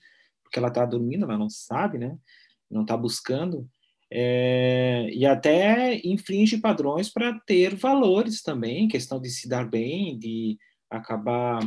porque 0.45 0.61
ela 0.61 0.69
está 0.69 0.87
dormindo, 0.87 1.25
ela 1.25 1.37
não 1.37 1.51
sabe, 1.51 1.99
né, 1.99 2.17
não 2.71 2.83
está 2.83 2.97
buscando, 2.97 3.69
é, 4.09 5.09
e 5.13 5.27
até 5.27 6.01
infringe 6.07 6.59
padrões 6.59 7.09
para 7.09 7.37
ter 7.41 7.75
valores 7.75 8.41
também, 8.41 8.87
questão 8.87 9.21
de 9.21 9.31
se 9.31 9.49
dar 9.49 9.69
bem, 9.69 10.17
de 10.17 10.57
acabar 10.89 11.59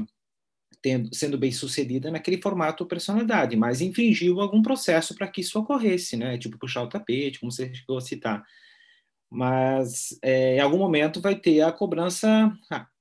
tendo, 0.81 1.13
sendo 1.13 1.37
bem 1.37 1.51
sucedida 1.51 2.09
naquele 2.09 2.41
formato 2.41 2.85
personalidade, 2.85 3.57
mas 3.57 3.81
infringiu 3.81 4.39
algum 4.39 4.61
processo 4.61 5.13
para 5.15 5.27
que 5.27 5.41
isso 5.41 5.59
ocorresse, 5.59 6.15
né? 6.15 6.37
Tipo 6.37 6.57
puxar 6.57 6.83
o 6.83 6.87
tapete, 6.87 7.41
como 7.41 7.51
você 7.51 7.73
chegou 7.73 7.97
a 7.97 8.01
citar 8.01 8.41
mas 9.29 10.17
é, 10.23 10.57
em 10.57 10.59
algum 10.59 10.77
momento 10.77 11.21
vai 11.21 11.35
ter 11.35 11.61
a 11.61 11.71
cobrança 11.71 12.51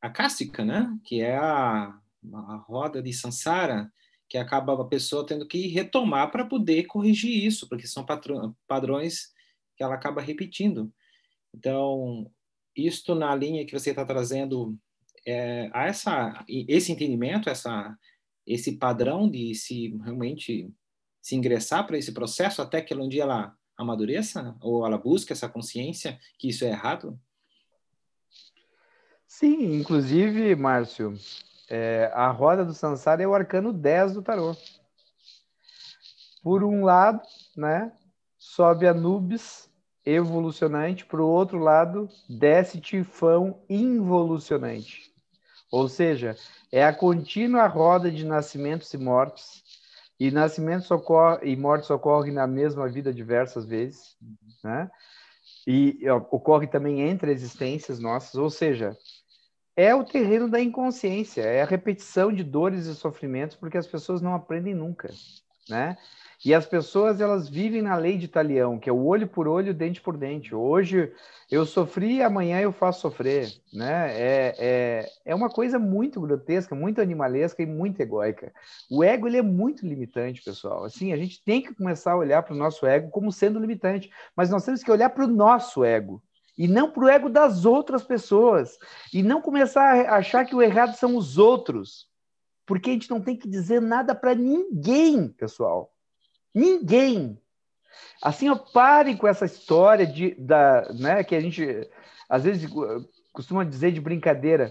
acástica, 0.01 0.65
né? 0.65 0.95
Que 1.05 1.23
é 1.23 1.37
a, 1.37 1.99
a 2.35 2.57
roda 2.67 3.03
de 3.03 3.13
Sansara, 3.13 3.91
que 4.29 4.37
acaba 4.37 4.79
a 4.81 4.85
pessoa 4.85 5.27
tendo 5.27 5.49
que 5.49 5.69
retomar 5.69 6.31
para 6.31 6.45
poder 6.45 6.85
corrigir 6.85 7.45
isso, 7.45 7.67
porque 7.69 7.87
são 7.87 8.05
padrões 8.67 9.33
que 9.77 9.83
ela 9.83 9.95
acaba 9.95 10.21
repetindo. 10.21 10.93
Então, 11.55 12.31
isto 12.77 13.15
na 13.15 13.35
linha 13.35 13.65
que 13.65 13.73
você 13.73 13.91
está 13.91 14.05
trazendo 14.05 14.79
é, 15.27 15.71
a 15.73 15.87
essa 15.87 16.45
esse 16.47 16.93
entendimento, 16.93 17.49
essa 17.49 17.97
esse 18.47 18.77
padrão 18.79 19.31
de 19.31 19.55
se 19.55 19.89
realmente 20.03 20.71
se 21.21 21.37
ingressar 21.37 21.87
para 21.87 21.99
esse 21.99 22.13
processo 22.13 22.63
até 22.63 22.81
que 22.81 22.95
um 22.95 23.09
dia 23.09 23.23
ela 23.23 23.55
amadureça? 23.79 24.57
Ou 24.61 24.85
ela 24.85 24.99
busca 24.99 25.33
essa 25.33 25.49
consciência 25.49 26.19
que 26.37 26.49
isso 26.49 26.65
é 26.65 26.69
errado? 26.69 27.19
Sim, 29.27 29.77
inclusive, 29.77 30.57
Márcio, 30.57 31.15
é, 31.71 32.11
a 32.13 32.29
roda 32.29 32.65
do 32.65 32.75
Sansara 32.75 33.23
é 33.23 33.27
o 33.27 33.35
arcano 33.35 33.73
10 33.73 34.15
do 34.15 34.23
tarô. 34.23 34.57
Por 36.43 36.65
um 36.65 36.85
lado, 36.85 37.23
né, 37.57 37.93
sobe 38.39 38.87
Anubis 38.87 39.69
evolucionante, 40.05 41.05
para 41.05 41.21
o 41.21 41.29
outro 41.29 41.59
lado, 41.59 42.09
desce 42.29 42.81
Tifão 42.81 43.63
involucionante. 43.69 45.13
Ou 45.71 45.87
seja, 45.87 46.35
é 46.73 46.83
a 46.83 46.95
contínua 46.95 47.67
roda 47.67 48.11
de 48.11 48.25
nascimentos 48.25 48.93
e 48.95 48.97
mortes 48.97 49.63
e 50.19 50.31
nascimentos 50.31 50.91
ocorre, 50.91 51.51
e 51.51 51.57
mortes 51.57 51.89
ocorrem 51.91 52.33
na 52.33 52.47
mesma 52.47 52.89
vida 52.89 53.13
diversas 53.13 53.65
vezes, 53.65 54.17
né? 54.63 54.91
E 55.67 55.99
ocorre 56.31 56.67
também 56.67 57.01
entre 57.03 57.31
existências 57.31 57.99
nossas, 57.99 58.35
ou 58.35 58.51
seja, 58.51 58.97
é 59.77 59.95
o 59.95 60.05
terreno 60.05 60.49
da 60.49 60.61
inconsciência, 60.61 61.43
é 61.43 61.63
a 61.63 61.67
repetição 61.67 62.33
de 62.33 62.43
dores 62.43 62.87
e 62.87 62.95
sofrimentos, 62.95 63.57
porque 63.57 63.79
as 63.79 63.87
pessoas 63.87 64.21
não 64.21 64.35
aprendem 64.35 64.75
nunca, 64.75 65.09
né? 65.69 65.97
E 66.45 66.55
as 66.55 66.65
pessoas 66.67 67.21
elas 67.21 67.49
vivem 67.49 67.83
na 67.83 67.97
lei 67.97 68.17
de 68.17 68.25
Italião, 68.25 68.79
que 68.79 68.89
é 68.89 68.93
o 68.93 69.05
olho 69.05 69.27
por 69.27 69.49
olho, 69.49 69.75
dente 69.75 70.01
por 70.01 70.17
dente. 70.17 70.55
Hoje 70.55 71.13
eu 71.51 71.67
sofri, 71.67 72.23
amanhã 72.23 72.61
eu 72.61 72.71
faço 72.71 73.01
sofrer, 73.01 73.53
né? 73.73 74.13
É, 74.13 74.55
é, 74.59 75.09
é 75.25 75.35
uma 75.35 75.51
coisa 75.51 75.81
muito 75.81 76.21
grotesca, 76.21 76.77
muito 76.77 77.01
animalesca 77.01 77.61
e 77.61 77.67
muito 77.67 78.01
egóica. 78.01 78.53
O 78.89 79.03
ego 79.03 79.27
ele 79.27 79.39
é 79.39 79.43
muito 79.43 79.85
limitante, 79.85 80.41
pessoal. 80.43 80.85
Assim, 80.85 81.13
a 81.13 81.17
gente 81.17 81.43
tem 81.43 81.61
que 81.61 81.75
começar 81.75 82.13
a 82.13 82.19
olhar 82.19 82.43
para 82.45 82.55
o 82.55 82.59
nosso 82.59 82.87
ego 82.87 83.11
como 83.11 83.33
sendo 83.33 83.59
limitante, 83.59 84.09
mas 84.37 84.49
nós 84.49 84.65
temos 84.65 84.83
que 84.83 84.93
olhar 84.93 85.11
para 85.11 85.25
o 85.25 85.29
nosso 85.29 85.83
ego 85.83 86.23
e 86.57 86.69
não 86.69 86.91
para 86.93 87.05
o 87.05 87.09
ego 87.09 87.29
das 87.29 87.65
outras 87.65 88.05
pessoas 88.05 88.79
e 89.13 89.25
não 89.25 89.43
começar 89.43 90.07
a 90.07 90.17
achar 90.17 90.45
que 90.45 90.55
o 90.55 90.63
errado 90.63 90.95
são 90.95 91.17
os 91.17 91.37
outros, 91.37 92.07
porque 92.65 92.91
a 92.91 92.93
gente 92.93 93.11
não 93.11 93.21
tem 93.21 93.37
que 93.37 93.49
dizer 93.49 93.81
nada 93.81 94.15
para 94.15 94.37
ninguém, 94.37 95.29
pessoal. 95.29 95.93
Ninguém. 96.55 97.41
Assim, 98.23 98.49
ó, 98.49 98.57
parem 98.57 99.17
com 99.17 99.29
essa 99.29 99.45
história 99.45 100.07
de, 100.07 100.35
da, 100.35 100.93
né, 100.93 101.23
que 101.23 101.35
a 101.35 101.41
gente 101.41 101.89
às 102.29 102.45
vezes 102.45 102.69
costuma 103.33 103.65
dizer 103.65 103.93
de 103.93 104.01
brincadeira, 104.01 104.69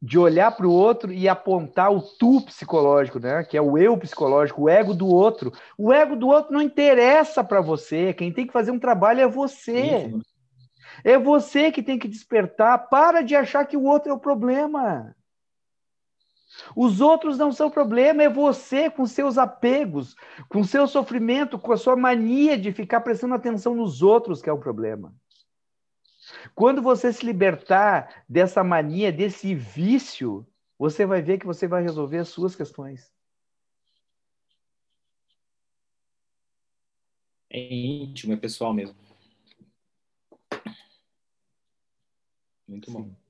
de 0.00 0.18
olhar 0.18 0.50
para 0.50 0.66
o 0.66 0.72
outro 0.72 1.12
e 1.12 1.28
apontar 1.28 1.92
o 1.92 2.02
tu 2.02 2.40
psicológico, 2.40 3.20
né? 3.20 3.44
Que 3.44 3.56
é 3.56 3.62
o 3.62 3.78
eu 3.78 3.96
psicológico, 3.96 4.62
o 4.62 4.68
ego 4.68 4.92
do 4.92 5.06
outro. 5.06 5.52
O 5.78 5.92
ego 5.92 6.16
do 6.16 6.26
outro 6.28 6.52
não 6.52 6.60
interessa 6.60 7.44
para 7.44 7.60
você. 7.60 8.12
Quem 8.12 8.32
tem 8.32 8.46
que 8.46 8.52
fazer 8.52 8.72
um 8.72 8.80
trabalho 8.80 9.20
é 9.20 9.28
você. 9.28 10.06
Isso. 10.06 10.22
É 11.04 11.18
você 11.18 11.70
que 11.70 11.82
tem 11.82 11.98
que 11.98 12.08
despertar. 12.08 12.88
Para 12.88 13.22
de 13.22 13.36
achar 13.36 13.64
que 13.64 13.76
o 13.76 13.84
outro 13.84 14.10
é 14.10 14.14
o 14.14 14.18
problema. 14.18 15.14
Os 16.76 17.00
outros 17.00 17.38
não 17.38 17.52
são 17.52 17.70
problema, 17.70 18.22
é 18.22 18.28
você 18.28 18.90
com 18.90 19.06
seus 19.06 19.38
apegos, 19.38 20.14
com 20.48 20.62
seu 20.64 20.86
sofrimento, 20.86 21.58
com 21.58 21.72
a 21.72 21.76
sua 21.76 21.96
mania 21.96 22.58
de 22.58 22.72
ficar 22.72 23.00
prestando 23.00 23.34
atenção 23.34 23.74
nos 23.74 24.02
outros 24.02 24.42
que 24.42 24.50
é 24.50 24.52
o 24.52 24.58
problema. 24.58 25.14
Quando 26.54 26.80
você 26.80 27.12
se 27.12 27.24
libertar 27.24 28.24
dessa 28.28 28.62
mania, 28.62 29.12
desse 29.12 29.54
vício, 29.54 30.46
você 30.78 31.04
vai 31.06 31.22
ver 31.22 31.38
que 31.38 31.46
você 31.46 31.66
vai 31.66 31.82
resolver 31.82 32.18
as 32.18 32.28
suas 32.28 32.54
questões. 32.54 33.12
É 37.50 37.74
íntimo, 37.74 38.32
é 38.32 38.36
pessoal 38.36 38.72
mesmo. 38.72 38.96
Muito 42.66 42.90
Sim. 42.90 42.92
bom. 42.92 43.21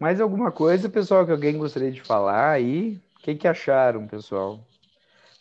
Mais 0.00 0.18
alguma 0.18 0.50
coisa, 0.50 0.88
pessoal, 0.88 1.26
que 1.26 1.30
alguém 1.30 1.58
gostaria 1.58 1.92
de 1.92 2.00
falar 2.00 2.52
aí? 2.52 2.98
O 3.16 3.20
que, 3.20 3.34
que 3.34 3.46
acharam, 3.46 4.06
pessoal? 4.06 4.58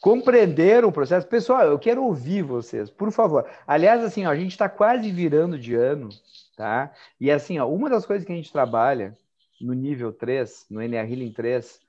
Compreenderam 0.01 0.89
o 0.89 0.91
processo? 0.91 1.25
Pessoal, 1.25 1.65
eu 1.65 1.79
quero 1.79 2.03
ouvir 2.03 2.41
vocês, 2.41 2.89
por 2.89 3.09
favor. 3.09 3.49
Aliás, 3.65 4.03
assim, 4.03 4.25
ó, 4.25 4.29
a 4.29 4.35
gente 4.35 4.51
está 4.51 4.67
quase 4.67 5.09
virando 5.11 5.57
de 5.57 5.75
ano, 5.75 6.09
tá? 6.57 6.93
E 7.21 7.31
assim, 7.31 7.57
ó, 7.57 7.69
uma 7.69 7.89
das 7.89 8.05
coisas 8.05 8.27
que 8.27 8.33
a 8.33 8.35
gente 8.35 8.51
trabalha 8.51 9.17
no 9.61 9.73
nível 9.73 10.11
3, 10.11 10.65
no 10.69 10.81
NR 10.81 11.09
Healing 11.09 11.31
3, 11.31 11.79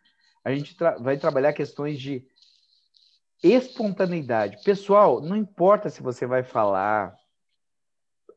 a 0.44 0.54
gente 0.54 0.76
tra 0.76 0.96
vai 0.96 1.18
trabalhar 1.18 1.52
questões 1.52 1.98
de 1.98 2.24
espontaneidade. 3.42 4.62
Pessoal, 4.62 5.20
não 5.20 5.34
importa 5.34 5.90
se 5.90 6.00
você 6.00 6.24
vai 6.24 6.44
falar 6.44 7.18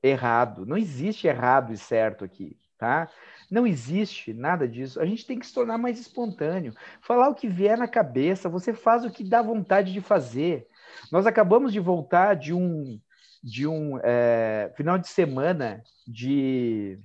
errado, 0.01 0.65
não 0.65 0.76
existe 0.76 1.27
errado 1.27 1.72
e 1.72 1.77
certo 1.77 2.26
aqui, 2.26 2.57
tá? 2.84 3.10
Não 3.49 3.65
existe 3.65 4.34
nada 4.34 4.68
disso. 4.68 4.99
A 4.99 5.05
gente 5.05 5.26
tem 5.26 5.39
que 5.39 5.47
se 5.47 5.53
tornar 5.53 5.77
mais 5.77 5.97
espontâneo. 5.97 6.73
Falar 6.99 7.30
o 7.30 7.34
que 7.34 7.47
vier 7.47 7.77
na 7.77 7.88
cabeça, 7.88 8.49
você 8.49 8.73
faz 8.73 9.05
o 9.05 9.10
que 9.10 9.23
dá 9.23 9.41
vontade 9.41 9.93
de 9.93 10.01
fazer. 10.01 10.68
Nós 11.10 11.26
acabamos 11.26 11.72
de 11.72 11.80
voltar 11.80 12.35
de 12.35 12.53
um, 12.53 12.99
de 13.41 13.65
um 13.65 13.97
é, 14.03 14.69
final 14.76 14.97
de 14.97 15.07
semana 15.07 15.81
de, 16.05 16.99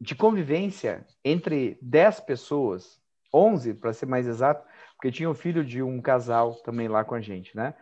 de 0.00 0.14
convivência 0.14 1.06
entre 1.22 1.76
10 1.82 2.20
pessoas, 2.20 2.98
11 3.34 3.74
para 3.74 3.92
ser 3.92 4.06
mais 4.06 4.26
exato, 4.26 4.66
porque 4.94 5.12
tinha 5.12 5.28
o 5.28 5.34
filho 5.34 5.62
de 5.62 5.82
um 5.82 6.00
casal 6.00 6.54
também 6.62 6.88
lá 6.88 7.04
com 7.04 7.14
a 7.14 7.20
gente, 7.20 7.54
né? 7.54 7.74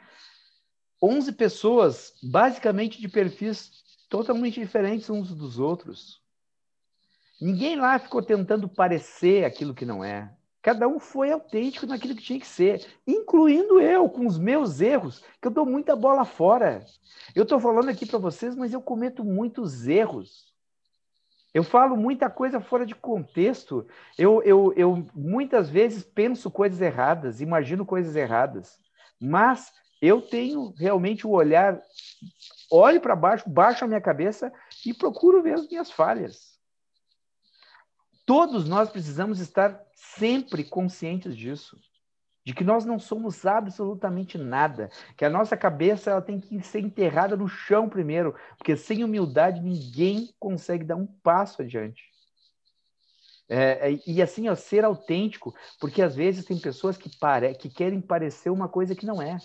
11 1.01 1.31
pessoas, 1.33 2.13
basicamente 2.21 3.01
de 3.01 3.09
perfis 3.09 3.71
totalmente 4.09 4.59
diferentes 4.59 5.09
uns 5.09 5.33
dos 5.33 5.61
outros. 5.61 6.20
Ninguém 7.41 7.77
lá 7.77 7.99
ficou 7.99 8.23
tentando 8.23 8.69
parecer 8.69 9.45
aquilo 9.45 9.75
que 9.75 9.87
não 9.87 10.05
é. 10.05 10.31
Cada 10.63 10.87
um 10.87 10.99
foi 10.99 11.33
autêntico 11.33 11.87
naquilo 11.87 12.15
que 12.15 12.23
tinha 12.23 12.39
que 12.39 12.47
ser, 12.47 12.87
incluindo 13.07 13.81
eu, 13.81 14.09
com 14.11 14.27
os 14.27 14.39
meus 14.39 14.81
erros, 14.83 15.25
que 15.41 15.49
eu 15.49 15.51
dou 15.51 15.65
muita 15.65 15.97
bola 15.97 16.25
fora. 16.27 16.85
Eu 17.35 17.45
estou 17.45 17.59
falando 17.59 17.89
aqui 17.89 18.05
para 18.05 18.19
vocês, 18.19 18.55
mas 18.55 18.75
eu 18.75 18.83
cometo 18.83 19.25
muitos 19.25 19.89
erros. 19.89 20.53
Eu 21.55 21.65
falo 21.65 21.97
muita 21.97 22.29
coisa 22.29 22.61
fora 22.61 22.85
de 22.85 22.95
contexto. 22.95 23.87
Eu, 24.19 24.43
eu, 24.43 24.73
eu 24.77 25.07
muitas 25.15 25.71
vezes 25.71 26.05
penso 26.05 26.51
coisas 26.51 26.81
erradas, 26.81 27.41
imagino 27.41 27.87
coisas 27.87 28.15
erradas. 28.15 28.79
Mas 29.19 29.73
eu 30.01 30.21
tenho 30.21 30.75
realmente 30.77 31.27
o 31.27 31.31
olhar, 31.31 31.81
olho 32.71 33.01
para 33.01 33.17
baixo, 33.17 33.49
baixo 33.49 33.85
a 33.85 33.89
minha 33.89 34.01
cabeça 34.01 34.53
e 34.85 34.93
procuro 34.93 35.43
ver 35.43 35.55
as 35.55 35.67
minhas 35.67 35.91
falhas. 35.91 36.50
Todos 38.31 38.69
nós 38.69 38.89
precisamos 38.89 39.41
estar 39.41 39.85
sempre 39.93 40.63
conscientes 40.63 41.37
disso, 41.37 41.77
de 42.47 42.55
que 42.55 42.63
nós 42.63 42.85
não 42.85 42.97
somos 42.97 43.45
absolutamente 43.45 44.39
nada, 44.39 44.89
que 45.17 45.25
a 45.25 45.29
nossa 45.29 45.57
cabeça 45.57 46.13
ela 46.13 46.23
tem 46.23 46.39
que 46.39 46.63
ser 46.63 46.79
enterrada 46.79 47.37
no 47.37 47.49
chão 47.49 47.89
primeiro, 47.89 48.37
porque 48.57 48.77
sem 48.77 49.03
humildade 49.03 49.61
ninguém 49.61 50.33
consegue 50.39 50.85
dar 50.85 50.95
um 50.95 51.09
passo 51.09 51.61
adiante. 51.61 52.05
É, 53.49 53.95
é 53.95 54.01
e 54.07 54.23
assim, 54.23 54.49
ó, 54.49 54.55
ser 54.55 54.85
autêntico, 54.85 55.53
porque 55.81 56.01
às 56.01 56.15
vezes 56.15 56.45
tem 56.45 56.57
pessoas 56.57 56.97
que, 56.97 57.11
pare... 57.19 57.53
que 57.55 57.69
querem 57.69 58.01
parecer 58.01 58.51
uma 58.51 58.69
coisa 58.69 58.95
que 58.95 59.07
não 59.07 59.21
é. 59.21 59.39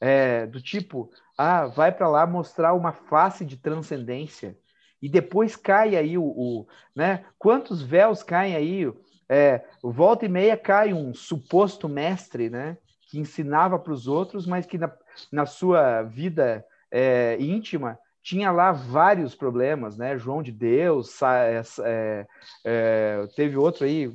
é 0.00 0.46
do 0.46 0.62
tipo, 0.62 1.10
ah, 1.36 1.66
vai 1.66 1.92
para 1.92 2.08
lá 2.08 2.26
mostrar 2.26 2.72
uma 2.72 2.92
face 2.92 3.44
de 3.44 3.58
transcendência 3.58 4.56
e 5.00 5.08
depois 5.08 5.56
cai 5.56 5.96
aí 5.96 6.18
o, 6.18 6.24
o 6.24 6.66
né? 6.94 7.24
Quantos 7.38 7.82
véus 7.82 8.22
caem 8.22 8.56
aí? 8.56 8.92
É, 9.28 9.62
volta 9.82 10.24
e 10.24 10.28
meia 10.28 10.56
cai 10.56 10.92
um 10.92 11.14
suposto 11.14 11.88
mestre, 11.88 12.50
né? 12.50 12.76
Que 13.08 13.18
ensinava 13.18 13.78
para 13.78 13.92
os 13.92 14.06
outros, 14.06 14.46
mas 14.46 14.66
que 14.66 14.78
na, 14.78 14.92
na 15.30 15.46
sua 15.46 16.02
vida 16.02 16.64
é, 16.90 17.36
íntima 17.38 17.98
tinha 18.22 18.50
lá 18.50 18.72
vários 18.72 19.34
problemas, 19.34 19.96
né? 19.96 20.18
João 20.18 20.42
de 20.42 20.52
Deus, 20.52 21.22
é, 21.22 21.62
é, 21.84 22.26
é, 22.64 23.28
teve 23.34 23.56
outro 23.56 23.84
aí, 23.84 24.06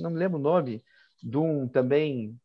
não 0.00 0.10
me 0.10 0.18
lembro 0.18 0.38
o 0.38 0.42
nome, 0.42 0.82
de 1.22 1.36
um 1.36 1.68
também 1.68 2.38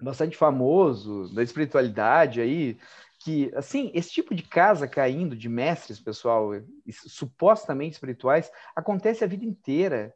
bastante 0.00 0.36
famoso 0.36 1.32
da 1.34 1.42
espiritualidade 1.42 2.40
aí, 2.40 2.76
que, 3.24 3.50
assim, 3.56 3.90
esse 3.94 4.10
tipo 4.10 4.34
de 4.34 4.42
casa 4.42 4.86
caindo 4.86 5.34
de 5.34 5.48
mestres, 5.48 5.98
pessoal, 5.98 6.50
supostamente 6.90 7.94
espirituais, 7.94 8.52
acontece 8.76 9.24
a 9.24 9.26
vida 9.26 9.46
inteira. 9.46 10.14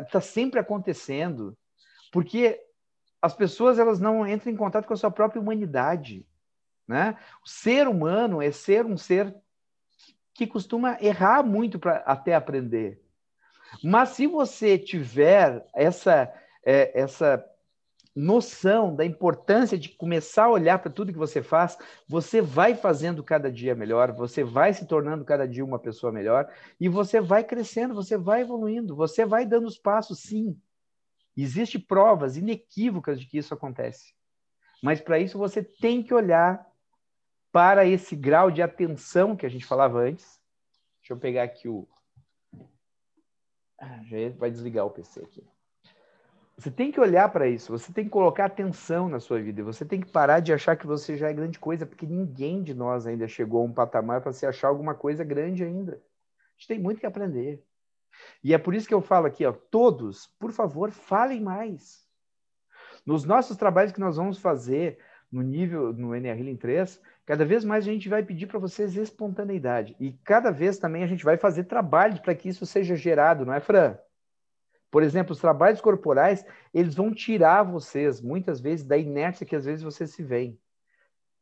Está 0.00 0.18
ah, 0.18 0.20
sempre 0.20 0.58
acontecendo. 0.58 1.56
Porque 2.10 2.60
as 3.22 3.32
pessoas 3.32 3.78
elas 3.78 4.00
não 4.00 4.26
entram 4.26 4.52
em 4.52 4.56
contato 4.56 4.86
com 4.86 4.92
a 4.92 4.96
sua 4.96 5.10
própria 5.10 5.40
humanidade. 5.40 6.26
Né? 6.86 7.16
O 7.44 7.48
ser 7.48 7.86
humano 7.86 8.42
é 8.42 8.50
ser 8.50 8.84
um 8.84 8.96
ser 8.96 9.32
que 10.34 10.44
costuma 10.44 10.98
errar 11.00 11.44
muito 11.44 11.78
para 11.78 11.98
até 11.98 12.34
aprender. 12.34 13.00
Mas 13.84 14.08
se 14.10 14.26
você 14.26 14.76
tiver 14.76 15.64
essa, 15.72 16.28
é, 16.64 17.00
essa 17.00 17.44
noção 18.18 18.94
da 18.96 19.04
importância 19.04 19.78
de 19.78 19.90
começar 19.90 20.46
a 20.46 20.50
olhar 20.50 20.80
para 20.80 20.90
tudo 20.90 21.12
que 21.12 21.18
você 21.18 21.40
faz, 21.40 21.78
você 22.08 22.42
vai 22.42 22.74
fazendo 22.74 23.22
cada 23.22 23.50
dia 23.50 23.76
melhor, 23.76 24.12
você 24.12 24.42
vai 24.42 24.74
se 24.74 24.86
tornando 24.86 25.24
cada 25.24 25.46
dia 25.46 25.64
uma 25.64 25.78
pessoa 25.78 26.10
melhor 26.10 26.52
e 26.80 26.88
você 26.88 27.20
vai 27.20 27.44
crescendo, 27.44 27.94
você 27.94 28.18
vai 28.18 28.40
evoluindo, 28.40 28.96
você 28.96 29.24
vai 29.24 29.46
dando 29.46 29.68
os 29.68 29.78
passos, 29.78 30.18
sim. 30.18 30.60
Existem 31.36 31.80
provas 31.80 32.36
inequívocas 32.36 33.20
de 33.20 33.26
que 33.26 33.38
isso 33.38 33.54
acontece. 33.54 34.12
Mas 34.82 35.00
para 35.00 35.20
isso 35.20 35.38
você 35.38 35.62
tem 35.62 36.02
que 36.02 36.12
olhar 36.12 36.66
para 37.52 37.86
esse 37.86 38.16
grau 38.16 38.50
de 38.50 38.60
atenção 38.60 39.36
que 39.36 39.46
a 39.46 39.48
gente 39.48 39.64
falava 39.64 40.00
antes. 40.00 40.40
Deixa 41.00 41.12
eu 41.12 41.18
pegar 41.18 41.44
aqui 41.44 41.68
o. 41.68 41.88
Ah, 43.78 44.02
já 44.02 44.16
vai 44.36 44.50
desligar 44.50 44.84
o 44.84 44.90
PC 44.90 45.20
aqui. 45.20 45.46
Você 46.58 46.72
tem 46.72 46.90
que 46.90 46.98
olhar 46.98 47.28
para 47.28 47.46
isso, 47.46 47.70
você 47.70 47.92
tem 47.92 48.04
que 48.04 48.10
colocar 48.10 48.46
atenção 48.46 49.08
na 49.08 49.20
sua 49.20 49.40
vida, 49.40 49.62
você 49.62 49.84
tem 49.84 50.00
que 50.00 50.10
parar 50.10 50.40
de 50.40 50.52
achar 50.52 50.74
que 50.76 50.88
você 50.88 51.16
já 51.16 51.30
é 51.30 51.32
grande 51.32 51.56
coisa, 51.56 51.86
porque 51.86 52.04
ninguém 52.04 52.64
de 52.64 52.74
nós 52.74 53.06
ainda 53.06 53.28
chegou 53.28 53.62
a 53.62 53.64
um 53.64 53.72
patamar 53.72 54.20
para 54.20 54.32
se 54.32 54.44
achar 54.44 54.66
alguma 54.66 54.92
coisa 54.92 55.22
grande 55.22 55.62
ainda. 55.62 55.92
A 55.92 56.58
gente 56.58 56.66
tem 56.66 56.78
muito 56.80 56.98
que 56.98 57.06
aprender. 57.06 57.62
E 58.42 58.52
é 58.52 58.58
por 58.58 58.74
isso 58.74 58.88
que 58.88 58.94
eu 58.94 59.00
falo 59.00 59.26
aqui, 59.26 59.46
ó, 59.46 59.52
todos, 59.52 60.26
por 60.36 60.50
favor, 60.50 60.90
falem 60.90 61.40
mais. 61.40 62.04
Nos 63.06 63.24
nossos 63.24 63.56
trabalhos 63.56 63.92
que 63.92 64.00
nós 64.00 64.16
vamos 64.16 64.40
fazer 64.40 64.98
no 65.30 65.42
nível, 65.42 65.92
no 65.92 66.12
NR 66.12 66.40
Healing 66.40 66.56
3, 66.56 67.00
cada 67.24 67.44
vez 67.44 67.64
mais 67.64 67.86
a 67.86 67.92
gente 67.92 68.08
vai 68.08 68.24
pedir 68.24 68.48
para 68.48 68.58
vocês 68.58 68.96
espontaneidade. 68.96 69.94
E 70.00 70.12
cada 70.24 70.50
vez 70.50 70.76
também 70.76 71.04
a 71.04 71.06
gente 71.06 71.24
vai 71.24 71.36
fazer 71.36 71.64
trabalho 71.64 72.20
para 72.20 72.34
que 72.34 72.48
isso 72.48 72.66
seja 72.66 72.96
gerado, 72.96 73.46
não 73.46 73.54
é, 73.54 73.60
Fran? 73.60 73.96
Por 74.90 75.02
exemplo, 75.02 75.32
os 75.32 75.40
trabalhos 75.40 75.80
corporais, 75.80 76.44
eles 76.72 76.94
vão 76.94 77.12
tirar 77.12 77.62
vocês, 77.62 78.20
muitas 78.20 78.60
vezes, 78.60 78.86
da 78.86 78.96
inércia 78.96 79.46
que 79.46 79.56
às 79.56 79.64
vezes 79.64 79.82
vocês 79.82 80.10
se 80.10 80.22
veem. 80.22 80.58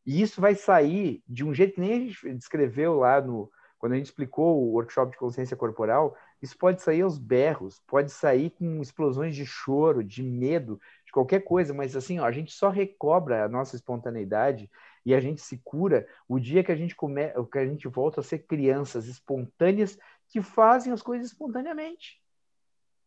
E 0.05 0.23
isso 0.23 0.41
vai 0.41 0.55
sair 0.55 1.23
de 1.29 1.45
um 1.45 1.53
jeito 1.53 1.75
que 1.75 1.81
nem 1.81 1.93
a 1.93 1.99
gente 1.99 2.35
descreveu 2.35 2.99
lá 2.99 3.21
no 3.21 3.51
quando 3.79 3.93
a 3.93 3.97
gente 3.97 4.07
explicou 4.07 4.63
o 4.63 4.73
workshop 4.73 5.13
de 5.13 5.19
consciência 5.19 5.57
corporal, 5.57 6.17
isso 6.41 6.57
pode 6.57 6.81
sair 6.81 7.03
aos 7.03 7.19
berros, 7.19 7.81
pode 7.87 8.11
sair 8.11 8.51
com 8.51 8.81
explosões 8.81 9.37
de 9.37 9.45
choro, 9.45 10.03
de 10.03 10.23
medo, 10.23 10.81
de 11.05 11.13
qualquer 11.13 11.41
coisa, 11.41 11.75
mas 11.75 11.95
assim, 11.95 12.19
ó, 12.19 12.25
a 12.25 12.33
gente 12.33 12.53
só 12.53 12.71
recobra 12.71 13.45
a 13.45 13.49
nossa 13.49 13.77
espontaneidade 13.77 14.71
e 15.05 15.15
a 15.15 15.21
gente 15.21 15.43
se 15.43 15.61
cura 15.63 16.09
o 16.27 16.41
dia 16.41 16.65
que 16.65 16.73
a 16.73 16.75
gente 16.77 16.97
come, 16.97 17.31
que 17.53 17.59
a 17.59 17.67
gente 17.67 17.87
volta 17.87 18.21
a 18.21 18.25
ser 18.25 18.41
crianças 18.41 19.07
espontâneas 19.07 19.99
que 20.29 20.41
fazem 20.41 20.93
as 20.93 21.03
coisas 21.03 21.29
espontaneamente 21.29 22.19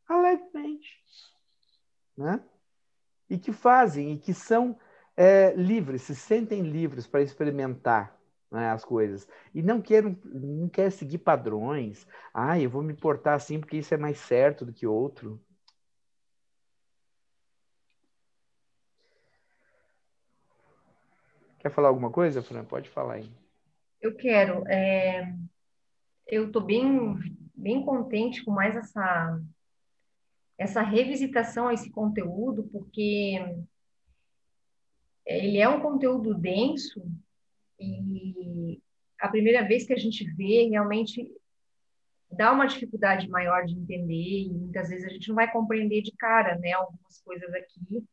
alegremente. 0.10 0.90
Né? 2.18 2.44
E 3.30 3.38
que 3.38 3.54
fazem, 3.54 4.14
e 4.14 4.18
que 4.18 4.34
são 4.34 4.78
é, 5.16 5.54
livres, 5.54 6.02
se 6.02 6.16
sentem 6.16 6.62
livres 6.64 7.06
para 7.06 7.22
experimentar 7.22 8.18
né, 8.52 8.72
as 8.72 8.84
coisas. 8.84 9.28
E 9.54 9.62
não 9.62 9.82
querem, 9.82 10.20
não 10.26 10.68
querem 10.68 10.92
seguir 10.92 11.20
padrões. 11.20 12.08
Ah, 12.34 12.60
eu 12.60 12.70
vou 12.70 12.82
me 12.82 12.94
portar 12.94 13.36
assim 13.36 13.60
porque 13.60 13.78
isso 13.78 13.94
é 13.94 13.98
mais 13.98 14.18
certo 14.18 14.66
do 14.66 14.74
que 14.74 14.88
outro. 14.88 15.40
Quer 21.60 21.70
falar 21.70 21.90
alguma 21.90 22.10
coisa, 22.10 22.42
Fran? 22.42 22.64
Pode 22.64 22.90
falar 22.90 23.16
aí. 23.16 23.32
Eu 24.02 24.16
quero. 24.16 24.66
É... 24.68 25.34
Eu 26.26 26.48
estou 26.48 26.62
bem, 26.62 27.18
bem 27.54 27.84
contente 27.84 28.44
com 28.46 28.52
mais 28.52 28.76
essa 28.76 29.42
essa 30.60 30.82
revisitação 30.82 31.70
a 31.70 31.74
esse 31.74 31.90
conteúdo, 31.90 32.64
porque 32.70 33.40
ele 35.26 35.58
é 35.58 35.70
um 35.70 35.80
conteúdo 35.80 36.36
denso 36.36 37.02
e 37.80 38.82
a 39.18 39.30
primeira 39.30 39.66
vez 39.66 39.86
que 39.86 39.94
a 39.94 39.98
gente 39.98 40.26
vê 40.34 40.68
realmente 40.68 41.34
dá 42.30 42.52
uma 42.52 42.66
dificuldade 42.66 43.30
maior 43.30 43.66
de 43.66 43.74
entender 43.74 44.44
e 44.44 44.50
muitas 44.50 44.90
vezes 44.90 45.06
a 45.06 45.10
gente 45.10 45.30
não 45.30 45.36
vai 45.36 45.50
compreender 45.50 46.02
de 46.02 46.12
cara, 46.12 46.58
né, 46.58 46.74
algumas 46.74 47.22
coisas 47.22 47.52
aqui 47.54 48.06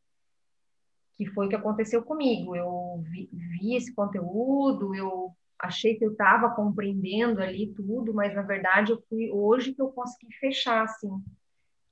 que 1.17 1.25
foi 1.25 1.47
o 1.47 1.49
que 1.49 1.55
aconteceu 1.55 2.01
comigo. 2.03 2.55
Eu 2.55 3.03
vi, 3.11 3.29
vi 3.33 3.75
esse 3.75 3.93
conteúdo, 3.93 4.95
eu 4.95 5.35
achei 5.59 5.95
que 5.95 6.05
eu 6.05 6.11
estava 6.11 6.55
compreendendo 6.55 7.41
ali 7.41 7.73
tudo, 7.73 8.13
mas 8.13 8.33
na 8.33 8.43
verdade 8.43 8.91
eu 8.93 9.03
fui 9.09 9.29
hoje 9.31 9.73
que 9.73 9.81
eu 9.81 9.89
consegui 9.89 10.31
fechar 10.35 10.83
assim 10.83 11.21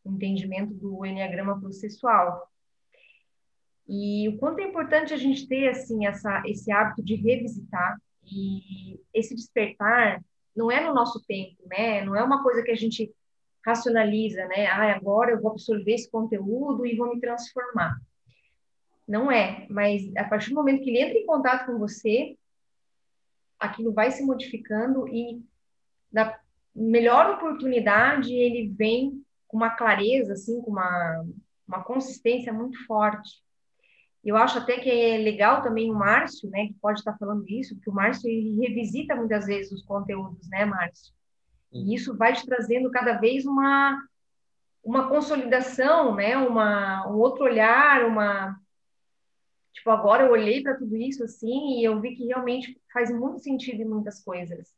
entendimento 0.06 0.74
do 0.74 1.06
enneagrama 1.06 1.60
processual. 1.60 2.50
E 3.88 4.28
o 4.30 4.38
quanto 4.38 4.60
é 4.60 4.64
importante 4.64 5.14
a 5.14 5.18
gente 5.18 5.48
ter 5.48 5.70
assim 5.70 6.06
essa 6.06 6.42
esse 6.46 6.72
hábito 6.72 7.04
de 7.04 7.16
revisitar 7.16 7.98
e 8.24 9.00
esse 9.14 9.36
despertar 9.36 10.24
não 10.56 10.72
é 10.72 10.84
no 10.86 10.94
nosso 10.94 11.24
tempo, 11.26 11.62
né? 11.68 12.04
Não 12.04 12.16
é 12.16 12.24
uma 12.24 12.42
coisa 12.42 12.64
que 12.64 12.72
a 12.72 12.76
gente 12.76 13.14
racionaliza, 13.66 14.46
né? 14.48 14.68
Ah, 14.68 14.96
agora 14.96 15.32
eu 15.32 15.42
vou 15.42 15.52
absorver 15.52 15.94
esse 15.94 16.10
conteúdo 16.10 16.86
e 16.86 16.96
vou 16.96 17.14
me 17.14 17.20
transformar. 17.20 18.00
Não 19.08 19.32
é, 19.32 19.68
mas 19.70 20.16
a 20.16 20.24
partir 20.24 20.50
do 20.50 20.56
momento 20.56 20.84
que 20.84 20.90
ele 20.90 21.02
entra 21.02 21.18
em 21.18 21.26
contato 21.26 21.68
com 21.68 21.78
você, 21.78 22.38
aquilo 23.60 23.94
vai 23.94 24.12
se 24.12 24.24
modificando 24.24 25.08
e 25.08 25.44
na 26.12 26.38
melhor 26.76 27.36
oportunidade 27.36 28.34
ele 28.34 28.68
vem 28.70 29.25
com 29.56 29.58
uma 29.58 29.70
clareza, 29.70 30.34
assim, 30.34 30.62
com 30.62 30.72
uma, 30.72 31.26
uma 31.66 31.82
consistência 31.82 32.52
muito 32.52 32.86
forte. 32.86 33.42
Eu 34.22 34.36
acho 34.36 34.58
até 34.58 34.80
que 34.80 34.90
é 34.90 35.18
legal 35.18 35.62
também 35.62 35.90
o 35.90 35.96
Márcio, 35.96 36.50
né, 36.50 36.68
que 36.68 36.74
pode 36.74 37.00
estar 37.00 37.18
falando 37.18 37.48
isso, 37.48 37.74
porque 37.76 37.90
o 37.90 37.94
Márcio 37.94 38.30
revisita 38.60 39.16
muitas 39.16 39.46
vezes 39.46 39.72
os 39.72 39.84
conteúdos, 39.84 40.50
né, 40.50 40.66
Márcio? 40.66 41.14
E 41.72 41.96
isso 41.96 42.18
vai 42.18 42.34
te 42.34 42.46
trazendo 42.46 42.92
cada 42.92 43.14
vez 43.14 43.46
uma 43.46 43.98
uma 44.84 45.08
consolidação, 45.10 46.14
né, 46.14 46.38
uma 46.38 47.08
um 47.08 47.16
outro 47.16 47.46
olhar, 47.46 48.06
uma 48.06 48.60
tipo 49.74 49.90
agora 49.90 50.26
eu 50.26 50.32
olhei 50.32 50.62
para 50.62 50.76
tudo 50.76 50.98
isso 50.98 51.24
assim 51.24 51.80
e 51.80 51.84
eu 51.84 52.00
vi 52.02 52.14
que 52.16 52.26
realmente 52.26 52.80
faz 52.92 53.10
muito 53.10 53.40
sentido 53.40 53.82
em 53.82 53.86
muitas 53.88 54.22
coisas 54.24 54.76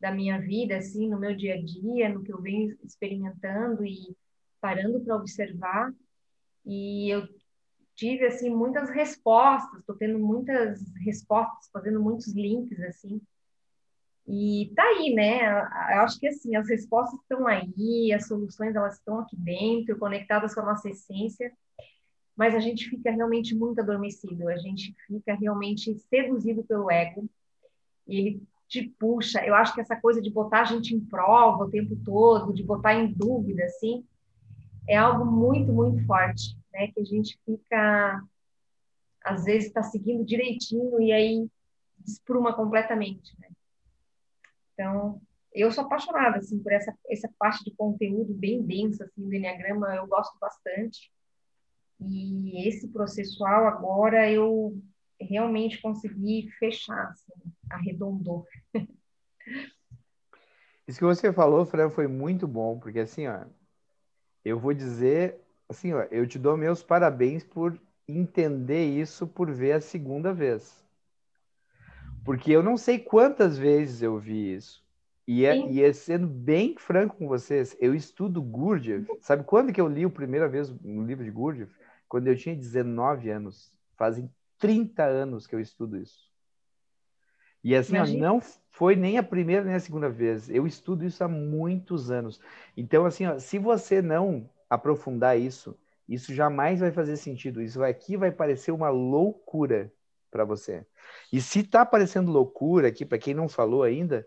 da 0.00 0.12
minha 0.12 0.38
vida, 0.38 0.76
assim, 0.76 1.08
no 1.08 1.18
meu 1.18 1.34
dia 1.34 1.54
a 1.54 1.62
dia, 1.62 2.08
no 2.08 2.22
que 2.22 2.32
eu 2.32 2.40
venho 2.40 2.76
experimentando 2.84 3.84
e 3.84 4.16
parando 4.60 5.00
para 5.00 5.16
observar. 5.16 5.92
E 6.64 7.08
eu 7.08 7.26
tive, 7.94 8.26
assim, 8.26 8.50
muitas 8.50 8.90
respostas, 8.90 9.80
estou 9.80 9.96
tendo 9.96 10.18
muitas 10.18 10.82
respostas, 10.96 11.70
fazendo 11.72 12.00
muitos 12.00 12.34
links, 12.34 12.78
assim. 12.80 13.20
E 14.28 14.72
tá 14.74 14.82
aí, 14.82 15.14
né? 15.14 15.46
Eu 15.46 16.02
acho 16.02 16.18
que, 16.18 16.26
assim, 16.26 16.56
as 16.56 16.68
respostas 16.68 17.18
estão 17.20 17.46
aí, 17.46 18.12
as 18.12 18.26
soluções, 18.26 18.74
elas 18.74 18.98
estão 18.98 19.20
aqui 19.20 19.36
dentro, 19.36 19.98
conectadas 19.98 20.54
com 20.54 20.60
a 20.60 20.66
nossa 20.66 20.90
essência, 20.90 21.52
mas 22.36 22.54
a 22.54 22.60
gente 22.60 22.90
fica 22.90 23.10
realmente 23.10 23.54
muito 23.54 23.80
adormecido, 23.80 24.48
a 24.48 24.56
gente 24.58 24.94
fica 25.06 25.34
realmente 25.34 25.96
seduzido 26.10 26.62
pelo 26.64 26.90
ego, 26.90 27.26
e 28.06 28.18
ele 28.18 28.42
te 28.68 28.88
puxa. 28.98 29.44
Eu 29.44 29.54
acho 29.54 29.74
que 29.74 29.80
essa 29.80 29.96
coisa 29.96 30.20
de 30.20 30.30
botar 30.30 30.62
a 30.62 30.64
gente 30.64 30.94
em 30.94 31.00
prova 31.00 31.64
o 31.64 31.70
tempo 31.70 31.96
todo, 32.04 32.52
de 32.52 32.62
botar 32.62 32.94
em 32.94 33.12
dúvida, 33.12 33.64
assim, 33.64 34.04
é 34.88 34.96
algo 34.96 35.24
muito, 35.24 35.72
muito 35.72 36.04
forte, 36.06 36.56
né? 36.72 36.88
Que 36.88 37.00
a 37.00 37.04
gente 37.04 37.38
fica, 37.44 38.22
às 39.24 39.44
vezes, 39.44 39.68
está 39.68 39.82
seguindo 39.82 40.24
direitinho 40.24 41.00
e 41.00 41.12
aí 41.12 41.48
despruma 41.98 42.52
completamente, 42.52 43.34
né? 43.40 43.48
Então, 44.74 45.20
eu 45.52 45.72
sou 45.72 45.84
apaixonada, 45.84 46.36
assim, 46.36 46.58
por 46.58 46.72
essa, 46.72 46.94
essa 47.08 47.30
parte 47.38 47.64
de 47.64 47.74
conteúdo 47.74 48.34
bem 48.34 48.62
densa, 48.62 49.04
assim, 49.04 49.26
do 49.26 49.34
Enneagrama, 49.34 49.94
eu 49.96 50.06
gosto 50.06 50.38
bastante. 50.38 51.10
E 51.98 52.68
esse 52.68 52.88
processual, 52.88 53.66
agora, 53.66 54.30
eu 54.30 54.78
realmente 55.18 55.80
consegui 55.80 56.50
fechar, 56.58 57.08
assim, 57.08 57.32
arredondou. 57.70 58.46
Isso 60.86 60.98
que 60.98 61.04
você 61.04 61.32
falou, 61.32 61.66
Fran, 61.66 61.90
foi 61.90 62.06
muito 62.06 62.46
bom, 62.46 62.78
porque 62.78 63.00
assim, 63.00 63.26
ó, 63.26 63.44
eu 64.44 64.58
vou 64.58 64.72
dizer, 64.72 65.36
assim, 65.68 65.92
ó, 65.92 66.02
eu 66.10 66.26
te 66.26 66.38
dou 66.38 66.56
meus 66.56 66.82
parabéns 66.82 67.42
por 67.42 67.80
entender 68.06 68.84
isso 68.84 69.26
por 69.26 69.50
ver 69.50 69.72
a 69.72 69.80
segunda 69.80 70.32
vez. 70.32 70.84
Porque 72.24 72.52
eu 72.52 72.62
não 72.62 72.76
sei 72.76 72.98
quantas 72.98 73.58
vezes 73.58 74.02
eu 74.02 74.18
vi 74.18 74.54
isso. 74.54 74.84
E, 75.26 75.44
é, 75.44 75.56
e 75.56 75.82
é 75.82 75.92
sendo 75.92 76.28
bem 76.28 76.76
franco 76.78 77.16
com 77.16 77.26
vocês, 77.26 77.76
eu 77.80 77.92
estudo 77.94 78.40
Gurdjieff. 78.40 79.08
Sabe 79.20 79.42
quando 79.42 79.72
que 79.72 79.80
eu 79.80 79.88
li 79.88 80.04
a 80.04 80.10
primeira 80.10 80.48
vez 80.48 80.70
um 80.84 81.04
livro 81.04 81.24
de 81.24 81.30
Gurdjieff? 81.32 81.72
Quando 82.08 82.28
eu 82.28 82.36
tinha 82.36 82.54
19 82.54 83.28
anos. 83.30 83.72
Fazem 83.96 84.30
30 84.58 85.04
anos 85.04 85.46
que 85.46 85.54
eu 85.54 85.60
estudo 85.60 85.96
isso. 85.96 86.25
E 87.62 87.74
assim, 87.74 87.98
ó, 87.98 88.06
não 88.06 88.40
foi 88.70 88.94
nem 88.94 89.18
a 89.18 89.22
primeira 89.22 89.64
nem 89.64 89.74
a 89.74 89.80
segunda 89.80 90.08
vez. 90.08 90.48
Eu 90.50 90.66
estudo 90.66 91.04
isso 91.04 91.24
há 91.24 91.28
muitos 91.28 92.10
anos. 92.10 92.40
Então, 92.76 93.04
assim, 93.06 93.26
ó, 93.26 93.38
se 93.38 93.58
você 93.58 94.02
não 94.02 94.48
aprofundar 94.68 95.38
isso, 95.38 95.78
isso 96.08 96.34
jamais 96.34 96.80
vai 96.80 96.92
fazer 96.92 97.16
sentido. 97.16 97.60
Isso 97.62 97.82
aqui 97.82 98.16
vai 98.16 98.30
parecer 98.30 98.70
uma 98.70 98.88
loucura 98.88 99.92
para 100.30 100.44
você. 100.44 100.86
E 101.32 101.40
se 101.40 101.60
está 101.60 101.84
parecendo 101.84 102.30
loucura 102.30 102.88
aqui, 102.88 103.04
para 103.04 103.18
quem 103.18 103.34
não 103.34 103.48
falou 103.48 103.82
ainda, 103.82 104.26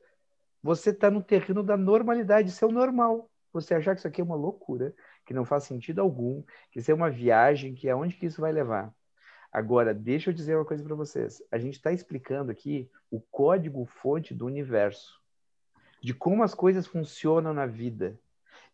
você 0.61 0.89
está 0.89 1.09
no 1.09 1.23
terreno 1.23 1.63
da 1.63 1.77
normalidade. 1.77 2.49
Isso 2.49 2.65
é 2.65 2.67
o 2.67 2.71
normal. 2.71 3.29
Você 3.53 3.73
achar 3.73 3.93
que 3.95 3.99
isso 3.99 4.07
aqui 4.07 4.21
é 4.21 4.23
uma 4.23 4.35
loucura, 4.35 4.93
que 5.25 5.33
não 5.33 5.45
faz 5.45 5.63
sentido 5.63 6.01
algum, 6.01 6.43
que 6.71 6.79
isso 6.79 6.91
é 6.91 6.93
uma 6.93 7.09
viagem, 7.09 7.73
que 7.73 7.89
aonde 7.89 8.15
que 8.15 8.25
isso 8.25 8.41
vai 8.41 8.51
levar? 8.51 8.93
Agora, 9.51 9.93
deixa 9.93 10.29
eu 10.29 10.33
dizer 10.33 10.55
uma 10.55 10.65
coisa 10.65 10.83
para 10.83 10.95
vocês. 10.95 11.41
A 11.51 11.57
gente 11.57 11.73
está 11.75 11.91
explicando 11.91 12.51
aqui 12.51 12.89
o 13.09 13.19
código-fonte 13.19 14.33
do 14.33 14.45
universo, 14.45 15.19
de 16.01 16.13
como 16.13 16.43
as 16.43 16.53
coisas 16.53 16.85
funcionam 16.85 17.53
na 17.53 17.65
vida. 17.65 18.19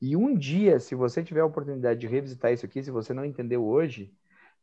E 0.02 0.16
um 0.18 0.36
dia, 0.36 0.80
se 0.80 0.94
você 0.94 1.24
tiver 1.24 1.40
a 1.40 1.46
oportunidade 1.46 2.00
de 2.00 2.08
revisitar 2.08 2.52
isso 2.52 2.66
aqui, 2.66 2.84
se 2.84 2.92
você 2.92 3.14
não 3.14 3.24
entendeu 3.24 3.66
hoje, 3.66 4.14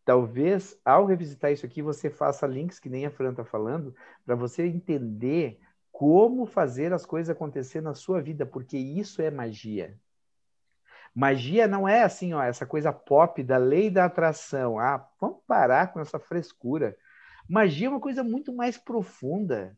talvez 0.05 0.79
ao 0.85 1.07
revisitar 1.07 1.51
isso 1.51 1.65
aqui 1.65 1.81
você 1.81 2.11
faça 2.11 2.47
links, 2.47 2.79
que 2.79 2.91
nem 2.91 3.07
a 3.07 3.11
Fran 3.11 3.31
está 3.31 3.45
falando, 3.45 3.95
para 4.25 4.35
você 4.35 4.67
entender 4.67 5.59
como 5.91 6.45
fazer 6.45 6.93
as 6.93 7.07
coisas 7.07 7.31
acontecer 7.31 7.81
na 7.81 7.95
sua 7.95 8.21
vida, 8.21 8.45
porque 8.45 8.77
isso 8.77 9.23
é 9.23 9.31
magia. 9.31 9.99
Magia 11.15 11.69
não 11.69 11.87
é 11.87 12.03
assim, 12.03 12.33
ó, 12.33 12.43
essa 12.43 12.65
coisa 12.65 12.93
pop 12.93 13.43
da 13.43 13.59
lei 13.59 13.91
da 13.91 14.07
atração. 14.07 14.79
Ah, 14.79 15.07
vamos 15.21 15.39
parar 15.47 15.93
com 15.93 16.01
essa 16.01 16.19
frescura. 16.19 16.97
Magia 17.49 17.87
é 17.89 17.91
uma 17.91 18.01
coisa 18.01 18.25
muito 18.25 18.53
mais 18.53 18.79
profunda. 18.79 19.77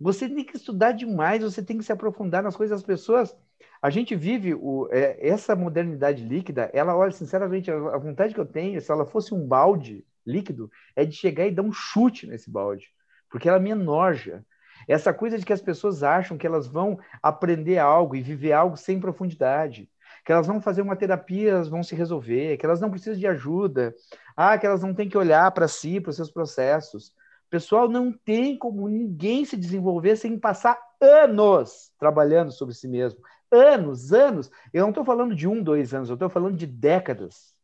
Você 0.00 0.28
tem 0.28 0.42
que 0.42 0.56
estudar 0.56 0.92
demais, 0.92 1.42
você 1.42 1.62
tem 1.62 1.76
que 1.76 1.84
se 1.84 1.92
aprofundar 1.92 2.42
nas 2.42 2.56
coisas 2.56 2.78
das 2.78 2.86
pessoas. 2.86 3.36
A 3.82 3.90
gente 3.90 4.16
vive 4.16 4.54
o, 4.54 4.88
é, 4.90 5.28
essa 5.28 5.54
modernidade 5.54 6.24
líquida, 6.24 6.70
ela, 6.72 6.96
olha, 6.96 7.12
sinceramente, 7.12 7.70
a, 7.70 7.98
vontade 7.98 8.32
que 8.32 8.40
eu 8.40 8.46
tenho, 8.46 8.80
se 8.80 8.90
ela 8.90 9.04
fosse 9.04 9.34
um 9.34 9.46
balde 9.46 10.06
líquido, 10.26 10.70
é 10.96 11.04
de 11.04 11.14
chegar 11.14 11.46
e 11.46 11.50
dar 11.50 11.62
um 11.62 11.72
chute 11.72 12.26
nesse 12.26 12.50
balde, 12.50 12.88
porque 13.28 13.48
ela 13.48 13.58
me 13.58 13.70
enoja. 13.70 14.42
Essa 14.88 15.12
coisa 15.12 15.38
de 15.38 15.44
que 15.44 15.52
as 15.52 15.60
pessoas 15.60 16.02
acham 16.02 16.38
que 16.38 16.46
elas 16.46 16.66
vão 16.66 16.98
aprender 17.22 17.76
algo 17.76 18.16
e 18.16 18.22
viver 18.22 18.52
algo 18.52 18.78
sem 18.78 18.98
profundidade 18.98 19.89
que 20.24 20.32
elas 20.32 20.46
vão 20.46 20.60
fazer 20.60 20.82
uma 20.82 20.96
terapia, 20.96 21.50
elas 21.50 21.68
vão 21.68 21.82
se 21.82 21.94
resolver, 21.94 22.56
que 22.56 22.66
elas 22.66 22.80
não 22.80 22.90
precisam 22.90 23.18
de 23.18 23.26
ajuda, 23.26 23.94
ah, 24.36 24.56
que 24.58 24.66
elas 24.66 24.82
não 24.82 24.94
têm 24.94 25.08
que 25.08 25.18
olhar 25.18 25.50
para 25.52 25.68
si, 25.68 26.00
para 26.00 26.10
os 26.10 26.16
seus 26.16 26.30
processos. 26.30 27.12
Pessoal, 27.48 27.88
não 27.88 28.12
tem 28.12 28.56
como 28.56 28.88
ninguém 28.88 29.44
se 29.44 29.56
desenvolver 29.56 30.16
sem 30.16 30.38
passar 30.38 30.78
anos 31.00 31.90
trabalhando 31.98 32.52
sobre 32.52 32.74
si 32.74 32.86
mesmo. 32.86 33.20
Anos, 33.50 34.12
anos. 34.12 34.50
Eu 34.72 34.82
não 34.82 34.90
estou 34.90 35.04
falando 35.04 35.34
de 35.34 35.48
um, 35.48 35.62
dois 35.62 35.92
anos, 35.92 36.08
eu 36.08 36.14
estou 36.14 36.28
falando 36.28 36.56
de 36.56 36.66
décadas. 36.66 37.54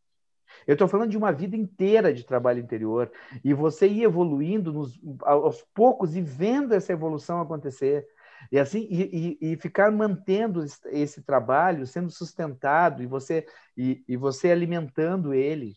Eu 0.66 0.72
estou 0.72 0.88
falando 0.88 1.10
de 1.10 1.16
uma 1.16 1.30
vida 1.32 1.56
inteira 1.56 2.12
de 2.12 2.24
trabalho 2.24 2.60
interior. 2.60 3.10
E 3.44 3.54
você 3.54 3.86
ir 3.86 4.02
evoluindo 4.02 4.72
nos, 4.72 5.00
aos 5.22 5.62
poucos 5.74 6.16
e 6.16 6.20
vendo 6.20 6.74
essa 6.74 6.92
evolução 6.92 7.40
acontecer. 7.40 8.06
E 8.50 8.58
assim, 8.58 8.86
e, 8.90 9.36
e, 9.40 9.52
e, 9.52 9.56
ficar 9.56 9.90
mantendo 9.90 10.64
esse 10.86 11.22
trabalho 11.22 11.86
sendo 11.86 12.10
sustentado 12.10 13.02
e 13.02 13.06
você, 13.06 13.46
e, 13.76 14.04
e 14.08 14.16
você 14.16 14.50
alimentando 14.50 15.34
ele. 15.34 15.76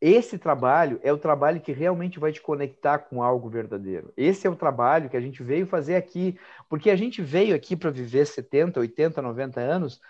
Esse 0.00 0.38
trabalho 0.38 1.00
é 1.02 1.12
o 1.12 1.18
trabalho 1.18 1.60
que 1.60 1.72
realmente 1.72 2.18
vai 2.18 2.30
te 2.30 2.40
conectar 2.40 2.98
com 2.98 3.22
algo 3.22 3.48
verdadeiro. 3.48 4.12
Esse 4.16 4.46
é 4.46 4.50
o 4.50 4.56
trabalho 4.56 5.08
que 5.08 5.16
a 5.16 5.20
gente 5.20 5.42
veio 5.42 5.66
fazer 5.66 5.96
aqui, 5.96 6.38
porque 6.68 6.90
a 6.90 6.96
gente 6.96 7.22
veio 7.22 7.54
aqui 7.54 7.74
para 7.74 7.90
viver 7.90 8.26
70, 8.26 8.80
80, 8.80 9.22
90 9.22 9.60
anos, 9.60 10.00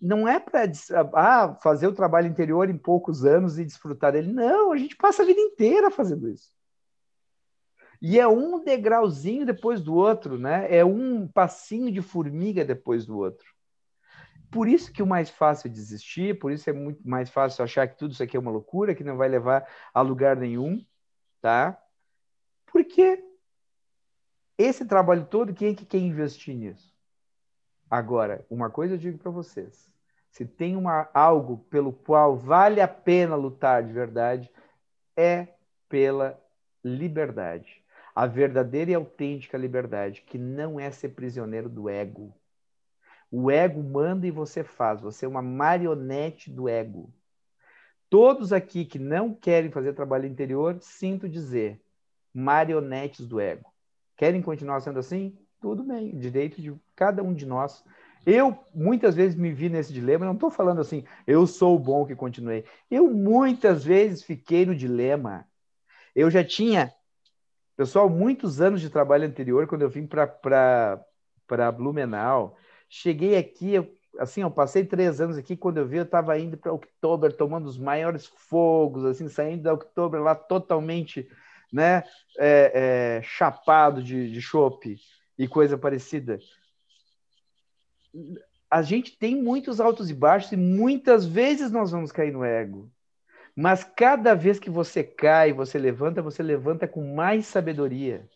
não 0.00 0.26
é 0.26 0.38
para 0.38 0.70
ah, 1.14 1.56
fazer 1.62 1.86
o 1.86 1.94
trabalho 1.94 2.28
interior 2.28 2.70
em 2.70 2.78
poucos 2.78 3.24
anos 3.24 3.58
e 3.58 3.64
desfrutar 3.64 4.12
dele. 4.12 4.32
Não, 4.32 4.72
a 4.72 4.76
gente 4.76 4.96
passa 4.96 5.22
a 5.22 5.26
vida 5.26 5.40
inteira 5.40 5.90
fazendo 5.90 6.28
isso. 6.28 6.48
E 8.00 8.18
é 8.18 8.26
um 8.26 8.64
degrauzinho 8.64 9.44
depois 9.44 9.80
do 9.82 9.94
outro, 9.94 10.38
né? 10.38 10.74
É 10.74 10.84
um 10.84 11.28
passinho 11.28 11.92
de 11.92 12.00
formiga 12.00 12.64
depois 12.64 13.04
do 13.04 13.18
outro. 13.18 13.46
Por 14.50 14.66
isso 14.66 14.92
que 14.92 15.02
o 15.02 15.06
mais 15.06 15.28
fácil 15.28 15.68
é 15.68 15.70
desistir, 15.70 16.38
por 16.38 16.50
isso 16.50 16.68
é 16.68 16.72
muito 16.72 17.06
mais 17.06 17.30
fácil 17.30 17.62
achar 17.62 17.86
que 17.86 17.98
tudo 17.98 18.12
isso 18.12 18.22
aqui 18.22 18.36
é 18.36 18.40
uma 18.40 18.50
loucura, 18.50 18.94
que 18.94 19.04
não 19.04 19.16
vai 19.16 19.28
levar 19.28 19.68
a 19.92 20.00
lugar 20.00 20.34
nenhum, 20.34 20.84
tá? 21.40 21.80
Porque 22.66 23.22
esse 24.56 24.84
trabalho 24.84 25.26
todo, 25.26 25.54
quem 25.54 25.72
é 25.72 25.74
que 25.74 25.84
quer 25.84 25.98
investir 25.98 26.56
nisso? 26.56 26.92
Agora, 27.88 28.44
uma 28.48 28.70
coisa 28.70 28.94
eu 28.94 28.98
digo 28.98 29.18
para 29.18 29.30
vocês: 29.30 29.92
se 30.30 30.46
tem 30.46 30.74
uma, 30.74 31.08
algo 31.12 31.58
pelo 31.70 31.92
qual 31.92 32.36
vale 32.36 32.80
a 32.80 32.88
pena 32.88 33.36
lutar 33.36 33.84
de 33.84 33.92
verdade, 33.92 34.50
é 35.16 35.48
pela 35.88 36.40
liberdade 36.82 37.79
a 38.14 38.26
verdadeira 38.26 38.90
e 38.90 38.94
autêntica 38.94 39.56
liberdade, 39.58 40.22
que 40.22 40.38
não 40.38 40.78
é 40.78 40.90
ser 40.90 41.10
prisioneiro 41.10 41.68
do 41.68 41.88
ego. 41.88 42.34
O 43.30 43.50
ego 43.50 43.82
manda 43.82 44.26
e 44.26 44.30
você 44.30 44.64
faz, 44.64 45.00
você 45.00 45.24
é 45.24 45.28
uma 45.28 45.42
marionete 45.42 46.50
do 46.50 46.68
ego. 46.68 47.12
Todos 48.08 48.52
aqui 48.52 48.84
que 48.84 48.98
não 48.98 49.32
querem 49.32 49.70
fazer 49.70 49.92
trabalho 49.92 50.26
interior, 50.26 50.76
sinto 50.80 51.28
dizer, 51.28 51.80
marionetes 52.34 53.24
do 53.26 53.38
ego. 53.38 53.72
Querem 54.16 54.42
continuar 54.42 54.80
sendo 54.80 54.98
assim? 54.98 55.38
Tudo 55.60 55.84
bem, 55.84 56.18
direito 56.18 56.60
de 56.60 56.74
cada 56.96 57.22
um 57.22 57.32
de 57.32 57.46
nós. 57.46 57.84
Eu 58.26 58.58
muitas 58.74 59.14
vezes 59.14 59.36
me 59.36 59.52
vi 59.52 59.68
nesse 59.68 59.92
dilema, 59.92 60.26
não 60.26 60.34
estou 60.34 60.50
falando 60.50 60.80
assim, 60.80 61.04
eu 61.26 61.46
sou 61.46 61.76
o 61.76 61.78
bom 61.78 62.04
que 62.04 62.16
continuei. 62.16 62.64
Eu 62.90 63.08
muitas 63.10 63.84
vezes 63.84 64.22
fiquei 64.22 64.66
no 64.66 64.74
dilema. 64.74 65.46
Eu 66.14 66.30
já 66.30 66.44
tinha, 66.44 66.92
pessoal, 67.80 68.10
muitos 68.10 68.60
anos 68.60 68.78
de 68.82 68.90
trabalho 68.90 69.26
anterior, 69.26 69.66
quando 69.66 69.80
eu 69.80 69.88
vim 69.88 70.06
para 70.06 71.72
Blumenau. 71.74 72.58
Cheguei 72.90 73.38
aqui, 73.38 73.72
eu, 73.72 73.90
assim, 74.18 74.42
eu 74.42 74.50
passei 74.50 74.84
três 74.84 75.18
anos 75.18 75.38
aqui, 75.38 75.56
quando 75.56 75.78
eu 75.78 75.88
vi, 75.88 75.96
eu 75.96 76.02
estava 76.02 76.38
indo 76.38 76.58
para 76.58 76.74
Oktober, 76.74 77.34
tomando 77.34 77.66
os 77.66 77.78
maiores 77.78 78.26
fogos, 78.26 79.06
assim, 79.06 79.30
saindo 79.30 79.62
da 79.62 79.72
Oktober 79.72 80.20
lá 80.20 80.34
totalmente 80.34 81.26
né, 81.72 82.04
é, 82.38 83.16
é, 83.18 83.22
chapado 83.22 84.02
de, 84.02 84.30
de 84.30 84.42
chope 84.42 84.98
e 85.38 85.48
coisa 85.48 85.78
parecida. 85.78 86.38
A 88.70 88.82
gente 88.82 89.16
tem 89.16 89.42
muitos 89.42 89.80
altos 89.80 90.10
e 90.10 90.14
baixos 90.14 90.52
e 90.52 90.56
muitas 90.58 91.24
vezes 91.24 91.70
nós 91.70 91.92
vamos 91.92 92.12
cair 92.12 92.30
no 92.30 92.44
ego. 92.44 92.92
Mas 93.60 93.84
cada 93.84 94.34
vez 94.34 94.58
que 94.58 94.70
você 94.70 95.04
cai, 95.04 95.52
você 95.52 95.78
levanta, 95.78 96.22
você 96.22 96.42
levanta 96.42 96.88
com 96.88 97.14
mais 97.14 97.44
sabedoria. 97.44 98.26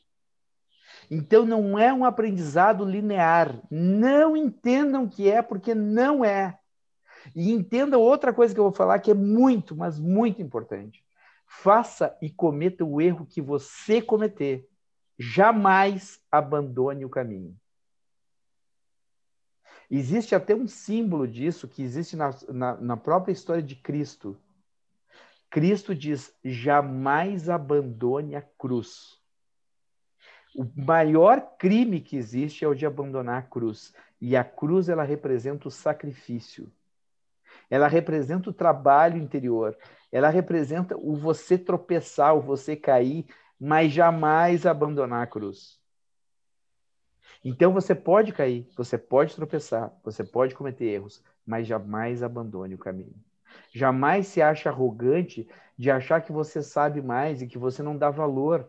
Então 1.10 1.46
não 1.46 1.78
é 1.78 1.90
um 1.90 2.04
aprendizado 2.04 2.84
linear. 2.84 3.58
Não 3.70 4.36
entendam 4.36 5.08
que 5.08 5.30
é, 5.30 5.40
porque 5.40 5.74
não 5.74 6.22
é. 6.22 6.58
E 7.34 7.50
entendam 7.50 8.02
outra 8.02 8.34
coisa 8.34 8.52
que 8.52 8.60
eu 8.60 8.64
vou 8.64 8.72
falar 8.72 8.98
que 8.98 9.12
é 9.12 9.14
muito, 9.14 9.74
mas 9.74 9.98
muito 9.98 10.42
importante. 10.42 11.02
Faça 11.46 12.14
e 12.20 12.28
cometa 12.28 12.84
o 12.84 13.00
erro 13.00 13.24
que 13.24 13.40
você 13.40 14.02
cometer. 14.02 14.68
Jamais 15.18 16.20
abandone 16.30 17.02
o 17.02 17.08
caminho. 17.08 17.56
Existe 19.90 20.34
até 20.34 20.54
um 20.54 20.68
símbolo 20.68 21.26
disso 21.26 21.66
que 21.66 21.82
existe 21.82 22.14
na, 22.14 22.28
na, 22.50 22.76
na 22.76 22.96
própria 22.98 23.32
história 23.32 23.62
de 23.62 23.74
Cristo. 23.74 24.38
Cristo 25.54 25.94
diz: 25.94 26.36
jamais 26.44 27.48
abandone 27.48 28.34
a 28.34 28.42
cruz. 28.42 29.22
O 30.52 30.66
maior 30.74 31.56
crime 31.56 32.00
que 32.00 32.16
existe 32.16 32.64
é 32.64 32.68
o 32.68 32.74
de 32.74 32.84
abandonar 32.84 33.38
a 33.38 33.42
cruz. 33.42 33.94
E 34.20 34.36
a 34.36 34.42
cruz 34.42 34.88
ela 34.88 35.04
representa 35.04 35.68
o 35.68 35.70
sacrifício. 35.70 36.72
Ela 37.70 37.86
representa 37.86 38.50
o 38.50 38.52
trabalho 38.52 39.16
interior. 39.16 39.78
Ela 40.10 40.28
representa 40.28 40.96
o 40.96 41.14
você 41.14 41.56
tropeçar, 41.56 42.34
o 42.34 42.40
você 42.40 42.74
cair, 42.74 43.24
mas 43.56 43.92
jamais 43.92 44.66
abandonar 44.66 45.22
a 45.22 45.26
cruz. 45.28 45.78
Então 47.44 47.72
você 47.72 47.94
pode 47.94 48.32
cair, 48.32 48.68
você 48.76 48.98
pode 48.98 49.36
tropeçar, 49.36 49.96
você 50.02 50.24
pode 50.24 50.52
cometer 50.52 50.86
erros, 50.86 51.22
mas 51.46 51.64
jamais 51.64 52.24
abandone 52.24 52.74
o 52.74 52.78
caminho. 52.78 53.14
Jamais 53.72 54.26
se 54.28 54.40
ache 54.40 54.68
arrogante 54.68 55.48
de 55.76 55.90
achar 55.90 56.20
que 56.20 56.32
você 56.32 56.62
sabe 56.62 57.02
mais 57.02 57.42
e 57.42 57.46
que 57.46 57.58
você 57.58 57.82
não 57.82 57.96
dá 57.96 58.10
valor. 58.10 58.68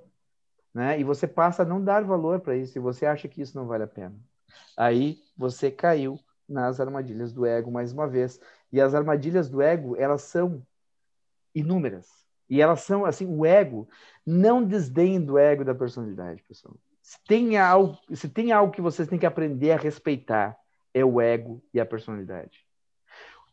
Né? 0.74 1.00
E 1.00 1.04
você 1.04 1.28
passa 1.28 1.64
a 1.64 1.66
não 1.66 1.84
dar 1.84 2.04
valor 2.04 2.42
para 2.42 2.56
isso 2.56 2.78
e 2.78 2.82
você 2.82 3.06
acha 3.06 3.28
que 3.28 3.42
isso 3.42 3.58
não 3.58 3.68
vale 3.68 3.84
a 3.84 3.88
pena. 3.88 4.16
Aí 4.78 5.20
você 5.38 5.72
caiu 5.72 6.20
nas 6.48 6.80
armadilhas 6.80 7.34
do 7.34 7.46
ego 7.46 7.72
mais 7.72 7.92
uma 7.92 8.08
vez. 8.08 8.40
E 8.72 8.82
as 8.82 8.94
armadilhas 8.94 9.50
do 9.50 9.62
ego, 9.62 9.96
elas 9.96 10.24
são 10.24 10.62
inúmeras. 11.54 12.08
E 12.50 12.62
elas 12.62 12.82
são 12.82 13.06
assim, 13.06 13.26
o 13.26 13.46
ego, 13.46 13.88
não 14.26 14.64
desdenhe 14.64 15.20
do 15.20 15.38
ego 15.38 15.66
da 15.66 15.74
personalidade, 15.74 16.44
pessoal. 16.44 16.76
Se 17.02 17.20
tem 17.28 17.58
algo, 17.58 17.98
se 18.14 18.30
tem 18.30 18.52
algo 18.52 18.74
que 18.74 18.82
vocês 18.82 19.08
têm 19.08 19.18
que 19.18 19.26
aprender 19.26 19.72
a 19.72 19.78
respeitar, 19.78 20.58
é 20.94 21.04
o 21.04 21.20
ego 21.20 21.64
e 21.74 21.80
a 21.80 21.86
personalidade. 21.86 22.65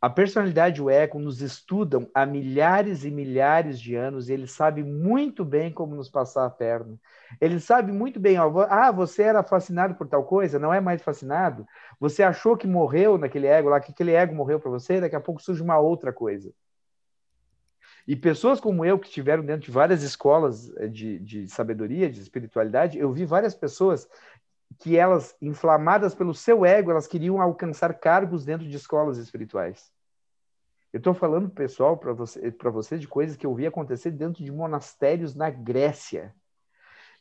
A 0.02 0.10
personalidade 0.10 0.80
e 0.80 0.82
o 0.82 0.90
ego 0.90 1.20
nos 1.20 1.40
estudam 1.40 2.10
há 2.12 2.26
milhares 2.26 3.04
e 3.04 3.10
milhares 3.10 3.80
de 3.80 3.94
anos 3.94 4.28
e 4.28 4.32
ele 4.32 4.48
sabe 4.48 4.82
muito 4.82 5.44
bem 5.44 5.72
como 5.72 5.94
nos 5.94 6.10
passar 6.10 6.44
a 6.44 6.50
perna. 6.50 6.98
Ele 7.40 7.60
sabe 7.60 7.92
muito 7.92 8.18
bem, 8.18 8.36
ó, 8.36 8.66
ah, 8.68 8.90
você 8.90 9.22
era 9.22 9.44
fascinado 9.44 9.94
por 9.94 10.08
tal 10.08 10.24
coisa, 10.24 10.58
não 10.58 10.74
é 10.74 10.80
mais 10.80 11.00
fascinado? 11.02 11.64
Você 12.00 12.20
achou 12.20 12.56
que 12.56 12.66
morreu 12.66 13.16
naquele 13.16 13.46
ego 13.46 13.68
lá, 13.68 13.78
que 13.78 13.92
aquele 13.92 14.10
ego 14.10 14.34
morreu 14.34 14.58
para 14.58 14.72
você, 14.72 15.00
daqui 15.00 15.14
a 15.14 15.20
pouco 15.20 15.40
surge 15.40 15.62
uma 15.62 15.78
outra 15.78 16.12
coisa. 16.12 16.52
E 18.04 18.16
pessoas 18.16 18.58
como 18.58 18.84
eu, 18.84 18.98
que 18.98 19.06
estiveram 19.06 19.44
dentro 19.44 19.66
de 19.66 19.70
várias 19.70 20.02
escolas 20.02 20.68
eh, 20.78 20.88
de, 20.88 21.20
de 21.20 21.48
sabedoria, 21.48 22.10
de 22.10 22.20
espiritualidade, 22.20 22.98
eu 22.98 23.12
vi 23.12 23.24
várias 23.24 23.54
pessoas 23.54 24.08
que 24.80 24.96
elas, 24.96 25.36
inflamadas 25.40 26.12
pelo 26.12 26.34
seu 26.34 26.66
ego, 26.66 26.90
elas 26.90 27.06
queriam 27.06 27.40
alcançar 27.40 27.94
cargos 27.94 28.44
dentro 28.44 28.66
de 28.66 28.76
escolas 28.76 29.16
espirituais. 29.16 29.91
Eu 30.92 30.98
estou 30.98 31.14
falando, 31.14 31.48
pessoal, 31.48 31.96
para 31.96 32.12
você, 32.12 32.50
para 32.50 32.70
você 32.70 32.98
de 32.98 33.08
coisas 33.08 33.36
que 33.36 33.46
eu 33.46 33.54
vi 33.54 33.66
acontecer 33.66 34.10
dentro 34.10 34.44
de 34.44 34.52
monastérios 34.52 35.34
na 35.34 35.48
Grécia. 35.48 36.34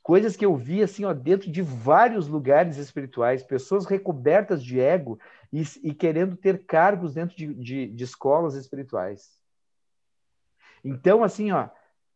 Coisas 0.03 0.35
que 0.35 0.45
eu 0.45 0.55
vi 0.55 0.81
assim, 0.81 1.05
ó, 1.05 1.13
dentro 1.13 1.49
de 1.51 1.61
vários 1.61 2.27
lugares 2.27 2.77
espirituais, 2.77 3.43
pessoas 3.43 3.85
recobertas 3.85 4.63
de 4.63 4.79
ego 4.79 5.19
e, 5.53 5.63
e 5.83 5.93
querendo 5.93 6.35
ter 6.35 6.65
cargos 6.65 7.13
dentro 7.13 7.35
de, 7.35 7.53
de, 7.53 7.87
de 7.87 8.03
escolas 8.03 8.55
espirituais. 8.55 9.39
Então, 10.83 11.23
assim, 11.23 11.51
ó, 11.51 11.69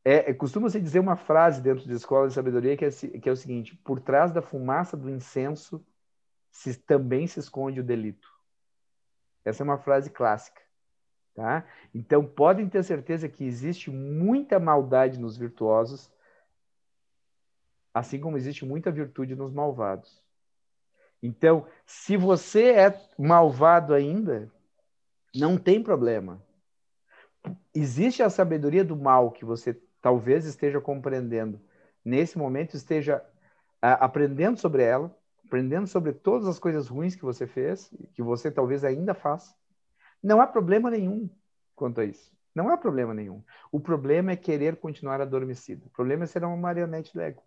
é, 0.03 0.31
é, 0.31 0.33
costuma-se 0.33 0.81
dizer 0.81 0.99
uma 0.99 1.15
frase 1.15 1.61
dentro 1.61 1.85
de 1.85 1.93
escola 1.93 2.27
de 2.27 2.33
sabedoria 2.33 2.75
que 2.75 2.85
é, 2.85 2.89
que 2.89 3.29
é 3.29 3.31
o 3.31 3.37
seguinte: 3.37 3.75
por 3.77 3.99
trás 3.99 4.31
da 4.31 4.41
fumaça 4.41 4.97
do 4.97 5.09
incenso 5.09 5.85
se, 6.51 6.73
também 6.75 7.27
se 7.27 7.39
esconde 7.39 7.79
o 7.79 7.83
delito. 7.83 8.27
Essa 9.43 9.61
é 9.61 9.65
uma 9.65 9.77
frase 9.77 10.09
clássica. 10.09 10.64
Tá? 11.35 11.65
Então, 11.93 12.25
podem 12.25 12.69
ter 12.69 12.81
certeza 12.81 13.27
que 13.27 13.43
existe 13.43 13.91
muita 13.91 14.57
maldade 14.57 15.19
nos 15.19 15.35
virtuosos, 15.35 16.09
assim 17.93 18.21
como 18.21 18.37
existe 18.37 18.65
muita 18.65 18.89
virtude 18.89 19.35
nos 19.35 19.51
malvados. 19.51 20.23
Então, 21.21 21.67
se 21.85 22.15
você 22.15 22.71
é 22.71 23.01
malvado 23.17 23.93
ainda, 23.93 24.49
não 25.35 25.57
tem 25.57 25.83
problema. 25.83 26.41
Existe 27.73 28.23
a 28.23 28.29
sabedoria 28.29 28.85
do 28.85 28.95
mal 28.95 29.29
que 29.29 29.43
você 29.43 29.77
talvez 30.01 30.45
esteja 30.45 30.79
compreendendo 30.79 31.59
nesse 32.03 32.37
momento, 32.37 32.75
esteja 32.75 33.21
aprendendo 33.81 34.57
sobre 34.57 34.83
ela, 34.83 35.13
aprendendo 35.45 35.87
sobre 35.87 36.13
todas 36.13 36.47
as 36.47 36.59
coisas 36.59 36.87
ruins 36.87 37.13
que 37.13 37.25
você 37.25 37.45
fez, 37.45 37.91
que 38.13 38.21
você 38.21 38.49
talvez 38.49 38.85
ainda 38.85 39.13
faça. 39.13 39.53
Não 40.25 40.41
há 40.41 40.47
problema 40.47 40.89
nenhum 40.89 41.29
quanto 41.75 42.01
a 42.01 42.03
isso. 42.03 42.33
Não 42.55 42.67
há 42.69 42.75
problema 42.75 43.13
nenhum. 43.13 43.43
O 43.71 43.79
problema 43.79 44.31
é 44.31 44.35
querer 44.35 44.75
continuar 44.77 45.21
adormecido. 45.21 45.85
O 45.85 45.89
problema 45.91 46.23
é 46.23 46.27
ser 46.27 46.43
uma 46.43 46.57
marionete 46.57 47.13
do 47.13 47.21
ego. 47.21 47.43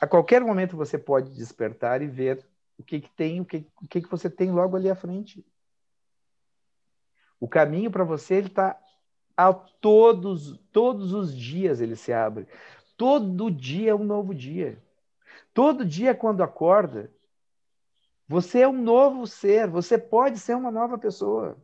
A 0.00 0.06
qualquer 0.06 0.40
momento 0.40 0.78
você 0.78 0.96
pode 0.96 1.28
despertar 1.30 2.00
e 2.00 2.06
ver 2.06 2.42
o 2.78 2.82
que, 2.82 3.02
que 3.02 3.10
tem, 3.10 3.42
o 3.42 3.44
que, 3.44 3.66
o 3.82 3.86
que, 3.86 4.00
que 4.00 4.10
você 4.10 4.30
tem 4.30 4.50
logo 4.50 4.78
ali 4.78 4.88
à 4.88 4.94
frente. 4.94 5.44
O 7.38 7.46
caminho 7.46 7.90
para 7.90 8.02
você 8.02 8.36
ele 8.36 8.46
está 8.46 8.80
a 9.36 9.52
todos, 9.52 10.58
todos 10.72 11.12
os 11.12 11.36
dias 11.36 11.82
ele 11.82 11.96
se 11.96 12.14
abre. 12.14 12.46
Todo 12.96 13.50
dia 13.50 13.90
é 13.90 13.94
um 13.94 14.04
novo 14.04 14.34
dia. 14.34 14.82
Todo 15.52 15.84
dia, 15.84 16.14
quando 16.14 16.42
acorda, 16.42 17.12
você 18.28 18.60
é 18.60 18.68
um 18.68 18.80
novo 18.80 19.26
ser. 19.26 19.68
Você 19.68 19.96
pode 19.98 20.38
ser 20.38 20.54
uma 20.54 20.70
nova 20.70 20.98
pessoa. 20.98 21.56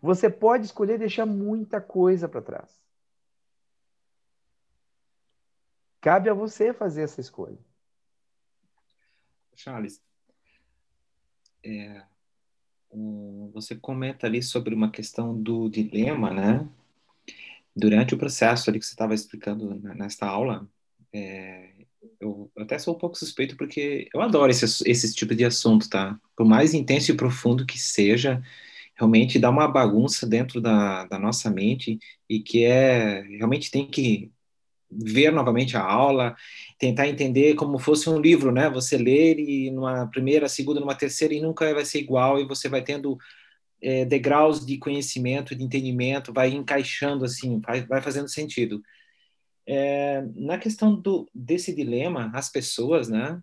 Você 0.00 0.30
pode 0.30 0.64
escolher 0.64 0.98
deixar 0.98 1.26
muita 1.26 1.80
coisa 1.80 2.28
para 2.28 2.42
trás. 2.42 2.80
Cabe 6.00 6.30
a 6.30 6.34
você 6.34 6.72
fazer 6.72 7.02
essa 7.02 7.20
escolha. 7.20 7.58
Charles, 9.54 10.00
é, 11.64 12.04
um, 12.92 13.50
você 13.52 13.74
comenta 13.74 14.26
ali 14.26 14.42
sobre 14.42 14.74
uma 14.74 14.90
questão 14.90 15.40
do 15.40 15.68
dilema, 15.68 16.32
né? 16.32 16.68
durante 17.78 18.12
o 18.12 18.18
processo 18.18 18.68
ali 18.68 18.80
que 18.80 18.84
você 18.84 18.92
estava 18.92 19.14
explicando 19.14 19.72
nesta 19.94 20.26
aula, 20.26 20.68
é, 21.12 21.86
eu 22.20 22.50
até 22.58 22.78
sou 22.78 22.94
um 22.94 22.98
pouco 22.98 23.18
suspeito 23.18 23.56
porque 23.56 24.08
eu 24.14 24.20
adoro 24.20 24.50
esse, 24.50 24.64
esse 24.88 25.14
tipo 25.14 25.34
de 25.34 25.44
assunto, 25.44 25.88
tá? 25.88 26.18
Por 26.36 26.46
mais 26.46 26.74
intenso 26.74 27.10
e 27.10 27.16
profundo 27.16 27.66
que 27.66 27.78
seja, 27.78 28.42
realmente 28.96 29.38
dá 29.38 29.50
uma 29.50 29.68
bagunça 29.68 30.26
dentro 30.26 30.60
da, 30.60 31.04
da 31.06 31.18
nossa 31.18 31.50
mente 31.50 31.98
e 32.28 32.40
que 32.40 32.64
é 32.64 33.22
realmente 33.22 33.70
tem 33.70 33.88
que 33.88 34.32
ver 34.90 35.30
novamente 35.30 35.76
a 35.76 35.82
aula, 35.82 36.34
tentar 36.78 37.08
entender 37.08 37.54
como 37.54 37.78
fosse 37.78 38.08
um 38.08 38.20
livro, 38.20 38.50
né? 38.52 38.70
Você 38.70 38.96
lê 38.96 39.30
ele 39.30 39.70
numa 39.70 40.06
primeira, 40.08 40.48
segunda, 40.48 40.80
numa 40.80 40.94
terceira 40.94 41.34
e 41.34 41.40
nunca 41.40 41.72
vai 41.74 41.84
ser 41.84 41.98
igual 42.00 42.40
e 42.40 42.46
você 42.46 42.68
vai 42.68 42.82
tendo 42.82 43.18
é, 43.82 44.04
degraus 44.04 44.64
de 44.64 44.78
conhecimento, 44.78 45.54
de 45.54 45.62
entendimento, 45.62 46.32
vai 46.32 46.50
encaixando 46.50 47.24
assim, 47.24 47.60
vai, 47.60 47.86
vai 47.86 48.00
fazendo 48.02 48.28
sentido. 48.28 48.82
É, 49.70 50.22
na 50.34 50.56
questão 50.56 50.94
do, 50.98 51.28
desse 51.34 51.74
dilema, 51.74 52.30
as 52.32 52.48
pessoas, 52.48 53.06
né? 53.10 53.42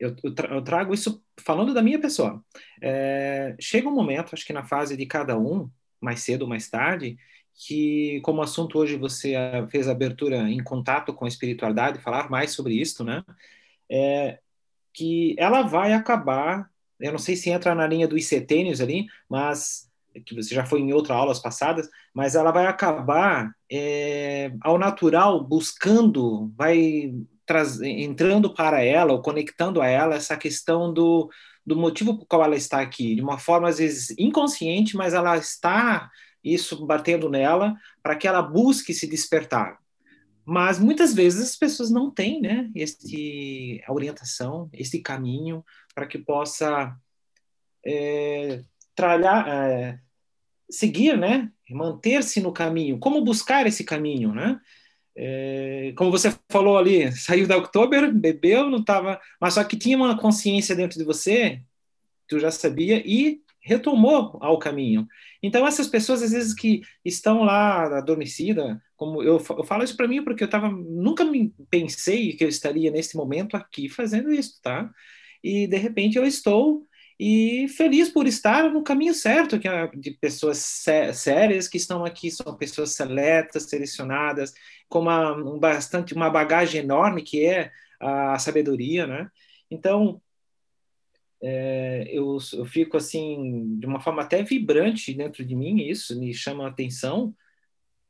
Eu, 0.00 0.16
eu, 0.24 0.34
tra 0.34 0.54
eu 0.54 0.62
trago 0.62 0.94
isso 0.94 1.22
falando 1.38 1.74
da 1.74 1.82
minha 1.82 2.00
pessoa. 2.00 2.42
É, 2.80 3.54
chega 3.60 3.90
um 3.90 3.94
momento, 3.94 4.32
acho 4.32 4.46
que 4.46 4.54
na 4.54 4.64
fase 4.64 4.96
de 4.96 5.04
cada 5.04 5.38
um, 5.38 5.70
mais 6.00 6.20
cedo 6.20 6.42
ou 6.42 6.48
mais 6.48 6.70
tarde, 6.70 7.18
que 7.54 8.22
como 8.22 8.40
assunto 8.40 8.78
hoje 8.78 8.96
você 8.96 9.34
fez 9.70 9.86
abertura 9.86 10.48
em 10.48 10.62
contato 10.64 11.12
com 11.12 11.26
a 11.26 11.28
espiritualidade, 11.28 12.00
falar 12.00 12.30
mais 12.30 12.52
sobre 12.52 12.72
isso, 12.74 13.04
né? 13.04 13.22
É, 13.90 14.38
que 14.94 15.36
ela 15.38 15.60
vai 15.60 15.92
acabar, 15.92 16.70
eu 16.98 17.12
não 17.12 17.18
sei 17.18 17.36
se 17.36 17.50
entra 17.50 17.74
na 17.74 17.86
linha 17.86 18.08
do 18.08 18.16
ICTênios 18.16 18.80
ali, 18.80 19.06
mas 19.28 19.85
que 20.24 20.34
você 20.34 20.54
já 20.54 20.64
foi 20.64 20.80
em 20.80 20.92
outras 20.92 21.16
aulas 21.16 21.38
passadas, 21.38 21.88
mas 22.14 22.34
ela 22.34 22.50
vai 22.50 22.66
acabar 22.66 23.52
é, 23.70 24.52
ao 24.60 24.78
natural 24.78 25.42
buscando, 25.42 26.52
vai 26.56 27.12
traz, 27.46 27.80
entrando 27.80 28.52
para 28.52 28.82
ela 28.82 29.12
ou 29.12 29.22
conectando 29.22 29.80
a 29.80 29.86
ela 29.86 30.16
essa 30.16 30.36
questão 30.36 30.92
do, 30.92 31.30
do 31.64 31.76
motivo 31.76 32.18
por 32.18 32.26
qual 32.26 32.44
ela 32.44 32.56
está 32.56 32.80
aqui, 32.80 33.14
de 33.14 33.22
uma 33.22 33.38
forma 33.38 33.68
às 33.68 33.78
vezes 33.78 34.14
inconsciente, 34.18 34.96
mas 34.96 35.14
ela 35.14 35.36
está 35.36 36.10
isso 36.42 36.84
batendo 36.84 37.28
nela 37.28 37.74
para 38.02 38.16
que 38.16 38.28
ela 38.28 38.42
busque 38.42 38.92
se 38.92 39.06
despertar. 39.06 39.78
Mas 40.44 40.78
muitas 40.78 41.12
vezes 41.12 41.42
as 41.42 41.56
pessoas 41.56 41.90
não 41.90 42.08
têm, 42.08 42.40
né, 42.40 42.70
este 42.72 43.82
orientação, 43.88 44.70
esse 44.72 45.00
caminho 45.00 45.64
para 45.92 46.06
que 46.06 46.18
possa 46.18 46.96
é, 47.84 48.62
tralhar, 48.94 49.48
é, 49.48 49.98
seguir, 50.70 51.16
né, 51.16 51.50
manter-se 51.70 52.40
no 52.40 52.52
caminho. 52.52 52.98
Como 52.98 53.24
buscar 53.24 53.66
esse 53.66 53.84
caminho, 53.84 54.34
né? 54.34 54.60
É, 55.18 55.94
como 55.96 56.10
você 56.10 56.34
falou 56.50 56.76
ali, 56.76 57.10
saiu 57.12 57.46
da 57.46 57.56
Oktober, 57.56 58.12
bebeu, 58.12 58.68
não 58.68 58.78
estava, 58.78 59.18
mas 59.40 59.54
só 59.54 59.64
que 59.64 59.76
tinha 59.76 59.96
uma 59.96 60.18
consciência 60.18 60.76
dentro 60.76 60.98
de 60.98 61.04
você, 61.04 61.62
tu 62.28 62.38
já 62.38 62.50
sabia 62.50 63.02
e 63.06 63.40
retomou 63.62 64.38
ao 64.40 64.58
caminho. 64.58 65.08
Então 65.42 65.66
essas 65.66 65.88
pessoas 65.88 66.22
às 66.22 66.32
vezes 66.32 66.54
que 66.54 66.82
estão 67.04 67.42
lá 67.42 67.98
adormecida, 67.98 68.80
como 68.94 69.22
eu, 69.22 69.42
eu 69.58 69.64
falo 69.64 69.82
isso 69.82 69.96
para 69.96 70.06
mim 70.06 70.22
porque 70.22 70.44
eu 70.44 70.50
tava 70.50 70.70
nunca 70.70 71.24
me 71.24 71.52
pensei 71.70 72.34
que 72.34 72.44
eu 72.44 72.48
estaria 72.48 72.90
nesse 72.90 73.16
momento 73.16 73.56
aqui 73.56 73.88
fazendo 73.88 74.30
isso, 74.32 74.60
tá? 74.62 74.90
E 75.42 75.66
de 75.66 75.76
repente 75.78 76.16
eu 76.16 76.24
estou 76.24 76.86
e 77.18 77.66
feliz 77.68 78.10
por 78.10 78.26
estar 78.26 78.70
no 78.70 78.82
caminho 78.82 79.14
certo, 79.14 79.58
que 79.58 79.66
é 79.66 79.86
de 79.88 80.10
pessoas 80.12 80.58
sé 80.58 81.12
sérias 81.14 81.66
que 81.66 81.78
estão 81.78 82.04
aqui, 82.04 82.30
são 82.30 82.56
pessoas 82.56 82.90
seletas, 82.90 83.64
selecionadas, 83.64 84.52
com 84.88 85.00
uma, 85.00 85.32
um 85.32 85.58
bastante, 85.58 86.14
uma 86.14 86.28
bagagem 86.28 86.82
enorme 86.82 87.22
que 87.22 87.44
é 87.44 87.72
a 87.98 88.38
sabedoria, 88.38 89.06
né? 89.06 89.30
Então, 89.70 90.20
é, 91.42 92.06
eu, 92.10 92.36
eu 92.52 92.66
fico 92.66 92.98
assim, 92.98 93.78
de 93.78 93.86
uma 93.86 94.00
forma 94.00 94.22
até 94.22 94.42
vibrante 94.42 95.14
dentro 95.14 95.44
de 95.44 95.56
mim, 95.56 95.82
isso 95.88 96.18
me 96.18 96.34
chama 96.34 96.66
a 96.66 96.68
atenção, 96.68 97.34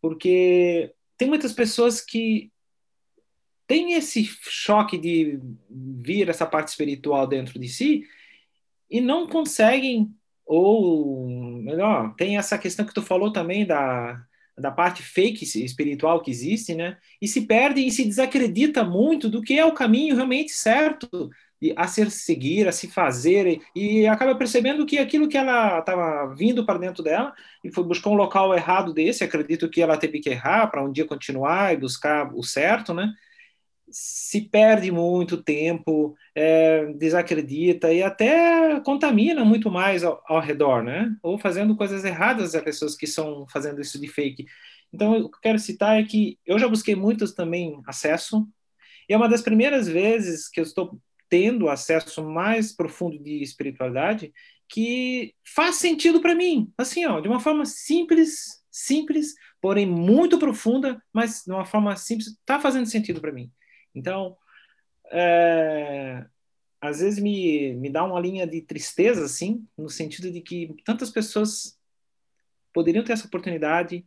porque 0.01 0.93
tem 1.17 1.29
muitas 1.29 1.53
pessoas 1.53 2.01
que 2.01 2.51
têm 3.69 3.95
esse 3.95 4.25
choque 4.25 4.99
de 4.99 5.41
vir 5.71 6.29
essa 6.29 6.47
parte 6.47 6.69
espiritual 6.69 7.27
dentro 7.27 7.59
de 7.59 7.69
si 7.69 8.05
e 8.91 9.01
não 9.01 9.27
conseguem, 9.27 10.11
ou 10.45 11.27
melhor, 11.63 12.15
tem 12.17 12.39
essa 12.39 12.59
questão 12.59 12.85
que 12.87 12.95
tu 12.95 13.03
falou 13.03 13.33
também 13.33 13.67
da, 13.67 14.23
da 14.57 14.71
parte 14.71 15.03
fake 15.03 15.45
espiritual 15.65 16.23
que 16.23 16.31
existe, 16.31 16.75
né? 16.75 16.97
E 17.21 17.29
se 17.29 17.47
perde 17.47 17.87
e 17.87 17.91
se 17.91 18.05
desacredita 18.05 18.85
muito 18.85 19.29
do 19.29 19.43
que 19.43 19.59
é 19.59 19.65
o 19.65 19.75
caminho 19.75 20.15
realmente 20.15 20.53
certo 20.53 21.31
a 21.77 21.89
se 21.89 22.09
seguir, 22.11 22.69
a 22.69 22.73
se 22.73 22.87
fazer, 22.87 23.61
e 23.75 24.07
acaba 24.07 24.35
percebendo 24.35 24.85
que 24.85 24.99
aquilo 24.99 25.29
que 25.29 25.39
ela 25.39 25.79
estava 25.79 26.35
vindo 26.35 26.67
para 26.67 26.79
dentro 26.79 27.03
dela 27.03 27.33
e 27.65 27.73
foi 27.73 27.83
buscar 27.83 28.11
um 28.11 28.15
local 28.15 28.55
errado 28.55 28.93
desse, 28.93 29.25
acredito 29.25 29.69
que 29.69 29.81
ela 29.81 29.97
teve 29.97 30.21
que 30.21 30.29
errar 30.29 30.67
para 30.69 30.85
um 30.85 30.93
dia 30.93 31.07
continuar 31.07 31.73
e 31.73 31.79
buscar 31.79 32.31
o 32.35 32.43
certo, 32.43 32.93
né? 32.93 33.13
Se 33.91 34.41
perde 34.43 34.91
muito 34.91 35.43
tempo, 35.43 36.17
é, 36.35 36.93
desacredita 36.95 37.93
e 37.93 38.03
até 38.03 38.81
contamina 38.81 39.45
muito 39.45 39.71
mais 39.71 40.03
ao, 40.03 40.23
ao, 40.27 40.41
redor, 40.41 40.83
né? 40.83 41.15
Ou 41.23 41.39
fazendo 41.39 41.77
coisas 41.77 42.05
erradas 42.05 42.55
as 42.55 42.63
pessoas 42.63 42.97
que 42.97 43.05
estão 43.05 43.47
fazendo 43.49 43.81
isso 43.81 44.01
de 44.01 44.09
fake. 44.09 44.47
Então, 44.93 45.13
o 45.13 45.31
que 45.31 45.37
eu 45.37 45.41
quero 45.41 45.59
citar 45.59 46.01
é 46.01 46.05
que 46.05 46.39
eu 46.45 46.59
já 46.59 46.69
busquei 46.69 46.95
muitos 46.95 47.33
também 47.33 47.81
acesso, 47.87 48.47
e 49.09 49.15
é 49.15 49.17
uma 49.17 49.29
das 49.29 49.43
primeiras 49.43 49.89
vezes 49.89 50.49
que 50.49 50.59
eu 50.59 50.65
estou 50.65 51.01
tendo 51.29 51.69
acesso 51.69 52.25
mais 52.25 52.73
profundo 52.73 53.19
de 53.19 53.43
espiritualidade 53.43 54.33
que 54.69 55.35
faz 55.45 55.77
sentido 55.77 56.21
para 56.21 56.35
mim, 56.35 56.73
assim, 56.77 57.07
ó, 57.07 57.21
de 57.21 57.29
uma 57.29 57.39
forma 57.41 57.65
simples, 57.65 58.63
simples, 58.71 59.35
porém 59.61 59.87
muito 59.87 60.39
profunda, 60.39 61.01
mas 61.13 61.45
de 61.47 61.53
uma 61.53 61.65
forma 61.65 61.95
simples, 61.97 62.29
está 62.29 62.59
fazendo 62.59 62.87
sentido 62.87 63.21
para 63.21 63.33
mim. 63.33 63.51
Então, 63.97 64.37
é, 65.11 66.27
às 66.81 67.01
vezes 67.01 67.19
me, 67.19 67.75
me 67.75 67.91
dá 67.91 68.05
uma 68.05 68.21
linha 68.21 68.47
de 68.47 68.61
tristeza, 68.61 69.25
assim, 69.25 69.67
no 69.77 69.89
sentido 69.89 70.31
de 70.31 70.43
que 70.43 70.77
tantas 70.85 71.11
pessoas 71.11 71.79
poderiam 72.73 73.03
ter 73.03 73.15
essa 73.15 73.27
oportunidade 73.27 74.05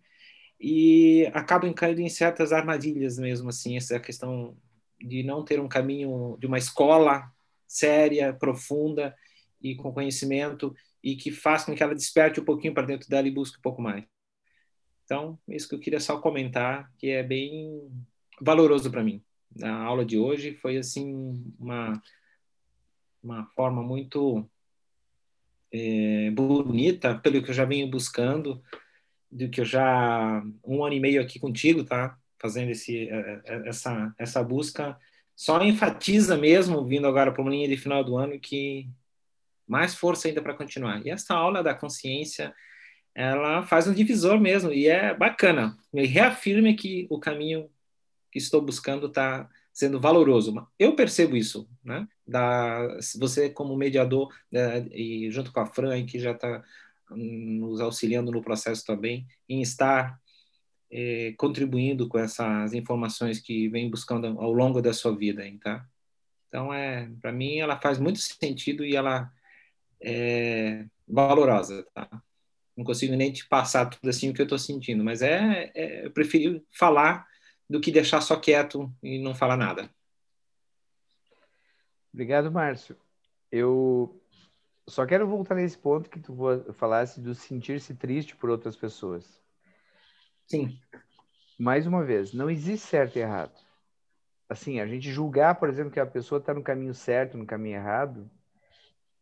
e 0.59 1.25
acabam 1.33 1.73
caindo 1.73 2.01
em 2.01 2.09
certas 2.09 2.53
armadilhas 2.53 3.17
mesmo, 3.17 3.49
assim, 3.49 3.75
essa 3.75 3.99
questão 3.99 4.55
de 5.01 5.23
não 5.23 5.43
ter 5.43 5.59
um 5.59 5.67
caminho 5.67 6.37
de 6.39 6.45
uma 6.45 6.57
escola 6.57 7.31
séria, 7.67 8.33
profunda 8.33 9.15
e 9.61 9.75
com 9.75 9.91
conhecimento 9.91 10.75
e 11.03 11.15
que 11.15 11.31
faça 11.31 11.65
com 11.65 11.75
que 11.75 11.81
ela 11.81 11.95
desperte 11.95 12.39
um 12.39 12.45
pouquinho 12.45 12.73
para 12.73 12.85
dentro 12.85 13.09
dela 13.09 13.27
e 13.27 13.31
busque 13.31 13.57
um 13.57 13.61
pouco 13.61 13.81
mais. 13.81 14.03
Então, 15.05 15.39
isso 15.47 15.67
que 15.67 15.73
eu 15.73 15.79
queria 15.79 15.99
só 15.99 16.19
comentar, 16.19 16.91
que 16.97 17.09
é 17.09 17.23
bem 17.23 17.89
valoroso 18.39 18.91
para 18.91 19.03
mim. 19.03 19.23
A 19.61 19.71
aula 19.83 20.05
de 20.05 20.17
hoje 20.17 20.53
foi 20.53 20.77
assim 20.77 21.43
uma 21.59 22.01
uma 23.21 23.45
forma 23.47 23.83
muito 23.83 24.49
é, 25.73 26.31
bonita, 26.31 27.15
pelo 27.15 27.43
que 27.43 27.49
eu 27.49 27.53
já 27.53 27.65
venho 27.65 27.89
buscando, 27.89 28.63
do 29.29 29.49
que 29.49 29.59
eu 29.59 29.65
já 29.65 30.41
um 30.63 30.85
ano 30.85 30.95
e 30.95 30.99
meio 31.01 31.21
aqui 31.21 31.37
contigo, 31.37 31.83
tá? 31.83 32.17
fazendo 32.39 32.71
esse, 32.71 33.09
é, 33.09 33.41
é, 33.45 33.67
essa, 33.67 34.13
essa 34.17 34.43
busca, 34.43 34.97
só 35.35 35.61
enfatiza 35.61 36.37
mesmo, 36.37 36.85
vindo 36.85 37.07
agora 37.07 37.31
para 37.31 37.41
uma 37.41 37.51
linha 37.51 37.67
de 37.67 37.77
final 37.77 38.03
do 38.03 38.17
ano, 38.17 38.39
que 38.39 38.89
mais 39.67 39.93
força 39.93 40.27
ainda 40.27 40.41
para 40.41 40.53
continuar. 40.53 41.05
E 41.05 41.09
essa 41.09 41.35
aula 41.35 41.61
da 41.61 41.75
consciência, 41.75 42.53
ela 43.13 43.63
faz 43.63 43.87
um 43.87 43.93
divisor 43.93 44.39
mesmo, 44.39 44.71
e 44.71 44.87
é 44.87 45.13
bacana. 45.13 45.77
Me 45.93 46.05
reafirma 46.05 46.73
que 46.73 47.05
o 47.09 47.19
caminho 47.19 47.69
que 48.31 48.37
estou 48.39 48.61
buscando 48.61 49.07
está 49.07 49.49
sendo 49.71 49.99
valoroso. 49.99 50.53
Eu 50.77 50.95
percebo 50.95 51.37
isso, 51.37 51.69
né? 51.83 52.07
Da, 52.27 52.97
você 53.17 53.49
como 53.49 53.77
mediador 53.77 54.33
né, 54.51 54.85
e 54.91 55.31
junto 55.31 55.51
com 55.51 55.59
a 55.61 55.65
Fran, 55.65 56.05
que 56.05 56.19
já 56.19 56.31
está 56.31 56.63
hum, 57.11 57.59
nos 57.61 57.79
auxiliando 57.79 58.31
no 58.31 58.41
processo 58.41 58.85
também, 58.85 59.25
em 59.47 59.61
estar 59.61 60.19
é, 60.91 61.33
contribuindo 61.37 62.07
com 62.07 62.17
essas 62.19 62.73
informações 62.73 63.39
que 63.39 63.69
vem 63.69 63.89
buscando 63.89 64.27
ao 64.39 64.51
longo 64.51 64.81
da 64.81 64.93
sua 64.93 65.15
vida, 65.15 65.45
hein, 65.45 65.57
tá? 65.57 65.87
Então, 66.47 66.73
é, 66.73 67.09
para 67.21 67.31
mim, 67.31 67.59
ela 67.59 67.79
faz 67.79 67.99
muito 67.99 68.19
sentido 68.19 68.83
e 68.83 68.95
ela 68.95 69.31
é 70.01 70.85
valorosa, 71.07 71.85
tá? 71.93 72.09
Não 72.75 72.83
consigo 72.83 73.15
nem 73.15 73.31
te 73.31 73.47
passar 73.47 73.85
tudo 73.85 74.09
assim 74.09 74.29
o 74.29 74.33
que 74.33 74.41
eu 74.41 74.45
estou 74.45 74.57
sentindo, 74.57 75.03
mas 75.03 75.21
é, 75.21 75.71
é, 75.75 76.05
eu 76.05 76.11
preferi 76.11 76.63
falar 76.71 77.28
do 77.69 77.79
que 77.79 77.91
deixar 77.91 78.21
só 78.21 78.35
quieto 78.35 78.91
e 79.03 79.19
não 79.19 79.35
falar 79.35 79.55
nada. 79.55 79.89
Obrigado, 82.11 82.51
Márcio. 82.51 82.97
Eu 83.51 84.19
só 84.87 85.05
quero 85.05 85.27
voltar 85.27 85.55
nesse 85.55 85.77
ponto 85.77 86.09
que 86.09 86.19
tu 86.19 86.35
falasse 86.73 87.21
do 87.21 87.35
sentir-se 87.35 87.93
triste 87.93 88.35
por 88.35 88.49
outras 88.49 88.75
pessoas. 88.75 89.39
Sim. 90.47 90.79
Mais 91.59 91.85
uma 91.85 92.03
vez, 92.03 92.33
não 92.33 92.49
existe 92.49 92.87
certo 92.87 93.17
e 93.17 93.19
errado. 93.19 93.53
Assim, 94.49 94.79
a 94.79 94.87
gente 94.87 95.11
julgar, 95.11 95.55
por 95.55 95.69
exemplo, 95.69 95.91
que 95.91 95.99
a 95.99 96.05
pessoa 96.05 96.39
está 96.39 96.53
no 96.53 96.63
caminho 96.63 96.95
certo, 96.95 97.37
no 97.37 97.45
caminho 97.45 97.75
errado, 97.75 98.29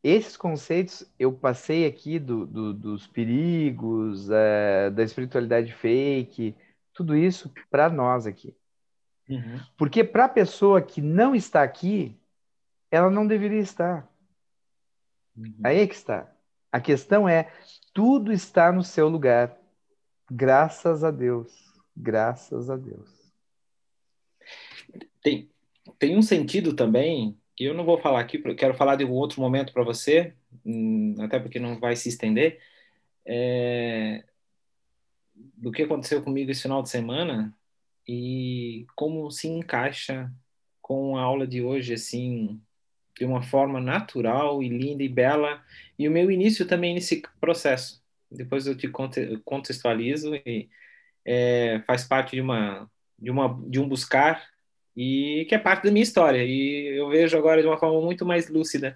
esses 0.01 0.37
conceitos 0.37 1.05
eu 1.19 1.33
passei 1.33 1.85
aqui 1.85 2.17
do, 2.17 2.45
do, 2.45 2.73
dos 2.73 3.07
perigos, 3.07 4.29
é, 4.29 4.89
da 4.89 5.03
espiritualidade 5.03 5.73
fake, 5.73 6.55
tudo 6.97 7.15
isso 7.15 7.53
para 7.69 7.89
nós 7.91 8.25
aqui. 8.25 8.55
Uhum. 9.29 9.59
Porque 9.77 10.03
para 10.03 10.25
a 10.25 10.29
pessoa 10.29 10.81
que 10.81 10.99
não 10.99 11.35
está 11.35 11.61
aqui, 11.61 12.19
ela 12.89 13.11
não 13.11 13.27
deveria 13.27 13.59
estar. 13.59 14.11
Uhum. 15.37 15.53
Aí 15.63 15.79
é 15.79 15.87
que 15.87 15.93
está. 15.93 16.33
A 16.71 16.81
questão 16.81 17.29
é, 17.29 17.51
tudo 17.93 18.33
está 18.33 18.71
no 18.71 18.83
seu 18.83 19.07
lugar. 19.07 19.55
Graças 20.29 21.03
a 21.03 21.11
Deus. 21.11 21.53
Graças 21.95 22.67
a 22.67 22.75
Deus. 22.75 23.31
Tem, 25.21 25.51
tem 25.99 26.17
um 26.17 26.23
sentido 26.23 26.73
também, 26.73 27.37
que 27.55 27.65
eu 27.65 27.75
não 27.75 27.85
vou 27.85 27.99
falar 27.99 28.21
aqui, 28.21 28.39
quero 28.55 28.73
falar 28.73 28.95
de 28.95 29.05
um 29.05 29.11
outro 29.11 29.39
momento 29.39 29.71
para 29.71 29.83
você, 29.83 30.33
hum, 30.65 31.15
até 31.19 31.39
porque 31.39 31.59
não 31.59 31.79
vai 31.79 31.95
se 31.95 32.09
estender, 32.09 32.59
é, 33.23 34.23
do 35.55 35.71
que 35.71 35.83
aconteceu 35.83 36.21
comigo 36.21 36.51
esse 36.51 36.61
final 36.61 36.81
de 36.81 36.89
semana 36.89 37.53
e 38.07 38.85
como 38.95 39.29
se 39.31 39.47
encaixa 39.47 40.31
com 40.81 41.17
a 41.17 41.21
aula 41.21 41.45
de 41.45 41.61
hoje, 41.61 41.93
assim, 41.93 42.61
de 43.17 43.25
uma 43.25 43.41
forma 43.41 43.79
natural 43.81 44.63
e 44.63 44.69
linda 44.69 45.03
e 45.03 45.09
bela, 45.09 45.61
e 45.99 46.07
o 46.07 46.11
meu 46.11 46.31
início 46.31 46.65
também 46.65 46.93
nesse 46.93 47.21
processo. 47.41 48.01
Depois 48.31 48.67
eu 48.67 48.75
te 48.75 48.89
contextualizo 49.43 50.35
e 50.45 50.69
é, 51.25 51.81
faz 51.85 52.03
parte 52.05 52.35
de 52.35 52.41
uma 52.41 52.89
de 53.19 53.31
uma 53.31 53.59
de 53.67 53.79
um 53.79 53.89
buscar 53.89 54.47
e 54.95 55.45
que 55.49 55.55
é 55.55 55.59
parte 55.59 55.83
da 55.83 55.91
minha 55.91 56.03
história. 56.03 56.43
E 56.43 56.97
eu 56.97 57.09
vejo 57.09 57.37
agora 57.37 57.61
de 57.61 57.67
uma 57.67 57.77
forma 57.77 58.01
muito 58.01 58.25
mais 58.25 58.49
lúcida. 58.49 58.95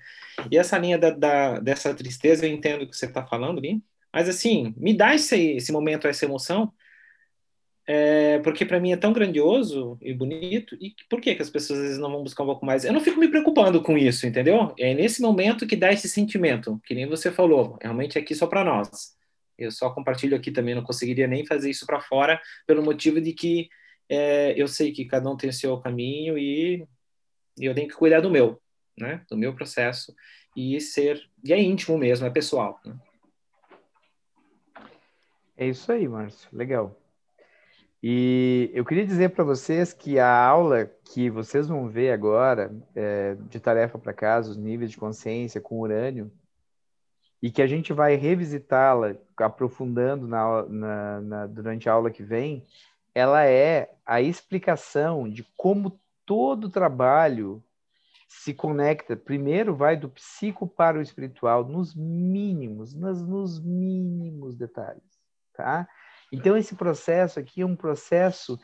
E 0.49 0.57
essa 0.57 0.77
linha 0.77 0.97
da, 0.97 1.11
da 1.11 1.59
dessa 1.59 1.93
tristeza 1.93 2.45
eu 2.45 2.51
entendo 2.51 2.83
o 2.83 2.87
que 2.87 2.95
você 2.95 3.05
está 3.05 3.25
falando 3.25 3.59
ali 3.59 3.81
mas 4.13 4.29
assim 4.29 4.73
me 4.77 4.93
dá 4.93 5.15
esse 5.15 5.53
esse 5.53 5.71
momento 5.71 6.07
essa 6.07 6.25
emoção 6.25 6.73
é, 7.87 8.39
porque 8.39 8.65
para 8.65 8.79
mim 8.79 8.91
é 8.91 8.97
tão 8.97 9.11
grandioso 9.11 9.97
e 10.01 10.13
bonito, 10.13 10.77
e 10.79 10.93
por 11.09 11.19
que, 11.19 11.35
que 11.35 11.41
as 11.41 11.49
pessoas 11.49 11.79
às 11.79 11.85
vezes 11.85 11.99
não 11.99 12.11
vão 12.11 12.23
buscar 12.23 12.43
um 12.43 12.45
pouco 12.45 12.65
mais? 12.65 12.85
Eu 12.85 12.93
não 12.93 13.01
fico 13.01 13.19
me 13.19 13.27
preocupando 13.27 13.81
com 13.81 13.97
isso, 13.97 14.25
entendeu? 14.25 14.73
É 14.77 14.93
nesse 14.93 15.21
momento 15.21 15.67
que 15.67 15.75
dá 15.75 15.91
esse 15.91 16.07
sentimento, 16.07 16.79
que 16.85 16.93
nem 16.93 17.07
você 17.07 17.31
falou, 17.31 17.77
realmente 17.81 18.17
aqui 18.17 18.35
só 18.35 18.47
para 18.47 18.63
nós. 18.63 19.15
Eu 19.57 19.71
só 19.71 19.89
compartilho 19.89 20.37
aqui 20.37 20.51
também, 20.51 20.75
não 20.75 20.83
conseguiria 20.83 21.27
nem 21.27 21.45
fazer 21.45 21.69
isso 21.69 21.85
para 21.85 21.99
fora, 21.99 22.39
pelo 22.65 22.83
motivo 22.83 23.19
de 23.19 23.33
que 23.33 23.67
é, 24.07 24.53
eu 24.55 24.67
sei 24.67 24.91
que 24.91 25.05
cada 25.05 25.29
um 25.29 25.35
tem 25.35 25.49
o 25.49 25.53
seu 25.53 25.77
caminho 25.79 26.37
e, 26.37 26.87
e 27.59 27.65
eu 27.65 27.73
tenho 27.75 27.87
que 27.87 27.95
cuidar 27.95 28.21
do 28.21 28.29
meu, 28.29 28.61
né? 28.97 29.21
Do 29.29 29.37
meu 29.37 29.53
processo 29.53 30.15
e 30.55 30.79
ser, 30.79 31.21
e 31.43 31.51
é 31.51 31.61
íntimo 31.61 31.97
mesmo, 31.97 32.25
é 32.25 32.29
pessoal. 32.29 32.79
Né? 32.85 32.95
É 35.61 35.67
isso 35.67 35.91
aí, 35.91 36.07
Márcio, 36.07 36.49
legal. 36.51 36.99
E 38.01 38.71
eu 38.73 38.83
queria 38.83 39.05
dizer 39.05 39.29
para 39.29 39.43
vocês 39.43 39.93
que 39.93 40.17
a 40.17 40.43
aula 40.43 40.87
que 41.13 41.29
vocês 41.29 41.67
vão 41.67 41.87
ver 41.87 42.11
agora, 42.11 42.75
é, 42.95 43.35
de 43.35 43.59
tarefa 43.59 43.99
para 43.99 44.11
casa, 44.11 44.49
os 44.49 44.57
níveis 44.57 44.89
de 44.89 44.97
consciência 44.97 45.61
com 45.61 45.79
urânio, 45.79 46.31
e 47.39 47.51
que 47.51 47.61
a 47.61 47.67
gente 47.67 47.93
vai 47.93 48.15
revisitá-la, 48.15 49.15
aprofundando 49.37 50.27
na, 50.27 50.63
na, 50.63 51.21
na, 51.21 51.45
durante 51.45 51.87
a 51.87 51.93
aula 51.93 52.09
que 52.09 52.23
vem, 52.23 52.65
ela 53.13 53.45
é 53.45 53.93
a 54.03 54.19
explicação 54.19 55.29
de 55.29 55.43
como 55.55 56.01
todo 56.25 56.71
trabalho 56.71 57.63
se 58.27 58.51
conecta. 58.51 59.15
Primeiro 59.15 59.75
vai 59.75 59.95
do 59.95 60.09
psico 60.09 60.65
para 60.65 60.97
o 60.97 61.01
espiritual, 61.03 61.63
nos 61.63 61.93
mínimos, 61.93 62.95
nos, 62.95 63.21
nos 63.21 63.59
mínimos 63.63 64.55
detalhes, 64.55 65.10
tá? 65.61 65.87
Então, 66.31 66.57
esse 66.57 66.75
processo 66.75 67.39
aqui 67.39 67.61
é 67.61 67.65
um 67.65 67.75
processo 67.75 68.59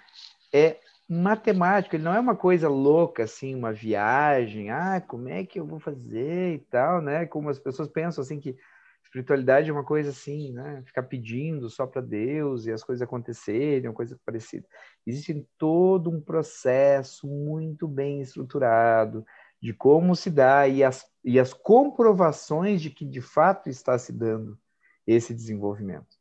é 0.53 0.77
matemático, 1.07 1.95
ele 1.95 2.03
não 2.03 2.13
é 2.13 2.19
uma 2.19 2.35
coisa 2.35 2.67
louca, 2.67 3.23
assim, 3.23 3.55
uma 3.55 3.71
viagem, 3.71 4.71
ah, 4.71 5.01
como 5.05 5.29
é 5.29 5.45
que 5.45 5.59
eu 5.59 5.65
vou 5.65 5.79
fazer 5.79 6.55
e 6.55 6.59
tal, 6.59 7.01
né? 7.01 7.25
Como 7.25 7.49
as 7.49 7.59
pessoas 7.59 7.87
pensam, 7.87 8.21
assim, 8.21 8.39
que 8.39 8.57
espiritualidade 9.03 9.69
é 9.69 9.73
uma 9.73 9.85
coisa 9.85 10.09
assim, 10.09 10.51
né? 10.51 10.83
Ficar 10.85 11.03
pedindo 11.03 11.69
só 11.69 11.87
para 11.87 12.01
Deus 12.01 12.65
e 12.65 12.71
as 12.71 12.83
coisas 12.83 13.01
acontecerem, 13.01 13.87
uma 13.87 13.95
coisa 13.95 14.19
parecida. 14.25 14.65
Existe 15.05 15.47
todo 15.57 16.09
um 16.09 16.19
processo 16.19 17.27
muito 17.27 17.87
bem 17.87 18.21
estruturado 18.21 19.25
de 19.61 19.73
como 19.73 20.15
se 20.15 20.29
dá 20.29 20.67
e 20.67 20.83
as, 20.83 21.05
e 21.23 21.39
as 21.39 21.53
comprovações 21.53 22.81
de 22.81 22.89
que 22.89 23.05
de 23.05 23.21
fato 23.21 23.69
está 23.69 23.97
se 23.97 24.11
dando 24.11 24.57
esse 25.05 25.33
desenvolvimento 25.33 26.16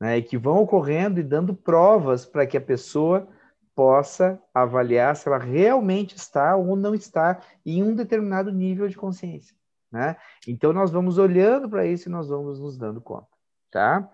né, 0.00 0.18
e 0.18 0.22
que 0.22 0.38
vão 0.38 0.58
ocorrendo 0.58 1.18
e 1.20 1.24
dando 1.24 1.54
provas 1.54 2.24
para 2.24 2.46
que 2.46 2.56
a 2.56 2.60
pessoa 2.60 3.28
possa 3.74 4.42
avaliar 4.52 5.14
se 5.14 5.28
ela 5.28 5.38
realmente 5.38 6.16
está 6.16 6.56
ou 6.56 6.74
não 6.74 6.94
está 6.94 7.40
em 7.64 7.82
um 7.82 7.94
determinado 7.94 8.50
nível 8.50 8.88
de 8.88 8.96
consciência. 8.96 9.56
Né? 9.90 10.16
Então, 10.46 10.72
nós 10.72 10.90
vamos 10.90 11.16
olhando 11.16 11.68
para 11.68 11.86
isso 11.86 12.08
e 12.08 12.12
nós 12.12 12.28
vamos 12.28 12.60
nos 12.60 12.76
dando 12.76 13.00
conta. 13.00 13.28
Tá? 13.70 14.10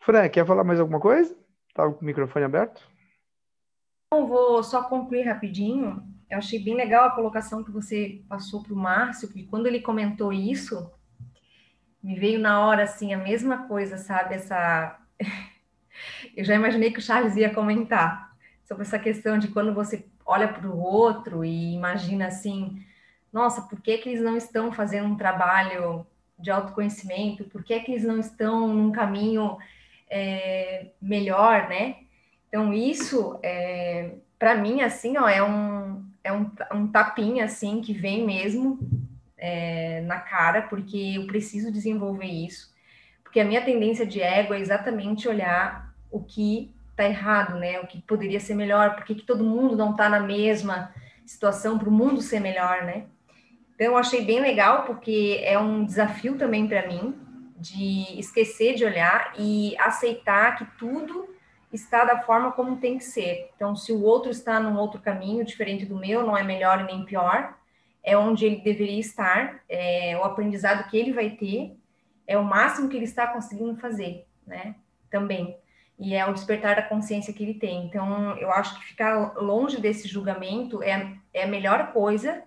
Fran, 0.00 0.28
quer 0.28 0.46
falar 0.46 0.64
mais 0.64 0.80
alguma 0.80 1.00
coisa? 1.00 1.36
Estava 1.68 1.92
com 1.92 2.00
o 2.00 2.04
microfone 2.04 2.44
aberto? 2.44 2.86
Não, 4.12 4.26
vou 4.26 4.62
só 4.62 4.82
concluir 4.84 5.22
rapidinho. 5.22 6.02
Eu 6.30 6.38
achei 6.38 6.62
bem 6.62 6.74
legal 6.74 7.06
a 7.06 7.14
colocação 7.14 7.64
que 7.64 7.70
você 7.70 8.22
passou 8.28 8.62
para 8.62 8.72
o 8.72 8.76
Márcio, 8.76 9.28
porque 9.28 9.44
quando 9.44 9.66
ele 9.66 9.80
comentou 9.80 10.32
isso, 10.32 10.90
me 12.02 12.18
veio 12.18 12.38
na 12.38 12.66
hora 12.66 12.84
assim 12.84 13.14
a 13.14 13.18
mesma 13.18 13.68
coisa, 13.68 13.96
sabe? 13.96 14.34
Essa 14.34 14.98
eu 16.36 16.44
já 16.44 16.54
imaginei 16.54 16.92
que 16.92 16.98
o 16.98 17.02
Charles 17.02 17.36
ia 17.36 17.52
comentar 17.52 18.34
sobre 18.64 18.82
essa 18.82 18.98
questão 18.98 19.38
de 19.38 19.48
quando 19.48 19.72
você 19.72 20.04
olha 20.24 20.48
para 20.48 20.68
o 20.68 20.78
outro 20.78 21.44
e 21.44 21.74
imagina 21.74 22.26
assim, 22.26 22.84
nossa, 23.32 23.62
por 23.62 23.80
que, 23.80 23.98
que 23.98 24.08
eles 24.08 24.22
não 24.22 24.36
estão 24.36 24.72
fazendo 24.72 25.08
um 25.08 25.16
trabalho 25.16 26.06
de 26.38 26.50
autoconhecimento? 26.50 27.44
Por 27.44 27.62
que, 27.62 27.78
que 27.80 27.92
eles 27.92 28.04
não 28.04 28.18
estão 28.18 28.68
num 28.68 28.90
caminho 28.90 29.58
é, 30.10 30.88
melhor, 31.00 31.68
né? 31.68 31.96
Então 32.48 32.72
isso, 32.72 33.38
é, 33.42 34.16
para 34.38 34.54
mim, 34.54 34.82
assim, 34.82 35.16
ó, 35.16 35.28
é 35.28 35.42
um 35.42 36.02
é 36.24 36.32
um, 36.32 36.50
um 36.72 36.86
tapinha 36.86 37.44
assim 37.44 37.80
que 37.80 37.92
vem 37.92 38.24
mesmo 38.24 38.78
é, 39.44 40.00
na 40.02 40.20
cara, 40.20 40.62
porque 40.62 41.14
eu 41.16 41.26
preciso 41.26 41.72
desenvolver 41.72 42.26
isso, 42.26 42.72
porque 43.24 43.40
a 43.40 43.44
minha 43.44 43.60
tendência 43.60 44.06
de 44.06 44.22
ego 44.22 44.54
é 44.54 44.60
exatamente 44.60 45.28
olhar 45.28 45.92
o 46.12 46.22
que 46.22 46.72
está 46.92 47.04
errado, 47.04 47.58
né? 47.58 47.80
O 47.80 47.86
que 47.88 48.00
poderia 48.02 48.38
ser 48.38 48.54
melhor, 48.54 48.94
porque 48.94 49.16
que 49.16 49.24
todo 49.24 49.42
mundo 49.42 49.76
não 49.76 49.90
está 49.90 50.08
na 50.08 50.20
mesma 50.20 50.94
situação 51.26 51.76
para 51.76 51.88
o 51.88 51.92
mundo 51.92 52.22
ser 52.22 52.38
melhor, 52.38 52.84
né? 52.84 53.06
Então 53.74 53.88
eu 53.88 53.96
achei 53.96 54.24
bem 54.24 54.38
legal 54.38 54.84
porque 54.84 55.40
é 55.42 55.58
um 55.58 55.84
desafio 55.84 56.38
também 56.38 56.68
para 56.68 56.86
mim 56.86 57.18
de 57.56 58.20
esquecer 58.20 58.76
de 58.76 58.84
olhar 58.84 59.32
e 59.36 59.76
aceitar 59.78 60.56
que 60.56 60.64
tudo 60.78 61.28
está 61.72 62.04
da 62.04 62.20
forma 62.22 62.52
como 62.52 62.76
tem 62.76 62.98
que 62.98 63.04
ser. 63.04 63.50
Então, 63.56 63.74
se 63.74 63.92
o 63.92 64.02
outro 64.02 64.30
está 64.30 64.60
num 64.60 64.76
outro 64.76 65.00
caminho 65.00 65.44
diferente 65.44 65.86
do 65.86 65.96
meu, 65.96 66.24
não 66.24 66.36
é 66.36 66.44
melhor 66.44 66.84
nem 66.84 67.04
pior, 67.04 67.56
é 68.02 68.16
onde 68.16 68.44
ele 68.44 68.56
deveria 68.56 68.98
estar, 68.98 69.62
é 69.68 70.16
o 70.18 70.24
aprendizado 70.24 70.88
que 70.88 70.96
ele 70.96 71.12
vai 71.12 71.30
ter, 71.30 71.76
é 72.26 72.36
o 72.36 72.44
máximo 72.44 72.88
que 72.88 72.96
ele 72.96 73.04
está 73.04 73.26
conseguindo 73.26 73.76
fazer, 73.76 74.26
né? 74.46 74.74
Também. 75.10 75.56
E 75.98 76.14
é 76.14 76.26
o 76.26 76.32
despertar 76.32 76.76
da 76.76 76.82
consciência 76.82 77.32
que 77.32 77.42
ele 77.42 77.54
tem. 77.54 77.86
Então, 77.86 78.36
eu 78.38 78.50
acho 78.50 78.78
que 78.78 78.86
ficar 78.86 79.34
longe 79.36 79.80
desse 79.80 80.08
julgamento 80.08 80.82
é, 80.82 81.16
é 81.32 81.44
a 81.44 81.46
melhor 81.46 81.92
coisa 81.92 82.42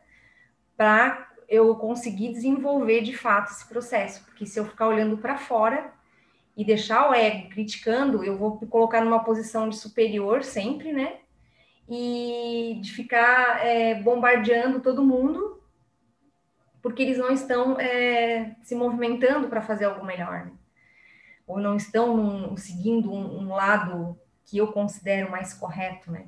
para 0.76 1.30
eu 1.48 1.74
conseguir 1.76 2.34
desenvolver 2.34 3.02
de 3.02 3.16
fato 3.16 3.52
esse 3.52 3.68
processo. 3.68 4.26
Porque 4.26 4.46
se 4.46 4.60
eu 4.60 4.66
ficar 4.66 4.88
olhando 4.88 5.18
para 5.18 5.38
fora 5.38 5.94
e 6.58 6.66
deixar 6.66 7.10
o 7.10 7.14
ego 7.14 7.50
criticando, 7.50 8.24
eu 8.24 8.38
vou 8.38 8.60
me 8.60 8.68
colocar 8.68 9.04
numa 9.04 9.24
posição 9.24 9.70
de 9.70 9.78
superior 9.78 10.44
sempre, 10.44 10.92
né? 10.92 11.20
E 11.88 12.80
de 12.82 12.92
ficar 12.92 13.66
é, 13.66 13.96
bombardeando 13.96 14.80
todo 14.80 15.06
mundo, 15.06 15.62
porque 16.82 17.04
eles 17.04 17.18
não 17.18 17.32
estão 17.32 17.80
é, 17.80 18.56
se 18.64 18.76
movimentando 18.76 19.48
para 19.48 19.62
fazer 19.62 19.86
algo 19.86 20.06
melhor, 20.06 20.46
né? 20.46 20.52
ou 21.48 21.60
não 21.60 21.76
estão 21.76 22.18
num, 22.18 22.58
seguindo 22.58 23.12
um, 23.12 23.44
um, 23.44 23.54
lado 23.54 24.20
que 24.46 24.58
eu 24.58 24.72
considero 24.72 25.30
mais 25.30 25.54
correto, 25.54 26.12
né? 26.12 26.28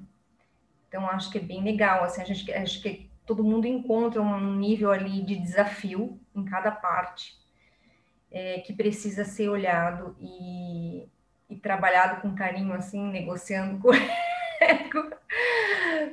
Então 0.88 1.10
acho 1.10 1.30
que 1.32 1.38
é 1.38 1.42
bem 1.42 1.64
legal, 1.64 2.04
assim, 2.04 2.22
a 2.22 2.26
gente 2.26 2.52
acho 2.54 2.82
que 2.82 3.10
todo 3.26 3.44
mundo 3.44 3.68
encontra 3.68 4.22
um 4.22 4.56
nível 4.56 4.92
ali 4.92 5.22
de 5.22 5.36
desafio 5.36 6.20
em 6.36 6.46
cada 6.46 6.72
parte 6.72 7.36
é, 8.32 8.60
que 8.60 8.74
precisa 8.74 9.26
ser 9.26 9.50
olhado 9.50 10.16
e, 10.20 11.08
e 11.50 11.56
trabalhado 11.58 12.22
com 12.22 12.36
carinho, 12.36 12.74
assim, 12.74 13.04
negociando 13.10 13.80
com 13.80 13.90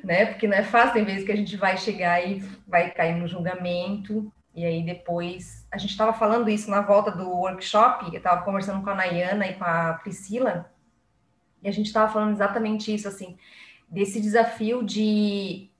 né? 0.04 0.26
Porque 0.26 0.46
não 0.46 0.56
é 0.56 0.62
fácil, 0.62 0.94
tem 0.94 1.04
vezes 1.04 1.24
que 1.24 1.32
a 1.32 1.36
gente 1.36 1.56
vai 1.56 1.76
chegar 1.76 2.24
e 2.24 2.40
vai 2.66 2.90
cair 2.90 3.14
no 3.14 3.28
julgamento, 3.28 4.32
e 4.54 4.64
aí 4.64 4.82
depois. 4.82 5.66
A 5.70 5.78
gente 5.78 5.90
estava 5.90 6.12
falando 6.12 6.48
isso 6.48 6.70
na 6.70 6.80
volta 6.80 7.10
do 7.10 7.28
workshop, 7.28 8.06
eu 8.06 8.18
estava 8.18 8.42
conversando 8.42 8.82
com 8.82 8.90
a 8.90 8.94
Nayana 8.94 9.46
e 9.46 9.54
com 9.54 9.64
a 9.64 9.94
Priscila, 9.94 10.70
e 11.62 11.68
a 11.68 11.72
gente 11.72 11.86
estava 11.86 12.12
falando 12.12 12.32
exatamente 12.32 12.94
isso, 12.94 13.08
assim, 13.08 13.36
desse 13.88 14.20
desafio 14.20 14.84
de 14.84 15.70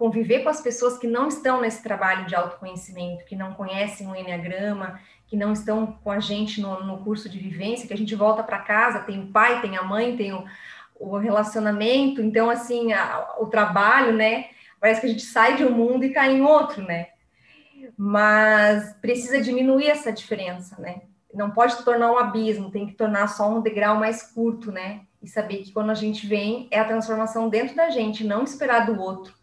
conviver 0.00 0.42
com 0.42 0.48
as 0.48 0.62
pessoas 0.62 0.96
que 0.96 1.06
não 1.06 1.28
estão 1.28 1.60
nesse 1.60 1.82
trabalho 1.82 2.24
de 2.26 2.34
autoconhecimento, 2.34 3.26
que 3.26 3.36
não 3.36 3.52
conhecem 3.52 4.06
o 4.06 4.16
Enneagrama, 4.16 4.98
que 5.26 5.36
não 5.36 5.52
estão 5.52 5.86
com 5.86 6.10
a 6.10 6.20
gente 6.20 6.60
no, 6.60 6.82
no 6.84 7.04
curso 7.04 7.28
de 7.28 7.38
vivência, 7.38 7.86
que 7.86 7.92
a 7.92 7.98
gente 7.98 8.14
volta 8.14 8.42
para 8.42 8.60
casa, 8.60 9.00
tem 9.00 9.20
o 9.20 9.26
pai, 9.26 9.60
tem 9.60 9.76
a 9.76 9.82
mãe, 9.82 10.16
tem 10.16 10.32
o, 10.32 10.44
o 11.00 11.16
relacionamento, 11.18 12.20
então, 12.20 12.50
assim, 12.50 12.92
a, 12.92 13.36
o 13.40 13.46
trabalho, 13.46 14.12
né? 14.12 14.46
Parece 14.78 15.00
que 15.00 15.06
a 15.06 15.10
gente 15.10 15.24
sai 15.24 15.56
de 15.56 15.64
um 15.64 15.72
mundo 15.72 16.04
e 16.04 16.12
cai 16.12 16.32
em 16.32 16.42
outro, 16.42 16.82
né? 16.82 17.08
Mas 17.96 18.92
precisa 19.00 19.40
diminuir 19.40 19.88
essa 19.88 20.12
diferença, 20.12 20.80
né? 20.80 21.02
Não 21.32 21.50
pode 21.50 21.82
tornar 21.84 22.12
um 22.12 22.18
abismo, 22.18 22.70
tem 22.70 22.86
que 22.86 22.94
tornar 22.94 23.26
só 23.28 23.50
um 23.50 23.60
degrau 23.60 23.96
mais 23.96 24.22
curto, 24.22 24.70
né? 24.70 25.00
E 25.22 25.28
saber 25.28 25.58
que 25.58 25.72
quando 25.72 25.90
a 25.90 25.94
gente 25.94 26.26
vem, 26.26 26.68
é 26.70 26.78
a 26.78 26.84
transformação 26.84 27.48
dentro 27.48 27.74
da 27.74 27.90
gente, 27.90 28.24
não 28.24 28.44
esperar 28.44 28.86
do 28.86 29.00
outro 29.00 29.40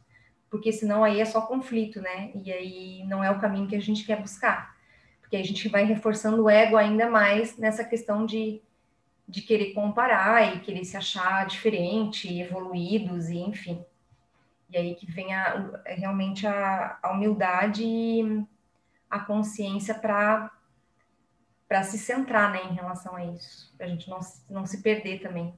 porque 0.49 0.71
senão 0.71 1.03
aí 1.03 1.19
é 1.19 1.25
só 1.25 1.41
conflito, 1.41 2.01
né? 2.01 2.31
E 2.43 2.51
aí 2.51 3.03
não 3.05 3.23
é 3.23 3.29
o 3.29 3.39
caminho 3.39 3.67
que 3.67 3.75
a 3.75 3.81
gente 3.81 4.05
quer 4.05 4.21
buscar, 4.21 4.75
porque 5.21 5.35
a 5.35 5.43
gente 5.43 5.67
vai 5.67 5.83
reforçando 5.83 6.43
o 6.43 6.49
ego 6.49 6.77
ainda 6.77 7.09
mais 7.09 7.57
nessa 7.57 7.83
questão 7.83 8.25
de, 8.25 8.61
de 9.27 9.41
querer 9.41 9.73
comparar 9.73 10.55
e 10.55 10.59
querer 10.61 10.85
se 10.85 10.95
achar 10.95 11.45
diferente, 11.45 12.39
evoluídos 12.39 13.29
e 13.29 13.37
enfim. 13.37 13.83
E 14.69 14.77
aí 14.77 14.95
que 14.95 15.09
vem 15.09 15.33
a, 15.33 15.81
realmente 15.85 16.45
a, 16.45 16.97
a 17.01 17.11
humildade 17.11 17.83
e 17.83 18.45
a 19.09 19.19
consciência 19.19 19.93
para 19.93 20.51
para 21.67 21.83
se 21.83 21.97
centrar 21.97 22.51
né, 22.53 22.63
em 22.71 22.75
relação 22.75 23.13
a 23.13 23.25
isso, 23.25 23.73
para 23.77 23.87
a 23.87 23.89
gente 23.89 24.09
não, 24.09 24.19
não 24.49 24.65
se 24.65 24.81
perder 24.81 25.19
também. 25.19 25.53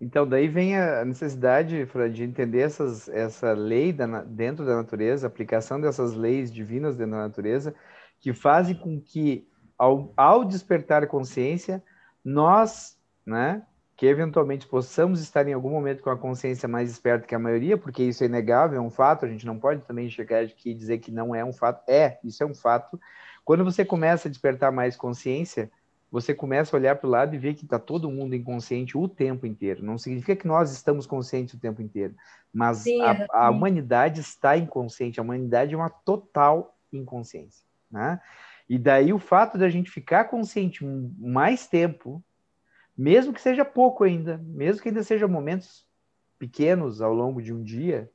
Então, 0.00 0.28
daí 0.28 0.46
vem 0.46 0.76
a 0.76 1.04
necessidade, 1.04 1.84
Fred, 1.86 2.14
de 2.14 2.22
entender 2.22 2.60
essas, 2.60 3.08
essa 3.08 3.52
lei 3.52 3.92
da, 3.92 4.22
dentro 4.22 4.64
da 4.64 4.76
natureza, 4.76 5.26
a 5.26 5.28
aplicação 5.28 5.80
dessas 5.80 6.14
leis 6.14 6.52
divinas 6.52 6.94
dentro 6.94 7.12
da 7.12 7.22
natureza, 7.22 7.74
que 8.20 8.32
fazem 8.32 8.76
com 8.76 9.00
que, 9.00 9.48
ao, 9.78 10.12
ao 10.16 10.44
despertar 10.44 11.04
a 11.04 11.06
consciência, 11.06 11.82
nós, 12.24 12.98
né, 13.24 13.62
que 13.96 14.06
eventualmente 14.06 14.66
possamos 14.66 15.20
estar 15.20 15.46
em 15.48 15.52
algum 15.52 15.70
momento 15.70 16.02
com 16.02 16.10
a 16.10 16.16
consciência 16.16 16.68
mais 16.68 16.90
esperta 16.90 17.26
que 17.26 17.34
a 17.34 17.38
maioria, 17.38 17.76
porque 17.76 18.02
isso 18.02 18.22
é 18.22 18.26
inegável, 18.26 18.78
é 18.78 18.80
um 18.80 18.90
fato, 18.90 19.24
a 19.24 19.28
gente 19.28 19.46
não 19.46 19.58
pode 19.58 19.82
também 19.82 20.08
chegar 20.08 20.44
aqui 20.44 20.70
e 20.70 20.74
dizer 20.74 20.98
que 20.98 21.10
não 21.10 21.34
é 21.34 21.44
um 21.44 21.52
fato. 21.52 21.88
É, 21.88 22.18
isso 22.22 22.42
é 22.42 22.46
um 22.46 22.54
fato. 22.54 23.00
Quando 23.44 23.64
você 23.64 23.84
começa 23.84 24.28
a 24.28 24.30
despertar 24.30 24.70
mais 24.70 24.96
consciência, 24.96 25.70
você 26.10 26.34
começa 26.34 26.74
a 26.74 26.78
olhar 26.78 26.96
para 26.96 27.06
o 27.06 27.10
lado 27.10 27.34
e 27.34 27.38
ver 27.38 27.54
que 27.54 27.64
está 27.64 27.78
todo 27.78 28.10
mundo 28.10 28.34
inconsciente 28.34 28.96
o 28.96 29.08
tempo 29.08 29.46
inteiro. 29.46 29.84
Não 29.84 29.98
significa 29.98 30.36
que 30.36 30.46
nós 30.46 30.72
estamos 30.72 31.06
conscientes 31.06 31.54
o 31.54 31.58
tempo 31.60 31.82
inteiro, 31.82 32.14
mas 32.52 32.78
sim, 32.78 33.02
a, 33.02 33.26
a, 33.32 33.50
humanidade 33.50 34.20
está 34.20 34.56
inconsciente. 34.56 35.20
A 35.20 35.22
humanidade 35.22 35.74
é 35.74 35.76
uma 35.76 35.90
total 35.90 36.76
inconsciência. 36.92 37.66
Né? 37.90 38.20
E 38.68 38.78
daí 38.78 39.12
o 39.12 39.18
fato 39.18 39.56
da 39.56 39.68
gente 39.68 39.90
ficar 39.90 40.24
consciente 40.24 40.84
mais 40.84 41.66
tempo, 41.66 42.22
mesmo 42.96 43.32
que 43.32 43.40
seja 43.40 43.64
pouco 43.64 44.04
ainda, 44.04 44.38
mesmo 44.44 44.82
que 44.82 44.88
ainda 44.88 45.02
seja 45.02 45.26
momentos 45.26 45.86
pequenos 46.38 47.00
ao 47.00 47.14
longo 47.14 47.40
de 47.40 47.52
um 47.52 47.62
dia, 47.62 48.10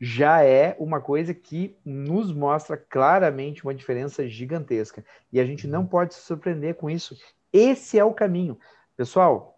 já 0.00 0.42
é 0.42 0.74
uma 0.80 1.00
coisa 1.00 1.32
que 1.32 1.76
nos 1.84 2.32
mostra 2.32 2.76
claramente 2.76 3.62
uma 3.62 3.74
diferença 3.74 4.26
gigantesca. 4.26 5.04
E 5.32 5.38
a 5.38 5.44
gente 5.44 5.68
não 5.68 5.86
pode 5.86 6.14
se 6.14 6.22
surpreender 6.22 6.74
com 6.74 6.90
isso. 6.90 7.16
Esse 7.52 7.98
é 7.98 8.04
o 8.04 8.12
caminho. 8.12 8.58
Pessoal, 8.96 9.56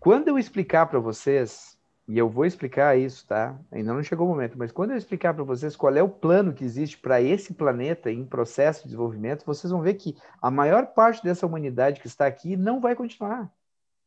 quando 0.00 0.26
eu 0.26 0.38
explicar 0.38 0.86
para 0.86 0.98
vocês, 0.98 1.77
e 2.08 2.16
eu 2.16 2.28
vou 2.28 2.46
explicar 2.46 2.98
isso, 2.98 3.26
tá? 3.26 3.60
Ainda 3.70 3.92
não 3.92 4.02
chegou 4.02 4.26
o 4.26 4.30
momento, 4.30 4.56
mas 4.56 4.72
quando 4.72 4.92
eu 4.92 4.96
explicar 4.96 5.34
para 5.34 5.44
vocês 5.44 5.76
qual 5.76 5.94
é 5.94 6.02
o 6.02 6.08
plano 6.08 6.54
que 6.54 6.64
existe 6.64 6.96
para 6.96 7.20
esse 7.20 7.52
planeta 7.52 8.10
em 8.10 8.24
processo 8.24 8.80
de 8.80 8.86
desenvolvimento, 8.86 9.44
vocês 9.44 9.70
vão 9.70 9.82
ver 9.82 9.94
que 9.94 10.16
a 10.40 10.50
maior 10.50 10.86
parte 10.86 11.22
dessa 11.22 11.46
humanidade 11.46 12.00
que 12.00 12.06
está 12.06 12.26
aqui 12.26 12.56
não 12.56 12.80
vai 12.80 12.96
continuar 12.96 13.52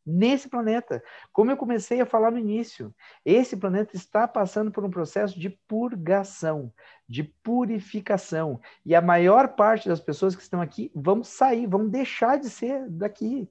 nesse 0.06 0.50
planeta. 0.50 1.04
Como 1.32 1.52
eu 1.52 1.58
comecei 1.58 2.02
a 2.02 2.06
falar 2.06 2.32
no 2.32 2.40
início, 2.40 2.94
esse 3.24 3.56
planeta 3.56 3.96
está 3.96 4.28
passando 4.28 4.72
por 4.72 4.84
um 4.84 4.90
processo 4.90 5.40
de 5.40 5.50
purgação, 5.68 6.74
de 7.08 7.24
purificação. 7.24 8.60
E 8.86 8.96
a 8.96 9.02
maior 9.02 9.50
parte 9.50 9.88
das 9.88 10.00
pessoas 10.00 10.36
que 10.36 10.42
estão 10.42 10.62
aqui 10.62 10.92
vão 10.96 11.24
sair, 11.24 11.68
vão 11.68 11.88
deixar 11.88 12.38
de 12.40 12.50
ser 12.50 12.90
daqui. 12.90 13.48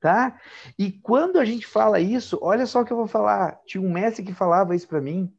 Tá? 0.00 0.40
E 0.78 0.90
quando 0.90 1.38
a 1.38 1.44
gente 1.44 1.66
fala 1.66 2.00
isso, 2.00 2.38
olha 2.40 2.66
só 2.66 2.80
o 2.80 2.84
que 2.84 2.92
eu 2.92 2.96
vou 2.96 3.06
falar. 3.06 3.60
Tinha 3.66 3.82
um 3.82 3.92
mestre 3.92 4.24
que 4.24 4.32
falava 4.32 4.74
isso 4.74 4.88
para 4.88 5.00
mim. 5.00 5.30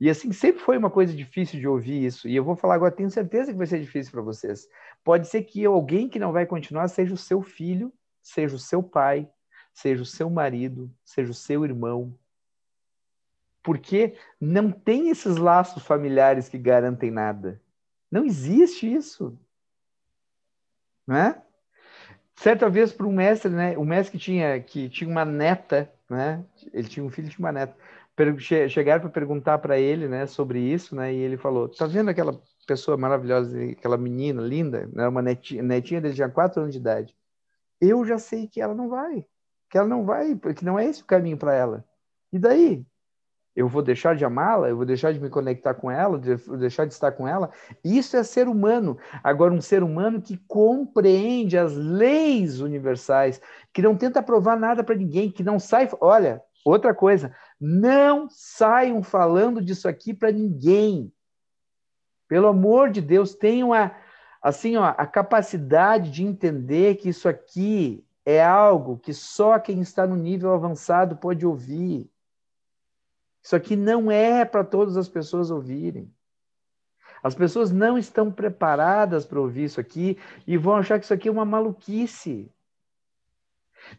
E 0.00 0.08
assim, 0.08 0.32
sempre 0.32 0.62
foi 0.62 0.78
uma 0.78 0.90
coisa 0.90 1.12
difícil 1.12 1.58
de 1.58 1.66
ouvir 1.66 2.04
isso. 2.04 2.28
E 2.28 2.36
eu 2.36 2.44
vou 2.44 2.54
falar 2.54 2.74
agora, 2.74 2.94
tenho 2.94 3.10
certeza 3.10 3.50
que 3.50 3.58
vai 3.58 3.66
ser 3.66 3.80
difícil 3.80 4.12
para 4.12 4.22
vocês. 4.22 4.68
Pode 5.02 5.26
ser 5.26 5.42
que 5.42 5.64
alguém 5.64 6.08
que 6.08 6.18
não 6.18 6.32
vai 6.32 6.46
continuar 6.46 6.86
seja 6.88 7.14
o 7.14 7.16
seu 7.18 7.42
filho, 7.42 7.92
seja 8.22 8.54
o 8.54 8.58
seu 8.58 8.82
pai, 8.82 9.28
seja 9.72 10.02
o 10.02 10.06
seu 10.06 10.30
marido, 10.30 10.90
seja 11.04 11.30
o 11.30 11.34
seu 11.34 11.64
irmão. 11.64 12.16
Porque 13.62 14.14
não 14.40 14.70
tem 14.70 15.10
esses 15.10 15.36
laços 15.36 15.82
familiares 15.82 16.48
que 16.48 16.58
garantem 16.58 17.10
nada. 17.10 17.60
Não 18.10 18.24
existe 18.24 18.92
isso. 18.92 19.38
Não 21.06 21.16
é? 21.16 21.43
Certa 22.36 22.68
vez 22.68 22.92
para 22.92 23.06
um 23.06 23.12
mestre, 23.12 23.50
né, 23.50 23.78
um 23.78 23.84
mestre 23.84 24.18
que 24.18 24.24
tinha, 24.24 24.60
que 24.60 24.88
tinha 24.88 25.08
uma 25.08 25.24
neta, 25.24 25.90
né, 26.10 26.44
ele 26.72 26.88
tinha 26.88 27.04
um 27.04 27.10
filho 27.10 27.28
tinha 27.28 27.44
uma 27.46 27.52
neta, 27.52 27.76
chegaram 28.68 29.02
para 29.02 29.10
perguntar 29.10 29.58
para 29.58 29.78
ele, 29.78 30.08
né, 30.08 30.26
sobre 30.26 30.60
isso, 30.60 30.94
né, 30.96 31.12
e 31.14 31.16
ele 31.18 31.36
falou, 31.36 31.68
tá 31.68 31.86
vendo 31.86 32.10
aquela 32.10 32.40
pessoa 32.66 32.96
maravilhosa, 32.96 33.56
aquela 33.70 33.96
menina 33.96 34.42
linda, 34.42 34.86
né, 34.92 35.06
uma 35.08 35.22
netinha, 35.22 35.62
netinha 35.62 36.00
dele 36.00 36.14
tinha 36.14 36.28
quatro 36.28 36.60
anos 36.62 36.74
de 36.74 36.80
idade, 36.80 37.16
eu 37.80 38.04
já 38.06 38.18
sei 38.18 38.48
que 38.48 38.60
ela 38.60 38.74
não 38.74 38.88
vai 38.88 39.26
que 39.70 39.78
ela 39.78 39.88
não 39.88 40.04
vai, 40.04 40.36
porque 40.36 40.64
não 40.64 40.78
é 40.78 40.84
esse 40.86 41.02
o 41.02 41.06
caminho 41.06 41.36
para 41.36 41.52
ela. 41.52 41.84
E 42.32 42.38
daí? 42.38 42.86
Eu 43.54 43.68
vou 43.68 43.82
deixar 43.82 44.16
de 44.16 44.24
amá-la? 44.24 44.68
Eu 44.68 44.76
vou 44.76 44.84
deixar 44.84 45.12
de 45.12 45.20
me 45.20 45.30
conectar 45.30 45.74
com 45.74 45.88
ela? 45.90 46.20
Vou 46.46 46.56
deixar 46.56 46.86
de 46.86 46.92
estar 46.92 47.12
com 47.12 47.26
ela? 47.26 47.50
Isso 47.84 48.16
é 48.16 48.24
ser 48.24 48.48
humano. 48.48 48.98
Agora, 49.22 49.54
um 49.54 49.60
ser 49.60 49.82
humano 49.82 50.20
que 50.20 50.36
compreende 50.48 51.56
as 51.56 51.76
leis 51.76 52.60
universais, 52.60 53.40
que 53.72 53.80
não 53.80 53.96
tenta 53.96 54.22
provar 54.22 54.56
nada 54.56 54.82
para 54.82 54.96
ninguém, 54.96 55.30
que 55.30 55.44
não 55.44 55.60
sai. 55.60 55.88
Olha, 56.00 56.42
outra 56.64 56.92
coisa, 56.92 57.32
não 57.60 58.28
saiam 58.28 59.02
falando 59.04 59.62
disso 59.62 59.86
aqui 59.88 60.12
para 60.12 60.32
ninguém. 60.32 61.12
Pelo 62.26 62.48
amor 62.48 62.90
de 62.90 63.00
Deus, 63.00 63.34
tenham 63.34 63.72
a, 63.72 63.94
assim, 64.42 64.76
ó, 64.76 64.94
a 64.98 65.06
capacidade 65.06 66.10
de 66.10 66.24
entender 66.24 66.96
que 66.96 67.10
isso 67.10 67.28
aqui 67.28 68.04
é 68.26 68.42
algo 68.42 68.98
que 68.98 69.14
só 69.14 69.60
quem 69.60 69.80
está 69.80 70.06
no 70.06 70.16
nível 70.16 70.52
avançado 70.52 71.16
pode 71.16 71.46
ouvir. 71.46 72.10
Isso 73.44 73.54
aqui 73.54 73.76
não 73.76 74.10
é 74.10 74.42
para 74.42 74.64
todas 74.64 74.96
as 74.96 75.06
pessoas 75.06 75.50
ouvirem. 75.50 76.10
As 77.22 77.34
pessoas 77.34 77.70
não 77.70 77.98
estão 77.98 78.32
preparadas 78.32 79.26
para 79.26 79.40
ouvir 79.40 79.64
isso 79.64 79.78
aqui 79.78 80.18
e 80.46 80.56
vão 80.56 80.76
achar 80.76 80.98
que 80.98 81.04
isso 81.04 81.12
aqui 81.12 81.28
é 81.28 81.32
uma 81.32 81.44
maluquice. 81.44 82.50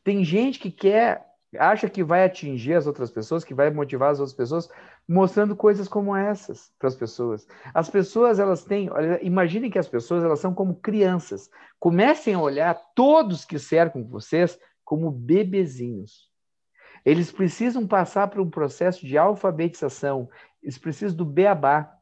Tem 0.03 0.23
gente 0.23 0.59
que 0.59 0.71
quer, 0.71 1.27
acha 1.59 1.87
que 1.87 2.03
vai 2.03 2.25
atingir 2.25 2.73
as 2.73 2.87
outras 2.87 3.11
pessoas, 3.11 3.43
que 3.43 3.53
vai 3.53 3.69
motivar 3.69 4.11
as 4.11 4.19
outras 4.19 4.35
pessoas, 4.35 4.67
mostrando 5.07 5.55
coisas 5.55 5.87
como 5.87 6.15
essas 6.15 6.71
para 6.79 6.87
as 6.87 6.95
pessoas. 6.95 7.47
As 7.71 7.87
pessoas, 7.87 8.39
elas 8.39 8.63
têm, 8.63 8.89
imaginem 9.21 9.69
que 9.69 9.79
as 9.79 9.87
pessoas, 9.87 10.23
elas 10.23 10.39
são 10.39 10.55
como 10.55 10.75
crianças. 10.75 11.51
Comecem 11.79 12.33
a 12.33 12.39
olhar 12.39 12.73
todos 12.95 13.45
que 13.45 13.59
cercam 13.59 14.03
vocês 14.03 14.59
como 14.83 15.11
bebezinhos. 15.11 16.34
Eles 17.05 17.31
precisam 17.31 17.87
passar 17.87 18.27
por 18.29 18.41
um 18.41 18.49
processo 18.49 19.05
de 19.05 19.17
alfabetização, 19.17 20.27
eles 20.61 20.77
precisam 20.77 21.15
do 21.15 21.25
beabá. 21.25 21.95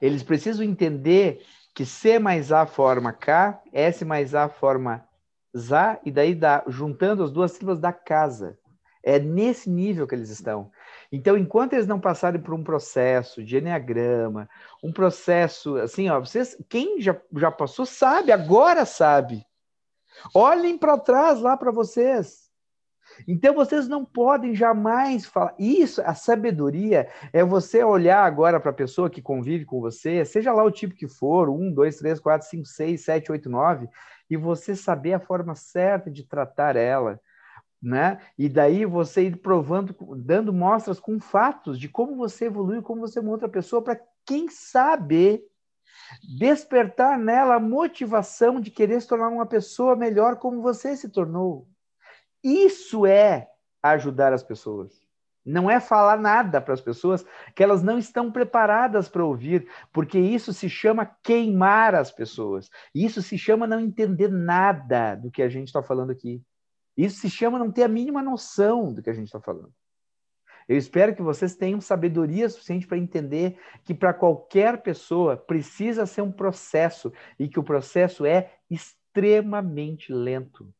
Eles 0.00 0.22
precisam 0.22 0.64
entender 0.64 1.42
que 1.74 1.86
C 1.86 2.18
mais 2.18 2.52
A 2.52 2.66
forma 2.66 3.12
K, 3.12 3.62
S 3.72 4.04
mais 4.04 4.34
A 4.34 4.48
forma 4.48 5.08
ZA, 5.56 5.98
e 6.04 6.10
daí 6.10 6.34
dá, 6.34 6.62
juntando 6.66 7.22
as 7.22 7.30
duas 7.30 7.52
sílabas 7.52 7.80
da 7.80 7.92
casa. 7.92 8.58
É 9.02 9.18
nesse 9.18 9.68
nível 9.70 10.06
que 10.06 10.14
eles 10.14 10.30
estão. 10.30 10.70
Então, 11.10 11.36
enquanto 11.36 11.72
eles 11.72 11.86
não 11.86 11.98
passarem 11.98 12.40
por 12.40 12.54
um 12.54 12.62
processo 12.62 13.42
de 13.42 13.56
enneagrama, 13.56 14.48
um 14.82 14.92
processo 14.92 15.76
assim, 15.76 16.08
ó, 16.08 16.20
vocês, 16.20 16.56
quem 16.68 17.00
já, 17.00 17.16
já 17.36 17.50
passou 17.50 17.84
sabe, 17.84 18.30
agora 18.30 18.84
sabe. 18.84 19.44
Olhem 20.34 20.78
para 20.78 20.98
trás 20.98 21.40
lá 21.40 21.56
para 21.56 21.72
vocês. 21.72 22.41
Então 23.26 23.54
vocês 23.54 23.88
não 23.88 24.04
podem 24.04 24.54
jamais 24.54 25.26
falar. 25.26 25.54
Isso, 25.58 26.02
a 26.02 26.14
sabedoria 26.14 27.08
é 27.32 27.44
você 27.44 27.82
olhar 27.82 28.24
agora 28.24 28.60
para 28.60 28.70
a 28.70 28.74
pessoa 28.74 29.10
que 29.10 29.22
convive 29.22 29.64
com 29.64 29.80
você, 29.80 30.24
seja 30.24 30.52
lá 30.52 30.64
o 30.64 30.70
tipo 30.70 30.94
que 30.94 31.08
for, 31.08 31.48
um, 31.48 31.72
dois, 31.72 31.96
três, 31.96 32.20
quatro, 32.20 32.48
cinco, 32.48 32.66
seis, 32.66 33.04
sete, 33.04 33.30
oito, 33.30 33.48
nove, 33.48 33.88
e 34.28 34.36
você 34.36 34.74
saber 34.74 35.14
a 35.14 35.20
forma 35.20 35.54
certa 35.54 36.10
de 36.10 36.24
tratar 36.24 36.76
ela 36.76 37.20
né? 37.82 38.20
E 38.38 38.48
daí 38.48 38.84
você 38.86 39.22
ir 39.22 39.36
provando, 39.38 39.94
dando 40.16 40.52
mostras 40.52 41.00
com 41.00 41.18
fatos 41.18 41.78
de 41.78 41.88
como 41.88 42.14
você 42.14 42.44
evoluiu, 42.44 42.80
como 42.80 43.00
você 43.00 43.18
uma 43.18 43.32
outra 43.32 43.48
pessoa, 43.48 43.82
para 43.82 44.00
quem 44.24 44.48
sabe 44.48 45.44
despertar 46.38 47.18
nela 47.18 47.56
a 47.56 47.60
motivação 47.60 48.60
de 48.60 48.70
querer 48.70 49.00
se 49.00 49.08
tornar 49.08 49.28
uma 49.28 49.46
pessoa 49.46 49.96
melhor 49.96 50.36
como 50.36 50.62
você 50.62 50.96
se 50.96 51.08
tornou. 51.08 51.66
Isso 52.42 53.06
é 53.06 53.48
ajudar 53.82 54.32
as 54.32 54.42
pessoas. 54.42 55.02
Não 55.44 55.68
é 55.68 55.80
falar 55.80 56.18
nada 56.18 56.60
para 56.60 56.72
as 56.72 56.80
pessoas 56.80 57.26
que 57.54 57.62
elas 57.62 57.82
não 57.82 57.98
estão 57.98 58.30
preparadas 58.30 59.08
para 59.08 59.24
ouvir, 59.24 59.68
porque 59.92 60.18
isso 60.18 60.52
se 60.52 60.68
chama 60.68 61.04
queimar 61.22 61.94
as 61.94 62.12
pessoas. 62.12 62.70
Isso 62.94 63.20
se 63.20 63.36
chama 63.36 63.66
não 63.66 63.80
entender 63.80 64.28
nada 64.28 65.16
do 65.16 65.30
que 65.30 65.42
a 65.42 65.48
gente 65.48 65.66
está 65.66 65.82
falando 65.82 66.10
aqui. 66.10 66.40
Isso 66.96 67.20
se 67.20 67.30
chama 67.30 67.58
não 67.58 67.72
ter 67.72 67.82
a 67.82 67.88
mínima 67.88 68.22
noção 68.22 68.92
do 68.92 69.02
que 69.02 69.10
a 69.10 69.14
gente 69.14 69.26
está 69.26 69.40
falando. 69.40 69.72
Eu 70.68 70.76
espero 70.76 71.14
que 71.14 71.22
vocês 71.22 71.56
tenham 71.56 71.80
sabedoria 71.80 72.48
suficiente 72.48 72.86
para 72.86 72.98
entender 72.98 73.58
que 73.84 73.92
para 73.92 74.14
qualquer 74.14 74.82
pessoa 74.82 75.36
precisa 75.36 76.06
ser 76.06 76.22
um 76.22 76.30
processo 76.30 77.12
e 77.36 77.48
que 77.48 77.58
o 77.58 77.64
processo 77.64 78.24
é 78.24 78.54
extremamente 78.70 80.12
lento, 80.12 80.72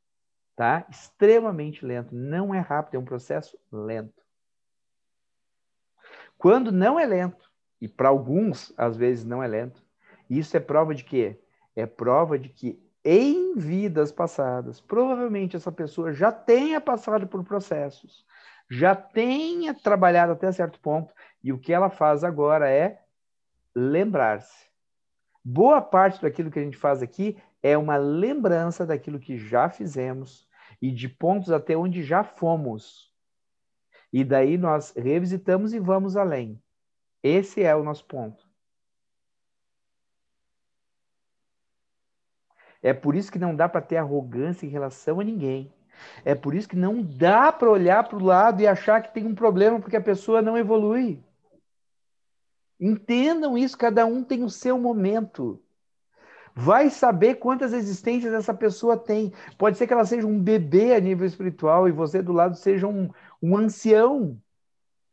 tá? 0.57 0.87
Extremamente 0.91 1.85
lento, 1.85 2.15
não 2.15 2.55
é 2.55 2.61
rápido, 2.61 2.97
é 2.97 2.99
um 2.99 3.05
processo 3.05 3.59
lento. 3.71 4.23
Quando 6.37 6.73
não 6.73 6.99
é 6.99 7.07
lento, 7.07 7.51
e 7.81 7.89
para 7.89 8.09
alguns 8.09 8.73
às 8.77 8.97
vezes 8.97 9.25
não 9.25 9.43
é 9.43 9.47
lento, 9.47 9.83
isso 10.29 10.57
é 10.57 10.61
prova 10.61 10.95
de 10.95 11.05
quê? 11.05 11.41
É 11.75 11.87
prova 11.87 12.39
de 12.39 12.49
que 12.49 12.83
em 13.05 13.57
vidas 13.57 14.13
passadas, 14.13 14.81
provavelmente 14.81 15.57
essa 15.57 15.73
pessoa 15.73 16.13
já 16.13 16.31
tenha 16.31 16.81
passado 16.81 17.27
por 17.27 17.43
processos, 17.43 18.25
já 18.71 18.95
tenha 18.95 19.75
trabalhado 19.75 20.33
até 20.33 20.51
certo 20.53 20.79
ponto, 20.81 21.13
e 21.43 21.53
o 21.53 21.59
que 21.59 21.73
ela 21.73 21.91
faz 21.91 22.23
agora 22.23 22.71
é 22.71 23.03
lembrar-se. 23.75 24.71
Boa 25.45 25.83
parte 25.83 26.23
daquilo 26.23 26.51
que 26.51 26.59
a 26.59 26.63
gente 26.63 26.77
faz 26.77 27.03
aqui 27.03 27.37
é 27.63 27.79
uma 27.79 27.97
lembrança 27.97 28.85
daquilo 28.85 29.21
que 29.21 29.39
já 29.39 29.69
fizemos 29.69 30.49
e 30.81 30.91
de 30.91 31.09
pontos 31.09 31.51
até 31.51 31.77
onde 31.77 32.03
já 32.03 32.25
fomos. 32.25 33.13
E 34.13 34.25
daí 34.25 34.59
nós 34.59 34.93
revisitamos 34.97 35.73
e 35.73 35.79
vamos 35.79 36.17
além. 36.17 36.61
Esse 37.23 37.63
é 37.63 37.75
o 37.75 37.85
nosso 37.85 38.05
ponto. 38.05 38.51
É 42.83 42.93
por 42.93 43.15
isso 43.15 43.31
que 43.31 43.39
não 43.39 43.55
dá 43.55 43.69
para 43.69 43.81
ter 43.81 43.97
arrogância 43.97 44.67
em 44.67 44.71
relação 44.71 45.21
a 45.21 45.25
ninguém. 45.25 45.73
É 46.25 46.35
por 46.35 46.53
isso 46.53 46.69
que 46.69 46.75
não 46.75 47.01
dá 47.01 47.53
para 47.53 47.71
olhar 47.71 48.09
para 48.09 48.19
o 48.19 48.25
lado 48.25 48.61
e 48.61 48.67
achar 48.67 49.01
que 49.01 49.15
tem 49.15 49.25
um 49.25 49.37
problema 49.37 49.81
porque 49.81 49.97
a 49.97 50.01
pessoa 50.01 50.43
não 50.43 50.59
evolui. 50.59 51.23
Entendam 52.81 53.57
isso, 53.57 53.79
cada 53.79 54.05
um 54.05 54.25
tem 54.25 54.43
o 54.43 54.51
seu 54.51 54.77
momento. 54.77 55.63
Vai 56.55 56.91
saber 56.91 57.37
quantas 57.37 57.73
existências 57.73 58.33
essa 58.33 58.53
pessoa 58.53 58.97
tem. 58.97 59.33
Pode 59.57 59.79
ser 59.79 59.87
que 59.87 59.93
ela 59.93 60.05
seja 60.05 60.27
um 60.27 60.39
bebê 60.39 60.95
a 60.95 61.01
nível 61.01 61.27
espiritual 61.27 61.89
e 61.89 61.93
você 61.93 62.23
do 62.23 62.33
lado 62.33 62.57
seja 62.57 62.87
um, 62.87 63.11
um 63.43 63.57
ancião. 63.57 64.39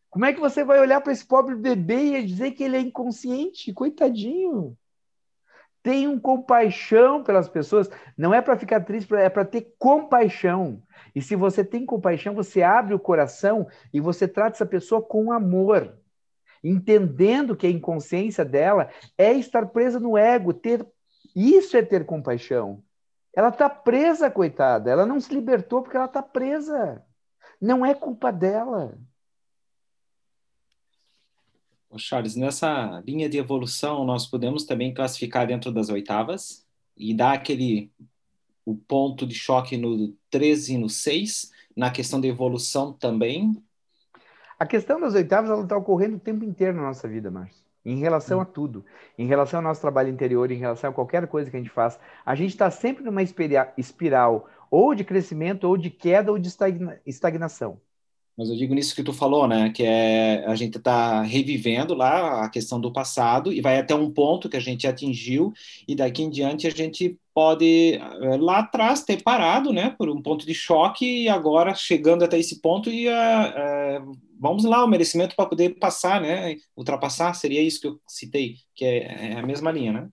Como 0.09 0.26
é 0.26 0.34
que 0.34 0.40
você 0.40 0.64
vai 0.64 0.80
olhar 0.80 1.01
para 1.01 1.14
esse 1.14 1.26
pobre 1.26 1.56
bebê 1.56 2.19
e 2.19 2.26
dizer 2.26 2.51
que 2.51 2.64
ele 2.64 2.76
é 2.76 2.82
inconsciente? 2.82 3.74
Coitadinho. 3.74 4.76
Tenham 5.82 6.19
compaixão 6.19 7.24
pelas 7.24 7.48
pessoas. 7.48 7.90
Não 8.18 8.34
é 8.34 8.42
para 8.42 8.58
ficar 8.58 8.82
triste, 8.82 9.14
é 9.16 9.30
para 9.30 9.45
ter 9.45 9.74
compaixão. 9.77 10.82
E 11.16 11.22
se 11.22 11.35
você 11.35 11.64
tem 11.64 11.85
compaixão, 11.85 12.35
você 12.35 12.61
abre 12.61 12.93
o 12.93 13.00
coração 13.00 13.68
e 13.93 14.01
você 14.01 14.27
trata 14.27 14.58
essa 14.58 14.66
pessoa 14.66 15.01
com 15.01 15.32
amor, 15.32 15.98
entendendo 16.61 17.56
que 17.56 17.66
a 17.66 17.72
inconsciência 17.72 18.43
dela 18.43 18.90
é 19.18 19.32
estar 19.32 19.68
presa 19.68 20.00
no 20.00 20.18
ego. 20.18 20.53
Ter 20.53 20.85
isso 21.35 21.75
é 21.77 21.82
ter 21.82 22.06
compaixão. 22.06 22.83
Ela 23.33 23.49
está 23.49 23.69
presa, 23.69 24.30
coitada. 24.30 24.90
Ela 24.90 25.06
não 25.06 25.19
se 25.19 25.33
libertou 25.33 25.82
porque 25.82 25.95
ela 25.95 26.06
está 26.06 26.22
presa. 26.22 27.03
Não 27.61 27.85
é 27.85 27.93
culpa 27.93 28.32
dela. 28.32 28.98
Charles, 31.98 32.35
nessa 32.35 33.01
linha 33.06 33.27
de 33.27 33.38
evolução, 33.38 34.06
nós 34.06 34.27
podemos 34.27 34.64
também 34.64 34.93
classificar 34.93 35.48
dentro 35.48 35.72
das 35.72 35.90
oitavas 35.90 36.66
e 36.95 37.14
dar 37.14 37.33
aquele 37.33 37.91
o 38.66 38.75
ponto 38.75 39.25
de 39.25 39.33
choque 39.33 39.77
no 39.77 40.14
13 40.30 40.75
e 40.75 40.77
no 40.77 40.90
6, 40.90 41.51
na 41.75 41.90
questão 41.90 42.22
de 42.22 42.27
evolução 42.27 42.93
também? 42.93 43.64
A 44.59 44.66
questão 44.66 45.01
das 45.01 45.16
oitavas 45.16 45.58
está 45.59 45.75
ocorrendo 45.75 46.17
o 46.17 46.19
tempo 46.19 46.43
inteiro 46.43 46.75
na 46.75 46.83
nossa 46.83 47.08
vida, 47.08 47.32
Márcio. 47.32 47.68
Em 47.85 47.98
relação 47.98 48.40
hum. 48.40 48.41
a 48.41 48.45
tudo, 48.45 48.85
em 49.17 49.25
relação 49.25 49.59
ao 49.59 49.64
nosso 49.64 49.82
trabalho 49.82 50.09
interior, 50.09 50.51
em 50.51 50.58
relação 50.58 50.90
a 50.90 50.93
qualquer 50.93 51.27
coisa 51.27 51.49
que 51.49 51.56
a 51.56 51.59
gente 51.59 51.72
faz, 51.72 51.99
a 52.25 52.35
gente 52.35 52.51
está 52.51 52.69
sempre 52.69 53.03
numa 53.03 53.22
espiral 53.24 54.48
ou 54.69 54.93
de 54.93 55.03
crescimento, 55.03 55.64
ou 55.64 55.77
de 55.77 55.90
queda, 55.90 56.32
ou 56.32 56.38
de 56.38 56.49
estagnação. 57.06 57.80
Mas 58.40 58.49
eu 58.49 58.56
digo 58.56 58.74
nisso 58.74 58.95
que 58.95 59.03
tu 59.03 59.11
falou, 59.11 59.49
né? 59.49 59.69
Que 59.69 59.83
é 59.83 60.45
a 60.48 60.56
gente 60.56 60.77
está 60.77 61.22
revivendo 61.24 61.93
lá 61.93 62.45
a 62.45 62.49
questão 62.49 62.80
do 62.80 62.90
passado 62.90 63.51
e 63.51 63.59
vai 63.59 63.77
até 63.77 63.93
um 63.93 64.09
ponto 64.09 64.48
que 64.48 64.56
a 64.56 64.61
gente 64.61 64.88
atingiu 64.88 65.51
e 65.85 65.93
daqui 65.93 66.24
em 66.24 66.30
diante 66.30 66.66
a 66.66 66.69
gente 66.69 67.19
pode 67.33 67.95
eh, 67.95 68.38
lá 68.38 68.59
atrás 68.59 69.03
ter 69.03 69.22
parado, 69.22 69.74
né? 69.74 69.93
Por 69.98 70.09
um 70.09 70.22
ponto 70.22 70.45
de 70.45 70.53
choque 70.53 71.24
e 71.24 71.27
agora 71.27 71.75
chegando 71.75 72.24
até 72.24 72.40
esse 72.40 72.61
ponto 72.61 72.90
e 72.90 73.09
uh, 73.09 73.11
uh, 73.11 74.17
vamos 74.40 74.64
lá 74.64 74.84
o 74.84 74.88
merecimento 74.88 75.35
para 75.35 75.50
poder 75.50 75.77
passar, 75.77 76.22
né? 76.22 76.56
Ultrapassar 76.76 77.34
seria 77.34 77.61
isso 77.61 77.82
que 77.82 77.88
eu 77.88 78.01
citei, 78.08 78.56
que 78.74 78.85
é, 78.85 79.34
é 79.34 79.40
a 79.40 79.45
mesma 79.45 79.72
linha, 79.72 79.92
né? 79.92 80.09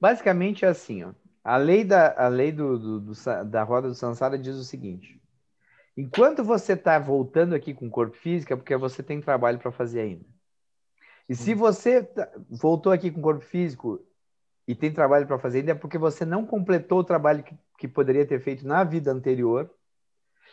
Basicamente 0.00 0.64
é 0.64 0.68
assim, 0.68 1.04
ó. 1.04 1.12
A 1.44 1.56
lei 1.56 1.84
da 1.84 2.14
a 2.16 2.28
lei 2.28 2.52
do, 2.52 2.78
do, 2.78 3.00
do 3.00 3.12
da 3.46 3.62
roda 3.62 3.88
do 3.88 3.94
Sansara 3.94 4.38
diz 4.38 4.56
o 4.56 4.64
seguinte 4.64 5.20
Enquanto 5.96 6.44
você 6.44 6.74
está 6.74 6.98
voltando 6.98 7.54
aqui 7.54 7.74
com 7.74 7.86
o 7.86 7.90
corpo 7.90 8.16
físico, 8.16 8.52
é 8.52 8.56
porque 8.56 8.76
você 8.76 9.02
tem 9.02 9.20
trabalho 9.20 9.58
para 9.58 9.72
fazer 9.72 10.00
ainda. 10.00 10.24
E 11.28 11.34
se 11.34 11.52
hum. 11.52 11.56
você 11.58 12.02
tá, 12.02 12.30
voltou 12.48 12.92
aqui 12.92 13.10
com 13.10 13.20
o 13.20 13.22
corpo 13.22 13.44
físico 13.44 14.00
e 14.66 14.74
tem 14.74 14.92
trabalho 14.92 15.26
para 15.26 15.38
fazer 15.38 15.58
ainda, 15.58 15.72
é 15.72 15.74
porque 15.74 15.98
você 15.98 16.24
não 16.24 16.46
completou 16.46 17.00
o 17.00 17.04
trabalho 17.04 17.42
que, 17.42 17.54
que 17.78 17.88
poderia 17.88 18.24
ter 18.24 18.40
feito 18.40 18.66
na 18.66 18.82
vida 18.84 19.12
anterior 19.12 19.70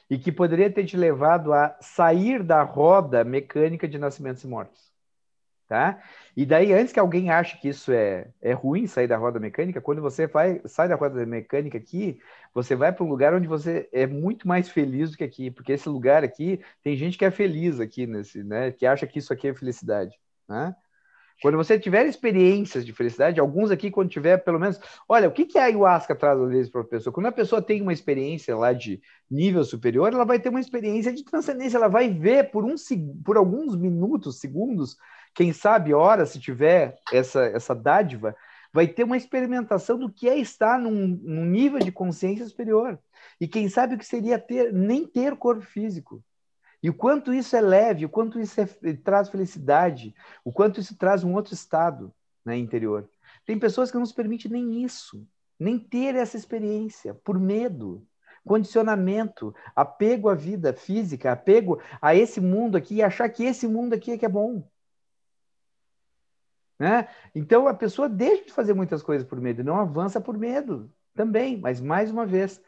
e 0.09 0.17
que 0.17 0.31
poderia 0.31 0.71
ter 0.71 0.85
te 0.85 0.97
levado 0.97 1.53
a 1.53 1.75
sair 1.81 2.43
da 2.43 2.63
roda 2.63 3.23
mecânica 3.23 3.87
de 3.87 3.97
nascimentos 3.97 4.43
e 4.43 4.47
mortes 4.47 4.87
tá? 5.67 6.01
E 6.35 6.45
daí, 6.45 6.73
antes 6.73 6.93
que 6.93 6.99
alguém 6.99 7.29
ache 7.29 7.59
que 7.59 7.69
isso 7.69 7.91
é, 7.91 8.29
é 8.41 8.53
ruim, 8.53 8.87
sair 8.87 9.07
da 9.07 9.17
roda 9.17 9.39
mecânica, 9.39 9.81
quando 9.81 10.01
você 10.01 10.27
vai, 10.27 10.61
sai 10.65 10.87
da 10.87 10.95
roda 10.95 11.25
mecânica 11.25 11.77
aqui, 11.77 12.19
você 12.53 12.75
vai 12.75 12.91
para 12.93 13.03
um 13.03 13.09
lugar 13.09 13.33
onde 13.33 13.47
você 13.47 13.89
é 13.91 14.07
muito 14.07 14.47
mais 14.47 14.69
feliz 14.69 15.11
do 15.11 15.17
que 15.17 15.23
aqui, 15.23 15.51
porque 15.51 15.73
esse 15.73 15.89
lugar 15.89 16.23
aqui, 16.23 16.61
tem 16.81 16.95
gente 16.95 17.17
que 17.17 17.25
é 17.25 17.31
feliz 17.31 17.79
aqui, 17.79 18.07
nesse, 18.07 18.43
né? 18.43 18.71
Que 18.71 18.85
acha 18.85 19.05
que 19.05 19.19
isso 19.19 19.33
aqui 19.33 19.49
é 19.49 19.53
felicidade, 19.53 20.17
né? 20.47 20.75
Quando 21.41 21.55
você 21.55 21.79
tiver 21.79 22.05
experiências 22.05 22.85
de 22.85 22.91
felicidade, 22.91 23.39
alguns 23.39 23.69
aqui, 23.69 23.91
quando 23.91 24.09
tiver, 24.09 24.37
pelo 24.37 24.59
menos. 24.59 24.79
Olha, 25.07 25.27
o 25.27 25.31
que, 25.31 25.45
que 25.45 25.59
a 25.59 25.65
ayahuasca 25.65 26.15
traz 26.15 26.39
às 26.39 26.49
vezes 26.49 26.71
para 26.71 26.81
a 26.81 26.85
pessoa? 26.85 27.13
Quando 27.13 27.27
a 27.27 27.31
pessoa 27.31 27.61
tem 27.61 27.81
uma 27.81 27.93
experiência 27.93 28.55
lá 28.57 28.73
de 28.73 28.99
nível 29.29 29.63
superior, 29.63 30.11
ela 30.11 30.25
vai 30.25 30.39
ter 30.39 30.49
uma 30.49 30.59
experiência 30.59 31.13
de 31.13 31.23
transcendência, 31.23 31.77
ela 31.77 31.87
vai 31.87 32.09
ver 32.09 32.49
por, 32.49 32.65
um, 32.65 32.75
por 33.23 33.37
alguns 33.37 33.75
minutos, 33.75 34.39
segundos, 34.39 34.97
quem 35.35 35.53
sabe 35.53 35.93
horas, 35.93 36.29
se 36.29 36.39
tiver 36.39 36.95
essa, 37.13 37.43
essa 37.45 37.75
dádiva, 37.75 38.35
vai 38.73 38.87
ter 38.87 39.03
uma 39.03 39.17
experimentação 39.17 39.97
do 39.97 40.11
que 40.11 40.27
é 40.27 40.37
estar 40.37 40.79
num, 40.79 41.07
num 41.07 41.45
nível 41.45 41.79
de 41.79 41.91
consciência 41.91 42.45
superior. 42.47 42.99
E 43.39 43.47
quem 43.47 43.69
sabe 43.69 43.93
o 43.93 43.97
que 43.97 44.05
seria 44.05 44.39
ter 44.39 44.73
nem 44.73 45.05
ter 45.05 45.35
corpo 45.35 45.61
físico. 45.61 46.23
E 46.81 46.89
o 46.89 46.93
quanto 46.93 47.33
isso 47.33 47.55
é 47.55 47.61
leve, 47.61 48.05
o 48.05 48.09
quanto 48.09 48.39
isso 48.39 48.61
é, 48.61 48.65
traz 49.03 49.29
felicidade, 49.29 50.13
o 50.43 50.51
quanto 50.51 50.79
isso 50.79 50.95
traz 50.95 51.23
um 51.23 51.33
outro 51.33 51.53
estado 51.53 52.13
né, 52.45 52.57
interior. 52.57 53.09
Tem 53.45 53.57
pessoas 53.57 53.91
que 53.91 53.97
não 53.97 54.05
se 54.05 54.13
permitem 54.13 54.51
nem 54.51 54.83
isso, 54.83 55.27
nem 55.59 55.79
ter 55.79 56.15
essa 56.15 56.37
experiência, 56.37 57.13
por 57.13 57.39
medo, 57.39 58.05
condicionamento, 58.45 59.53
apego 59.75 60.29
à 60.29 60.35
vida 60.35 60.73
física, 60.73 61.31
apego 61.31 61.81
a 62.01 62.15
esse 62.15 62.39
mundo 62.39 62.77
aqui 62.77 62.95
e 62.95 63.03
achar 63.03 63.27
que 63.29 63.43
esse 63.43 63.67
mundo 63.67 63.93
aqui 63.93 64.11
é 64.11 64.17
que 64.17 64.25
é 64.25 64.29
bom. 64.29 64.63
Né? 66.79 67.07
Então 67.33 67.67
a 67.67 67.73
pessoa 67.73 68.07
deixa 68.07 68.45
de 68.45 68.53
fazer 68.53 68.73
muitas 68.73 69.01
coisas 69.01 69.27
por 69.27 69.41
medo, 69.41 69.63
não 69.63 69.79
avança 69.79 70.21
por 70.21 70.37
medo 70.37 70.91
também, 71.15 71.57
mas 71.57 71.81
mais 71.81 72.11
uma 72.11 72.25
vez, 72.25 72.61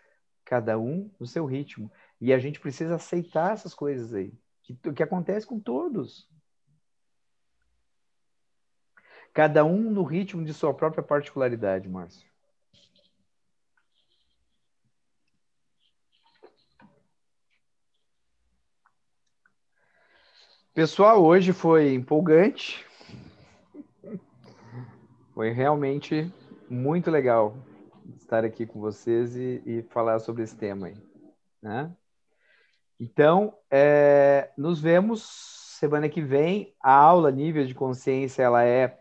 cada 0.44 0.80
um 0.80 1.10
no 1.20 1.28
seu 1.28 1.46
ritmo. 1.46 1.92
E 2.22 2.34
a 2.34 2.40
gente 2.40 2.60
precisa 2.60 2.96
aceitar 2.96 3.54
essas 3.54 3.74
coisas 3.74 4.14
aí, 4.14 4.34
que, 4.64 4.76
que 4.94 5.04
acontece 5.04 5.48
com 5.48 5.60
todos. 5.60 6.28
Cada 9.34 9.64
um 9.64 9.90
no 9.90 10.04
ritmo 10.04 10.44
de 10.44 10.54
sua 10.54 10.74
própria 10.74 11.04
particularidade, 11.04 11.88
Márcio. 11.88 12.30
Pessoal, 20.74 21.24
hoje 21.24 21.52
foi 21.52 21.94
empolgante. 21.94 22.86
Foi 25.34 25.52
realmente 25.52 26.32
muito 26.70 27.10
legal 27.10 27.58
estar 28.18 28.44
aqui 28.44 28.66
com 28.66 28.80
vocês 28.80 29.36
e, 29.36 29.62
e 29.66 29.84
falar 29.84 30.20
sobre 30.20 30.44
esse 30.44 30.56
tema 30.56 30.88
aí. 30.88 30.98
Né? 31.62 31.94
Então, 33.00 33.56
é, 33.72 34.52
nos 34.58 34.80
vemos 34.82 35.22
semana 35.80 36.10
que 36.10 36.22
vem. 36.22 36.76
A 36.82 36.94
aula 36.94 37.32
nível 37.32 37.66
de 37.66 37.74
consciência 37.74 38.44
ela 38.44 38.64
é 38.64 39.00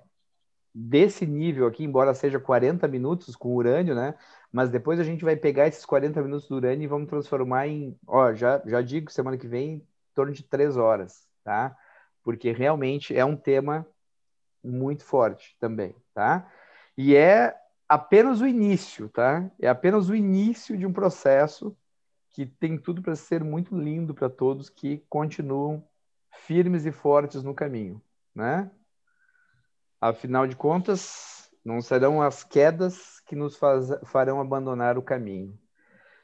desse 0.72 1.26
nível 1.26 1.66
aqui, 1.66 1.82
embora 1.84 2.14
seja 2.14 2.38
40 2.38 2.86
minutos 2.86 3.34
com 3.34 3.54
urânio, 3.54 3.94
né? 3.94 4.14
Mas 4.52 4.70
depois 4.70 5.00
a 5.00 5.04
gente 5.04 5.24
vai 5.24 5.34
pegar 5.34 5.66
esses 5.66 5.84
40 5.84 6.22
minutos 6.22 6.48
do 6.48 6.54
urânio 6.56 6.84
e 6.84 6.86
vamos 6.86 7.08
transformar 7.08 7.66
em, 7.66 7.98
ó, 8.06 8.32
já, 8.32 8.62
já 8.64 8.80
digo, 8.80 9.10
semana 9.10 9.36
que 9.36 9.48
vem, 9.48 9.74
em 9.74 9.86
torno 10.14 10.32
de 10.32 10.44
três 10.44 10.76
horas, 10.76 11.26
tá? 11.42 11.76
Porque 12.22 12.52
realmente 12.52 13.16
é 13.16 13.24
um 13.24 13.36
tema 13.36 13.86
muito 14.62 15.04
forte 15.04 15.56
também, 15.58 15.94
tá? 16.14 16.48
E 16.96 17.16
é 17.16 17.54
apenas 17.88 18.40
o 18.40 18.46
início, 18.46 19.08
tá? 19.08 19.50
É 19.60 19.68
apenas 19.68 20.08
o 20.08 20.14
início 20.14 20.76
de 20.76 20.86
um 20.86 20.92
processo 20.92 21.76
que 22.30 22.46
tem 22.46 22.78
tudo 22.78 23.02
para 23.02 23.16
ser 23.16 23.42
muito 23.42 23.76
lindo 23.76 24.14
para 24.14 24.28
todos 24.28 24.68
que 24.68 25.04
continuam 25.08 25.84
firmes 26.30 26.86
e 26.86 26.92
fortes 26.92 27.42
no 27.42 27.54
caminho, 27.54 28.00
né? 28.34 28.70
Afinal 30.00 30.46
de 30.46 30.54
contas, 30.54 31.50
não 31.64 31.80
serão 31.80 32.22
as 32.22 32.44
quedas 32.44 33.20
que 33.20 33.34
nos 33.34 33.56
faz, 33.56 33.88
farão 34.04 34.40
abandonar 34.40 34.96
o 34.96 35.02
caminho, 35.02 35.58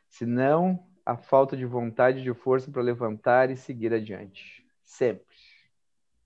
senão 0.09 0.87
a 1.05 1.17
falta 1.17 1.57
de 1.57 1.67
vontade 1.67 2.21
e 2.21 2.23
de 2.23 2.33
força 2.33 2.71
para 2.71 2.83
levantar 2.83 3.51
e 3.51 3.57
seguir 3.57 3.93
adiante. 3.93 4.65
Sempre. 4.83 5.37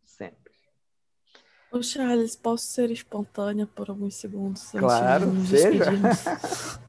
Sempre. 0.05 0.53
Ô 1.71 1.83
Charles, 1.83 2.37
posso 2.37 2.67
ser 2.67 2.91
espontânea 2.91 3.67
por 3.67 3.89
alguns 3.89 4.15
segundos? 4.15 4.71
Claro, 4.71 5.35
seja. 5.47 5.91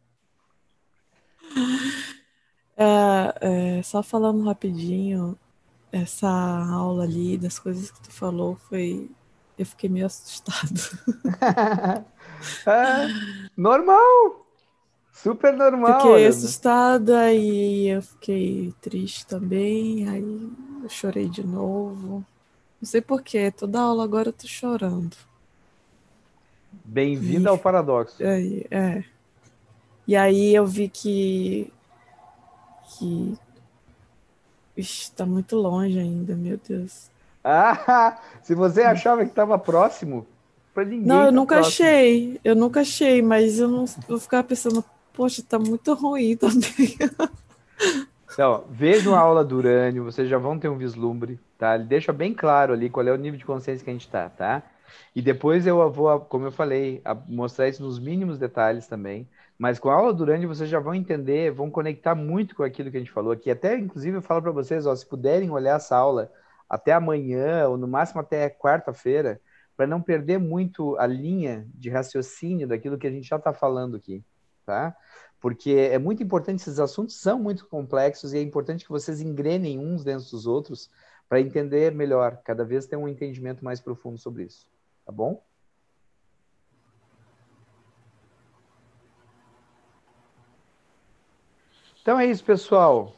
é, 3.41 3.81
só 3.83 4.03
falando 4.03 4.43
rapidinho, 4.43 5.37
essa 5.91 6.29
aula 6.29 7.03
ali 7.03 7.37
das 7.37 7.59
coisas 7.59 7.91
que 7.91 8.01
tu 8.01 8.11
falou 8.11 8.55
foi. 8.55 9.09
Eu 9.57 9.65
fiquei 9.65 9.89
meio 9.89 10.05
assustado. 10.05 10.79
é, 12.65 13.07
normal! 13.57 14.45
Super 15.11 15.53
normal. 15.53 15.99
Fiquei 15.99 16.27
assustada 16.27 17.33
e 17.33 17.89
eu 17.89 18.01
fiquei 18.01 18.73
triste 18.79 19.25
também. 19.25 20.07
Aí 20.07 20.49
eu 20.81 20.87
chorei 20.87 21.27
de 21.27 21.45
novo. 21.45 22.25
Não 22.81 22.87
sei 22.87 23.01
porquê, 23.01 23.51
toda 23.51 23.81
aula 23.81 24.05
agora 24.05 24.29
eu 24.29 24.33
tô 24.33 24.47
chorando. 24.47 25.17
Bem-vindo 26.85 27.49
ao 27.49 27.57
paradoxo. 27.57 28.23
É, 28.23 28.65
é. 28.71 29.03
E 30.07 30.15
aí 30.15 30.55
eu 30.55 30.65
vi 30.65 30.87
que. 30.87 31.71
Que 32.97 33.37
está 34.75 35.25
muito 35.25 35.55
longe 35.55 35.99
ainda, 35.99 36.35
meu 36.35 36.59
Deus. 36.67 37.09
Ah, 37.43 38.19
se 38.43 38.55
você 38.55 38.81
achava 38.81 39.23
que 39.23 39.31
estava 39.31 39.57
próximo, 39.57 40.25
para 40.73 40.85
ninguém. 40.85 41.07
Não, 41.07 41.21
eu 41.21 41.25
tá 41.25 41.31
nunca 41.31 41.55
próximo. 41.55 41.87
achei. 41.87 42.39
Eu 42.43 42.55
nunca 42.55 42.81
achei, 42.81 43.21
mas 43.21 43.59
eu 43.59 43.67
não 43.67 43.85
vou 44.07 44.19
ficar 44.19 44.43
pensando, 44.43 44.83
poxa, 45.13 45.43
tá 45.47 45.59
muito 45.59 45.93
ruim 45.93 46.35
também. 46.35 46.97
Então, 48.31 48.63
vejam 48.69 49.15
a 49.15 49.19
aula 49.19 49.43
do 49.43 49.57
urânio, 49.57 50.03
vocês 50.05 50.29
já 50.29 50.37
vão 50.37 50.57
ter 50.57 50.69
um 50.69 50.77
vislumbre, 50.77 51.39
tá? 51.57 51.75
Ele 51.75 51.83
deixa 51.83 52.13
bem 52.13 52.33
claro 52.33 52.71
ali 52.71 52.89
qual 52.89 53.05
é 53.05 53.11
o 53.11 53.17
nível 53.17 53.37
de 53.37 53.45
consciência 53.45 53.83
que 53.83 53.89
a 53.89 53.93
gente 53.93 54.05
está, 54.05 54.29
tá? 54.29 54.63
E 55.15 55.21
depois 55.21 55.67
eu 55.67 55.91
vou, 55.91 56.19
como 56.21 56.45
eu 56.45 56.51
falei, 56.51 57.01
mostrar 57.27 57.67
isso 57.67 57.83
nos 57.83 57.99
mínimos 57.99 58.37
detalhes 58.37 58.87
também. 58.87 59.27
Mas 59.59 59.77
com 59.77 59.89
a 59.89 59.93
aula 59.93 60.13
do 60.13 60.23
urânio 60.23 60.47
vocês 60.47 60.69
já 60.69 60.79
vão 60.79 60.95
entender, 60.95 61.51
vão 61.51 61.69
conectar 61.69 62.15
muito 62.15 62.55
com 62.55 62.63
aquilo 62.63 62.89
que 62.89 62.95
a 62.95 62.99
gente 63.01 63.11
falou 63.11 63.33
aqui. 63.33 63.51
Até, 63.51 63.77
inclusive, 63.77 64.17
eu 64.17 64.21
falo 64.21 64.41
para 64.41 64.51
vocês, 64.51 64.85
ó, 64.85 64.95
se 64.95 65.05
puderem 65.05 65.51
olhar 65.51 65.75
essa 65.75 65.97
aula 65.97 66.31
até 66.69 66.93
amanhã, 66.93 67.67
ou 67.67 67.77
no 67.77 67.85
máximo 67.85 68.21
até 68.21 68.49
quarta-feira, 68.49 69.41
para 69.75 69.85
não 69.85 70.01
perder 70.01 70.39
muito 70.39 70.97
a 70.97 71.05
linha 71.05 71.67
de 71.75 71.89
raciocínio 71.89 72.69
daquilo 72.69 72.97
que 72.97 73.05
a 73.05 73.11
gente 73.11 73.27
já 73.27 73.35
está 73.35 73.51
falando 73.51 73.97
aqui, 73.97 74.23
tá? 74.65 74.95
Porque 75.41 75.71
é 75.71 75.99
muito 75.99 76.23
importante, 76.23 76.61
esses 76.61 76.79
assuntos 76.79 77.19
são 77.19 77.37
muito 77.37 77.67
complexos 77.67 78.33
e 78.33 78.37
é 78.37 78.41
importante 78.41 78.85
que 78.85 78.91
vocês 78.91 79.19
engrenem 79.19 79.77
uns 79.77 80.05
dentro 80.05 80.29
dos 80.31 80.47
outros 80.47 80.89
para 81.27 81.41
entender 81.41 81.93
melhor, 81.93 82.41
cada 82.45 82.63
vez 82.63 82.87
ter 82.87 82.95
um 82.95 83.09
entendimento 83.09 83.63
mais 83.63 83.81
profundo 83.81 84.17
sobre 84.17 84.43
isso, 84.43 84.69
tá 85.05 85.11
bom? 85.11 85.43
Então 92.09 92.19
é 92.19 92.25
isso, 92.25 92.43
pessoal. 92.43 93.15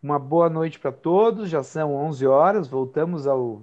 Uma 0.00 0.20
boa 0.20 0.48
noite 0.48 0.78
para 0.78 0.92
todos. 0.92 1.50
Já 1.50 1.64
são 1.64 1.96
11 1.96 2.24
horas, 2.24 2.68
voltamos 2.68 3.26
ao, 3.26 3.60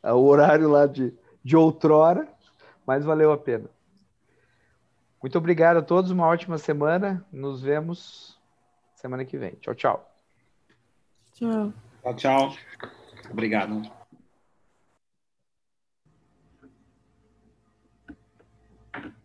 ao 0.00 0.24
horário 0.24 0.70
lá 0.70 0.86
de, 0.86 1.12
de 1.42 1.56
outrora, 1.56 2.28
mas 2.86 3.04
valeu 3.04 3.32
a 3.32 3.36
pena. 3.36 3.68
Muito 5.20 5.36
obrigado 5.36 5.78
a 5.78 5.82
todos, 5.82 6.12
uma 6.12 6.24
ótima 6.24 6.56
semana. 6.56 7.26
Nos 7.32 7.60
vemos 7.60 8.40
semana 8.94 9.24
que 9.24 9.36
vem. 9.36 9.56
Tchau, 9.56 9.74
tchau. 9.74 10.08
Tchau. 11.32 11.72
Tchau, 12.02 12.14
tchau. 12.14 12.56
Obrigado. 13.28 13.82